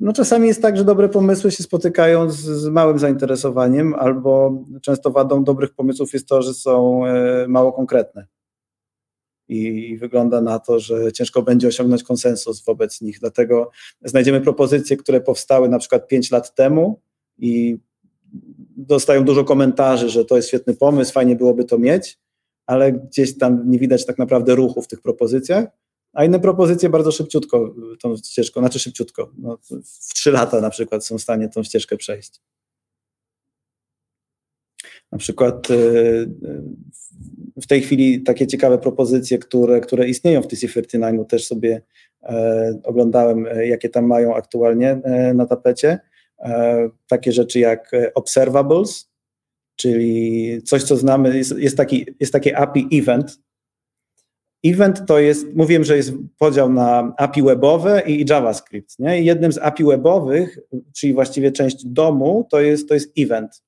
no 0.00 0.12
czasami 0.12 0.48
jest 0.48 0.62
tak, 0.62 0.76
że 0.76 0.84
dobre 0.84 1.08
pomysły 1.08 1.50
się 1.50 1.62
spotykają 1.62 2.30
z, 2.30 2.36
z, 2.36 2.68
małym 2.68 2.98
zainteresowaniem, 2.98 3.94
albo 3.94 4.64
często 4.82 5.10
wadą 5.10 5.44
dobrych 5.44 5.74
pomysłów 5.74 6.12
jest 6.12 6.28
to, 6.28 6.42
że 6.42 6.54
są 6.54 7.06
e, 7.06 7.48
mało 7.48 7.72
konkretne 7.72 8.26
i 9.48 9.96
wygląda 9.96 10.40
na 10.40 10.58
to, 10.58 10.80
że 10.80 11.12
ciężko 11.12 11.42
będzie 11.42 11.68
osiągnąć 11.68 12.02
konsensus 12.02 12.64
wobec 12.64 13.00
nich. 13.00 13.20
Dlatego 13.20 13.70
znajdziemy 14.04 14.40
propozycje, 14.40 14.96
które 14.96 15.20
powstały 15.20 15.68
na 15.68 15.78
przykład 15.78 16.08
5 16.08 16.30
lat 16.30 16.54
temu 16.54 17.00
i 17.38 17.78
dostają 18.76 19.24
dużo 19.24 19.44
komentarzy, 19.44 20.08
że 20.08 20.24
to 20.24 20.36
jest 20.36 20.48
świetny 20.48 20.74
pomysł, 20.74 21.12
fajnie 21.12 21.36
byłoby 21.36 21.64
to 21.64 21.78
mieć, 21.78 22.18
ale 22.68 22.92
gdzieś 22.92 23.38
tam 23.38 23.70
nie 23.70 23.78
widać 23.78 24.06
tak 24.06 24.18
naprawdę 24.18 24.54
ruchu 24.54 24.82
w 24.82 24.88
tych 24.88 25.00
propozycjach. 25.00 25.64
A 26.12 26.24
inne 26.24 26.40
propozycje 26.40 26.88
bardzo 26.88 27.12
szybciutko 27.12 27.74
tą 28.02 28.16
ścieżką, 28.16 28.60
znaczy 28.60 28.78
szybciutko, 28.78 29.32
no, 29.38 29.58
w 29.84 30.14
trzy 30.14 30.30
lata 30.30 30.60
na 30.60 30.70
przykład 30.70 31.06
są 31.06 31.18
w 31.18 31.22
stanie 31.22 31.48
tą 31.48 31.62
ścieżkę 31.62 31.96
przejść. 31.96 32.40
Na 35.12 35.18
przykład 35.18 35.70
y, 35.70 36.30
w 37.62 37.66
tej 37.66 37.82
chwili 37.82 38.22
takie 38.22 38.46
ciekawe 38.46 38.78
propozycje, 38.78 39.38
które, 39.38 39.80
które 39.80 40.08
istnieją 40.08 40.42
w 40.42 40.46
TC39, 40.46 41.26
też 41.26 41.46
sobie 41.46 41.82
e, 42.22 42.80
oglądałem, 42.84 43.46
e, 43.46 43.66
jakie 43.66 43.88
tam 43.88 44.06
mają 44.06 44.34
aktualnie 44.34 44.90
e, 44.90 45.34
na 45.34 45.46
tapecie. 45.46 45.98
Takie 47.08 47.32
rzeczy 47.32 47.58
jak 47.58 47.90
observables, 48.14 49.10
czyli 49.80 50.62
coś, 50.62 50.82
co 50.82 50.96
znamy, 50.96 51.36
jest, 51.36 51.58
jest, 51.58 51.76
taki, 51.76 52.06
jest 52.20 52.32
takie 52.32 52.58
API 52.58 52.88
event. 52.92 53.40
Event 54.64 55.06
to 55.06 55.18
jest, 55.18 55.46
mówiłem, 55.54 55.84
że 55.84 55.96
jest 55.96 56.12
podział 56.38 56.72
na 56.72 57.14
API 57.16 57.42
webowe 57.42 58.02
i, 58.06 58.20
i 58.20 58.24
JavaScript. 58.30 58.98
Nie? 58.98 59.22
I 59.22 59.24
jednym 59.24 59.52
z 59.52 59.58
API 59.58 59.84
webowych, 59.84 60.58
czyli 60.96 61.14
właściwie 61.14 61.52
część 61.52 61.84
domu, 61.84 62.46
to 62.50 62.60
jest, 62.60 62.88
to 62.88 62.94
jest 62.94 63.12
event 63.18 63.62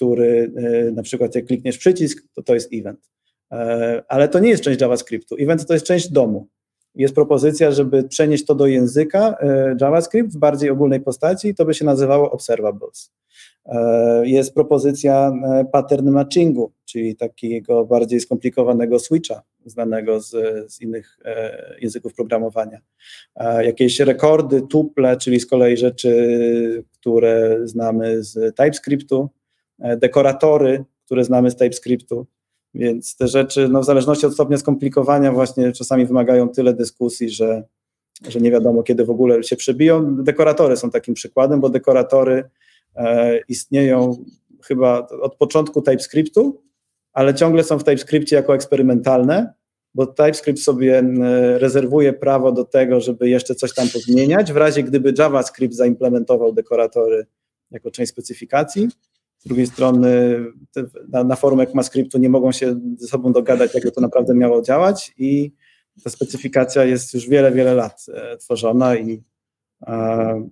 który 0.00 0.52
e, 0.56 0.90
na 0.90 1.02
przykład 1.02 1.34
jak 1.34 1.46
klikniesz 1.46 1.78
przycisk, 1.78 2.24
to 2.34 2.42
to 2.42 2.54
jest 2.54 2.70
event. 2.72 3.10
E, 3.52 4.02
ale 4.08 4.28
to 4.28 4.38
nie 4.38 4.48
jest 4.48 4.62
część 4.62 4.80
JavaScriptu. 4.80 5.36
Event 5.38 5.66
to 5.66 5.74
jest 5.74 5.86
część 5.86 6.08
domu. 6.08 6.48
Jest 6.94 7.14
propozycja, 7.14 7.70
żeby 7.70 8.04
przenieść 8.04 8.44
to 8.44 8.54
do 8.54 8.66
języka 8.66 9.36
e, 9.40 9.76
JavaScript 9.80 10.32
w 10.32 10.38
bardziej 10.38 10.70
ogólnej 10.70 11.00
postaci 11.00 11.48
i 11.48 11.54
to 11.54 11.64
by 11.64 11.74
się 11.74 11.84
nazywało 11.84 12.30
observables. 12.30 13.12
Jest 14.22 14.54
propozycja 14.54 15.32
pattern 15.72 16.10
matchingu, 16.10 16.72
czyli 16.84 17.16
takiego 17.16 17.84
bardziej 17.84 18.20
skomplikowanego 18.20 18.98
switcha, 18.98 19.42
znanego 19.64 20.20
z, 20.20 20.30
z 20.72 20.80
innych 20.80 21.18
języków 21.80 22.14
programowania. 22.14 22.78
Jakieś 23.60 24.00
rekordy, 24.00 24.62
tuple, 24.62 25.16
czyli 25.16 25.40
z 25.40 25.46
kolei 25.46 25.76
rzeczy, 25.76 26.84
które 26.92 27.58
znamy 27.64 28.22
z 28.22 28.56
TypeScriptu, 28.56 29.30
E, 29.80 29.96
dekoratory, 29.96 30.84
które 31.04 31.24
znamy 31.24 31.50
z 31.50 31.56
TypeScriptu, 31.56 32.26
więc 32.74 33.16
te 33.16 33.28
rzeczy, 33.28 33.68
no 33.68 33.80
w 33.80 33.84
zależności 33.84 34.26
od 34.26 34.34
stopnia 34.34 34.58
skomplikowania, 34.58 35.32
właśnie 35.32 35.72
czasami 35.72 36.06
wymagają 36.06 36.48
tyle 36.48 36.74
dyskusji, 36.74 37.30
że, 37.30 37.64
że 38.28 38.40
nie 38.40 38.50
wiadomo, 38.50 38.82
kiedy 38.82 39.04
w 39.04 39.10
ogóle 39.10 39.42
się 39.42 39.56
przebiją. 39.56 40.16
Dekoratory 40.16 40.76
są 40.76 40.90
takim 40.90 41.14
przykładem, 41.14 41.60
bo 41.60 41.68
dekoratory 41.68 42.44
e, 42.96 43.38
istnieją 43.48 44.24
chyba 44.64 45.08
od 45.08 45.36
początku 45.36 45.82
TypeScriptu, 45.82 46.62
ale 47.12 47.34
ciągle 47.34 47.64
są 47.64 47.78
w 47.78 47.84
TypeScriptie 47.84 48.36
jako 48.36 48.54
eksperymentalne, 48.54 49.52
bo 49.94 50.06
TypeScript 50.06 50.60
sobie 50.60 50.98
e, 50.98 51.58
rezerwuje 51.58 52.12
prawo 52.12 52.52
do 52.52 52.64
tego, 52.64 53.00
żeby 53.00 53.28
jeszcze 53.28 53.54
coś 53.54 53.74
tam 53.74 53.88
pozmieniać, 53.88 54.52
w 54.52 54.56
razie 54.56 54.82
gdyby 54.82 55.14
JavaScript 55.18 55.74
zaimplementował 55.74 56.52
dekoratory 56.52 57.26
jako 57.70 57.90
część 57.90 58.12
specyfikacji. 58.12 58.88
Z 59.40 59.48
drugiej 59.48 59.66
strony 59.66 60.40
na, 61.08 61.24
na 61.24 61.36
forum 61.36 61.60
ECMAScriptu 61.60 62.18
nie 62.18 62.28
mogą 62.28 62.52
się 62.52 62.80
ze 62.98 63.06
sobą 63.06 63.32
dogadać, 63.32 63.74
jak 63.74 63.94
to 63.94 64.00
naprawdę 64.00 64.34
miało 64.34 64.62
działać 64.62 65.14
i 65.18 65.52
ta 66.04 66.10
specyfikacja 66.10 66.84
jest 66.84 67.14
już 67.14 67.28
wiele, 67.28 67.52
wiele 67.52 67.74
lat 67.74 68.06
e, 68.14 68.36
tworzona 68.36 68.96
i 68.96 69.22
e, 69.86 70.48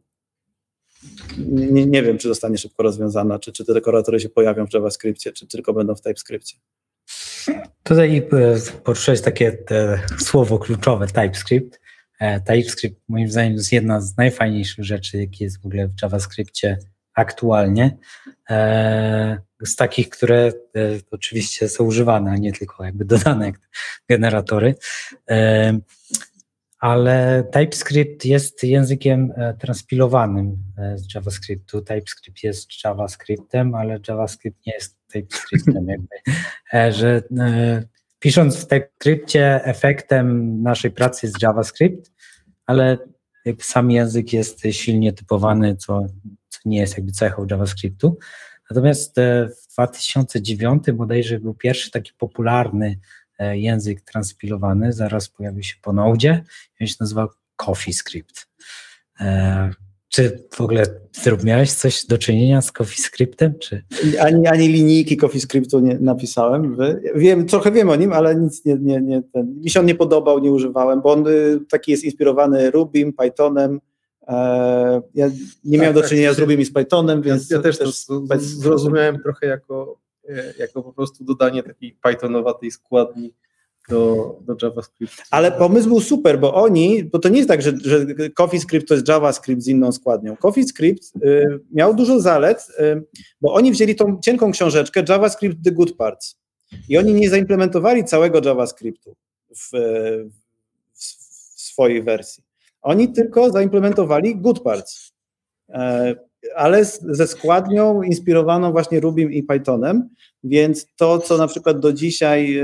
nie, 1.38 1.86
nie, 1.86 2.02
wiem, 2.02 2.18
czy 2.18 2.28
zostanie 2.28 2.58
szybko 2.58 2.82
rozwiązana, 2.82 3.38
czy, 3.38 3.52
czy 3.52 3.64
te 3.64 3.74
dekoratory 3.74 4.20
się 4.20 4.28
pojawią 4.28 4.66
w 4.66 4.74
JavaScriptie, 4.74 5.32
czy 5.32 5.46
tylko 5.46 5.72
będą 5.72 5.94
w 5.94 6.00
TypeScriptie. 6.00 6.56
Tutaj 7.82 8.16
e, 8.16 8.24
poruszyłeś 8.84 9.20
takie 9.20 9.58
słowo 10.18 10.58
kluczowe 10.58 11.06
TypeScript. 11.06 11.80
E, 12.20 12.40
TypeScript 12.40 13.00
moim 13.08 13.28
zdaniem 13.28 13.52
jest 13.52 13.72
jedna 13.72 14.00
z 14.00 14.16
najfajniejszych 14.16 14.84
rzeczy, 14.84 15.18
jakie 15.18 15.44
jest 15.44 15.62
w 15.62 15.66
ogóle 15.66 15.88
w 15.88 16.02
JavaScriptie 16.02 16.78
aktualnie. 17.18 17.96
E, 18.50 19.38
z 19.66 19.76
takich, 19.76 20.08
które 20.08 20.46
e, 20.46 20.52
oczywiście 21.10 21.68
są 21.68 21.84
używane, 21.84 22.30
a 22.30 22.36
nie 22.36 22.52
tylko 22.52 22.84
jakby 22.84 23.04
dodane 23.04 23.46
jak 23.46 23.60
generatory. 24.08 24.74
E, 25.30 25.78
ale 26.78 27.44
TypeScript 27.52 28.24
jest 28.24 28.64
językiem 28.64 29.32
transpilowanym 29.58 30.56
z 30.94 31.14
JavaScriptu. 31.14 31.80
TypeScript 31.80 32.42
jest 32.42 32.84
JavaScriptem, 32.84 33.74
ale 33.74 34.00
JavaScript 34.08 34.66
nie 34.66 34.72
jest 34.74 34.98
TypeScriptem. 35.06 35.86
Jakby, 35.94 36.92
że 36.92 37.22
pisząc 38.18 38.56
w 38.56 38.66
TypeScriptie 38.66 39.64
efektem 39.64 40.58
naszej 40.62 40.90
pracy 40.90 41.26
jest 41.26 41.42
JavaScript, 41.42 42.12
ale 42.66 42.98
sam 43.60 43.90
język 43.90 44.32
jest 44.32 44.62
silnie 44.70 45.12
typowany, 45.12 45.76
co, 45.76 46.06
co 46.48 46.58
nie 46.64 46.78
jest 46.78 46.96
jakby 46.96 47.12
cechą 47.12 47.46
JavaScriptu. 47.50 48.18
Natomiast 48.70 49.16
w 49.66 49.72
2009 49.72 50.84
bodajże 50.92 51.40
był 51.40 51.54
pierwszy 51.54 51.90
taki 51.90 52.12
popularny 52.18 52.98
E, 53.38 53.58
język 53.58 54.00
transpilowany, 54.00 54.92
zaraz 54.92 55.28
pojawił 55.28 55.62
się 55.62 55.74
po 55.82 55.92
Node, 55.92 56.42
on 56.80 56.86
się 56.86 56.94
nazywał 57.00 57.28
CoffeeScript. 57.56 58.48
E, 59.20 59.70
czy 60.08 60.44
w 60.54 60.60
ogóle 60.60 60.86
ty 61.22 61.36
miałeś 61.44 61.72
coś 61.72 62.06
do 62.06 62.18
czynienia 62.18 62.62
z 62.62 62.72
CoffeeScriptem? 62.72 63.58
Czy... 63.58 63.84
Ani, 64.20 64.46
ani 64.46 64.68
linijki 64.68 65.16
CoffeeScriptu 65.16 65.80
nie 65.80 65.98
napisałem. 65.98 66.76
Wiem, 67.14 67.46
trochę 67.46 67.72
wiem 67.72 67.90
o 67.90 67.96
nim, 67.96 68.12
ale 68.12 68.34
nic 68.34 68.64
nie, 68.64 68.76
nie, 68.80 69.00
nie 69.00 69.22
ten, 69.22 69.60
mi 69.60 69.70
się 69.70 69.80
on 69.80 69.86
nie 69.86 69.94
podobał, 69.94 70.38
nie 70.38 70.52
używałem, 70.52 71.00
bo 71.02 71.12
on 71.12 71.26
y, 71.26 71.60
taki 71.70 71.90
jest 71.90 72.04
inspirowany 72.04 72.70
Rubim, 72.70 73.12
Pythonem. 73.12 73.80
E, 74.28 75.02
ja 75.14 75.28
nie 75.64 75.78
miałem 75.78 75.94
tak, 75.94 76.02
do 76.02 76.08
czynienia 76.08 76.28
tak, 76.28 76.36
z 76.36 76.40
Rubim 76.40 76.60
i 76.60 76.64
z 76.64 76.72
Pythonem, 76.72 77.22
więc 77.22 77.50
ja, 77.50 77.56
ja 77.56 77.62
też, 77.62 77.78
też 77.78 78.06
to 78.06 78.22
zrozumiałem 78.38 79.22
trochę 79.22 79.46
jako 79.46 79.98
E, 80.28 80.54
jako 80.58 80.82
po 80.82 80.92
prostu 80.92 81.24
dodanie 81.24 81.62
takiej 81.62 81.92
Pythonowatej 82.02 82.70
składni 82.70 83.34
do, 83.88 84.36
do 84.40 84.56
JavaScript. 84.62 85.14
Ale 85.30 85.52
pomysł 85.52 85.88
był 85.88 86.00
super, 86.00 86.40
bo 86.40 86.54
oni, 86.54 87.04
bo 87.04 87.18
to 87.18 87.28
nie 87.28 87.36
jest 87.36 87.48
tak, 87.48 87.62
że, 87.62 87.72
że 87.84 88.06
CoffeeScript 88.34 88.88
to 88.88 88.94
jest 88.94 89.08
JavaScript 89.08 89.62
z 89.62 89.68
inną 89.68 89.92
składnią. 89.92 90.36
CoffeeScript 90.36 91.12
y, 91.16 91.60
miał 91.72 91.94
dużo 91.94 92.20
zalet, 92.20 92.68
y, 92.80 93.04
bo 93.40 93.54
oni 93.54 93.72
wzięli 93.72 93.94
tą 93.94 94.18
cienką 94.20 94.52
książeczkę 94.52 95.02
JavaScript 95.08 95.64
The 95.64 95.72
Good 95.72 95.96
Parts 95.96 96.38
i 96.88 96.98
oni 96.98 97.14
nie 97.14 97.30
zaimplementowali 97.30 98.04
całego 98.04 98.40
JavaScriptu 98.44 99.16
w, 99.56 99.70
w, 100.92 101.02
w 101.56 101.60
swojej 101.60 102.02
wersji. 102.02 102.47
Oni 102.88 103.12
tylko 103.12 103.50
zaimplementowali 103.50 104.36
Good 104.36 104.60
Parts. 104.60 105.12
E, 105.68 106.14
ale 106.56 106.84
ze 106.84 107.26
składnią 107.26 108.02
inspirowaną 108.02 108.72
właśnie 108.72 109.00
Rubim 109.00 109.32
i 109.32 109.42
Pythonem, 109.42 110.08
więc 110.44 110.86
to, 110.96 111.18
co 111.18 111.36
na 111.36 111.46
przykład 111.46 111.80
do 111.80 111.92
dzisiaj 111.92 112.62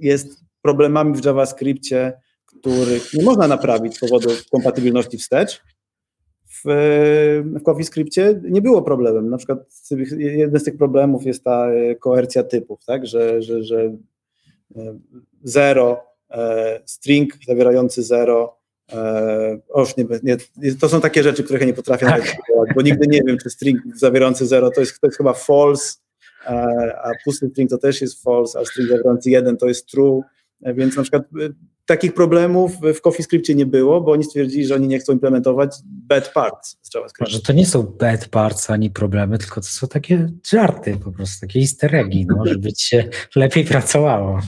jest 0.00 0.44
problemami 0.62 1.14
w 1.14 1.24
JavaScriptie, 1.24 2.12
których 2.46 3.14
nie 3.14 3.24
można 3.24 3.48
naprawić 3.48 3.96
z 3.96 4.00
powodu 4.00 4.28
kompatybilności 4.50 5.18
wstecz, 5.18 5.62
w, 6.46 6.62
w 7.58 7.62
CoffeeScriptie 7.62 8.40
nie 8.42 8.62
było 8.62 8.82
problemem. 8.82 9.30
Na 9.30 9.36
przykład 9.36 9.58
jeden 10.18 10.60
z 10.60 10.64
tych 10.64 10.76
problemów 10.76 11.26
jest 11.26 11.44
ta 11.44 11.70
e, 11.70 11.94
koercja 11.94 12.42
typów, 12.42 12.84
tak? 12.84 13.06
że, 13.06 13.42
że, 13.42 13.62
że 13.62 13.96
e, 14.76 14.98
zero, 15.42 16.00
e, 16.30 16.80
string 16.86 17.32
zawierający 17.46 18.02
zero 18.02 18.57
E, 18.92 19.58
oż 19.68 19.96
nie, 19.96 20.04
nie, 20.22 20.36
to 20.80 20.88
są 20.88 21.00
takie 21.00 21.22
rzeczy, 21.22 21.44
których 21.44 21.60
ja 21.60 21.66
nie 21.66 21.74
potrafię 21.74 22.06
tak. 22.06 22.36
bo 22.74 22.82
nigdy 22.82 23.06
nie 23.06 23.22
wiem, 23.22 23.38
czy 23.38 23.50
string 23.50 23.80
zawierający 23.94 24.46
0 24.46 24.70
to 24.70 24.80
jest, 24.80 25.00
to 25.00 25.06
jest 25.06 25.16
chyba 25.16 25.32
false, 25.32 25.94
a, 26.44 26.52
e, 26.54 26.98
a 27.02 27.10
pusty 27.24 27.48
string 27.48 27.70
to 27.70 27.78
też 27.78 28.00
jest 28.00 28.22
false, 28.22 28.58
a 28.58 28.64
string 28.64 28.88
zawierający 28.88 29.30
1 29.30 29.56
to 29.56 29.66
jest 29.66 29.86
true, 29.86 30.22
więc 30.60 30.96
na 30.96 31.02
przykład 31.02 31.22
takich 31.88 32.14
problemów 32.14 32.72
w 32.94 33.00
CoffeeScriptie 33.00 33.54
nie 33.54 33.66
było, 33.66 34.00
bo 34.00 34.12
oni 34.12 34.24
stwierdzili, 34.24 34.66
że 34.66 34.74
oni 34.74 34.88
nie 34.88 34.98
chcą 34.98 35.12
implementować 35.12 35.76
bad 35.84 36.32
parts 36.32 36.78
z 36.82 36.94
JavaScript. 36.94 37.32
Że 37.32 37.40
to 37.40 37.52
nie 37.52 37.66
są 37.66 37.82
bad 37.82 38.28
parts 38.28 38.70
ani 38.70 38.90
problemy, 38.90 39.38
tylko 39.38 39.60
to 39.60 39.66
są 39.66 39.88
takie 39.88 40.28
żarty 40.50 40.96
po 41.04 41.12
prostu, 41.12 41.46
takie 41.46 41.60
easter 41.60 41.96
eggi, 41.96 42.26
no, 42.26 42.46
żeby 42.46 42.72
ci 42.72 42.86
się 42.86 43.04
lepiej 43.36 43.64
pracowało. 43.64 44.40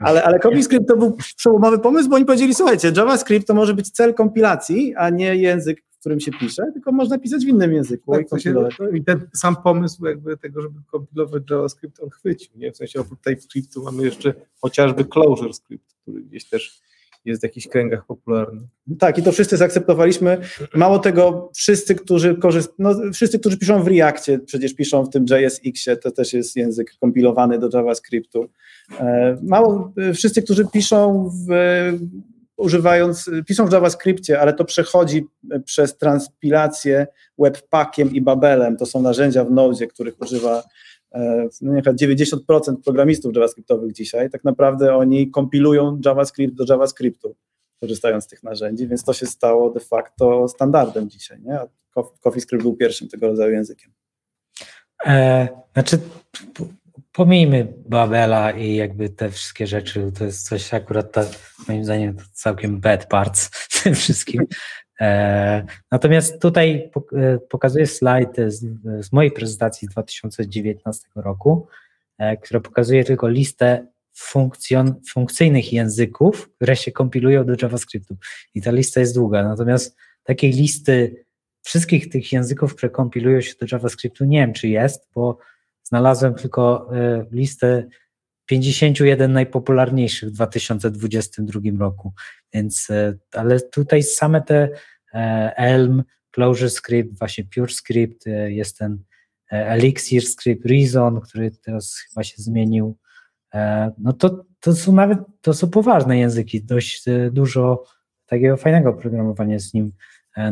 Ale, 0.00 0.22
ale 0.22 0.38
CoffeeScript 0.38 0.88
to 0.88 0.96
był 0.96 1.16
przełomowy 1.36 1.78
pomysł, 1.78 2.08
bo 2.08 2.16
oni 2.16 2.24
powiedzieli, 2.24 2.54
słuchajcie, 2.54 2.92
JavaScript 2.96 3.46
to 3.46 3.54
może 3.54 3.74
być 3.74 3.90
cel 3.90 4.14
kompilacji, 4.14 4.94
a 4.96 5.10
nie 5.10 5.36
język, 5.36 5.82
w 6.00 6.02
którym 6.02 6.20
się 6.20 6.30
pisze, 6.32 6.62
tylko 6.72 6.92
można 6.92 7.18
pisać 7.18 7.44
w 7.44 7.48
innym 7.48 7.72
języku. 7.72 8.12
Tak, 8.12 8.26
i, 8.38 8.42
się, 8.42 8.54
I 8.94 9.04
ten 9.04 9.28
sam 9.34 9.56
pomysł 9.56 10.06
jakby 10.06 10.36
tego, 10.36 10.62
żeby 10.62 10.74
kompilować 10.86 11.42
JavaScript, 11.50 12.00
on 12.00 12.10
chwycił. 12.10 12.52
Nie? 12.56 12.72
W 12.72 12.76
sensie 12.76 13.00
oprócz 13.00 13.20
TypeScriptu 13.20 13.82
mamy 13.82 14.04
jeszcze 14.04 14.34
chociażby 14.60 15.04
ClojureScript, 15.04 15.94
który 16.02 16.22
gdzieś 16.22 16.44
też 16.44 16.82
jest 17.24 17.40
w 17.40 17.44
jakichś 17.44 17.66
kręgach 17.66 18.06
popularny. 18.06 18.60
Tak, 18.98 19.18
i 19.18 19.22
to 19.22 19.32
wszyscy 19.32 19.56
zaakceptowaliśmy. 19.56 20.38
Mało 20.74 20.98
tego, 20.98 21.50
wszyscy, 21.54 21.94
którzy 21.94 22.34
korzyst... 22.34 22.74
no, 22.78 22.94
wszyscy, 23.12 23.38
którzy 23.38 23.58
piszą 23.58 23.82
w 23.82 23.88
Reactie, 23.88 24.38
przecież 24.38 24.74
piszą 24.74 25.04
w 25.04 25.10
tym 25.10 25.24
JSX-ie, 25.30 25.96
to 25.96 26.10
też 26.10 26.32
jest 26.32 26.56
język 26.56 26.94
kompilowany 27.00 27.58
do 27.58 27.68
JavaScriptu. 27.72 28.48
E, 29.00 29.38
mało, 29.42 29.92
e, 29.96 30.14
wszyscy, 30.14 30.42
którzy 30.42 30.64
piszą 30.72 31.30
w 31.48 31.52
używając, 32.60 33.30
piszą 33.46 33.66
w 33.66 33.72
JavaScriptie, 33.72 34.40
ale 34.40 34.52
to 34.52 34.64
przechodzi 34.64 35.26
przez 35.64 35.96
transpilację 35.96 37.06
webpackiem 37.38 38.14
i 38.14 38.20
babelem. 38.20 38.76
To 38.76 38.86
są 38.86 39.02
narzędzia 39.02 39.44
w 39.44 39.50
Node, 39.50 39.86
których 39.86 40.20
używa 40.20 40.62
e, 41.12 41.48
no, 41.60 41.80
90% 41.80 42.76
programistów 42.84 43.34
JavaScriptowych 43.34 43.92
dzisiaj. 43.92 44.30
Tak 44.30 44.44
naprawdę 44.44 44.96
oni 44.96 45.30
kompilują 45.30 46.00
JavaScript 46.04 46.54
do 46.54 46.64
JavaScriptu, 46.68 47.36
korzystając 47.80 48.24
z 48.24 48.26
tych 48.26 48.42
narzędzi, 48.42 48.88
więc 48.88 49.04
to 49.04 49.12
się 49.12 49.26
stało 49.26 49.70
de 49.70 49.80
facto 49.80 50.48
standardem 50.48 51.10
dzisiaj. 51.10 51.38
Nie? 51.42 51.58
CoffeeScript 52.20 52.62
był 52.62 52.76
pierwszym 52.76 53.08
tego 53.08 53.26
rodzaju 53.26 53.52
językiem. 53.52 53.92
E, 55.06 55.48
znaczy, 55.72 55.98
pomijmy 57.12 57.74
Babela 57.86 58.50
i 58.50 58.74
jakby 58.74 59.10
te 59.10 59.30
wszystkie 59.30 59.66
rzeczy, 59.66 60.12
to 60.18 60.24
jest 60.24 60.48
coś 60.48 60.74
akurat 60.74 61.12
ta, 61.12 61.24
moim 61.68 61.84
zdaniem 61.84 62.16
całkiem 62.32 62.80
bad 62.80 63.06
parts 63.06 63.50
w 63.52 63.82
tym 63.82 63.94
wszystkim. 63.94 64.46
E, 65.00 65.64
natomiast 65.90 66.42
tutaj 66.42 66.90
e, 67.12 67.38
pokazuję 67.38 67.86
slajd 67.86 68.36
z, 68.46 68.64
z, 69.00 69.12
mojej 69.12 69.32
prezentacji 69.32 69.88
z 69.88 69.90
2019 69.90 71.08
roku, 71.14 71.66
e, 72.18 72.36
która 72.36 72.60
pokazuje 72.60 73.04
tylko 73.04 73.28
listę 73.28 73.86
funkcjon, 74.14 74.94
funkcyjnych 75.08 75.72
języków, 75.72 76.50
które 76.56 76.76
się 76.76 76.92
kompilują 76.92 77.44
do 77.44 77.54
JavaScriptu. 77.62 78.16
I 78.54 78.62
ta 78.62 78.70
lista 78.70 79.00
jest 79.00 79.14
długa, 79.14 79.42
natomiast 79.42 79.96
takiej 80.22 80.52
listy 80.52 81.24
wszystkich 81.62 82.08
tych 82.08 82.32
języków, 82.32 82.74
które 82.74 82.90
kompilują 82.90 83.40
się 83.40 83.54
do 83.60 83.66
JavaScriptu, 83.72 84.24
nie 84.24 84.38
wiem, 84.38 84.52
czy 84.52 84.68
jest, 84.68 85.08
bo 85.14 85.38
znalazłem 85.90 86.34
tylko 86.34 86.90
e, 86.96 87.26
listę 87.30 87.88
51 88.46 89.32
najpopularniejszych 89.32 90.28
w 90.28 90.32
2022 90.32 91.60
roku. 91.78 92.12
Więc, 92.54 92.90
e, 92.90 93.18
ale 93.32 93.60
tutaj 93.60 94.02
same 94.02 94.42
te 94.42 94.68
e, 95.14 95.52
Elm, 95.56 96.02
ClojureScript, 96.34 97.18
właśnie 97.18 97.44
PureScript, 97.54 98.24
jest 98.46 98.78
ten 98.78 98.98
Elixir 99.50 100.26
Script, 100.26 100.66
Reason, 100.66 101.20
który 101.20 101.50
teraz 101.50 101.96
chyba 101.96 102.24
się 102.24 102.34
zmienił. 102.42 102.96
No 103.98 104.12
to, 104.12 104.44
to 104.60 104.72
są 104.74 104.92
nawet, 104.92 105.18
to 105.40 105.54
są 105.54 105.70
poważne 105.70 106.18
języki, 106.18 106.64
dość 106.64 107.04
dużo 107.32 107.84
takiego 108.26 108.56
fajnego 108.56 108.92
programowania 108.92 109.58
z 109.58 109.74
nim 109.74 109.92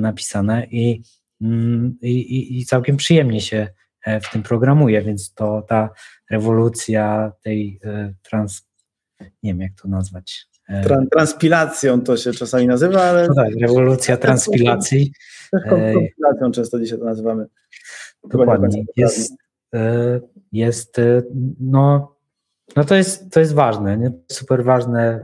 napisane 0.01 0.67
i, 0.71 1.03
mm, 1.41 1.99
i, 2.03 2.59
i 2.61 2.67
całkiem 2.67 2.97
przyjemnie 2.97 3.41
się 3.41 3.69
w 4.07 4.33
tym 4.33 4.43
programuje, 4.43 5.03
więc 5.03 5.35
to 5.35 5.63
ta 5.69 5.91
rewolucja 6.31 7.33
tej 7.43 7.81
e, 7.85 8.15
trans, 8.23 8.69
nie 9.21 9.53
wiem 9.53 9.61
jak 9.61 9.73
to 9.83 9.89
nazwać. 9.89 10.47
E, 10.69 11.07
transpilacją 11.13 12.01
to 12.01 12.17
się 12.17 12.33
czasami 12.33 12.67
nazywa, 12.67 13.03
ale... 13.03 13.29
No 13.29 13.35
tak, 13.35 13.55
rewolucja 13.61 14.17
transpilacji. 14.17 15.13
Kompilacją 15.69 16.51
często 16.53 16.81
dzisiaj 16.81 16.99
to 16.99 17.05
nazywamy. 17.05 17.47
Dokładnie. 18.25 18.85
Jest, 18.97 19.33
jest 20.53 20.97
no, 21.61 22.17
no 22.77 22.85
to 22.85 22.95
jest, 22.95 23.33
to 23.33 23.41
jest 23.41 23.55
ważne, 23.55 23.99
nie? 23.99 24.13
super 24.29 24.65
ważne, 24.65 25.21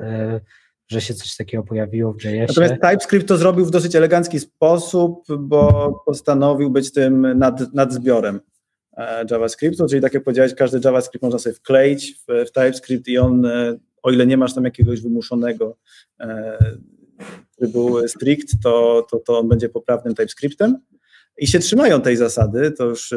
że 0.88 1.00
się 1.00 1.14
coś 1.14 1.36
takiego 1.36 1.62
pojawiło 1.62 2.12
w 2.12 2.24
JS. 2.24 2.48
Natomiast 2.48 2.74
TypeScript 2.74 3.28
to 3.28 3.36
zrobił 3.36 3.66
w 3.66 3.70
dosyć 3.70 3.96
elegancki 3.96 4.40
sposób, 4.40 5.24
bo 5.38 5.92
postanowił 6.06 6.70
być 6.70 6.92
tym 6.92 7.38
nad, 7.38 7.74
nadzbiorem. 7.74 8.40
E, 8.96 9.24
JavaScriptu, 9.30 9.86
czyli 9.88 10.02
tak 10.02 10.14
jak 10.14 10.24
powiedziałeś, 10.24 10.54
każdy 10.54 10.80
JavaScript 10.84 11.22
można 11.22 11.38
sobie 11.38 11.54
wkleić 11.54 12.14
w, 12.14 12.48
w 12.48 12.52
TypeScript 12.52 13.08
i 13.08 13.18
on, 13.18 13.46
e, 13.46 13.78
o 14.02 14.10
ile 14.10 14.26
nie 14.26 14.36
masz 14.36 14.54
tam 14.54 14.64
jakiegoś 14.64 15.00
wymuszonego 15.00 15.76
e, 16.20 16.58
trybu 17.58 18.08
strict, 18.08 18.62
to, 18.62 19.06
to, 19.10 19.18
to 19.18 19.38
on 19.38 19.48
będzie 19.48 19.68
poprawnym 19.68 20.14
TypeScriptem. 20.14 20.78
I 21.38 21.46
się 21.46 21.58
trzymają 21.58 22.00
tej 22.00 22.16
zasady, 22.16 22.70
to 22.70 22.84
już 22.84 23.14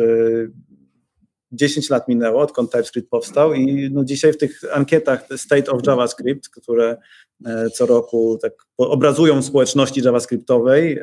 10 1.51 1.89
lat 1.89 2.07
minęło, 2.07 2.41
odkąd 2.41 2.71
TypeScript 2.71 3.09
powstał 3.09 3.53
i 3.53 3.89
no 3.91 4.03
dzisiaj 4.03 4.33
w 4.33 4.37
tych 4.37 4.61
ankietach 4.73 5.27
State 5.35 5.71
of 5.71 5.81
JavaScript, 5.87 6.49
które 6.49 6.97
co 7.73 7.85
roku 7.85 8.37
tak 8.41 8.53
obrazują 8.77 9.41
społeczności 9.41 10.01
JavaScriptowej, 10.01 10.99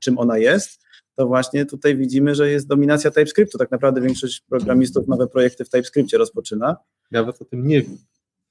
czym 0.00 0.18
ona 0.18 0.38
jest, 0.38 0.80
to 1.20 1.26
właśnie 1.26 1.66
tutaj 1.66 1.96
widzimy, 1.96 2.34
że 2.34 2.50
jest 2.50 2.66
dominacja 2.66 3.10
TypeScriptu. 3.10 3.58
Tak 3.58 3.70
naprawdę 3.70 4.00
większość 4.00 4.40
programistów 4.40 5.08
nowe 5.08 5.26
projekty 5.26 5.64
w 5.64 5.68
TypeScriptie 5.70 6.18
rozpoczyna. 6.18 6.76
Nawet 7.10 7.42
o 7.42 7.44
tym 7.44 7.66
nie 7.66 7.82
wiem. 7.82 7.98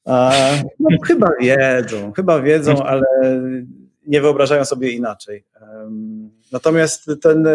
A, 0.05 0.33
no, 0.79 0.89
chyba 1.07 1.29
wiedzą, 1.41 2.13
chyba 2.13 2.41
wiedzą, 2.41 2.83
ale 2.83 3.05
nie 4.07 4.21
wyobrażają 4.21 4.65
sobie 4.65 4.91
inaczej. 4.91 5.45
Natomiast 6.51 7.11
ten, 7.21 7.47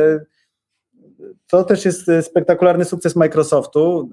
to 1.47 1.65
też 1.65 1.85
jest 1.85 2.11
spektakularny 2.23 2.85
sukces 2.85 3.17
Microsoftu. 3.17 4.11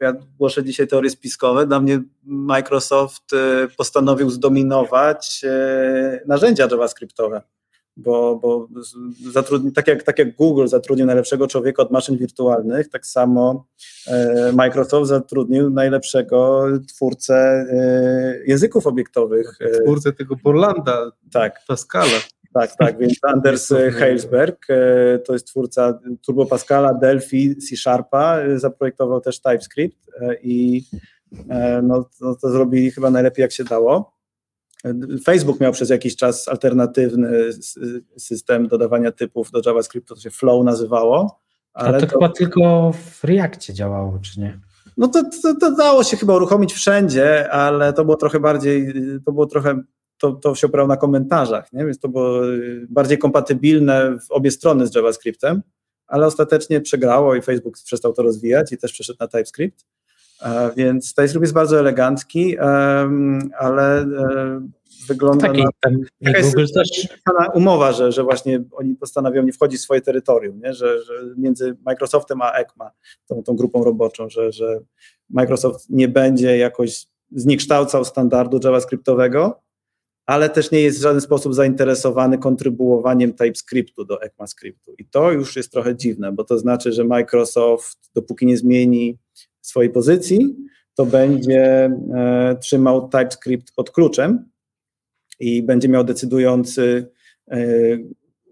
Ja 0.00 0.12
głoszę 0.38 0.64
dzisiaj 0.64 0.88
teorie 0.88 1.10
spiskowe. 1.10 1.66
Dla 1.66 1.80
mnie 1.80 2.02
Microsoft 2.24 3.30
postanowił 3.76 4.30
zdominować 4.30 5.44
narzędzia 6.26 6.68
JavaScriptowe 6.70 7.42
bo, 7.96 8.36
bo 8.36 8.68
zatrudni, 9.32 9.72
tak, 9.72 9.88
jak, 9.88 10.02
tak 10.02 10.18
jak 10.18 10.36
Google 10.36 10.66
zatrudnił 10.66 11.06
najlepszego 11.06 11.46
człowieka 11.46 11.82
od 11.82 11.90
maszyn 11.90 12.16
wirtualnych, 12.16 12.88
tak 12.88 13.06
samo 13.06 13.66
e, 14.06 14.52
Microsoft 14.52 15.08
zatrudnił 15.08 15.70
najlepszego 15.70 16.66
twórcę 16.88 17.34
e, 17.34 18.38
języków 18.46 18.86
obiektowych. 18.86 19.58
E, 19.60 19.82
twórcę 19.82 20.12
tego 20.12 20.36
Borlanda, 20.36 21.10
tak. 21.32 21.60
Pascala. 21.68 22.18
Tak, 22.54 22.76
tak, 22.76 22.98
więc 22.98 23.18
Anders 23.22 23.68
Heilsberg 23.98 24.66
to 25.24 25.32
jest 25.32 25.46
twórca 25.46 26.00
Turbo 26.26 26.46
Pascala, 26.46 26.94
Delphi, 26.94 27.56
C 27.56 27.76
Sharpa, 27.76 28.38
zaprojektował 28.56 29.20
też 29.20 29.40
TypeScript 29.40 30.10
i 30.42 30.84
no, 31.82 32.08
no, 32.20 32.34
to 32.34 32.50
zrobili 32.50 32.90
chyba 32.90 33.10
najlepiej 33.10 33.42
jak 33.42 33.52
się 33.52 33.64
dało. 33.64 34.21
Facebook 35.24 35.60
miał 35.60 35.72
przez 35.72 35.90
jakiś 35.90 36.16
czas 36.16 36.48
alternatywny 36.48 37.50
system 38.18 38.68
dodawania 38.68 39.12
typów 39.12 39.50
do 39.50 39.60
JavaScriptu, 39.66 40.14
to 40.14 40.20
się 40.20 40.30
Flow 40.30 40.64
nazywało. 40.64 41.40
Ale 41.74 42.00
to, 42.00 42.06
to, 42.06 42.12
chyba 42.12 42.28
tylko 42.28 42.92
w 42.92 43.24
Reactie 43.24 43.74
działało, 43.74 44.18
czy 44.22 44.40
nie? 44.40 44.60
No 44.96 45.08
to, 45.08 45.22
to, 45.42 45.54
to, 45.60 45.76
dało 45.76 46.04
się 46.04 46.16
chyba 46.16 46.36
uruchomić 46.36 46.72
wszędzie, 46.72 47.50
ale 47.50 47.92
to 47.92 48.04
było 48.04 48.16
trochę 48.16 48.40
bardziej, 48.40 48.92
to 49.26 49.32
było 49.32 49.46
trochę, 49.46 49.82
to, 50.18 50.32
to 50.32 50.54
się 50.54 50.66
oprało 50.66 50.88
na 50.88 50.96
komentarzach, 50.96 51.72
nie? 51.72 51.84
więc 51.84 51.98
to 51.98 52.08
było 52.08 52.40
bardziej 52.88 53.18
kompatybilne 53.18 54.18
w 54.28 54.30
obie 54.30 54.50
strony 54.50 54.86
z 54.86 54.94
JavaScriptem, 54.94 55.62
ale 56.06 56.26
ostatecznie 56.26 56.80
przegrało 56.80 57.34
i 57.34 57.42
Facebook 57.42 57.74
przestał 57.84 58.12
to 58.12 58.22
rozwijać 58.22 58.72
i 58.72 58.78
też 58.78 58.92
przeszedł 58.92 59.16
na 59.20 59.28
TypeScript. 59.28 59.86
Więc 60.76 61.14
TypeScript 61.14 61.42
jest 61.42 61.54
bardzo 61.54 61.78
elegancki, 61.78 62.58
ale 63.58 64.00
e, 64.00 64.60
wygląda 65.08 65.46
Taki, 65.46 65.62
na... 65.62 65.70
Ten, 65.80 66.04
Google 66.42 66.64
też... 66.74 67.08
umowa, 67.54 67.92
że, 67.92 68.12
że 68.12 68.22
właśnie 68.22 68.64
oni 68.72 68.94
postanawiają 68.94 69.42
nie 69.42 69.52
wchodzić 69.52 69.80
w 69.80 69.82
swoje 69.82 70.00
terytorium, 70.00 70.60
nie? 70.60 70.74
Że, 70.74 71.02
że 71.04 71.12
między 71.36 71.76
Microsoftem 71.86 72.42
a 72.42 72.52
ECMA, 72.52 72.90
tą, 73.26 73.42
tą 73.42 73.56
grupą 73.56 73.84
roboczą, 73.84 74.28
że, 74.28 74.52
że 74.52 74.80
Microsoft 75.30 75.90
nie 75.90 76.08
będzie 76.08 76.56
jakoś 76.56 77.06
zniekształcał 77.30 78.04
standardu 78.04 78.60
JavaScriptowego, 78.64 79.60
ale 80.26 80.50
też 80.50 80.70
nie 80.70 80.80
jest 80.80 80.98
w 80.98 81.02
żaden 81.02 81.20
sposób 81.20 81.54
zainteresowany 81.54 82.38
kontrybuowaniem 82.38 83.32
TypeScriptu 83.32 84.04
do 84.04 84.22
ECMAScriptu. 84.22 84.94
I 84.98 85.04
to 85.04 85.32
już 85.32 85.56
jest 85.56 85.72
trochę 85.72 85.96
dziwne, 85.96 86.32
bo 86.32 86.44
to 86.44 86.58
znaczy, 86.58 86.92
że 86.92 87.04
Microsoft, 87.04 87.98
dopóki 88.14 88.46
nie 88.46 88.56
zmieni 88.56 89.18
swojej 89.62 89.90
pozycji, 89.90 90.56
to 90.94 91.06
będzie 91.06 91.90
e, 92.14 92.56
trzymał 92.60 93.08
TypeScript 93.08 93.72
pod 93.74 93.90
kluczem 93.90 94.50
i 95.40 95.62
będzie 95.62 95.88
miał 95.88 96.04
decydujący 96.04 97.10
e, 97.50 97.58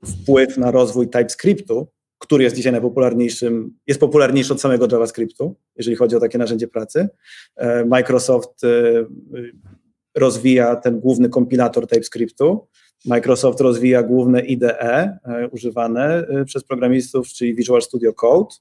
wpływ 0.07 0.59
na 0.59 0.71
rozwój 0.71 1.09
TypeScriptu, 1.09 1.89
który 2.19 2.45
jest 2.45 2.57
dzisiaj 2.57 2.73
najpopularniejszym, 2.73 3.79
jest 3.87 4.01
popularniejszy 4.01 4.53
od 4.53 4.61
samego 4.61 4.89
JavaScriptu, 4.93 5.57
jeżeli 5.77 5.97
chodzi 5.97 6.17
o 6.17 6.21
takie 6.21 6.39
narzędzie 6.39 6.69
pracy. 6.69 7.09
E, 7.57 7.85
Microsoft 7.85 8.61
rozwija 10.15 10.77
ten 10.77 11.01
główny 11.01 11.29
kompilator 11.29 11.87
TypeScriptu, 11.87 12.69
Microsoft 13.05 13.61
rozwija 13.61 14.03
główne 14.03 14.41
IDE 14.41 15.19
używane 15.51 16.27
przez 16.47 16.65
programistów, 16.65 17.29
czyli 17.29 17.55
Visual 17.55 17.83
Studio 17.83 18.13
Code 18.13 18.55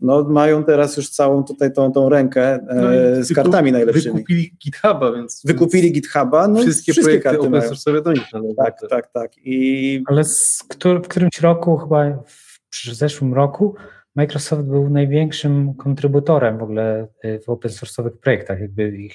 no, 0.00 0.24
mają 0.24 0.64
teraz 0.64 0.96
już 0.96 1.10
całą 1.10 1.44
tutaj 1.44 1.72
tą, 1.72 1.92
tą 1.92 2.08
rękę 2.08 2.54
e, 2.54 3.16
no 3.18 3.24
z 3.24 3.34
kartami 3.34 3.72
najlepszymi. 3.72 4.14
Wykupili 4.14 4.56
GitHuba, 4.64 5.12
więc... 5.12 5.42
Wykupili 5.44 5.92
GitHuba, 5.92 6.48
no 6.48 6.60
wszystkie, 6.60 6.92
wszystkie 6.92 7.20
projekty 7.20 7.40
open 7.40 7.62
source 7.62 8.02
do 8.02 8.12
nich 8.12 8.24
Tak, 8.56 8.80
tak, 8.90 9.12
tak. 9.12 9.32
I... 9.38 10.02
Ale 10.06 10.24
z, 10.24 10.64
w 10.84 11.08
którymś 11.08 11.40
roku, 11.40 11.76
chyba 11.76 12.22
w 12.70 12.94
zeszłym 12.94 13.34
roku, 13.34 13.74
Microsoft 14.14 14.62
był 14.62 14.90
największym 14.90 15.74
kontrybutorem 15.74 16.58
w 16.58 16.62
ogóle 16.62 17.08
e, 17.22 17.38
w 17.38 17.48
open 17.48 17.70
source'owych 17.70 18.10
projektach, 18.10 18.60
jakby 18.60 18.88
ich, 18.96 19.14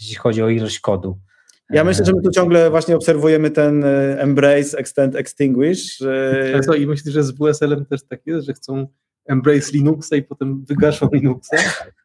jeśli 0.00 0.14
chodzi 0.14 0.42
o 0.42 0.48
ilość 0.48 0.80
kodu. 0.80 1.18
Ja 1.70 1.84
myślę, 1.84 2.04
że 2.04 2.12
my 2.12 2.22
tu 2.22 2.30
ciągle 2.30 2.70
właśnie 2.70 2.96
obserwujemy 2.96 3.50
ten 3.50 3.84
e, 3.84 4.20
embrace, 4.20 4.78
extend, 4.78 5.16
extinguish. 5.16 6.00
I 6.78 6.86
myślę, 6.86 7.12
że 7.12 7.22
z 7.22 7.32
WSL-em 7.32 7.86
też 7.86 8.00
tak 8.08 8.26
jest, 8.26 8.46
że 8.46 8.52
chcą 8.52 8.86
embrace 9.28 9.72
Linuxa 9.72 10.16
i 10.16 10.22
potem 10.22 10.64
wygaszą 10.68 11.08
Linuxa? 11.12 11.56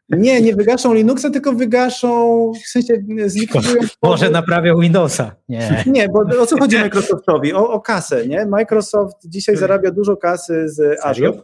Nie, 0.09 0.41
nie 0.41 0.55
wygaszą 0.55 0.93
Linuxa, 0.93 1.29
tylko 1.29 1.53
wygaszą, 1.53 2.51
w 2.65 2.67
sensie 2.67 3.03
zlikwidują... 3.25 3.81
Może 4.03 4.29
naprawią 4.29 4.79
Windowsa. 4.79 5.35
Nie. 5.49 5.83
Nie, 5.87 6.09
bo 6.09 6.41
o 6.41 6.45
co 6.45 6.57
chodzi 6.59 6.77
Microsoftowi? 6.77 7.53
O, 7.53 7.69
o 7.69 7.81
kasę, 7.81 8.27
nie? 8.27 8.45
Microsoft 8.45 9.17
dzisiaj 9.25 9.57
zarabia 9.57 9.91
dużo 9.91 10.17
kasy 10.17 10.69
z 10.69 11.05
Azure 11.05 11.41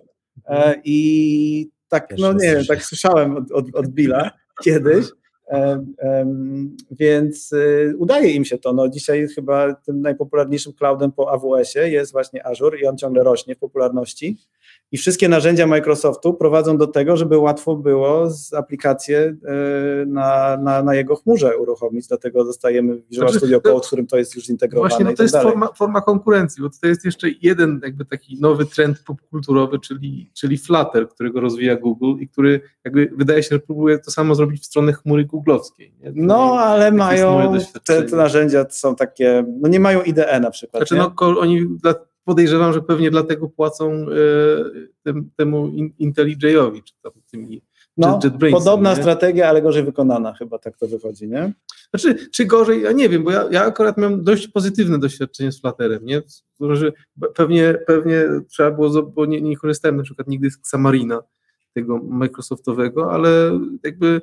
e, 0.47 0.75
i 0.83 1.69
tak, 1.87 2.13
no 2.17 2.33
nie 2.33 2.65
tak 2.67 2.83
słyszałem 2.83 3.37
od, 3.37 3.51
od, 3.51 3.75
od 3.75 3.87
Billa 3.87 4.31
kiedyś, 4.63 5.05
więc 6.91 7.51
y, 7.51 7.93
udaje 7.97 8.31
im 8.31 8.45
się 8.45 8.57
to. 8.57 8.73
No, 8.73 8.89
dzisiaj 8.89 9.27
chyba 9.27 9.73
tym 9.73 10.01
najpopularniejszym 10.01 10.73
cloudem 10.73 11.11
po 11.11 11.31
AWS-ie 11.31 11.89
jest 11.89 12.11
właśnie 12.11 12.47
Azure 12.47 12.79
i 12.79 12.85
on 12.85 12.97
ciągle 12.97 13.23
rośnie 13.23 13.55
w 13.55 13.59
popularności. 13.59 14.37
I 14.91 14.97
wszystkie 14.97 15.29
narzędzia 15.29 15.67
Microsoftu 15.67 16.33
prowadzą 16.33 16.77
do 16.77 16.87
tego, 16.87 17.17
żeby 17.17 17.37
łatwo 17.37 17.75
było 17.75 18.29
z 18.29 18.53
aplikację 18.53 19.35
e, 19.45 20.05
na, 20.05 20.57
na, 20.57 20.83
na 20.83 20.95
jego 20.95 21.15
chmurze 21.15 21.57
uruchomić. 21.57 22.07
Dlatego 22.07 22.43
dostajemy 22.43 22.95
Visual 22.95 23.27
znaczy, 23.27 23.37
Studio 23.39 23.61
Code, 23.61 23.83
w 23.83 23.87
którym 23.87 24.07
to 24.07 24.17
jest 24.17 24.35
już 24.35 24.45
zintegrowane. 24.45 24.89
Właśnie, 24.89 25.05
no 25.05 25.11
to 25.11 25.17
tak 25.17 25.23
jest 25.23 25.35
forma, 25.35 25.67
forma, 25.67 26.01
konkurencji, 26.01 26.63
bo 26.63 26.69
to 26.81 26.87
jest 26.87 27.05
jeszcze 27.05 27.27
jeden 27.41 27.79
jakby 27.83 28.05
taki 28.05 28.41
nowy 28.41 28.65
trend 28.65 28.99
popkulturowy, 29.05 29.79
czyli, 29.79 30.31
czyli 30.33 30.57
Flutter, 30.57 31.09
którego 31.09 31.41
rozwija 31.41 31.75
Google 31.75 32.13
i 32.19 32.27
który 32.27 32.61
jakby 32.85 33.11
wydaje 33.17 33.43
się, 33.43 33.49
że 33.51 33.59
próbuje 33.59 33.99
to 33.99 34.11
samo 34.11 34.35
zrobić 34.35 34.61
w 34.61 34.65
stronę 34.65 34.93
chmury 34.93 35.25
googlowskiej. 35.25 35.93
Nie? 35.99 36.11
No, 36.15 36.59
ale 36.59 36.91
mają, 36.91 37.53
te, 37.85 38.03
te, 38.03 38.15
narzędzia 38.15 38.65
są 38.69 38.95
takie, 38.95 39.45
no 39.61 39.69
nie 39.69 39.79
mają 39.79 40.01
IDE 40.01 40.39
na 40.39 40.51
przykład. 40.51 40.87
Znaczy, 40.87 40.95
no, 40.95 41.39
oni 41.39 41.67
podejrzewam, 42.27 42.73
że 42.73 42.81
pewnie 42.81 43.11
dlatego 43.11 43.49
płacą 43.49 43.91
e, 43.91 44.05
tym, 45.03 45.29
temu 45.35 45.67
IntelliJowi, 45.99 46.83
czy 46.83 46.93
tam 47.01 47.11
tymi 47.31 47.61
no, 47.97 48.19
podobna 48.51 48.89
nie? 48.89 49.01
strategia, 49.01 49.49
ale 49.49 49.61
gorzej 49.61 49.83
wykonana, 49.83 50.33
chyba 50.33 50.59
tak 50.59 50.77
to 50.77 50.87
wychodzi, 50.87 51.27
nie? 51.27 51.53
Znaczy, 51.89 52.29
czy 52.31 52.45
gorzej, 52.45 52.81
ja 52.81 52.91
nie 52.91 53.09
wiem, 53.09 53.23
bo 53.23 53.31
ja, 53.31 53.47
ja 53.51 53.65
akurat 53.65 53.97
miałem 53.97 54.23
dość 54.23 54.47
pozytywne 54.47 54.99
doświadczenie 54.99 55.51
z 55.51 55.61
Flutterem, 55.61 56.05
nie? 56.05 56.21
Że 56.71 56.91
pewnie, 57.35 57.77
pewnie 57.87 58.23
trzeba 58.49 58.71
było, 58.71 59.03
bo 59.03 59.25
nie, 59.25 59.41
nie 59.41 59.57
korzystałem 59.57 59.97
na 59.97 60.03
przykład 60.03 60.27
nigdy 60.27 60.51
z 60.51 60.57
Xamarina, 60.57 61.19
tego 61.73 61.97
Microsoftowego, 61.97 63.11
ale 63.11 63.59
jakby 63.83 64.21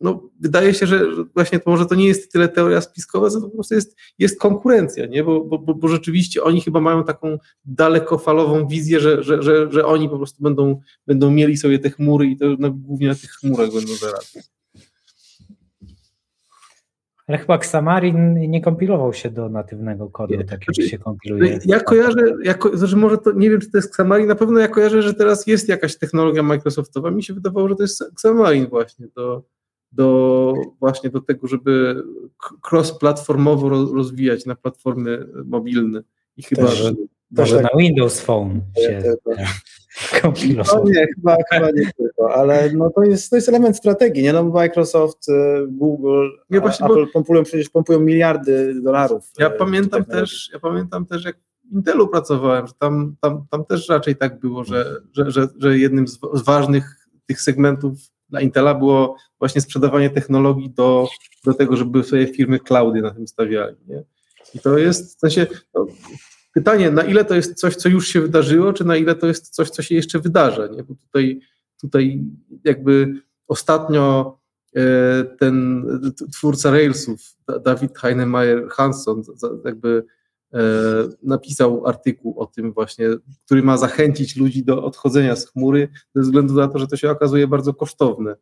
no, 0.00 0.30
wydaje 0.40 0.74
się, 0.74 0.86
że 0.86 1.06
właśnie 1.34 1.58
to 1.60 1.70
może 1.70 1.86
to 1.86 1.94
nie 1.94 2.08
jest 2.08 2.32
tyle 2.32 2.48
teoria 2.48 2.80
spiskowa, 2.80 3.30
to 3.30 3.40
po 3.40 3.48
prostu 3.48 3.74
jest, 3.74 3.96
jest 4.18 4.40
konkurencja, 4.40 5.06
nie? 5.06 5.24
Bo, 5.24 5.44
bo, 5.44 5.74
bo 5.74 5.88
rzeczywiście 5.88 6.42
oni 6.42 6.60
chyba 6.60 6.80
mają 6.80 7.04
taką 7.04 7.38
dalekofalową 7.64 8.68
wizję, 8.68 9.00
że, 9.00 9.22
że, 9.22 9.42
że, 9.42 9.72
że 9.72 9.86
oni 9.86 10.08
po 10.08 10.16
prostu 10.16 10.42
będą, 10.42 10.80
będą 11.06 11.30
mieli 11.30 11.56
sobie 11.56 11.78
te 11.78 11.90
chmury 11.90 12.26
i 12.26 12.36
to 12.36 12.46
no, 12.58 12.70
głównie 12.70 13.08
na 13.08 13.14
tych 13.14 13.30
chmurach 13.30 13.72
będą 13.72 13.94
zarabiać. 13.94 14.38
Ale 17.26 17.38
chyba 17.38 17.54
Xamarin 17.54 18.50
nie 18.50 18.60
kompilował 18.60 19.12
się 19.12 19.30
do 19.30 19.48
natywnego 19.48 20.10
kodu, 20.10 20.34
nie, 20.34 20.44
tak 20.44 20.60
jak 20.60 20.74
znaczy, 20.74 20.90
się 20.90 20.98
kompiluje. 20.98 21.58
Ja 21.64 21.80
kojarzę, 21.80 22.34
ja 22.44 22.54
ko 22.54 22.76
znaczy 22.76 22.96
może 22.96 23.18
to, 23.18 23.32
nie 23.32 23.50
wiem, 23.50 23.60
czy 23.60 23.70
to 23.70 23.78
jest 23.78 23.88
Xamarin, 23.88 24.26
na 24.26 24.34
pewno 24.34 24.60
ja 24.60 24.68
kojarzę, 24.68 25.02
że 25.02 25.14
teraz 25.14 25.46
jest 25.46 25.68
jakaś 25.68 25.98
technologia 25.98 26.42
Microsoftowa. 26.42 27.10
Mi 27.10 27.22
się 27.22 27.34
wydawało, 27.34 27.68
że 27.68 27.76
to 27.76 27.82
jest 27.82 28.02
Xamarin 28.12 28.66
właśnie 28.66 29.06
do, 29.16 29.42
do 29.92 30.54
właśnie 30.80 31.10
do 31.10 31.20
tego, 31.20 31.46
żeby 31.46 32.02
cross-platformowo 32.70 33.68
rozwijać 33.94 34.46
na 34.46 34.54
platformy 34.54 35.26
mobilne. 35.44 36.02
I 36.36 36.42
chyba, 36.42 36.62
też, 36.62 36.78
że 36.78 37.56
tak. 37.56 37.62
na 37.62 37.78
Windows 37.78 38.20
Phone 38.20 38.60
się 38.76 39.02
kompilował. 40.22 40.84
No 40.84 40.90
nie, 40.90 41.06
chyba, 41.14 41.36
chyba 41.52 41.70
nie. 41.70 41.90
to, 42.16 42.34
ale 42.34 42.70
no 42.72 42.90
to, 42.90 43.02
jest, 43.02 43.30
to 43.30 43.36
jest 43.36 43.48
element 43.48 43.76
strategii, 43.76 44.22
nie? 44.22 44.32
No 44.32 44.44
Microsoft, 44.44 45.28
e, 45.28 45.66
Google, 45.68 46.28
Ja 46.50 46.60
właśnie, 46.60 46.86
Apple 46.86 47.04
bo- 47.04 47.12
pompują, 47.12 47.42
przecież 47.42 47.68
pompują 47.68 48.00
miliardy 48.00 48.80
dolarów. 48.82 49.32
Ja 49.38 49.46
e, 49.46 49.50
w 49.54 49.56
pamiętam 49.56 50.04
też, 50.04 50.50
ja 50.52 50.58
pamiętam 50.58 51.06
też, 51.06 51.24
jak 51.24 51.36
w 51.70 51.72
Intelu 51.72 52.08
pracowałem, 52.08 52.66
że 52.66 52.72
tam, 52.78 53.16
tam, 53.20 53.46
tam 53.50 53.64
też 53.64 53.88
raczej 53.88 54.16
tak 54.16 54.40
było, 54.40 54.64
że, 54.64 55.00
że, 55.12 55.30
że, 55.30 55.48
że 55.58 55.78
jednym 55.78 56.08
z 56.08 56.18
ważnych 56.44 57.08
tych 57.26 57.40
segmentów 57.40 57.94
dla 58.30 58.40
Intela 58.40 58.74
było 58.74 59.16
właśnie 59.38 59.60
sprzedawanie 59.60 60.10
technologii 60.10 60.70
do, 60.70 61.08
do 61.44 61.54
tego, 61.54 61.76
żeby 61.76 62.04
sobie 62.04 62.26
firmy 62.26 62.58
cloudy 62.58 63.02
na 63.02 63.10
tym 63.10 63.28
stawiali. 63.28 63.76
Nie? 63.86 64.04
I 64.54 64.58
to 64.58 64.78
jest 64.78 65.16
w 65.16 65.20
sensie 65.20 65.46
no, 65.74 65.86
pytanie, 66.54 66.90
na 66.90 67.02
ile 67.02 67.24
to 67.24 67.34
jest 67.34 67.54
coś, 67.54 67.76
co 67.76 67.88
już 67.88 68.08
się 68.08 68.20
wydarzyło, 68.20 68.72
czy 68.72 68.84
na 68.84 68.96
ile 68.96 69.14
to 69.14 69.26
jest 69.26 69.48
coś, 69.54 69.70
co 69.70 69.82
się 69.82 69.94
jeszcze 69.94 70.18
wydarza. 70.18 70.66
Nie? 70.66 70.82
Bo 70.84 70.94
tutaj, 70.94 71.40
tutaj 71.80 72.20
jakby 72.64 73.14
ostatnio 73.48 74.38
e, 74.76 74.80
ten 75.24 75.84
twórca 76.32 76.70
Railsów, 76.70 77.20
Da- 77.48 77.58
Dawid 77.58 77.98
Heinemeier 77.98 78.68
za- 79.34 79.50
jakby 79.64 80.04
napisał 81.22 81.86
artykuł 81.86 82.40
o 82.40 82.46
tym 82.46 82.72
właśnie, 82.72 83.06
który 83.44 83.62
ma 83.62 83.76
zachęcić 83.76 84.36
ludzi 84.36 84.64
do 84.64 84.84
odchodzenia 84.84 85.36
z 85.36 85.50
chmury, 85.50 85.88
ze 86.14 86.22
względu 86.22 86.54
na 86.54 86.68
to, 86.68 86.78
że 86.78 86.86
to 86.86 86.96
się 86.96 87.10
okazuje 87.10 87.46
bardzo 87.46 87.74
kosztowne. 87.74 88.36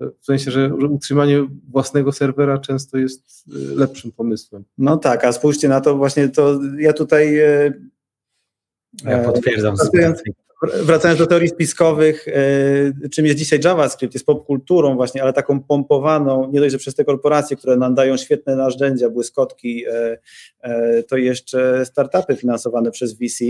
W 0.00 0.24
sensie, 0.24 0.50
że, 0.50 0.74
utrzymanie 0.74 1.46
własnego 1.70 2.12
serwera 2.12 2.58
często 2.58 2.98
jest 2.98 3.44
e, 3.48 3.74
lepszym 3.74 4.12
pomysłem. 4.12 4.64
No 4.78 4.96
tak, 4.96 5.24
a 5.24 5.32
spójrzcie 5.32 5.68
na 5.68 5.80
to 5.80 5.96
właśnie, 5.96 6.28
to 6.28 6.60
ja 6.78 6.92
tutaj 6.92 7.38
e, 7.38 7.72
Ja 9.04 9.18
potwierdzam. 9.24 9.76
Wracając 10.62 11.18
do 11.18 11.26
teorii 11.26 11.48
spiskowych, 11.48 12.28
e, 12.28 13.08
czym 13.08 13.26
jest 13.26 13.38
dzisiaj 13.38 13.60
JavaScript, 13.64 14.14
jest 14.14 14.26
popkulturą 14.26 14.96
właśnie, 14.96 15.22
ale 15.22 15.32
taką 15.32 15.62
pompowaną, 15.62 16.50
nie 16.52 16.60
dość, 16.60 16.72
że 16.72 16.78
przez 16.78 16.94
te 16.94 17.04
korporacje, 17.04 17.56
które 17.56 17.76
nam 17.76 17.94
dają 17.94 18.16
świetne 18.16 18.56
narzędzia, 18.56 19.10
błyskotki, 19.10 19.84
e, 19.86 20.18
e, 20.60 21.02
to 21.02 21.16
jeszcze 21.16 21.86
startupy 21.86 22.36
finansowane 22.36 22.90
przez 22.90 23.14
VC, 23.14 23.44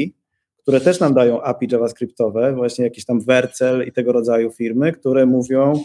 które 0.63 0.81
też 0.81 1.01
nam 1.01 1.15
dają 1.15 1.43
API 1.43 1.69
JavaScriptowe, 1.73 2.53
właśnie 2.53 2.85
jakieś 2.85 3.05
tam 3.05 3.21
Vercel 3.21 3.87
i 3.87 3.93
tego 3.93 4.13
rodzaju 4.13 4.51
firmy, 4.51 4.93
które 4.93 5.27
mówią, 5.27 5.83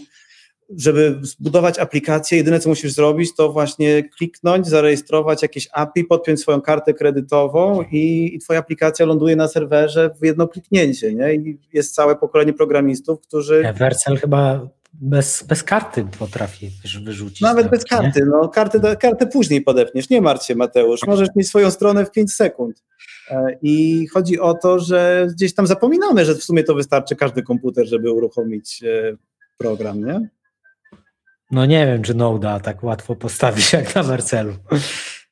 żeby 0.77 1.19
zbudować 1.21 1.79
aplikację, 1.79 2.37
jedyne 2.37 2.59
co 2.59 2.69
musisz 2.69 2.91
zrobić, 2.91 3.35
to 3.35 3.51
właśnie 3.51 4.09
kliknąć, 4.09 4.67
zarejestrować 4.67 5.41
jakieś 5.41 5.69
API, 5.73 6.03
podpiąć 6.03 6.41
swoją 6.41 6.61
kartę 6.61 6.93
kredytową 6.93 7.83
i, 7.91 8.31
i 8.35 8.39
twoja 8.39 8.59
aplikacja 8.59 9.05
ląduje 9.05 9.35
na 9.35 9.47
serwerze 9.47 10.15
w 10.21 10.25
jedno 10.25 10.47
kliknięcie, 10.47 11.13
nie? 11.13 11.35
I 11.35 11.59
jest 11.73 11.95
całe 11.95 12.15
pokolenie 12.15 12.53
programistów, 12.53 13.21
którzy 13.21 13.73
Wersel 13.77 14.17
chyba 14.17 14.67
bez, 14.93 15.43
bez 15.43 15.63
karty 15.63 16.05
potrafi 16.19 16.71
wyrzucić. 17.03 17.41
nawet 17.41 17.63
tak, 17.63 17.71
bez 17.71 17.81
nie? 17.81 17.97
karty, 17.97 18.25
no 18.25 18.49
kartę, 18.49 18.95
kartę 18.95 19.27
później 19.27 19.61
podepniesz, 19.61 20.09
nie 20.09 20.21
martw 20.21 20.45
się 20.45 20.55
Mateusz, 20.55 20.99
możesz 21.07 21.29
mieć 21.35 21.47
swoją 21.47 21.71
stronę 21.71 22.05
w 22.05 22.11
5 22.11 22.33
sekund. 22.33 22.83
E, 23.29 23.57
I 23.61 24.07
chodzi 24.07 24.39
o 24.39 24.53
to, 24.53 24.79
że 24.79 25.27
gdzieś 25.35 25.53
tam 25.53 25.67
zapominamy, 25.67 26.25
że 26.25 26.35
w 26.35 26.43
sumie 26.43 26.63
to 26.63 26.75
wystarczy 26.75 27.15
każdy 27.15 27.43
komputer, 27.43 27.87
żeby 27.87 28.11
uruchomić 28.11 28.83
e, 28.83 29.17
program, 29.57 30.05
nie? 30.05 30.29
No 31.53 31.65
nie 31.65 31.85
wiem, 31.85 32.01
czy 32.01 32.13
Node'a 32.13 32.59
tak 32.61 32.83
łatwo 32.83 33.15
postawić 33.15 33.73
jak 33.73 33.95
na 33.95 34.03
Werselu. 34.03 34.53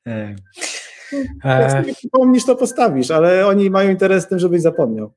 E, 0.07 0.35
Jak 1.43 1.71
e, 1.73 1.81
sobie 1.81 1.93
przypomnisz, 1.93 2.45
to 2.45 2.55
postawisz, 2.55 3.11
ale 3.11 3.47
oni 3.47 3.69
mają 3.69 3.89
interes 3.89 4.25
w 4.25 4.29
tym, 4.29 4.39
żebyś 4.39 4.61
zapomniał. 4.61 5.13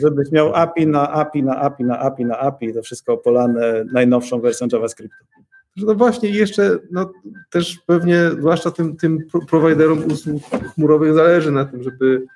Żebyś 0.00 0.32
miał 0.32 0.54
API 0.54 0.86
na 0.86 1.10
API 1.12 1.42
na 1.42 1.56
API 1.60 1.84
na 1.84 1.98
API 1.98 2.24
na 2.24 2.38
API, 2.38 2.74
to 2.74 2.82
wszystko 2.82 3.12
opolane 3.12 3.84
najnowszą 3.92 4.40
wersją 4.40 4.68
JavaScriptu. 4.72 5.24
No 5.76 5.94
właśnie 5.94 6.28
i 6.28 6.34
jeszcze 6.34 6.78
no, 6.90 7.12
też 7.50 7.78
pewnie, 7.86 8.30
zwłaszcza 8.30 8.70
tym, 8.70 8.96
tym 8.96 9.18
pro- 9.32 9.40
prowajderom 9.40 10.04
usług 10.12 10.42
chmurowych 10.74 11.14
zależy 11.14 11.52
na 11.52 11.64
tym, 11.64 11.82
żeby 11.82 12.26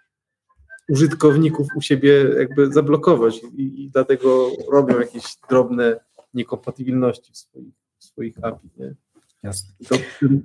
użytkowników 0.88 1.66
u 1.76 1.80
siebie 1.80 2.26
jakby 2.38 2.72
zablokować 2.72 3.40
i, 3.56 3.84
i 3.84 3.90
dlatego 3.90 4.50
robią 4.72 5.00
jakieś 5.00 5.22
drobne 5.50 6.00
niekompatybilności 6.35 7.32
w 7.32 7.36
swoich, 7.36 7.74
w 7.98 8.05
swoich 8.05 8.44
API. 8.44 8.69
Nie? 8.77 8.94
jasne. 9.43 9.74
To 9.89 9.97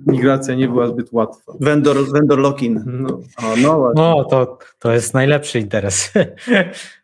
migracja 0.06 0.54
nie 0.54 0.68
była 0.68 0.86
zbyt 0.86 1.12
łatwa. 1.12 1.52
Vendor, 1.60 1.96
vendor 2.12 2.38
lock-in. 2.38 2.82
No. 2.86 3.20
O, 3.36 3.56
no. 3.56 3.92
No, 3.94 4.24
to, 4.24 4.58
to 4.78 4.92
jest 4.92 5.14
najlepszy 5.14 5.58
interes. 5.58 6.12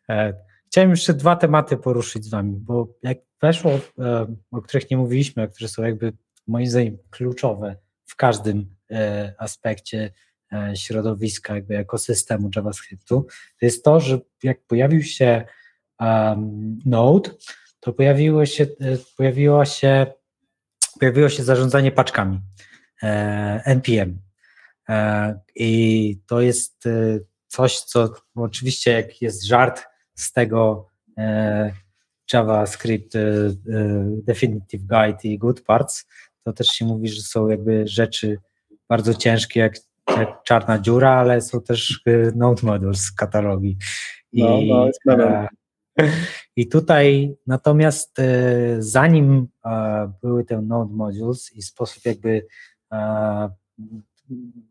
E, 0.08 0.34
Chciałem 0.66 0.90
jeszcze 0.90 1.14
dwa 1.14 1.36
tematy 1.36 1.76
poruszyć 1.76 2.24
z 2.24 2.30
Wami, 2.30 2.56
bo 2.56 2.88
jak 3.02 3.18
weszło, 3.40 3.70
e, 3.98 4.26
o 4.50 4.62
których 4.62 4.90
nie 4.90 4.96
mówiliśmy, 4.96 5.42
a 5.42 5.46
które 5.46 5.68
są 5.68 5.82
jakby 5.82 6.12
moim 6.46 6.66
zdaniem 6.66 6.98
kluczowe 7.10 7.76
w 8.04 8.16
każdym 8.16 8.66
e, 8.90 9.34
aspekcie 9.38 10.10
środowiska, 10.74 11.54
jakby 11.54 11.78
ekosystemu 11.78 12.50
JavaScriptu, 12.56 13.26
to 13.60 13.66
jest 13.66 13.84
to, 13.84 14.00
że 14.00 14.18
jak 14.42 14.60
pojawił 14.66 15.02
się 15.02 15.44
um, 16.00 16.78
Node, 16.86 17.30
to 17.82 17.92
pojawiło 17.92 18.46
się, 18.46 18.64
e, 18.64 18.96
pojawiło 19.16 19.64
się, 19.64 20.06
pojawiło 21.00 21.28
się 21.28 21.42
zarządzanie 21.42 21.92
paczkami 21.92 22.40
e, 23.02 23.62
NPM. 23.64 24.18
E, 24.88 25.40
I 25.54 26.20
to 26.26 26.40
jest 26.40 26.84
coś, 27.46 27.80
co 27.80 28.14
oczywiście 28.34 28.92
jak 28.92 29.22
jest 29.22 29.46
żart 29.46 29.84
z 30.14 30.32
tego 30.32 30.86
JavaScript 32.32 33.12
Definitive 34.06 34.82
Guide 34.82 35.18
i 35.24 35.38
Good 35.38 35.62
Parts, 35.62 36.06
to 36.44 36.52
też 36.52 36.68
się 36.68 36.84
mówi, 36.84 37.08
że 37.08 37.22
są 37.22 37.48
jakby 37.48 37.88
rzeczy 37.88 38.38
bardzo 38.88 39.14
ciężkie, 39.14 39.60
jak, 39.60 39.74
jak 40.18 40.42
czarna 40.42 40.78
dziura, 40.78 41.10
ale 41.10 41.40
są 41.40 41.60
też 41.60 42.02
Node 42.34 42.66
Modules 42.66 43.00
z 43.00 43.12
katalogii. 43.12 43.76
I, 44.32 44.42
No, 44.42 44.60
no, 44.66 45.48
I 46.56 46.68
tutaj 46.68 47.34
natomiast 47.46 48.18
e, 48.18 48.22
zanim 48.78 49.48
e, 49.64 50.12
były 50.22 50.44
te 50.44 50.62
Node 50.62 50.94
Modules 50.94 51.52
i 51.52 51.62
sposób 51.62 52.04
jakby 52.04 52.46
e, 52.92 53.50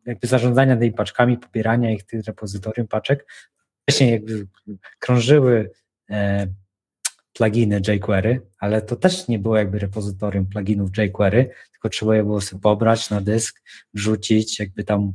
jakby 0.05 0.27
zarządzania 0.27 0.77
tymi 0.77 0.91
paczkami, 0.91 1.37
pobierania 1.37 1.91
ich 1.91 2.03
tych 2.03 2.25
repozytorium 2.25 2.87
paczek, 2.87 3.27
wcześniej 3.81 4.11
jakby 4.11 4.47
krążyły 4.99 5.71
pluginy 7.33 7.81
jQuery, 7.87 8.41
ale 8.59 8.81
to 8.81 8.95
też 8.95 9.27
nie 9.27 9.39
było 9.39 9.57
jakby 9.57 9.79
repozytorium 9.79 10.45
pluginów 10.45 10.89
jQuery, 10.97 11.49
tylko 11.71 11.89
trzeba 11.89 12.15
je 12.15 12.23
było 12.23 12.41
sobie 12.41 12.61
pobrać 12.61 13.09
na 13.09 13.21
dysk, 13.21 13.61
wrzucić, 13.93 14.59
jakby 14.59 14.83
tam 14.83 15.13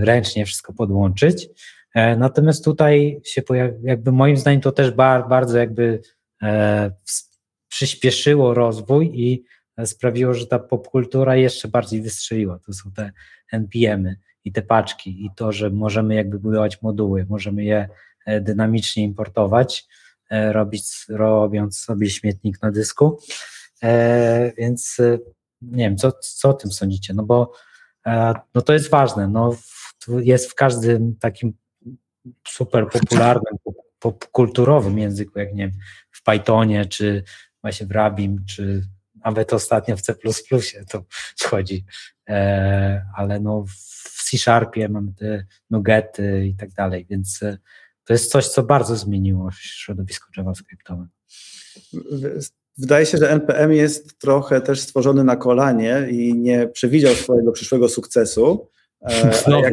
ręcznie 0.00 0.46
wszystko 0.46 0.72
podłączyć. 0.72 1.48
E, 1.96 2.16
natomiast 2.16 2.64
tutaj 2.64 3.20
się 3.24 3.42
pojawi, 3.42 3.74
jakby 3.82 4.12
moim 4.12 4.36
zdaniem 4.36 4.60
to 4.60 4.72
też 4.72 4.90
bar, 4.90 5.28
bardzo 5.28 5.58
jakby 5.58 6.00
e, 6.42 6.90
przyspieszyło 7.68 8.54
rozwój 8.54 9.10
i 9.14 9.44
sprawiło, 9.84 10.34
że 10.34 10.46
ta 10.46 10.58
popkultura 10.58 11.36
jeszcze 11.36 11.68
bardziej 11.68 12.02
wystrzeliła. 12.02 12.58
To 12.66 12.72
są 12.72 12.92
te 12.92 13.12
NPM-y 13.52 14.16
i 14.44 14.52
te 14.52 14.62
paczki 14.62 15.24
i 15.24 15.30
to, 15.36 15.52
że 15.52 15.70
możemy 15.70 16.14
jakby 16.14 16.38
budować 16.38 16.82
moduły, 16.82 17.26
możemy 17.28 17.64
je 17.64 17.88
e, 18.26 18.40
dynamicznie 18.40 19.04
importować, 19.04 19.86
e, 20.30 20.52
robić, 20.52 20.84
robiąc 21.08 21.78
sobie 21.78 22.10
śmietnik 22.10 22.62
na 22.62 22.70
dysku. 22.70 23.18
E, 23.82 24.52
Więc 24.58 25.00
e, 25.00 25.18
nie 25.62 25.84
wiem, 25.84 25.96
co, 25.96 26.12
co 26.12 26.48
o 26.48 26.54
tym 26.54 26.72
sądzicie? 26.72 27.14
No 27.14 27.22
bo 27.22 27.52
no 28.54 28.62
to 28.62 28.72
jest 28.72 28.90
ważne. 28.90 29.28
No, 29.28 29.52
w- 29.52 30.20
jest 30.20 30.50
w 30.50 30.54
każdym 30.54 31.16
takim 31.20 31.52
super 32.48 32.88
popularnym, 32.90 33.54
pop- 33.64 33.86
popkulturowym 33.98 34.98
języku, 34.98 35.38
jak 35.38 35.54
nie 35.54 35.68
wiem, 35.68 35.78
w 36.10 36.22
Pythonie, 36.22 36.86
czy 36.86 37.22
właśnie 37.62 37.86
w 37.86 37.90
Rabim, 37.90 38.44
czy 38.48 38.82
nawet 39.24 39.52
ostatnio 39.52 39.96
w 39.96 40.02
C++ 40.02 40.14
to 40.90 41.04
wchodzi, 41.38 41.84
e, 42.28 43.06
ale 43.16 43.40
no 43.40 43.64
w 44.18 44.22
C-Sharpie 44.30 44.88
mamy 44.88 45.12
te 45.12 45.46
nuggety 45.70 46.46
i 46.46 46.54
tak 46.54 46.72
dalej, 46.72 47.06
więc 47.10 47.42
e, 47.42 47.58
to 48.04 48.12
jest 48.12 48.30
coś, 48.30 48.48
co 48.48 48.62
bardzo 48.62 48.96
zmieniło 48.96 49.50
środowisko 49.52 50.28
JavaScriptowe. 50.36 51.06
Wydaje 52.78 53.06
się, 53.06 53.18
że 53.18 53.30
NPM 53.30 53.72
jest 53.72 54.18
trochę 54.18 54.60
też 54.60 54.80
stworzony 54.80 55.24
na 55.24 55.36
kolanie 55.36 56.06
i 56.10 56.34
nie 56.34 56.68
przewidział 56.68 57.14
swojego 57.14 57.52
przyszłego 57.52 57.88
sukcesu. 57.88 58.68
E, 59.02 59.32
Znowu. 59.44 59.62
jak 59.64 59.72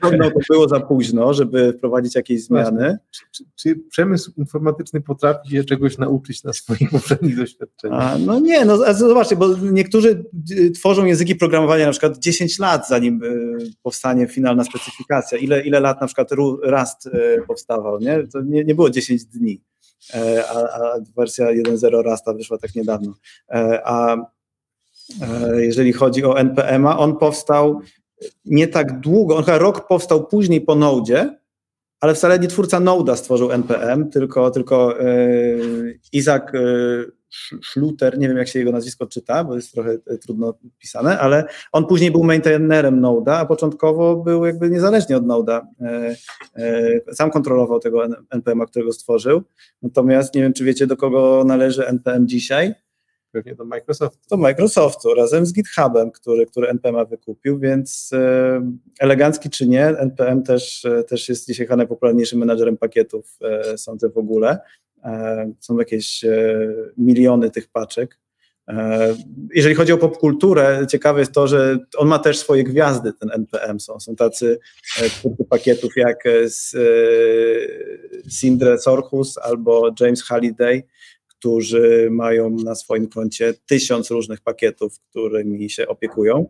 to 0.00 0.38
było 0.50 0.68
za 0.68 0.80
późno, 0.80 1.34
żeby 1.34 1.72
wprowadzić 1.72 2.14
jakieś 2.14 2.44
zmiany. 2.44 2.98
Czy, 3.10 3.22
czy, 3.32 3.44
czy 3.56 3.76
przemysł 3.90 4.32
informatyczny 4.36 5.00
potrafi 5.00 5.50
się 5.50 5.64
czegoś 5.64 5.98
nauczyć 5.98 6.44
na 6.44 6.52
swoich 6.52 6.90
poprzednich 7.00 7.36
doświadczeniach? 7.36 8.02
A, 8.02 8.18
no 8.18 8.40
nie, 8.40 8.64
no 8.64 8.94
zobaczcie, 8.94 9.36
bo 9.36 9.56
niektórzy 9.56 10.24
y, 10.50 10.70
tworzą 10.70 11.04
języki 11.04 11.36
programowania 11.36 11.84
na 11.86 11.90
przykład 11.92 12.18
10 12.18 12.58
lat, 12.58 12.88
zanim 12.88 13.22
y, 13.24 13.58
powstanie 13.82 14.26
finalna 14.26 14.64
specyfikacja. 14.64 15.38
Ile, 15.38 15.60
ile 15.62 15.80
lat 15.80 16.00
na 16.00 16.06
przykład 16.06 16.30
Ru- 16.32 16.58
Rust 16.62 17.06
y, 17.06 17.42
powstawał, 17.46 17.98
nie? 17.98 18.26
To 18.32 18.40
nie, 18.42 18.64
nie 18.64 18.74
było 18.74 18.90
10 18.90 19.24
dni. 19.24 19.62
e, 20.14 20.44
a, 20.48 20.54
a 20.58 20.94
wersja 21.16 21.46
1.0 21.46 22.02
Rasta 22.02 22.34
wyszła 22.34 22.58
tak 22.58 22.74
niedawno. 22.74 23.14
E, 23.50 23.80
A 23.84 24.16
jeżeli 25.58 25.92
chodzi 25.92 26.24
o 26.24 26.38
NPM-a, 26.38 26.98
on 26.98 27.16
powstał 27.16 27.80
nie 28.44 28.68
tak 28.68 29.00
długo, 29.00 29.36
on 29.36 29.44
chyba 29.44 29.58
rok 29.58 29.88
powstał 29.88 30.26
później 30.26 30.60
po 30.60 30.74
Node, 30.74 31.40
ale 32.00 32.14
wcale 32.14 32.38
nie 32.38 32.48
twórca 32.48 32.80
Node'a 32.80 33.16
stworzył 33.16 33.52
NPM, 33.52 34.10
tylko, 34.10 34.50
tylko 34.50 35.00
e, 35.00 35.06
Isaac 36.12 36.42
e, 36.42 36.58
Sch- 37.30 37.58
Schluter, 37.64 38.18
nie 38.18 38.28
wiem 38.28 38.36
jak 38.36 38.48
się 38.48 38.58
jego 38.58 38.72
nazwisko 38.72 39.06
czyta, 39.06 39.44
bo 39.44 39.56
jest 39.56 39.72
trochę 39.72 39.96
e, 40.06 40.18
trudno 40.18 40.54
pisane, 40.78 41.18
ale 41.18 41.44
on 41.72 41.86
później 41.86 42.10
był 42.10 42.24
maintainerem 42.24 43.00
Node'a, 43.00 43.32
a 43.32 43.46
początkowo 43.46 44.16
był 44.16 44.46
jakby 44.46 44.70
niezależnie 44.70 45.16
od 45.16 45.24
Node'a. 45.24 45.60
E, 45.80 46.16
e, 46.56 47.14
Sam 47.14 47.30
kontrolował 47.30 47.80
tego 47.80 48.04
NPM-a, 48.30 48.66
którego 48.66 48.92
stworzył. 48.92 49.42
Natomiast 49.82 50.34
nie 50.34 50.42
wiem, 50.42 50.52
czy 50.52 50.64
wiecie, 50.64 50.86
do 50.86 50.96
kogo 50.96 51.44
należy 51.46 51.86
NPM 51.86 52.28
dzisiaj. 52.28 52.74
Pewnie 53.32 53.54
do 53.54 53.64
Microsoftu. 53.64 54.18
Do 54.30 54.36
Microsoftu 54.36 55.14
razem 55.14 55.46
z 55.46 55.52
GitHubem, 55.52 56.10
który, 56.10 56.46
który 56.46 56.68
NPM-a 56.68 57.04
wykupił, 57.04 57.58
więc 57.58 58.10
e, 58.12 58.72
elegancki 59.00 59.50
czy 59.50 59.68
nie, 59.68 59.86
NPM 59.86 60.42
też, 60.42 60.84
e, 60.84 61.04
też 61.04 61.28
jest 61.28 61.46
dzisiaj 61.46 61.66
chyba 61.66 61.76
najpopularniejszym 61.76 62.38
menadżerem 62.38 62.76
pakietów, 62.76 63.38
e, 63.42 63.78
sądzę 63.78 64.08
w 64.08 64.18
ogóle. 64.18 64.58
Są 65.60 65.78
jakieś 65.78 66.24
miliony 66.96 67.50
tych 67.50 67.68
paczek. 67.68 68.18
Jeżeli 69.54 69.74
chodzi 69.74 69.92
o 69.92 69.98
popkulturę, 69.98 70.86
ciekawe 70.90 71.20
jest 71.20 71.32
to, 71.32 71.46
że 71.46 71.78
on 71.96 72.08
ma 72.08 72.18
też 72.18 72.38
swoje 72.38 72.64
gwiazdy, 72.64 73.12
ten 73.12 73.30
NPM. 73.32 73.80
Są, 73.80 74.00
są 74.00 74.16
tacy 74.16 74.58
twórcy 75.10 75.44
pakietów 75.44 75.92
jak 75.96 76.24
Sindre 78.28 78.78
Sorhus 78.78 79.38
albo 79.38 79.90
James 80.00 80.22
Halliday, 80.22 80.82
którzy 81.40 82.08
mają 82.10 82.50
na 82.50 82.74
swoim 82.74 83.08
koncie 83.08 83.54
tysiąc 83.66 84.10
różnych 84.10 84.40
pakietów, 84.40 85.00
którymi 85.10 85.70
się 85.70 85.88
opiekują. 85.88 86.48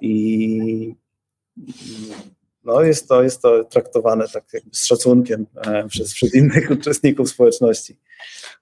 I 0.00 0.94
no 2.64 2.82
jest, 2.82 3.08
to, 3.08 3.22
jest 3.22 3.42
to 3.42 3.64
traktowane 3.64 4.28
tak 4.28 4.44
z 4.72 4.86
szacunkiem 4.86 5.46
e, 5.56 5.88
przez, 5.88 6.14
przez 6.14 6.34
innych 6.34 6.70
uczestników 6.70 7.30
społeczności. 7.30 7.96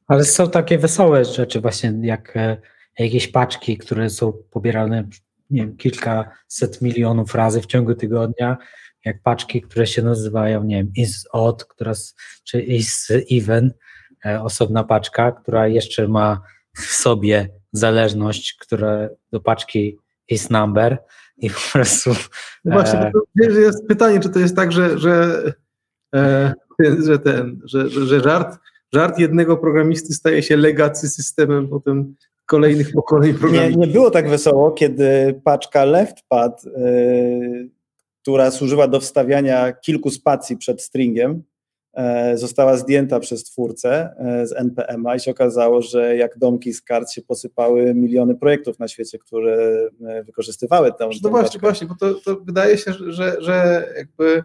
Ale 0.07 0.25
są 0.25 0.51
takie 0.51 0.79
wesołe 0.79 1.25
rzeczy, 1.25 1.61
właśnie 1.61 1.95
jak 2.03 2.37
e, 2.37 2.57
jakieś 2.99 3.29
paczki, 3.29 3.79
które 3.79 4.11
są 4.11 4.33
pobierane 4.51 5.09
nie 5.51 5.61
wiem, 5.61 5.77
kilkaset 5.77 6.83
milionów 6.83 7.35
razy 7.35 7.61
w 7.61 7.67
ciągu 7.67 7.95
tygodnia, 7.95 8.57
jak 9.05 9.23
paczki, 9.23 9.63
które 9.63 9.87
się 9.87 10.03
nazywają, 10.03 10.65
nie 10.65 10.77
wiem, 10.77 10.93
is 10.97 11.27
odd, 11.33 11.65
która, 11.65 11.93
czy 12.45 12.63
is 12.63 13.09
even, 13.31 13.73
osobna 14.43 14.85
paczka, 14.85 15.33
która 15.33 15.69
jeszcze 15.69 16.09
ma 16.09 16.41
w 16.77 16.81
sobie 16.81 17.49
zależność, 17.73 18.57
która 18.61 19.09
do 19.33 19.41
paczki 19.41 19.99
is 20.29 20.51
number 20.51 20.99
i 21.39 21.51
po 21.51 21.61
prostu 21.73 22.11
No 22.65 22.73
właśnie, 22.73 23.13
e, 23.45 23.61
jest 23.61 23.87
pytanie, 23.89 24.21
czy 24.21 24.31
to 24.31 24.39
jest 24.39 24.57
tak, 24.57 24.73
że, 24.73 24.99
że, 24.99 25.43
e, 26.15 26.55
że 27.07 27.19
ten, 27.19 27.61
że, 27.65 27.89
że, 27.89 28.21
żart, 28.21 28.59
żart 28.93 29.19
jednego 29.19 29.57
programisty 29.57 30.15
staje 30.15 30.43
się 30.43 30.57
legacy 30.57 31.09
systemem 31.09 31.69
potem 31.69 32.15
kolejnych 32.47 32.93
pokoleń 32.93 33.33
Nie, 33.33 33.39
programistów. 33.39 33.81
nie 33.81 33.87
było 33.87 34.11
tak 34.11 34.29
wesoło, 34.29 34.71
kiedy 34.71 35.41
paczka 35.45 35.85
leftpad, 35.85 36.65
y, 36.65 37.71
która 38.23 38.51
służyła 38.51 38.89
do 38.89 39.01
wstawiania 39.01 39.73
kilku 39.73 40.11
spacji 40.11 40.57
przed 40.57 40.83
stringiem, 40.83 41.31
e, 41.31 41.43
została 42.35 42.77
zdjęta 42.77 43.21
przez 43.21 43.45
twórcę 43.45 44.15
e, 44.19 44.47
z 44.47 44.53
NPM-a 44.53 45.15
i 45.17 45.21
się 45.21 45.31
okazało, 45.31 45.83
że 45.83 46.17
jak 46.17 46.39
domki 46.39 46.73
z 46.73 46.83
kart 46.83 47.11
się 47.11 47.23
posypały 47.23 47.95
miliony 47.95 48.35
projektów 48.35 48.79
na 48.79 48.89
świecie, 48.89 49.19
które 49.19 49.89
e, 50.07 50.25
wykorzystywały 50.25 50.93
tę, 50.93 51.09
No 51.23 51.31
właśnie, 51.31 51.61
właśnie, 51.61 51.87
bo 51.87 51.95
to, 51.95 52.15
to 52.15 52.37
wydaje 52.41 52.79
się, 52.79 52.93
że, 52.93 53.37
że, 53.41 53.89
jakby 53.97 54.43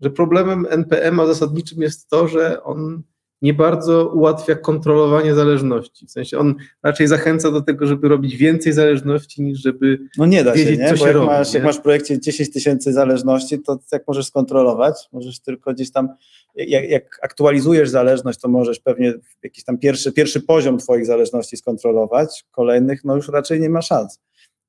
że 0.00 0.10
problemem 0.10 0.66
NPM-a 0.70 1.26
zasadniczym 1.26 1.82
jest 1.82 2.08
to, 2.08 2.28
że 2.28 2.62
on 2.62 3.02
nie 3.42 3.54
bardzo 3.54 4.08
ułatwia 4.08 4.54
kontrolowanie 4.54 5.34
zależności. 5.34 6.06
W 6.06 6.10
sensie 6.10 6.38
on 6.38 6.54
raczej 6.82 7.06
zachęca 7.06 7.50
do 7.50 7.60
tego, 7.62 7.86
żeby 7.86 8.08
robić 8.08 8.36
więcej 8.36 8.72
zależności, 8.72 9.42
niż 9.42 9.62
żeby 9.62 9.98
No 10.18 10.26
nie 10.26 10.44
da 10.44 10.52
się, 10.52 10.58
wiedzieć, 10.58 10.78
nie? 10.78 10.84
co 10.86 10.90
Bo 10.90 10.96
się 10.96 11.06
jak, 11.06 11.14
robi, 11.14 11.26
masz, 11.26 11.52
nie? 11.52 11.58
jak 11.58 11.66
masz 11.66 11.78
w 11.78 11.82
projekcie 11.82 12.20
10 12.20 12.52
tysięcy 12.52 12.92
zależności, 12.92 13.58
to 13.62 13.78
jak 13.92 14.08
możesz 14.08 14.26
skontrolować? 14.26 15.08
Możesz 15.12 15.40
tylko 15.40 15.72
gdzieś 15.72 15.92
tam, 15.92 16.08
jak, 16.56 16.90
jak 16.90 17.18
aktualizujesz 17.22 17.88
zależność, 17.88 18.40
to 18.40 18.48
możesz 18.48 18.80
pewnie 18.80 19.14
jakiś 19.42 19.64
tam 19.64 19.78
pierwszy, 19.78 20.12
pierwszy 20.12 20.40
poziom 20.40 20.78
twoich 20.78 21.06
zależności 21.06 21.56
skontrolować, 21.56 22.44
kolejnych 22.50 23.04
no 23.04 23.16
już 23.16 23.28
raczej 23.28 23.60
nie 23.60 23.70
ma 23.70 23.82
szans. 23.82 24.20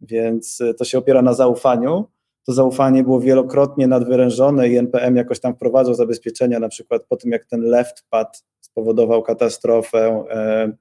Więc 0.02 0.62
y, 0.62 0.74
to 0.74 0.86
się 0.86 0.98
opiera 0.98 1.22
na 1.22 1.34
zaufaniu. 1.34 2.06
To 2.46 2.54
zaufanie 2.54 3.04
było 3.04 3.22
wielokrotnie 3.22 3.88
nadwyrężone 3.88 4.70
i 4.70 4.78
NPM 4.78 5.16
jakoś 5.16 5.40
tam 5.40 5.56
wprowadzał 5.56 5.94
zabezpieczenia, 5.94 6.60
na 6.60 6.70
przykład 6.70 7.04
po 7.10 7.18
tym, 7.18 7.32
jak 7.32 7.46
ten 7.46 7.62
left 7.62 8.04
pad 8.10 8.44
spowodował 8.62 9.24
katastrofę 9.24 10.26
e, 10.30 10.72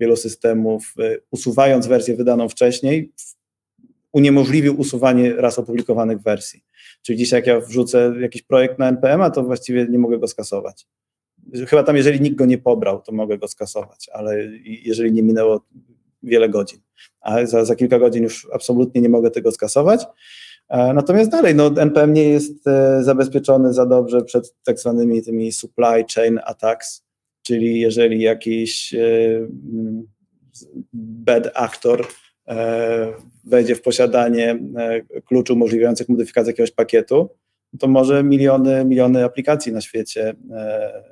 wielu 0.00 0.16
systemów, 0.16 0.94
e, 0.98 1.16
usuwając 1.30 1.86
wersję 1.86 2.16
wydaną 2.16 2.48
wcześniej, 2.48 3.12
uniemożliwił 4.12 4.80
usuwanie 4.80 5.36
raz 5.36 5.58
opublikowanych 5.58 6.22
wersji. 6.22 6.64
Czyli 7.02 7.18
dzisiaj 7.18 7.38
jak 7.38 7.46
ja 7.46 7.60
wrzucę 7.60 8.14
jakiś 8.20 8.42
projekt 8.42 8.78
na 8.78 8.88
NPM, 8.88 9.22
a 9.22 9.30
to 9.30 9.42
właściwie 9.42 9.86
nie 9.90 9.98
mogę 9.98 10.18
go 10.18 10.28
skasować. 10.28 10.86
Chyba 11.66 11.82
tam, 11.82 11.96
jeżeli 11.96 12.20
nikt 12.20 12.36
go 12.36 12.46
nie 12.46 12.58
pobrał, 12.58 13.02
to 13.02 13.12
mogę 13.12 13.38
go 13.38 13.48
skasować, 13.48 14.10
ale 14.12 14.44
jeżeli 14.64 15.12
nie 15.12 15.22
minęło 15.22 15.60
wiele 16.22 16.48
godzin. 16.48 16.80
A 17.20 17.46
za, 17.46 17.64
za 17.64 17.76
kilka 17.76 17.98
godzin 17.98 18.22
już 18.22 18.48
absolutnie 18.52 19.00
nie 19.00 19.08
mogę 19.08 19.30
tego 19.30 19.52
skasować. 19.52 20.04
E, 20.68 20.92
Natomiast 20.92 21.30
dalej, 21.30 21.54
no, 21.54 21.70
NPM 21.76 22.12
nie 22.12 22.28
jest 22.28 22.66
e, 22.66 23.02
zabezpieczony 23.02 23.72
za 23.72 23.86
dobrze 23.86 24.22
przed 24.22 24.54
tak 24.64 24.78
zwanymi 24.78 25.22
tymi 25.22 25.52
supply 25.52 26.04
chain 26.14 26.40
attacks, 26.44 27.04
czyli 27.42 27.80
jeżeli 27.80 28.20
jakiś 28.20 28.94
e, 28.94 29.36
mm, 29.36 30.06
bad 30.92 31.50
actor 31.54 32.06
wejdzie 33.44 33.74
w 33.74 33.82
posiadanie 33.82 34.58
e, 34.76 35.20
kluczy 35.20 35.52
umożliwiających 35.52 36.08
modyfikację 36.08 36.50
jakiegoś 36.50 36.70
pakietu, 36.70 37.28
to 37.78 37.88
może 37.88 38.24
miliony, 38.24 38.84
miliony 38.84 39.24
aplikacji 39.24 39.72
na 39.72 39.80
świecie 39.80 40.34
e, 40.50 41.02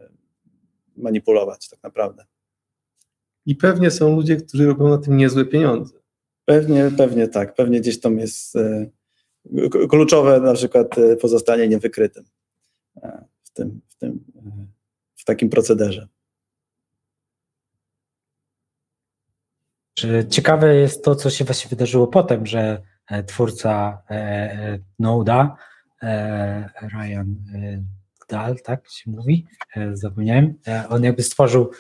manipulować 0.97 1.69
tak 1.69 1.83
naprawdę. 1.83 2.25
i 3.47 3.57
pewnie 3.57 3.91
są 3.91 4.17
ludzie, 4.17 4.37
którzy 4.37 4.67
robią 4.67 4.89
na 4.89 4.99
tym 4.99 5.17
niezłe 5.17 5.45
pieniądze. 5.45 5.95
Pewnie, 6.45 6.91
pewnie 6.99 7.29
tak, 7.29 7.55
pewnie 7.55 7.81
gdzieś 7.81 8.01
tam 8.01 8.19
jest 8.19 8.57
e, 8.57 8.87
kluczowe 9.89 10.41
na 10.41 10.55
przykład 10.55 10.99
e, 10.99 11.17
pozostanie 11.17 11.69
niewykrytym 11.69 12.25
e, 13.03 13.25
w 13.43 13.51
tym, 13.51 13.81
w 13.89 13.95
tym, 13.95 14.25
e, 14.37 14.67
w 15.17 15.25
takim 15.25 15.51
procederze. 15.51 16.09
Ciekawe 20.29 20.77
jest 20.77 21.05
to, 21.05 21.15
co 21.15 21.31
się 21.31 21.45
właśnie 21.45 21.69
wydarzyło 21.69 22.07
potem, 22.07 22.47
że 22.47 22.83
e, 23.07 23.23
twórca 23.23 24.03
e, 24.11 24.15
e, 24.15 24.79
Node'a, 25.01 25.49
e, 26.03 26.71
Ryan 26.93 27.35
Dahl, 28.29 28.55
tak 28.65 28.89
się 28.89 29.11
mówi, 29.11 29.47
zapomniałem, 29.93 30.55
on 30.89 31.05
jakby 31.05 31.23
stworzył 31.23 31.71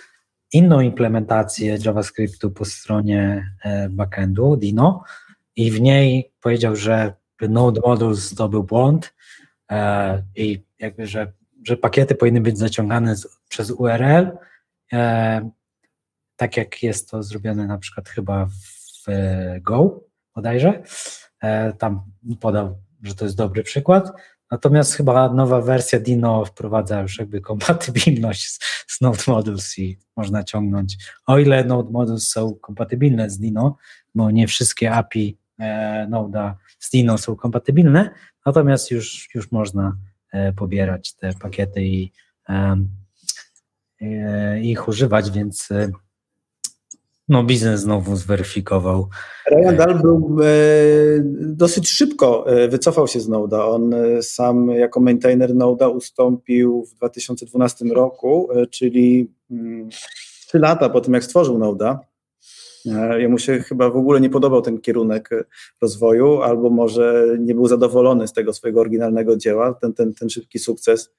inną 0.52 0.80
implementację 0.80 1.78
JavaScriptu 1.84 2.50
po 2.50 2.64
stronie 2.64 3.50
backendu, 3.90 4.56
Dino, 4.56 5.04
i 5.56 5.70
w 5.70 5.80
niej 5.80 6.32
powiedział, 6.40 6.76
że 6.76 7.12
Node 7.40 7.80
Modules 7.84 8.34
to 8.34 8.48
był 8.48 8.64
błąd 8.64 9.14
i 10.36 10.64
jakby, 10.78 11.06
że, 11.06 11.32
że 11.66 11.76
pakiety 11.76 12.14
powinny 12.14 12.40
być 12.40 12.58
zaciągane 12.58 13.14
przez 13.48 13.70
URL, 13.70 14.26
tak 16.40 16.56
jak 16.56 16.82
jest 16.82 17.10
to 17.10 17.22
zrobione 17.22 17.66
na 17.66 17.78
przykład 17.78 18.08
chyba 18.08 18.46
w 18.46 19.08
e, 19.08 19.60
Go 19.60 20.04
bodajże. 20.34 20.82
E, 21.42 21.72
Tam 21.72 22.02
podał, 22.40 22.78
że 23.02 23.14
to 23.14 23.24
jest 23.24 23.36
dobry 23.36 23.62
przykład. 23.62 24.12
Natomiast 24.50 24.94
chyba 24.94 25.32
nowa 25.32 25.60
wersja 25.60 26.00
Dino 26.00 26.44
wprowadza 26.44 27.00
już 27.00 27.18
jakby 27.18 27.40
kompatybilność 27.40 28.50
z, 28.50 28.58
z 28.88 29.00
Node 29.00 29.22
Modules 29.26 29.78
i 29.78 29.98
można 30.16 30.44
ciągnąć, 30.44 30.96
o 31.26 31.38
ile 31.38 31.64
Node 31.64 31.90
Modules 31.90 32.28
są 32.28 32.54
kompatybilne 32.54 33.30
z 33.30 33.38
Dino, 33.38 33.76
bo 34.14 34.30
nie 34.30 34.46
wszystkie 34.46 34.92
API 34.92 35.38
e, 35.58 36.06
Node'a 36.10 36.54
z 36.78 36.90
Dino 36.90 37.18
są 37.18 37.36
kompatybilne, 37.36 38.10
natomiast 38.46 38.90
już, 38.90 39.28
już 39.34 39.52
można 39.52 39.96
e, 40.32 40.52
pobierać 40.52 41.14
te 41.14 41.32
pakiety 41.34 41.82
i 41.82 42.12
em, 42.48 42.90
e, 44.00 44.60
ich 44.60 44.88
używać, 44.88 45.30
więc 45.30 45.70
e, 45.70 45.90
No, 47.30 47.44
biznes 47.44 47.80
znowu 47.80 48.16
zweryfikował. 48.16 49.08
Ryan 49.50 49.76
Dahl 49.76 50.02
był 50.02 50.38
e, 50.42 50.46
dosyć 51.40 51.90
szybko 51.90 52.46
e, 52.46 52.68
wycofał 52.68 53.08
się 53.08 53.20
z 53.20 53.28
Node'a. 53.28 53.74
On 53.74 53.94
e, 53.94 54.22
sam 54.22 54.68
jako 54.68 55.00
maintainer 55.00 55.54
Node'a 55.54 55.96
ustąpił 55.96 56.84
w 56.84 56.94
2012 56.94 57.84
roku, 57.84 58.48
e, 58.52 58.66
czyli 58.66 59.32
mm, 59.50 59.88
trzy 60.46 60.58
lata 60.58 60.88
po 60.88 61.00
tym, 61.00 61.14
jak 61.14 61.24
stworzył 61.24 61.58
Node'a. 61.58 61.96
E, 62.86 63.20
Jemu 63.20 63.38
się 63.38 63.58
chyba 63.60 63.90
w 63.90 63.96
ogóle 63.96 64.20
nie 64.20 64.30
podobał 64.30 64.62
ten 64.62 64.80
kierunek 64.80 65.32
e, 65.32 65.44
rozwoju, 65.82 66.42
albo 66.42 66.70
może 66.70 67.36
nie 67.40 67.54
był 67.54 67.68
zadowolony 67.68 68.28
z 68.28 68.32
tego 68.32 68.52
swojego 68.52 68.80
oryginalnego 68.80 69.36
dzieła. 69.36 69.74
Ten, 69.74 69.92
ten, 69.92 70.14
ten 70.14 70.30
szybki 70.30 70.58
sukces 70.58 71.10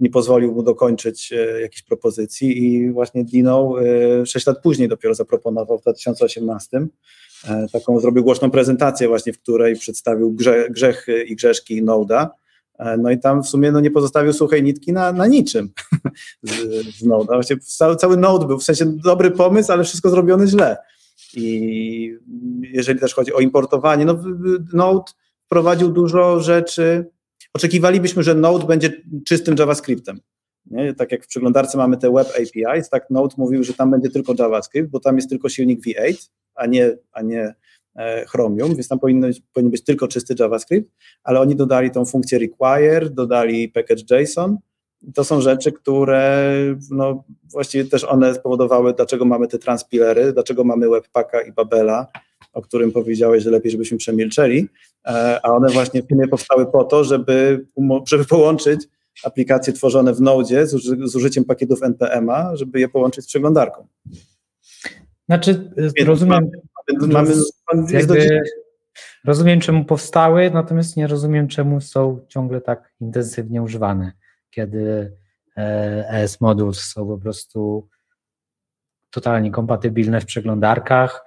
nie 0.00 0.10
pozwolił 0.10 0.52
mu 0.52 0.62
dokończyć 0.62 1.32
e, 1.32 1.60
jakiejś 1.60 1.82
propozycji 1.82 2.64
i 2.64 2.90
właśnie 2.90 3.24
Dino 3.24 3.74
e, 3.82 4.26
sześć 4.26 4.46
lat 4.46 4.62
później 4.62 4.88
dopiero 4.88 5.14
zaproponował 5.14 5.78
w 5.78 5.82
2018 5.82 6.86
e, 7.48 7.66
taką 7.72 8.00
zrobił 8.00 8.24
głośną 8.24 8.50
prezentację 8.50 9.08
właśnie, 9.08 9.32
w 9.32 9.38
której 9.38 9.76
przedstawił 9.76 10.32
grze, 10.32 10.70
grzechy 10.70 11.22
i 11.22 11.36
grzeszki 11.36 11.84
Node'a. 11.84 12.26
E, 12.78 12.96
No 12.96 13.10
i 13.10 13.18
tam 13.18 13.42
w 13.42 13.48
sumie 13.48 13.72
no, 13.72 13.80
nie 13.80 13.90
pozostawił 13.90 14.32
suchej 14.32 14.62
nitki 14.62 14.92
na, 14.92 15.12
na 15.12 15.26
niczym 15.26 15.70
z, 16.42 16.52
z 16.96 17.06
Node'a. 17.06 17.26
Właściwie 17.26 17.60
cały, 17.60 17.96
cały 17.96 18.16
Node 18.16 18.46
był 18.46 18.58
w 18.58 18.64
sensie 18.64 18.84
dobry 19.04 19.30
pomysł, 19.30 19.72
ale 19.72 19.84
wszystko 19.84 20.10
zrobione 20.10 20.46
źle. 20.46 20.76
I 21.36 22.18
jeżeli 22.62 23.00
też 23.00 23.14
chodzi 23.14 23.32
o 23.32 23.40
importowanie, 23.40 24.04
no 24.04 24.22
Node 24.72 25.12
wprowadził 25.46 25.92
dużo 25.92 26.40
rzeczy. 26.40 27.13
Oczekiwalibyśmy, 27.56 28.22
że 28.22 28.34
Node 28.34 28.66
będzie 28.66 28.90
czystym 29.26 29.54
JavaScriptem. 29.58 30.20
Nie? 30.66 30.94
Tak 30.94 31.12
jak 31.12 31.24
w 31.24 31.26
przeglądarce 31.26 31.78
mamy 31.78 31.96
te 31.96 32.12
web 32.12 32.28
APIs, 32.28 32.88
tak 32.88 33.10
Node 33.10 33.34
mówił, 33.38 33.64
że 33.64 33.74
tam 33.74 33.90
będzie 33.90 34.10
tylko 34.10 34.34
JavaScript, 34.38 34.90
bo 34.90 35.00
tam 35.00 35.16
jest 35.16 35.28
tylko 35.28 35.48
silnik 35.48 35.80
V8, 35.86 36.28
a 36.54 36.66
nie, 36.66 36.96
a 37.12 37.22
nie 37.22 37.54
e, 37.96 38.26
Chromium, 38.26 38.74
więc 38.74 38.88
tam 38.88 38.98
powinno, 38.98 39.26
powinien 39.52 39.70
być 39.70 39.84
tylko 39.84 40.08
czysty 40.08 40.34
JavaScript, 40.38 40.90
ale 41.24 41.40
oni 41.40 41.56
dodali 41.56 41.90
tą 41.90 42.04
funkcję 42.04 42.38
require, 42.38 43.10
dodali 43.10 43.68
package 43.68 44.20
JSON. 44.20 44.58
To 45.14 45.24
są 45.24 45.40
rzeczy, 45.40 45.72
które 45.72 46.52
no, 46.90 47.24
właściwie 47.52 47.84
też 47.84 48.04
one 48.04 48.34
spowodowały, 48.34 48.94
dlaczego 48.94 49.24
mamy 49.24 49.48
te 49.48 49.58
transpilery, 49.58 50.32
dlaczego 50.32 50.64
mamy 50.64 50.88
Webpacka 50.88 51.42
i 51.42 51.52
Babela, 51.52 52.06
o 52.54 52.62
którym 52.62 52.92
powiedziałeś, 52.92 53.42
że 53.42 53.50
lepiej, 53.50 53.72
żebyśmy 53.72 53.98
przemilczeli, 53.98 54.68
e, 55.06 55.40
a 55.42 55.48
one 55.48 55.68
właśnie 55.68 56.02
w 56.02 56.06
powstały 56.30 56.66
po 56.66 56.84
to, 56.84 57.04
żeby, 57.04 57.66
żeby 58.06 58.24
połączyć 58.24 58.80
aplikacje 59.24 59.72
tworzone 59.72 60.14
w 60.14 60.20
Node 60.20 60.66
z, 60.66 60.74
uży, 60.74 60.96
z 61.04 61.16
użyciem 61.16 61.44
pakietów 61.44 61.82
NPM-a, 61.82 62.56
żeby 62.56 62.80
je 62.80 62.88
połączyć 62.88 63.24
z 63.24 63.28
przeglądarką. 63.28 63.86
Znaczy, 65.28 65.50
y, 65.78 65.90
Więc 65.96 66.08
rozumiem, 66.08 66.50
Mamy, 67.00 67.34
mamy, 67.72 67.92
jakby, 67.92 68.42
rozumiem, 69.24 69.60
czemu 69.60 69.84
powstały, 69.84 70.50
natomiast 70.50 70.96
nie 70.96 71.06
rozumiem, 71.06 71.48
czemu 71.48 71.80
są 71.80 72.20
ciągle 72.28 72.60
tak 72.60 72.92
intensywnie 73.00 73.62
używane, 73.62 74.12
kiedy 74.50 75.12
e, 75.56 76.08
ES 76.10 76.40
Modules 76.40 76.80
są 76.80 77.06
po 77.06 77.18
prostu 77.18 77.88
totalnie 79.10 79.50
kompatybilne 79.50 80.20
w 80.20 80.26
przeglądarkach. 80.26 81.24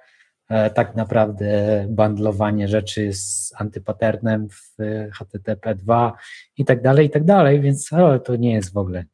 E, 0.48 0.70
Tak 0.70 0.96
naprawdę 0.96 1.86
bundlowanie 1.88 2.68
rzeczy 2.68 3.12
z 3.12 3.52
antypatternem 3.56 4.48
w 4.48 4.76
HTTP2 5.20 6.12
i 6.56 6.64
tak 6.64 6.82
dalej, 6.82 7.06
i 7.06 7.10
tak 7.10 7.24
dalej, 7.24 7.60
więc 7.60 7.92
ale 7.92 8.20
to 8.20 8.36
nie 8.36 8.52
jest 8.52 8.72
w 8.72 8.76
ogóle. 8.76 9.04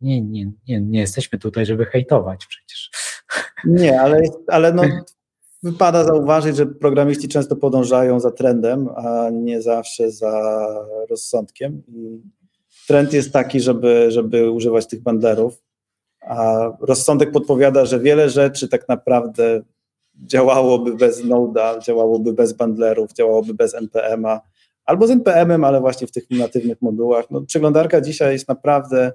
Nie, 0.00 0.20
nie, 0.20 0.50
nie, 0.68 0.80
nie 0.80 1.00
jesteśmy 1.00 1.38
tutaj, 1.38 1.66
żeby 1.66 1.84
hejtować 1.86 2.46
przecież. 2.46 2.90
Nie, 3.64 4.00
ale, 4.00 4.22
ale 4.48 4.72
no, 4.72 4.82
wypada 5.62 6.04
zauważyć, 6.04 6.56
że 6.56 6.66
programiści 6.66 7.28
często 7.28 7.56
podążają 7.56 8.20
za 8.20 8.30
trendem, 8.30 8.88
a 8.96 9.30
nie 9.30 9.62
zawsze 9.62 10.10
za 10.10 10.64
rozsądkiem. 11.10 11.82
Trend 12.86 13.12
jest 13.12 13.32
taki, 13.32 13.60
żeby, 13.60 14.10
żeby 14.10 14.50
używać 14.50 14.86
tych 14.86 15.02
bundlerów, 15.02 15.62
a 16.20 16.70
rozsądek 16.80 17.32
podpowiada, 17.32 17.86
że 17.86 18.00
wiele 18.00 18.30
rzeczy 18.30 18.68
tak 18.68 18.88
naprawdę 18.88 19.62
działałoby 20.22 20.96
bez 20.96 21.24
Node'a, 21.24 21.84
działałoby 21.84 22.32
bez 22.32 22.52
bundlerów, 22.52 23.12
działałoby 23.12 23.54
bez 23.54 23.74
NPM-a, 23.74 24.40
albo 24.84 25.06
z 25.06 25.10
NPM-em, 25.10 25.64
ale 25.64 25.80
właśnie 25.80 26.06
w 26.06 26.12
tych 26.12 26.30
natywnych 26.30 26.82
modułach. 26.82 27.30
No, 27.30 27.40
przeglądarka 27.40 28.00
dzisiaj 28.00 28.32
jest 28.32 28.48
naprawdę 28.48 29.12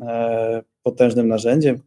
e, 0.00 0.62
potężnym 0.82 1.28
narzędziem, 1.28 1.78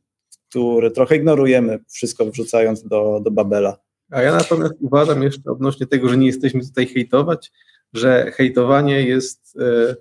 które 0.50 0.92
trochę 0.92 1.16
ignorujemy, 1.16 1.80
wszystko 1.90 2.26
wrzucając 2.26 2.84
do, 2.84 3.20
do 3.24 3.32
Babela. 3.32 3.78
A 4.12 4.22
ja 4.22 4.32
natomiast 4.32 4.74
uważam 4.82 5.24
jeszcze 5.24 5.52
odnośnie 5.52 5.88
tego, 5.88 6.10
że 6.10 6.18
nie 6.18 6.28
jesteśmy 6.28 6.62
tutaj 6.62 6.88
hejtować, 6.88 7.52
że 7.94 8.32
hejtowanie 8.32 9.02
jest, 9.02 9.58
e, 9.62 9.96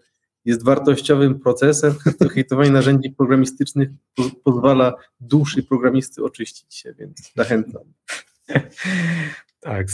jest 0.44 0.64
wartościowym 0.64 1.40
procesem. 1.40 1.94
To 2.18 2.28
hejtowanie 2.28 2.70
narzędzi 2.70 3.10
programistycznych 3.10 3.88
po, 4.14 4.22
pozwala 4.44 4.94
duszy 5.20 5.62
programisty 5.62 6.24
oczyścić 6.24 6.74
się, 6.74 6.94
więc 6.98 7.32
zachęcam. 7.36 7.82
Tak, 9.60 9.86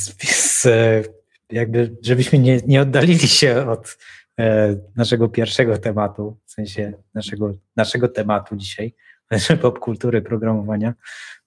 e, 0.67 1.03
jakby, 1.51 1.97
żebyśmy 2.03 2.39
nie, 2.39 2.61
nie 2.67 2.83
oddalili 2.83 3.29
się 3.39 3.71
od 3.71 3.99
e, 4.41 4.77
naszego 4.97 5.29
pierwszego 5.29 5.79
tematu, 5.79 6.39
w 6.47 6.51
sensie 6.51 6.93
naszego, 7.15 7.55
naszego 7.77 8.09
tematu 8.09 8.57
dzisiaj, 8.57 8.95
popkultury 9.63 10.23
programowania, 10.23 10.95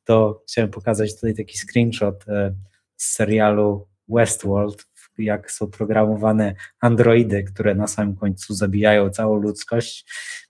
to 0.04 0.44
chciałem 0.48 0.72
pokazać 0.72 1.16
tutaj 1.16 1.36
taki 1.36 1.58
screenshot 1.58 2.26
e, 2.28 2.54
z 2.98 3.14
serialu 3.14 3.88
Westworld, 4.10 4.86
jak 5.18 5.52
są 5.52 5.68
programowane 5.68 6.56
androidy, 6.80 7.44
które 7.44 7.76
na 7.76 7.88
samym 7.88 8.16
końcu 8.16 8.54
zabijają 8.54 9.10
całą 9.10 9.36
ludzkość. 9.36 10.06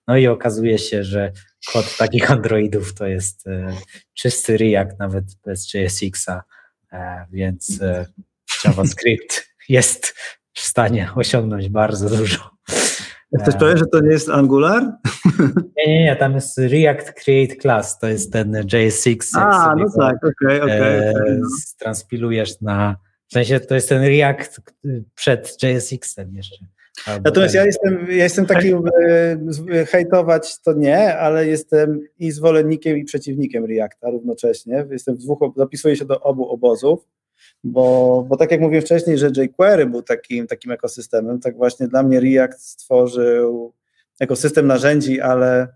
No 0.07 0.17
i 0.17 0.27
okazuje 0.27 0.77
się, 0.77 1.03
że 1.03 1.31
kod 1.65 1.97
takich 1.97 2.31
androidów 2.31 2.93
to 2.93 3.07
jest 3.07 3.47
e, 3.47 3.73
czysty 4.13 4.57
React, 4.57 4.99
nawet 4.99 5.25
bez 5.45 5.73
JSX-a, 5.73 6.43
e, 6.93 7.25
więc 7.31 7.81
e, 7.81 8.05
JavaScript 8.65 9.47
jest 9.69 10.15
w 10.53 10.61
stanie 10.61 11.09
osiągnąć 11.15 11.69
bardzo 11.69 12.09
dużo. 12.17 12.51
Jesteś 13.31 13.55
pewien, 13.55 13.77
że 13.77 13.85
to 13.85 13.99
nie 13.99 14.11
jest 14.11 14.29
Angular? 14.29 14.83
Nie, 15.77 15.87
nie, 15.87 16.03
nie, 16.03 16.15
tam 16.15 16.35
jest 16.35 16.57
React 16.57 17.11
Create 17.11 17.55
Class, 17.55 17.99
to 17.99 18.07
jest 18.07 18.33
ten 18.33 18.67
JSX. 18.73 19.35
A, 19.35 19.75
no 19.75 19.85
tak, 19.99 20.15
okej, 20.15 20.61
okej. 20.61 20.79
e, 20.79 21.13
okej, 21.15 21.37
no. 21.39 21.47
transpilujesz 21.79 22.61
na, 22.61 22.95
w 23.27 23.33
sensie 23.33 23.59
to 23.59 23.75
jest 23.75 23.89
ten 23.89 24.03
React 24.03 24.61
przed 25.15 25.63
JSX-em 25.63 26.35
jeszcze. 26.35 26.65
Natomiast 27.23 27.53
ja 27.53 27.65
jestem, 27.65 28.07
ja 28.09 28.23
jestem 28.23 28.45
taki, 28.45 28.67
e, 28.73 29.37
z- 29.47 29.89
hejtować 29.89 30.59
to 30.61 30.73
nie, 30.73 31.17
ale 31.17 31.47
jestem 31.47 31.99
i 32.19 32.31
zwolennikiem 32.31 32.97
i 32.97 33.03
przeciwnikiem 33.03 33.65
Reacta 33.65 34.09
równocześnie. 34.09 34.85
Jestem 34.91 35.15
w 35.15 35.19
dwóch, 35.19 35.39
zapisuję 35.57 35.95
się 35.95 36.05
do 36.05 36.19
obu 36.21 36.49
obozów, 36.49 37.07
bo, 37.63 38.25
bo 38.29 38.37
tak 38.37 38.51
jak 38.51 38.61
mówiłem 38.61 38.81
wcześniej, 38.85 39.17
że 39.17 39.31
jQuery 39.37 39.85
był 39.85 40.01
takim, 40.01 40.47
takim 40.47 40.71
ekosystemem, 40.71 41.39
tak 41.39 41.57
właśnie 41.57 41.87
dla 41.87 42.03
mnie 42.03 42.19
React 42.19 42.61
stworzył 42.61 43.73
ekosystem 44.19 44.67
narzędzi, 44.67 45.21
ale 45.21 45.61
e, 45.61 45.67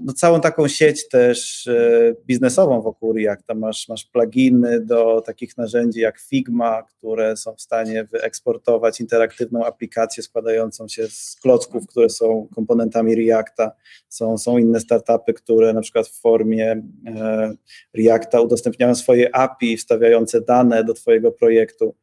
no 0.00 0.12
całą 0.12 0.40
taką 0.40 0.68
sieć 0.68 1.08
też 1.08 1.66
e, 1.66 2.14
biznesową 2.26 2.82
wokół 2.82 3.12
Reacta. 3.12 3.54
Masz, 3.54 3.88
masz 3.88 4.04
pluginy 4.04 4.80
do 4.80 5.20
takich 5.20 5.56
narzędzi 5.56 6.00
jak 6.00 6.20
Figma, 6.20 6.82
które 6.82 7.36
są 7.36 7.54
w 7.54 7.60
stanie 7.60 8.04
wyeksportować 8.04 9.00
interaktywną 9.00 9.64
aplikację 9.64 10.22
składającą 10.22 10.88
się 10.88 11.08
z 11.08 11.36
klocków, 11.42 11.86
które 11.86 12.10
są 12.10 12.48
komponentami 12.54 13.14
Reacta. 13.14 13.72
Są, 14.08 14.38
są 14.38 14.58
inne 14.58 14.80
startupy, 14.80 15.32
które 15.32 15.72
na 15.72 15.80
przykład 15.80 16.08
w 16.08 16.20
formie 16.20 16.82
e, 17.06 17.54
Reacta 17.94 18.40
udostępniają 18.40 18.94
swoje 18.94 19.34
API, 19.34 19.76
wstawiające 19.76 20.40
dane 20.40 20.84
do 20.84 20.94
Twojego 20.94 21.32
projektu. 21.32 21.94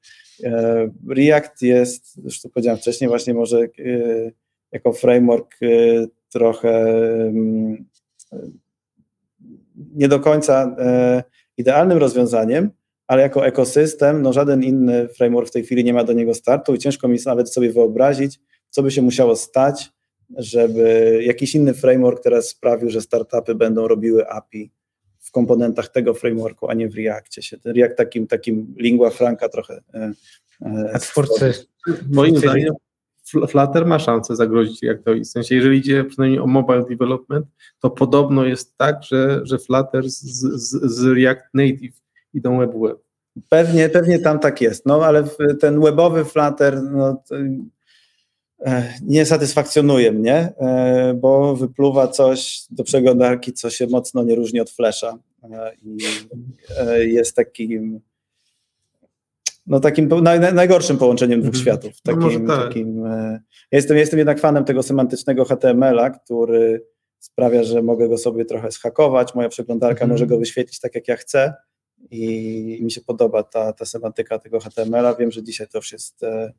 E, 0.44 0.89
React 1.10 1.61
jest, 1.61 2.18
już 2.23 2.41
to 2.41 2.49
powiedziałem 2.49 2.77
wcześniej, 2.77 3.07
właśnie 3.07 3.34
może 3.34 3.60
e, 3.60 3.68
jako 4.72 4.94
framework 4.94 5.56
e, 5.61 5.68
trochę 6.30 6.86
nie 9.95 10.08
do 10.08 10.20
końca 10.20 10.76
e, 10.80 11.24
idealnym 11.58 11.98
rozwiązaniem, 11.98 12.70
ale 13.08 13.22
jako 13.22 13.45
ekosystem, 13.45 14.22
no 14.22 14.34
żaden 14.34 14.64
inny 14.64 15.08
framework 15.08 15.48
w 15.48 15.52
tej 15.52 15.64
chwili 15.64 15.84
nie 15.84 15.94
ma 15.94 16.04
do 16.04 16.14
niego 16.14 16.34
startu 16.34 16.76
i 16.76 16.80
ciężko 16.80 17.08
mi 17.08 17.18
nawet 17.26 17.54
sobie 17.54 17.72
wyobrazić, 17.72 18.40
co 18.70 18.84
by 18.84 18.91
się 18.91 19.02
musiało 19.02 19.36
stać, 19.36 19.91
żeby 20.38 21.20
jakiś 21.24 21.56
inny 21.56 21.74
framework 21.74 22.24
teraz 22.24 22.48
sprawił, 22.48 22.90
że 22.90 23.02
startupy 23.02 23.56
będą 23.56 23.88
robiły 23.88 24.30
API 24.30 24.72
w 25.20 25.32
komponentach 25.32 25.88
tego 25.90 26.14
frameworku, 26.14 26.70
a 26.70 26.74
nie 26.74 26.90
w 26.90 26.95
Reactie. 26.95 27.41
Się 27.41 27.58
ten 27.58 27.76
React 27.76 27.98
takim, 27.98 28.28
takim 28.28 28.76
lingua 28.78 29.10
franca 29.10 29.49
trochę. 29.49 29.82
e, 29.94 30.12
e, 30.62 30.91
A 30.94 30.99
twórcy, 30.99 31.54
Moim 32.12 32.36
Twórcy- 32.36 32.40
zdaniem 32.40 32.74
Flutter 33.48 33.86
ma 33.86 33.99
szansę 33.99 34.36
zagrozić 34.36 34.84
Reactowi. 34.84 35.22
W 35.22 35.28
sensie, 35.28 35.56
jeżeli 35.56 35.78
idzie 35.78 36.04
przynajmniej 36.04 36.40
o 36.40 36.48
mobile 36.48 36.86
development, 36.90 37.48
to 37.80 37.90
podobno 37.90 38.45
jest 38.45 38.78
tak, 38.78 39.04
że, 39.04 39.41
że 39.44 39.60
Flutter 39.60 40.10
z, 40.10 40.22
z, 40.22 40.95
z 40.95 41.06
React 41.06 41.45
Native 41.54 42.02
idą 42.34 42.60
web-web. 42.60 42.98
Pewnie, 43.49 43.90
pewnie 43.90 44.20
tam 44.20 44.40
tak 44.40 44.62
jest, 44.62 44.86
no 44.86 45.06
ale 45.06 45.24
ten 45.60 45.82
webowy 45.82 46.26
Flutter 46.26 46.84
no, 46.84 47.24
e, 48.66 48.94
nie 49.02 49.26
satysfakcjonuje 49.26 50.12
mnie, 50.12 50.54
e, 50.58 51.14
bo 51.14 51.56
wypluwa 51.56 52.08
coś 52.08 52.62
do 52.70 52.84
przeglądarki, 52.84 53.54
co 53.54 53.70
się 53.70 53.88
mocno 53.88 54.24
nie 54.24 54.36
różni 54.36 54.60
od 54.60 54.70
Flasha 54.70 55.18
e, 55.44 55.74
i 55.84 55.98
jest 57.14 57.36
takim 57.36 58.02
no 59.68 59.80
takim 59.80 60.10
naj, 60.22 60.53
najgorszym 60.53 60.98
połączeniem 60.98 61.41
dwóch 61.41 61.53
mm 61.53 61.61
światów. 61.61 61.91
No 62.06 62.14
takim, 62.14 62.45
no 62.45 62.56
tak. 62.56 62.68
takim, 62.68 63.03
ja 63.72 63.77
jestem, 63.77 63.98
jestem 63.98 64.18
jednak 64.18 64.39
fanem 64.39 64.65
tego 64.65 64.84
semantycznego 64.84 65.45
HTML-a, 65.45 66.10
który 66.10 66.85
sprawia, 67.19 67.64
że 67.64 67.81
mogę 67.81 68.10
go 68.10 68.18
sobie 68.18 68.45
trochę 68.45 68.72
schakować, 68.72 69.35
moja 69.35 69.49
przeglądarka 69.49 70.06
mm 70.06 70.11
może 70.11 70.27
go 70.27 70.38
wyświetlić 70.38 70.80
tak, 70.80 70.95
jak 70.95 71.07
ja 71.07 71.15
chcę 71.15 71.53
i 72.11 72.80
mi 72.81 72.91
się 72.91 73.02
podoba 73.02 73.44
ta, 73.44 73.73
ta 73.73 73.85
semantyka 73.85 74.39
tego 74.39 74.60
HTML-a. 74.60 75.15
Wiem, 75.15 75.31
że 75.31 75.44
dzisiaj 75.44 75.68
to 75.68 75.77
już 75.77 75.91
jest 75.91 76.23
e, 76.23 76.53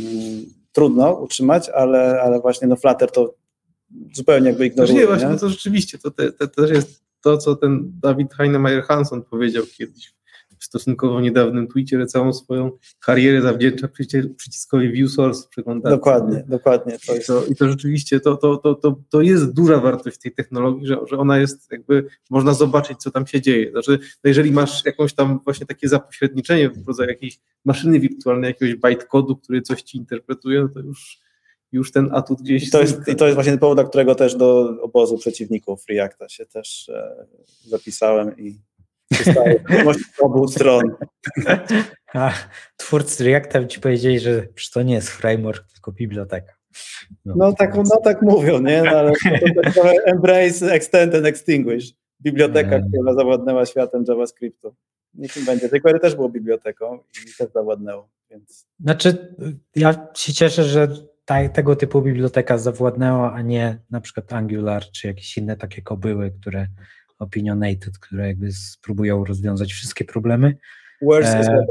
mm, 0.00 0.44
trudno 0.72 1.12
utrzymać, 1.12 1.68
ale, 1.68 2.20
ale 2.22 2.40
właśnie 2.40 2.68
no 2.68 2.76
Flutter 2.76 3.10
to 3.10 3.34
zupełnie 4.14 4.48
jakby 4.48 4.66
ignoruje. 4.66 4.98
nie, 4.98 5.06
właśnie, 5.06 5.26
nie? 5.26 5.32
No 5.32 5.38
to 5.38 5.48
rzeczywiście, 5.48 5.98
to, 5.98 6.10
te, 6.10 6.32
te, 6.32 6.48
też 6.48 6.70
jest 6.70 7.02
to, 7.20 7.38
co 7.38 7.56
ten 7.56 7.92
Dawid 8.02 8.34
Heinemeier 8.34 8.82
Hanson 8.82 9.22
powiedział 9.22 9.64
kiedyś 9.76 10.14
w 10.64 10.66
stosunkowo 10.66 11.20
niedawnym 11.20 11.68
że 11.92 12.06
całą 12.06 12.32
swoją 12.32 12.70
karierę 13.00 13.42
zawdzięcza 13.42 13.88
przyciskowi 14.36 14.92
view 14.92 15.10
source 15.10 15.48
przeglądarki. 15.50 15.98
Dokładnie, 15.98 16.44
dokładnie. 16.48 16.98
To 17.06 17.14
jest... 17.14 17.24
I, 17.24 17.26
to, 17.26 17.44
I 17.44 17.56
to 17.56 17.68
rzeczywiście 17.68 18.20
to, 18.20 18.36
to, 18.36 18.56
to, 18.56 18.74
to, 18.74 19.00
to 19.10 19.22
jest 19.22 19.52
duża 19.52 19.80
wartość 19.80 20.18
tej 20.18 20.32
technologii, 20.32 20.86
że, 20.86 20.96
że 21.10 21.18
ona 21.18 21.38
jest 21.38 21.72
jakby, 21.72 22.06
można 22.30 22.54
zobaczyć, 22.54 22.98
co 22.98 23.10
tam 23.10 23.26
się 23.26 23.40
dzieje. 23.40 23.70
Znaczy, 23.70 23.98
no 24.24 24.28
jeżeli 24.28 24.52
masz 24.52 24.84
jakąś 24.84 25.14
tam 25.14 25.40
właśnie 25.44 25.66
takie 25.66 25.88
zapośredniczenie 25.88 26.70
w 26.70 26.88
rodzaju 26.88 27.08
jakiejś 27.08 27.40
maszyny 27.64 28.00
wirtualnej, 28.00 28.48
jakiegoś 28.48 28.74
bytecodu, 28.74 29.36
który 29.36 29.62
coś 29.62 29.82
ci 29.82 29.98
interpretuje, 29.98 30.60
no 30.60 30.68
to 30.68 30.80
już 30.80 31.24
już 31.74 31.92
ten 31.92 32.08
atut 32.12 32.42
gdzieś... 32.42 32.68
I 32.68 32.70
to, 32.70 32.80
jest, 32.80 33.08
I 33.08 33.16
to 33.16 33.24
jest 33.24 33.34
właśnie 33.34 33.58
powód, 33.58 33.76
dla 33.76 33.84
którego 33.84 34.14
też 34.14 34.36
do 34.36 34.76
obozu 34.82 35.18
przeciwników 35.18 35.84
Reacta 35.88 36.28
się 36.28 36.46
też 36.46 36.88
e, 36.88 37.26
zapisałem 37.66 38.38
i 38.38 38.58
obu 40.20 40.48
stron. 40.48 40.82
A 42.14 42.32
twórcy 42.76 43.24
Reacta 43.24 43.66
ci 43.66 43.80
powiedzieli, 43.80 44.20
że 44.20 44.46
to 44.72 44.82
nie 44.82 44.94
jest 44.94 45.08
framework, 45.08 45.72
tylko 45.72 45.92
biblioteka. 45.92 46.52
No, 47.24 47.34
no 47.36 47.52
tak, 47.52 47.74
no 47.76 48.00
tak 48.04 48.22
mówią, 48.22 48.60
nie? 48.60 48.82
No, 48.82 48.90
ale 48.90 49.12
to, 49.12 49.70
to 49.82 49.92
embrace, 50.04 50.72
extend 50.72 51.14
and 51.14 51.26
extinguish. 51.26 51.92
Biblioteka, 52.20 52.70
hmm. 52.70 52.88
która 52.88 53.14
zawładnęła 53.14 53.66
światem 53.66 54.04
JavaScriptu. 54.08 54.74
Niech 55.14 55.36
im 55.36 55.44
będzie. 55.44 55.68
jQuery 55.72 56.00
też 56.00 56.14
było 56.14 56.28
biblioteką 56.28 56.98
i 57.26 57.36
też 57.38 57.52
zawładnęło. 57.52 58.08
Więc... 58.30 58.66
Znaczy, 58.80 59.36
ja 59.76 60.10
się 60.16 60.32
cieszę, 60.32 60.64
że 60.64 60.88
ta, 61.24 61.48
tego 61.48 61.76
typu 61.76 62.02
biblioteka 62.02 62.58
zawładnęła, 62.58 63.32
a 63.32 63.42
nie 63.42 63.78
na 63.90 64.00
przykład 64.00 64.32
Angular 64.32 64.90
czy 64.90 65.06
jakieś 65.06 65.38
inne 65.38 65.56
takie 65.56 65.82
kobyły, 65.82 66.30
które 66.40 66.66
opinionated, 67.18 67.98
które 67.98 68.26
jakby 68.26 68.52
spróbują 68.52 69.24
rozwiązać 69.24 69.72
wszystkie 69.72 70.04
problemy. 70.04 70.56
E, 71.56 71.66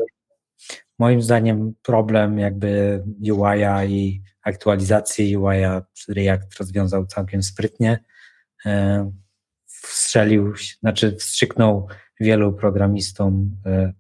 moim 1.00 1.22
zdaniem 1.22 1.74
problem 1.82 2.40
jakby 2.40 3.04
UI-a 3.32 3.86
i 3.86 4.22
aktualizacji 4.44 5.38
UI-a 5.38 5.82
React 6.10 6.60
rozwiązał 6.60 7.06
całkiem 7.06 7.44
sprytnie. 7.44 8.04
E, 8.66 9.12
wstrzelił, 9.66 10.54
znaczy 10.80 11.16
wstrzyknął 11.16 11.88
wielu 12.20 12.54
programistom 12.54 13.58
e, 13.66 13.94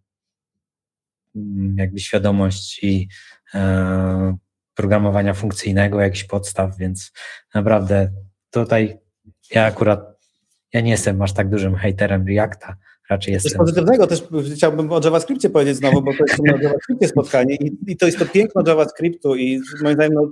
jakby 1.75 1.99
świadomość 1.99 2.83
i 2.83 3.07
e, 3.53 4.37
programowania 4.75 5.33
funkcyjnego, 5.33 6.01
jakichś 6.01 6.23
podstaw, 6.23 6.77
więc 6.77 7.11
naprawdę 7.53 8.11
tutaj 8.49 8.97
ja 9.51 9.65
akurat 9.65 10.12
ja 10.73 10.81
nie 10.81 10.91
jestem 10.91 11.21
aż 11.21 11.33
tak 11.33 11.49
dużym 11.49 11.75
haterem 11.75 12.27
Reacta, 12.27 12.75
raczej 13.09 13.33
jestem... 13.33 13.49
Coś 13.49 13.57
pozytywnego 13.57 14.07
też 14.07 14.23
chciałbym 14.55 14.91
o 14.91 15.01
JavaScriptie 15.03 15.49
powiedzieć 15.49 15.75
znowu, 15.75 16.01
bo 16.01 16.11
to 16.11 16.23
jest 16.27 16.43
na 16.43 16.61
JavaScriptie 16.61 17.07
spotkanie 17.07 17.55
i, 17.55 17.77
i 17.87 17.97
to 17.97 18.05
jest 18.05 18.19
to 18.19 18.25
piękno 18.25 18.63
JavaScriptu 18.67 19.35
i 19.35 19.61
moim 19.83 19.95
zdaniem 19.95 20.13
no, 20.13 20.31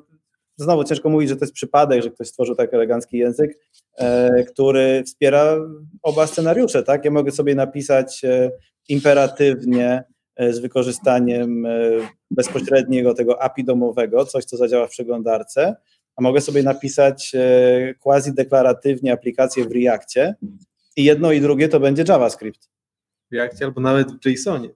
znowu 0.58 0.84
ciężko 0.84 1.10
mówić, 1.10 1.30
że 1.30 1.36
to 1.36 1.46
jest 1.46 1.54
przypadek, 1.54 2.04
że 2.04 2.12
ktoś 2.12 2.28
stworzył 2.28 2.56
tak 2.56 2.74
elegancki 2.74 3.18
język, 3.18 3.58
e, 3.98 4.44
który 4.44 5.04
wspiera 5.06 5.58
oba 6.02 6.28
scenariusze, 6.28 6.84
tak? 6.84 7.06
Ja 7.06 7.12
mogę 7.12 7.32
sobie 7.32 7.56
napisać 7.56 8.24
e, 8.24 8.52
imperatywnie 8.90 10.04
e, 10.36 10.54
z 10.54 10.60
wykorzystaniem 10.60 11.66
e, 11.66 11.70
bezpośredniego 12.32 13.14
tego 13.14 13.42
API 13.42 13.64
domowego, 13.64 14.26
coś, 14.26 14.46
co 14.46 14.58
zadziała 14.58 14.88
w 14.88 14.92
przeglądarce, 14.92 15.76
a 16.22 16.24
mogę 16.24 16.42
sobie 16.42 16.64
napisać 16.64 17.32
e, 17.36 17.94
quasi 18.00 18.34
deklaratywnie 18.34 19.14
aplikację 19.14 19.66
w 19.66 19.72
Reakcie 19.72 20.36
i 20.96 21.04
jedno 21.04 21.32
i 21.32 21.42
drugie 21.42 21.70
to 21.70 21.80
będzie 21.80 22.04
JavaScript. 22.08 22.70
W 23.32 23.34
Reakcie 23.34 23.66
albo 23.66 23.82
nawet 23.82 24.12
w 24.12 24.26
JSONie. 24.26 24.70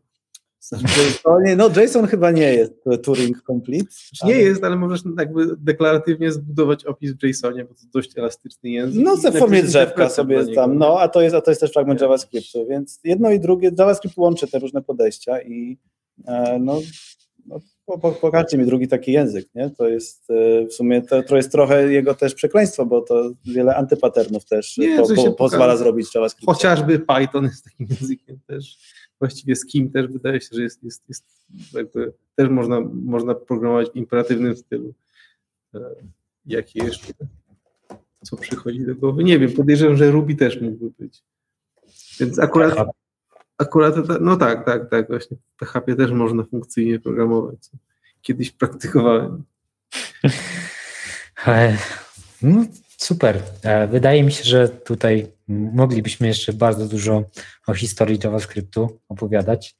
No 1.58 1.70
JSON 1.82 2.08
chyba 2.08 2.32
nie 2.32 2.54
jest 2.54 2.74
Turing 3.04 3.42
Complete. 3.48 3.96
Nie 4.24 4.34
ale... 4.34 4.44
jest, 4.44 4.64
ale 4.64 4.76
możesz 4.76 5.02
jakby 5.20 5.48
deklaratywnie 5.58 6.32
zbudować 6.32 6.86
opis 6.86 7.12
w 7.12 7.24
JSOnie, 7.24 7.66
bo 7.66 7.74
to 7.74 7.82
dość 7.94 8.18
elastyczny 8.18 8.70
język. 8.70 9.04
No 9.04 9.18
w 9.18 9.40
formie 9.40 9.64
drzewka 9.64 10.10
sobie 10.10 10.36
jest 10.36 10.54
tam, 10.56 10.78
no 10.78 11.00
a 11.00 11.08
to 11.08 11.22
jest, 11.22 11.36
a 11.36 11.42
to 11.42 11.52
jest 11.52 11.62
też 11.62 11.72
fragment 11.72 12.02
JavaScriptu, 12.02 12.68
więc 12.70 13.00
jedno 13.04 13.32
i 13.32 13.40
drugie, 13.40 13.72
JavaScript 13.80 14.18
łączy 14.18 14.48
te 14.48 14.60
różne 14.60 14.82
podejścia 14.82 15.42
i 15.42 15.78
e, 16.28 16.60
no, 16.60 16.82
no 17.46 17.60
po, 17.86 18.12
pokażcie 18.12 18.58
mi 18.58 18.66
drugi 18.66 18.88
taki 18.88 19.12
język, 19.12 19.56
nie? 19.56 19.70
To 19.70 19.88
jest 19.88 20.30
e, 20.30 20.66
w 20.66 20.74
sumie, 20.74 21.02
to, 21.02 21.24
to 21.24 21.38
jest 21.38 21.52
trochę 21.52 21.94
jego 21.94 22.14
też 22.14 22.36
przekleństwo, 22.36 22.86
bo 22.86 23.02
to 23.02 23.32
wiele 23.46 23.76
antypaternów 23.76 24.46
też 24.46 24.78
nie, 24.78 24.98
po, 24.98 25.16
po, 25.16 25.32
pozwala 25.32 25.78
zrobić 25.78 26.16
JavaScript. 26.16 26.46
Chociażby 26.46 27.00
Python 27.00 27.44
jest 27.44 27.64
takim 27.64 27.88
językiem 27.90 28.40
też, 28.48 28.78
właściwie 29.20 29.56
z 29.56 29.66
kim 29.66 29.92
też 29.92 30.08
wydaje 30.08 30.42
się, 30.42 30.50
że 30.52 30.62
jest, 30.62 30.84
jest, 30.84 31.10
jest 31.10 31.26
jakby, 31.74 32.14
też 32.36 32.50
można, 32.50 32.82
można 32.94 33.36
programować 33.36 33.90
w 33.92 33.96
imperatywnym 33.96 34.58
stylu. 34.58 34.94
E, 35.76 35.80
jakie 36.46 36.84
jeszcze, 36.84 37.14
co 38.24 38.38
przychodzi 38.38 38.86
do 38.86 38.96
głowy? 38.96 39.24
Nie 39.24 39.40
wiem, 39.40 39.52
podejrzewam, 39.52 39.98
że 39.98 40.12
Ruby 40.12 40.36
też 40.36 40.62
mógłby 40.62 40.92
być. 41.00 41.24
Więc 42.20 42.40
akurat 42.40 42.76
Akurat, 43.58 43.96
no 44.22 44.38
tak, 44.38 44.66
tak, 44.66 44.90
tak, 44.90 45.08
właśnie 45.08 45.38
w 45.38 45.60
PHP 45.60 45.96
też 45.96 46.12
można 46.12 46.44
funkcyjnie 46.44 47.00
programować. 47.00 47.70
Kiedyś 48.22 48.52
praktykowałem. 48.52 49.44
No, 52.42 52.66
super. 52.98 53.40
E, 53.64 53.88
wydaje 53.88 54.24
mi 54.24 54.32
się, 54.32 54.44
że 54.44 54.70
tutaj 54.70 55.32
moglibyśmy 55.48 56.28
jeszcze 56.28 56.54
bardzo 56.54 56.88
dużo 56.88 57.24
o 57.68 57.74
historii 57.74 58.20
JavaScriptu 58.24 59.00
opowiadać, 59.10 59.76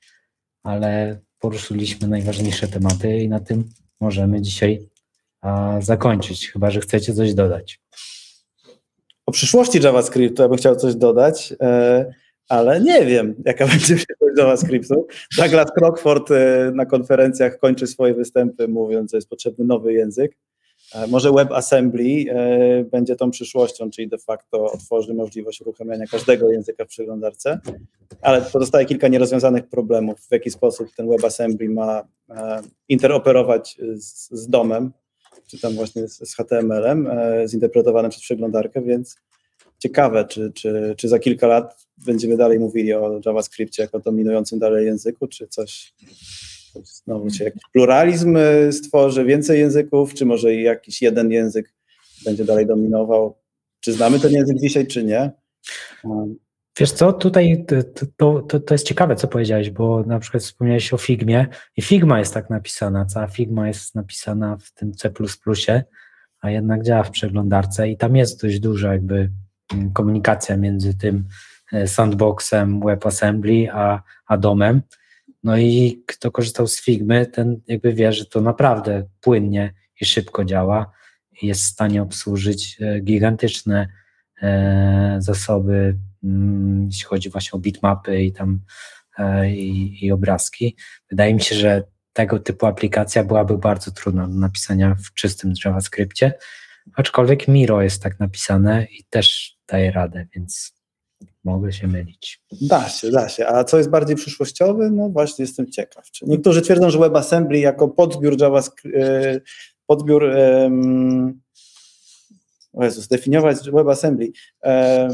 ale 0.64 1.20
poruszyliśmy 1.40 2.08
najważniejsze 2.08 2.68
tematy 2.68 3.18
i 3.18 3.30
na 3.30 3.40
tym 3.40 3.70
możemy 4.02 4.42
dzisiaj 4.42 4.90
zakończyć, 5.80 6.52
chyba 6.52 6.72
że 6.72 6.80
chcecie 6.80 7.14
coś 7.14 7.34
dodać. 7.34 7.82
O 9.26 9.32
przyszłości 9.32 9.82
JavaScriptu 9.84 10.42
ja 10.42 10.50
bym 10.50 10.58
chciał 10.58 10.76
coś 10.76 10.96
dodać. 10.96 11.54
Ale 12.50 12.82
nie 12.82 13.06
wiem, 13.06 13.36
jaka 13.46 13.68
będzie 13.78 13.96
przyszłość 13.96 14.38
JavaScriptu. 14.38 15.08
Douglas 15.38 15.72
Crockford 15.78 16.32
e, 16.32 16.72
na 16.76 16.86
konferencjach 16.86 17.60
kończy 17.60 17.88
swoje 17.88 18.14
występy 18.14 18.68
mówiąc, 18.68 19.12
że 19.12 19.18
jest 19.18 19.30
potrzebny 19.30 19.66
nowy 19.66 19.94
język. 19.94 20.38
E, 20.96 21.08
może 21.08 21.32
WebAssembly 21.32 22.26
e, 22.30 22.84
będzie 22.84 23.16
tą 23.16 23.32
przyszłością, 23.32 23.90
czyli 23.90 24.08
de 24.08 24.18
facto 24.18 24.72
otworzy 24.72 25.14
możliwość 25.14 25.62
uruchamiania 25.62 26.06
każdego 26.12 26.52
języka 26.52 26.86
w 26.86 26.88
przeglądarce, 26.88 27.60
ale 28.22 28.42
pozostaje 28.42 28.86
kilka 28.86 29.08
nierozwiązanych 29.08 29.68
problemów, 29.68 30.20
w 30.20 30.32
jaki 30.32 30.52
sposób 30.52 30.88
ten 30.98 31.10
WebAssembly 31.10 31.70
ma 31.70 32.04
interoperować 32.90 33.78
z, 33.96 34.32
z 34.32 34.48
domem, 34.50 34.92
czy 35.48 35.60
tam 35.60 35.74
właśnie 35.74 36.08
z, 36.08 36.30
z 36.30 36.36
HTML-em, 36.36 37.10
zinterpretowanym 37.48 38.12
przez 38.12 38.24
przeglądarkę, 38.24 38.82
więc 38.82 39.16
ciekawe, 39.80 40.26
czy, 40.26 40.52
czy, 40.54 40.94
czy 40.98 41.08
za 41.08 41.20
kilka 41.20 41.48
lat 41.48 41.88
będziemy 41.98 42.38
dalej 42.38 42.60
mówili 42.60 42.94
o 42.94 43.22
JavaScriptie 43.26 43.84
jako 43.84 44.00
dominującym 44.00 44.60
dalej 44.60 44.86
języku, 44.86 45.28
czy 45.28 45.48
coś, 45.48 45.94
znowu 46.84 47.30
się 47.30 47.44
jakiś 47.44 47.62
pluralizm 47.74 48.38
y, 48.38 48.74
stworzy, 48.74 49.26
więcej 49.26 49.60
języków, 49.60 50.14
czy 50.14 50.26
może 50.26 50.56
jakiś 50.56 51.02
jeden 51.02 51.32
język 51.32 51.74
będzie 52.26 52.46
dalej 52.46 52.66
dominował. 52.66 53.38
Czy 53.80 53.94
znamy 53.94 54.20
ten 54.20 54.32
język 54.32 54.58
dzisiaj, 54.58 54.88
czy 54.88 55.04
nie? 55.04 55.32
Um, 56.04 56.36
Wiesz 56.80 56.92
co, 56.92 57.14
tutaj 57.14 57.66
to, 58.18 58.42
to, 58.42 58.60
to, 58.60 58.74
jest 58.74 58.88
ciekawe, 58.88 59.16
co 59.16 59.28
powiedziałeś, 59.28 59.70
bo 59.70 60.04
na 60.04 60.20
przykład 60.20 60.44
wspomniałeś 60.44 60.94
o 60.94 60.98
Figmie 60.98 61.48
i 61.78 61.82
Figma 61.82 62.20
jest 62.20 62.34
tak 62.34 62.50
napisana, 62.50 63.06
cała 63.06 63.28
Figma 63.28 63.68
jest 63.68 63.96
napisana 63.96 64.58
w 64.58 64.72
tym 64.72 64.94
C++, 64.94 65.12
a 66.42 66.52
jednak 66.52 66.84
działa 66.84 67.04
w 67.04 67.12
przeglądarce 67.12 67.90
i 67.90 67.98
tam 67.98 68.16
jest 68.16 68.42
dość 68.42 68.60
duża 68.60 68.94
jakby 68.94 69.32
komunikacja 69.94 70.58
między 70.58 70.94
tym 70.94 71.28
e, 71.74 71.88
sandboxem 71.88 72.80
WebAssembly 72.80 73.68
a, 73.72 74.04
a 74.28 74.38
domem. 74.38 74.82
No 75.44 75.58
i 75.58 76.04
kto 76.08 76.32
korzystał 76.32 76.68
z 76.68 76.82
Figmy, 76.82 77.26
ten 77.26 77.62
jakby 77.68 77.94
wie, 77.94 78.14
że 78.14 78.26
to 78.26 78.42
naprawdę 78.42 79.04
płynnie 79.22 79.74
i 80.02 80.06
szybko 80.06 80.46
działa 80.46 80.92
i 81.42 81.48
jest 81.48 81.62
w 81.62 81.68
stanie 81.68 82.02
obsłużyć 82.02 82.78
e, 82.82 83.00
gigantyczne 83.00 83.88
e, 84.42 85.18
zasoby, 85.20 85.98
mm, 86.24 86.86
jeśli 86.86 87.06
chodzi 87.06 87.30
właśnie 87.30 87.52
o 87.52 87.60
bitmapy 87.60 88.24
i 88.24 88.32
tam 88.32 88.60
i, 89.48 89.98
i 90.06 90.12
obrazki. 90.12 90.76
Wydaje 91.10 91.34
mi 91.34 91.42
się, 91.42 91.56
że 91.56 91.84
tego 92.14 92.40
typu 92.40 92.66
aplikacja 92.66 93.24
byłaby 93.24 93.58
bardzo 93.58 93.92
trudna 93.92 94.28
do 94.28 94.34
napisania 94.34 94.96
w 94.96 95.14
czystym 95.14 95.54
JavaScriptie, 95.66 96.34
aczkolwiek 96.94 97.48
Miro 97.48 97.82
jest 97.82 98.04
tak 98.04 98.20
napisane 98.20 98.86
i 98.86 99.04
też 99.10 99.58
daje 99.68 99.92
radę, 99.92 100.28
więc 100.36 100.76
mogę 101.44 101.72
się 101.74 101.88
mylić. 101.88 102.42
Da 102.62 102.90
się, 102.90 103.12
da 103.12 103.30
się. 103.30 103.48
A 103.48 103.64
co 103.64 103.78
jest 103.78 103.90
bardziej 103.90 104.16
przyszłościowe? 104.16 104.90
No 104.92 105.10
właśnie 105.10 105.44
jestem 105.44 105.72
ciekaw. 105.72 106.06
Niektórzy 106.22 106.62
twierdzą, 106.62 106.90
że 106.90 107.00
WebAssembly 107.00 107.60
jako 107.60 107.88
podbiór 107.88 108.42
JavaScript, 108.42 108.98
e, 108.98 109.42
podbiór 109.86 110.24
um, 110.24 111.42
o 112.74 112.90
zdefiniować 112.90 113.70
WebAssembly, 113.70 114.32
e, 114.64 115.10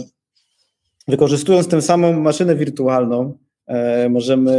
wykorzystując 1.07 1.67
tę 1.67 1.81
samą 1.81 2.19
maszynę 2.19 2.55
wirtualną, 2.55 3.37
e, 3.67 4.09
możemy 4.09 4.51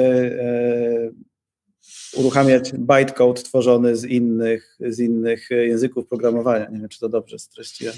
uruchamiać 2.16 2.72
bytecode 2.78 3.42
tworzony 3.42 3.96
z 3.96 4.04
innych, 4.04 4.76
z 4.80 4.98
innych 4.98 5.50
języków 5.50 6.08
programowania. 6.08 6.68
Nie 6.70 6.78
wiem, 6.78 6.88
czy 6.88 7.00
to 7.00 7.08
dobrze 7.08 7.38
streściłem. 7.38 7.94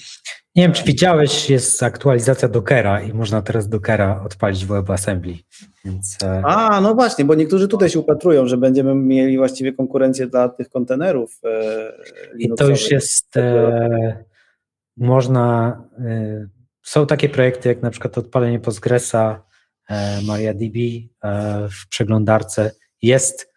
Nie 0.57 0.62
wiem, 0.62 0.73
czy 0.73 0.85
widziałeś, 0.85 1.51
jest 1.51 1.82
aktualizacja 1.82 2.49
Dockera 2.49 3.03
i 3.03 3.12
można 3.12 3.43
teraz 3.43 3.69
Dockera 3.69 4.23
odpalić 4.24 4.65
w 4.65 4.69
WebAssembly. 4.69 5.35
Więc... 5.85 6.19
E, 6.23 6.43
A, 6.45 6.81
no 6.81 6.95
właśnie, 6.95 7.24
bo 7.24 7.35
niektórzy 7.35 7.69
tutaj 7.69 7.91
się 7.91 7.99
upatrują, 7.99 8.47
że 8.47 8.57
będziemy 8.57 8.95
mieli 8.95 9.39
właściwie 9.39 9.73
konkurencję 9.73 10.27
dla 10.27 10.49
tych 10.49 10.69
kontenerów. 10.69 11.41
E, 11.45 11.93
I 12.39 12.49
to 12.49 12.69
już 12.69 12.91
jest, 12.91 13.36
e, 13.36 14.24
można, 14.97 15.77
e, 15.99 16.49
są 16.82 17.07
takie 17.07 17.28
projekty 17.28 17.69
jak 17.69 17.82
na 17.82 17.91
przykład 17.91 18.19
odpalenie 18.19 18.61
Postgresa, 18.61 19.43
e, 19.89 20.23
MariaDB 20.23 20.77
e, 21.23 21.69
w 21.69 21.89
przeglądarce. 21.89 22.70
Jest 23.03 23.53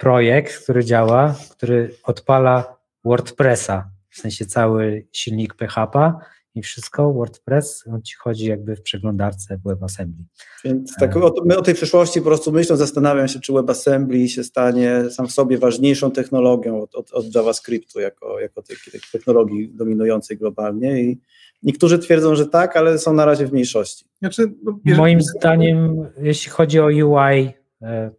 projekt, 0.00 0.62
który 0.62 0.84
działa, 0.84 1.34
który 1.50 1.94
odpala 2.04 2.76
WordPressa, 3.04 3.90
w 4.10 4.20
sensie 4.20 4.46
cały 4.46 5.06
silnik 5.12 5.54
PHP 5.54 6.12
i 6.54 6.62
wszystko, 6.62 7.12
WordPress, 7.12 7.84
on 7.92 8.02
ci 8.02 8.16
chodzi 8.16 8.46
jakby 8.46 8.76
w 8.76 8.82
przeglądarce 8.82 9.58
w 9.58 9.68
WebAssembly. 9.68 10.24
Więc 10.64 10.96
tak 10.96 11.16
o, 11.16 11.34
o, 11.56 11.62
tej 11.62 11.74
przyszłości 11.74 12.20
po 12.20 12.26
prostu 12.26 12.52
myślą, 12.52 12.76
zastanawiam 12.76 13.28
się, 13.28 13.40
czy 13.40 13.52
WebAssembly 13.52 14.28
się 14.28 14.44
stanie 14.44 15.10
sam 15.10 15.26
w 15.26 15.32
sobie 15.32 15.58
ważniejszą 15.58 16.10
technologią 16.10 16.82
od, 16.82 16.94
od, 16.94 17.12
od 17.12 17.34
JavaScriptu 17.34 18.00
jako, 18.00 18.40
jako 18.40 18.62
tej, 18.62 18.76
tej 18.92 19.00
technologii 19.12 19.70
dominującej 19.74 20.36
globalnie 20.36 21.02
i 21.02 21.20
niektórzy 21.62 21.98
twierdzą, 21.98 22.34
że 22.34 22.46
tak, 22.46 22.76
ale 22.76 22.98
są 22.98 23.12
na 23.12 23.24
razie 23.24 23.46
w 23.46 23.52
mniejszości. 23.52 24.04
Znaczy, 24.18 24.52
no, 24.62 24.78
Moim 24.84 25.20
zdaniem, 25.20 26.06
jeśli 26.22 26.50
chodzi 26.50 26.80
o 26.80 26.86
UI, 26.86 27.52
E, 27.54 27.59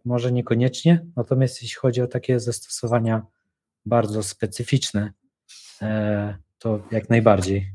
może 0.04 0.32
niekoniecznie, 0.32 1.06
natomiast 1.16 1.62
jeśli 1.62 1.76
chodzi 1.76 2.02
o 2.02 2.06
takie 2.06 2.40
zastosowania 2.40 3.26
bardzo 3.86 4.22
specyficzne, 4.22 5.12
e, 5.82 6.36
to 6.58 6.80
jak 6.90 7.10
najbardziej. 7.10 7.72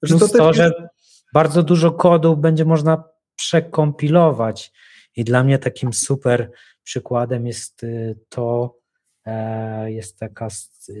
Plus 0.00 0.20
to, 0.20 0.38
to, 0.38 0.52
że 0.52 0.88
bardzo 1.34 1.62
dużo 1.62 1.92
kodu 1.92 2.36
będzie 2.36 2.64
można 2.64 3.04
przekompilować 3.36 4.72
i 5.16 5.24
dla 5.24 5.44
mnie 5.44 5.58
takim 5.58 5.92
super 5.92 6.50
przykładem 6.82 7.46
jest 7.46 7.82
y, 7.82 8.18
to, 8.28 8.76
e, 9.24 9.92
jest 9.92 10.18
taka, 10.18 10.48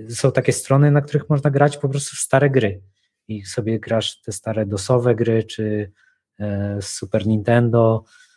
są 0.08 0.32
takie 0.32 0.52
strony, 0.52 0.90
na 0.90 1.00
których 1.00 1.28
można 1.28 1.50
grać 1.50 1.76
po 1.76 1.88
prostu 1.88 2.16
w 2.16 2.18
stare 2.18 2.50
gry 2.50 2.82
i 3.28 3.44
sobie 3.44 3.80
grasz 3.80 4.22
te 4.22 4.32
stare 4.32 4.66
dosowe 4.66 5.14
gry, 5.14 5.44
czy 5.44 5.92
Super 6.80 7.26
Nintendo, 7.26 8.04
E, 8.04 8.27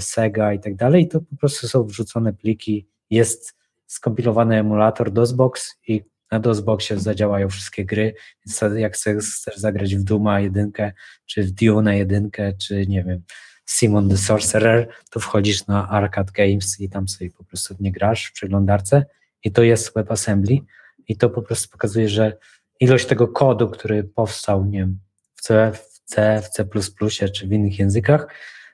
Sega 0.00 0.52
i 0.52 0.60
tak 0.60 0.76
dalej, 0.76 1.08
to 1.08 1.20
po 1.20 1.36
prostu 1.36 1.68
są 1.68 1.84
wrzucone 1.84 2.32
pliki, 2.32 2.88
jest 3.10 3.54
skompilowany 3.86 4.56
emulator 4.56 5.10
DOSBox 5.10 5.74
i 5.88 6.02
na 6.30 6.40
DOSBoxie 6.40 6.98
zadziałają 6.98 7.48
wszystkie 7.48 7.84
gry, 7.84 8.14
więc 8.46 8.76
jak 8.76 8.94
chcesz 8.94 9.40
zagrać 9.56 9.96
w 9.96 10.02
Duma 10.02 10.40
jedynkę, 10.40 10.92
czy 11.26 11.42
w 11.42 11.50
Dune 11.50 11.98
jedynkę, 11.98 12.52
czy 12.52 12.86
nie 12.86 13.04
wiem, 13.04 13.22
Simon 13.66 14.08
the 14.08 14.16
Sorcerer, 14.16 14.88
to 15.10 15.20
wchodzisz 15.20 15.66
na 15.66 15.88
Arcade 15.88 16.32
Games 16.32 16.80
i 16.80 16.88
tam 16.88 17.08
sobie 17.08 17.30
po 17.30 17.44
prostu 17.44 17.74
nie 17.80 17.92
grasz 17.92 18.26
w 18.26 18.32
przeglądarce 18.32 19.06
i 19.44 19.52
to 19.52 19.62
jest 19.62 19.94
WebAssembly 19.94 20.58
i 21.08 21.16
to 21.16 21.30
po 21.30 21.42
prostu 21.42 21.68
pokazuje, 21.68 22.08
że 22.08 22.38
ilość 22.80 23.06
tego 23.06 23.28
kodu, 23.28 23.68
który 23.68 24.04
powstał, 24.04 24.64
nie 24.64 24.78
wiem, 24.78 24.98
w 25.34 25.40
C, 25.40 25.72
w 25.74 26.00
C, 26.04 26.42
w 26.42 26.48
C++ 26.48 26.66
czy 27.32 27.46
w 27.46 27.52
innych 27.52 27.78
językach, 27.78 28.28
E, 28.28 28.65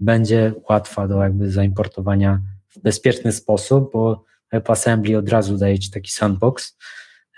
będzie 0.00 0.54
łatwa 0.70 1.08
do 1.08 1.22
jakby 1.22 1.50
zaimportowania 1.50 2.40
w 2.68 2.80
bezpieczny 2.80 3.32
sposób, 3.32 3.92
bo 3.92 4.24
WebAssembly 4.52 5.18
od 5.18 5.28
razu 5.28 5.58
daje 5.58 5.78
Ci 5.78 5.90
taki 5.90 6.10
sandbox. 6.12 6.76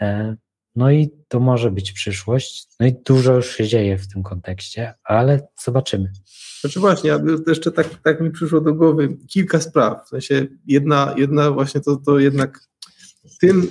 E, 0.01 0.37
no 0.77 0.91
i 0.91 1.11
to 1.29 1.41
może 1.41 1.71
być 1.71 1.93
przyszłość. 1.93 2.69
No 2.81 2.87
i 2.87 2.93
dużo 3.07 3.35
już 3.35 3.57
się 3.57 3.67
dzieje 3.67 3.99
w 3.99 4.09
tym 4.09 4.23
kontekście, 4.23 4.95
ale 5.05 5.49
zobaczymy. 5.65 6.13
Znaczy 6.61 6.81
właśnie, 6.81 7.11
jeszcze 7.47 7.73
tak, 7.73 7.89
tak 8.03 8.21
mi 8.21 8.31
przyszło 8.31 8.61
do 8.61 8.75
głowy 8.75 9.17
kilka 9.29 9.61
spraw. 9.61 10.07
W 10.07 10.09
sensie 10.09 10.47
jedna, 10.67 11.15
jedna 11.17 11.51
właśnie 11.51 11.81
to, 11.81 11.97
to 11.97 12.19
jednak 12.19 12.61
tym, 13.41 13.69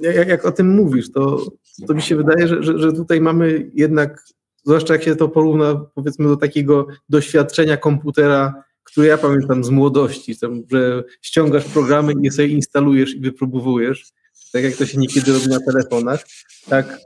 jak, 0.00 0.28
jak 0.28 0.44
o 0.44 0.52
tym 0.52 0.74
mówisz, 0.74 1.12
to, 1.12 1.46
to 1.86 1.94
mi 1.94 2.02
się 2.02 2.16
wydaje, 2.16 2.48
że, 2.48 2.62
że, 2.62 2.78
że 2.78 2.92
tutaj 2.92 3.20
mamy 3.20 3.70
jednak 3.74 4.24
zwłaszcza 4.64 4.94
jak 4.94 5.02
się 5.02 5.16
to 5.16 5.28
porówna 5.28 5.74
powiedzmy 5.94 6.28
do 6.28 6.36
takiego 6.36 6.86
doświadczenia 7.08 7.76
komputera, 7.76 8.62
które 8.84 9.06
ja 9.06 9.18
pamiętam 9.18 9.64
z 9.64 9.70
młodości, 9.70 10.38
tam, 10.38 10.62
że 10.70 11.04
ściągasz 11.22 11.64
programy 11.64 12.12
i 12.22 12.30
sobie 12.30 12.48
instalujesz 12.48 13.14
i 13.14 13.20
wypróbowujesz, 13.20 14.12
tak 14.52 14.64
jak 14.64 14.76
to 14.76 14.86
się 14.86 14.98
niekiedy 14.98 15.32
robi 15.32 15.48
na 15.48 15.60
telefonach, 15.60 16.24
tak? 16.68 16.98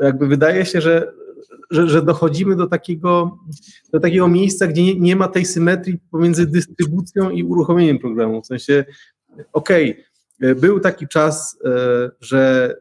Jakby 0.00 0.26
wydaje 0.26 0.66
się, 0.66 0.80
że, 0.80 1.12
że, 1.70 1.88
że 1.88 2.02
dochodzimy 2.02 2.56
do 2.56 2.66
takiego, 2.66 3.38
do 3.92 4.00
takiego 4.00 4.28
miejsca, 4.28 4.66
gdzie 4.66 4.82
nie, 4.82 4.94
nie 4.94 5.16
ma 5.16 5.28
tej 5.28 5.44
symetrii 5.44 5.98
pomiędzy 6.10 6.46
dystrybucją 6.46 7.30
i 7.30 7.42
uruchomieniem 7.42 7.98
programu, 7.98 8.42
w 8.42 8.46
sensie 8.46 8.84
okej, 9.52 10.04
okay, 10.38 10.54
był 10.54 10.80
taki 10.80 11.08
czas, 11.08 11.58
e, 11.64 12.10
że 12.20 12.74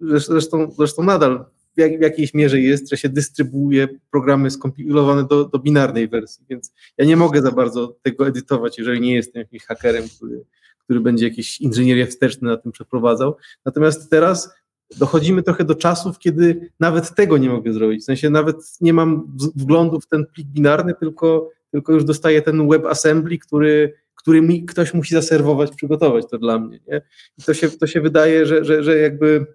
zresztą, 0.00 0.70
zresztą 0.78 1.02
nadal 1.02 1.44
w, 1.78 2.02
jakiejś 2.02 2.34
mierze 2.34 2.60
jest, 2.60 2.90
że 2.90 2.96
się 2.96 3.08
dystrybuuje 3.08 3.88
programy 4.10 4.50
skompilowane 4.50 5.24
do, 5.24 5.44
do 5.44 5.58
binarnej 5.58 6.08
wersji, 6.08 6.44
więc 6.50 6.72
ja 6.98 7.04
nie 7.04 7.16
mogę 7.16 7.42
za 7.42 7.52
bardzo 7.52 7.96
tego 8.02 8.26
edytować, 8.26 8.78
jeżeli 8.78 9.00
nie 9.00 9.14
jestem 9.14 9.40
jakimś 9.40 9.64
hakerem, 9.64 10.04
który, 10.16 10.44
który 10.78 11.00
będzie 11.00 11.28
jakieś 11.28 11.60
inżynierię 11.60 12.06
wsteczne 12.06 12.50
na 12.50 12.56
tym 12.56 12.72
przeprowadzał. 12.72 13.36
Natomiast 13.64 14.10
teraz 14.10 14.50
dochodzimy 14.96 15.42
trochę 15.42 15.64
do 15.64 15.74
czasów, 15.74 16.18
kiedy 16.18 16.70
nawet 16.80 17.14
tego 17.14 17.38
nie 17.38 17.50
mogę 17.50 17.72
zrobić. 17.72 18.02
W 18.02 18.04
sensie 18.04 18.30
nawet 18.30 18.56
nie 18.80 18.92
mam 18.92 19.36
wglądu 19.56 20.00
w 20.00 20.06
ten 20.06 20.26
plik 20.26 20.46
binarny, 20.46 20.94
tylko, 21.00 21.50
tylko 21.70 21.92
już 21.92 22.04
dostaję 22.04 22.42
ten 22.42 22.68
WebAssembly, 22.68 23.38
który, 23.38 23.94
który 24.14 24.42
mi 24.42 24.64
ktoś 24.64 24.94
musi 24.94 25.14
zaserwować, 25.14 25.70
przygotować 25.76 26.24
to 26.30 26.38
dla 26.38 26.58
mnie. 26.58 26.80
Nie? 26.88 27.02
I 27.38 27.42
to 27.42 27.54
się, 27.54 27.70
to 27.70 27.86
się 27.86 28.00
wydaje, 28.00 28.46
że, 28.46 28.64
że, 28.64 28.82
że 28.82 28.98
jakby 28.98 29.46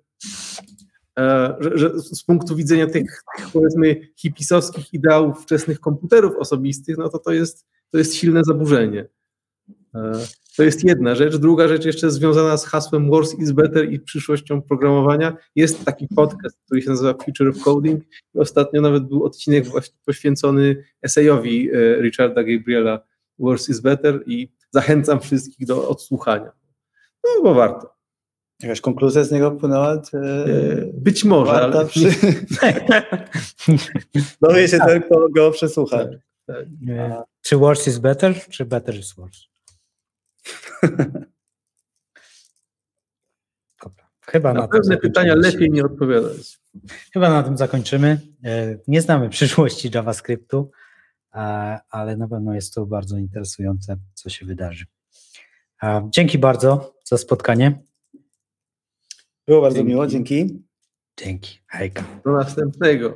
że, 1.60 1.78
że, 1.78 2.00
z 2.00 2.24
punktu 2.24 2.56
widzenia 2.56 2.88
tych, 2.88 3.24
powiedzmy, 3.54 4.08
hipisowskich 4.16 4.94
ideałów 4.94 5.44
wczesnych 5.44 5.80
komputerów 5.80 6.36
osobistych, 6.36 6.98
no 6.98 7.10
to 7.10 7.20
to 7.20 7.32
jest, 7.32 7.66
to 7.92 7.98
jest 7.98 8.16
silne 8.16 8.44
zaburzenie. 8.44 9.08
E, 9.96 10.12
to 10.58 10.64
jest 10.64 10.84
jedna 10.84 11.16
rzecz. 11.16 11.38
Druga 11.38 11.68
rzecz 11.68 11.86
jeszcze 11.86 12.12
związana 12.12 12.58
z 12.58 12.66
hasłem 12.66 13.12
Wars 13.12 13.40
is 13.40 13.52
Better 13.52 13.92
i 13.92 14.00
przyszłością 14.00 14.62
programowania. 14.62 15.38
Jest 15.56 15.86
taki 15.86 16.08
podcast, 16.16 16.58
który 16.66 16.82
się 16.82 16.90
nazywa 16.90 17.14
Future 17.26 17.50
of 17.50 17.64
Coding. 17.64 18.04
Ostatnio 18.36 18.82
nawet 18.82 19.04
był 19.04 19.24
odcinek 19.24 19.66
właśnie 19.66 19.96
poświęcony 20.06 20.84
esejowi 21.02 21.70
e, 21.72 22.02
Richarda 22.02 22.44
Gabriela 22.44 23.00
Wars 23.40 23.70
is 23.70 23.80
Better 23.80 24.24
i 24.26 24.52
zachęcam 24.72 25.20
wszystkich 25.20 25.68
do 25.68 25.90
odsłuchania. 25.90 26.52
No 27.24 27.44
bo 27.44 27.54
warto. 27.54 27.93
Jakaś 28.64 28.82
konkluzja 28.82 29.24
z 29.24 29.32
niego 29.32 29.52
płynęła? 29.52 30.02
Czy... 30.02 30.18
Być 30.94 31.24
może, 31.24 31.52
ale... 31.52 31.86
Przy... 31.86 32.00
Dowie 34.42 34.68
się 34.68 34.78
ten, 34.78 35.02
kto 35.02 35.30
go 35.30 35.52
przesłucha. 35.52 35.98
Tak. 35.98 36.10
Tak. 36.46 36.66
E, 36.90 37.24
Czy 37.42 37.58
worse 37.58 37.90
is 37.90 37.98
better, 37.98 38.36
czy 38.50 38.66
better 38.66 38.96
is 38.96 39.14
worse? 39.14 39.42
Dobra. 43.84 44.10
Chyba 44.26 44.54
na, 44.54 44.60
Na 44.60 44.68
tym 44.68 44.82
pewne 44.82 44.98
pytania 44.98 45.30
zakończymy 45.30 45.54
lepiej 45.54 45.72
nie 45.72 45.86
odpowiadać. 45.86 46.60
Chyba 47.14 47.30
na 47.30 47.44
tym 47.44 47.58
zakończymy. 47.58 48.20
E, 48.44 48.78
Nie 48.88 49.02
znamy 49.02 49.30
przyszłości 49.30 49.90
JavaScriptu, 49.94 50.72
ale 51.90 52.18
na 52.18 52.28
pewno 52.28 52.54
jest 52.56 52.74
to 52.74 52.86
bardzo 52.86 53.18
interesujące, 53.18 53.98
co 54.14 54.30
się 54.30 54.46
wydarzy. 54.46 54.86
Dzięki 56.10 56.38
bardzo 56.38 56.96
za 57.04 57.18
spotkanie. 57.18 57.82
Było 59.48 59.62
bardzo 59.62 59.76
Dzięki. 59.78 59.90
miło, 59.90 60.08
dzięki. 60.08 60.64
Dzięki. 61.20 61.60
Hejka. 61.68 62.04
Do 62.26 62.32
następnego. 62.32 63.14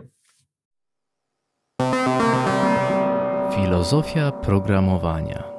Filozofia 3.56 4.32
programowania. 4.32 5.56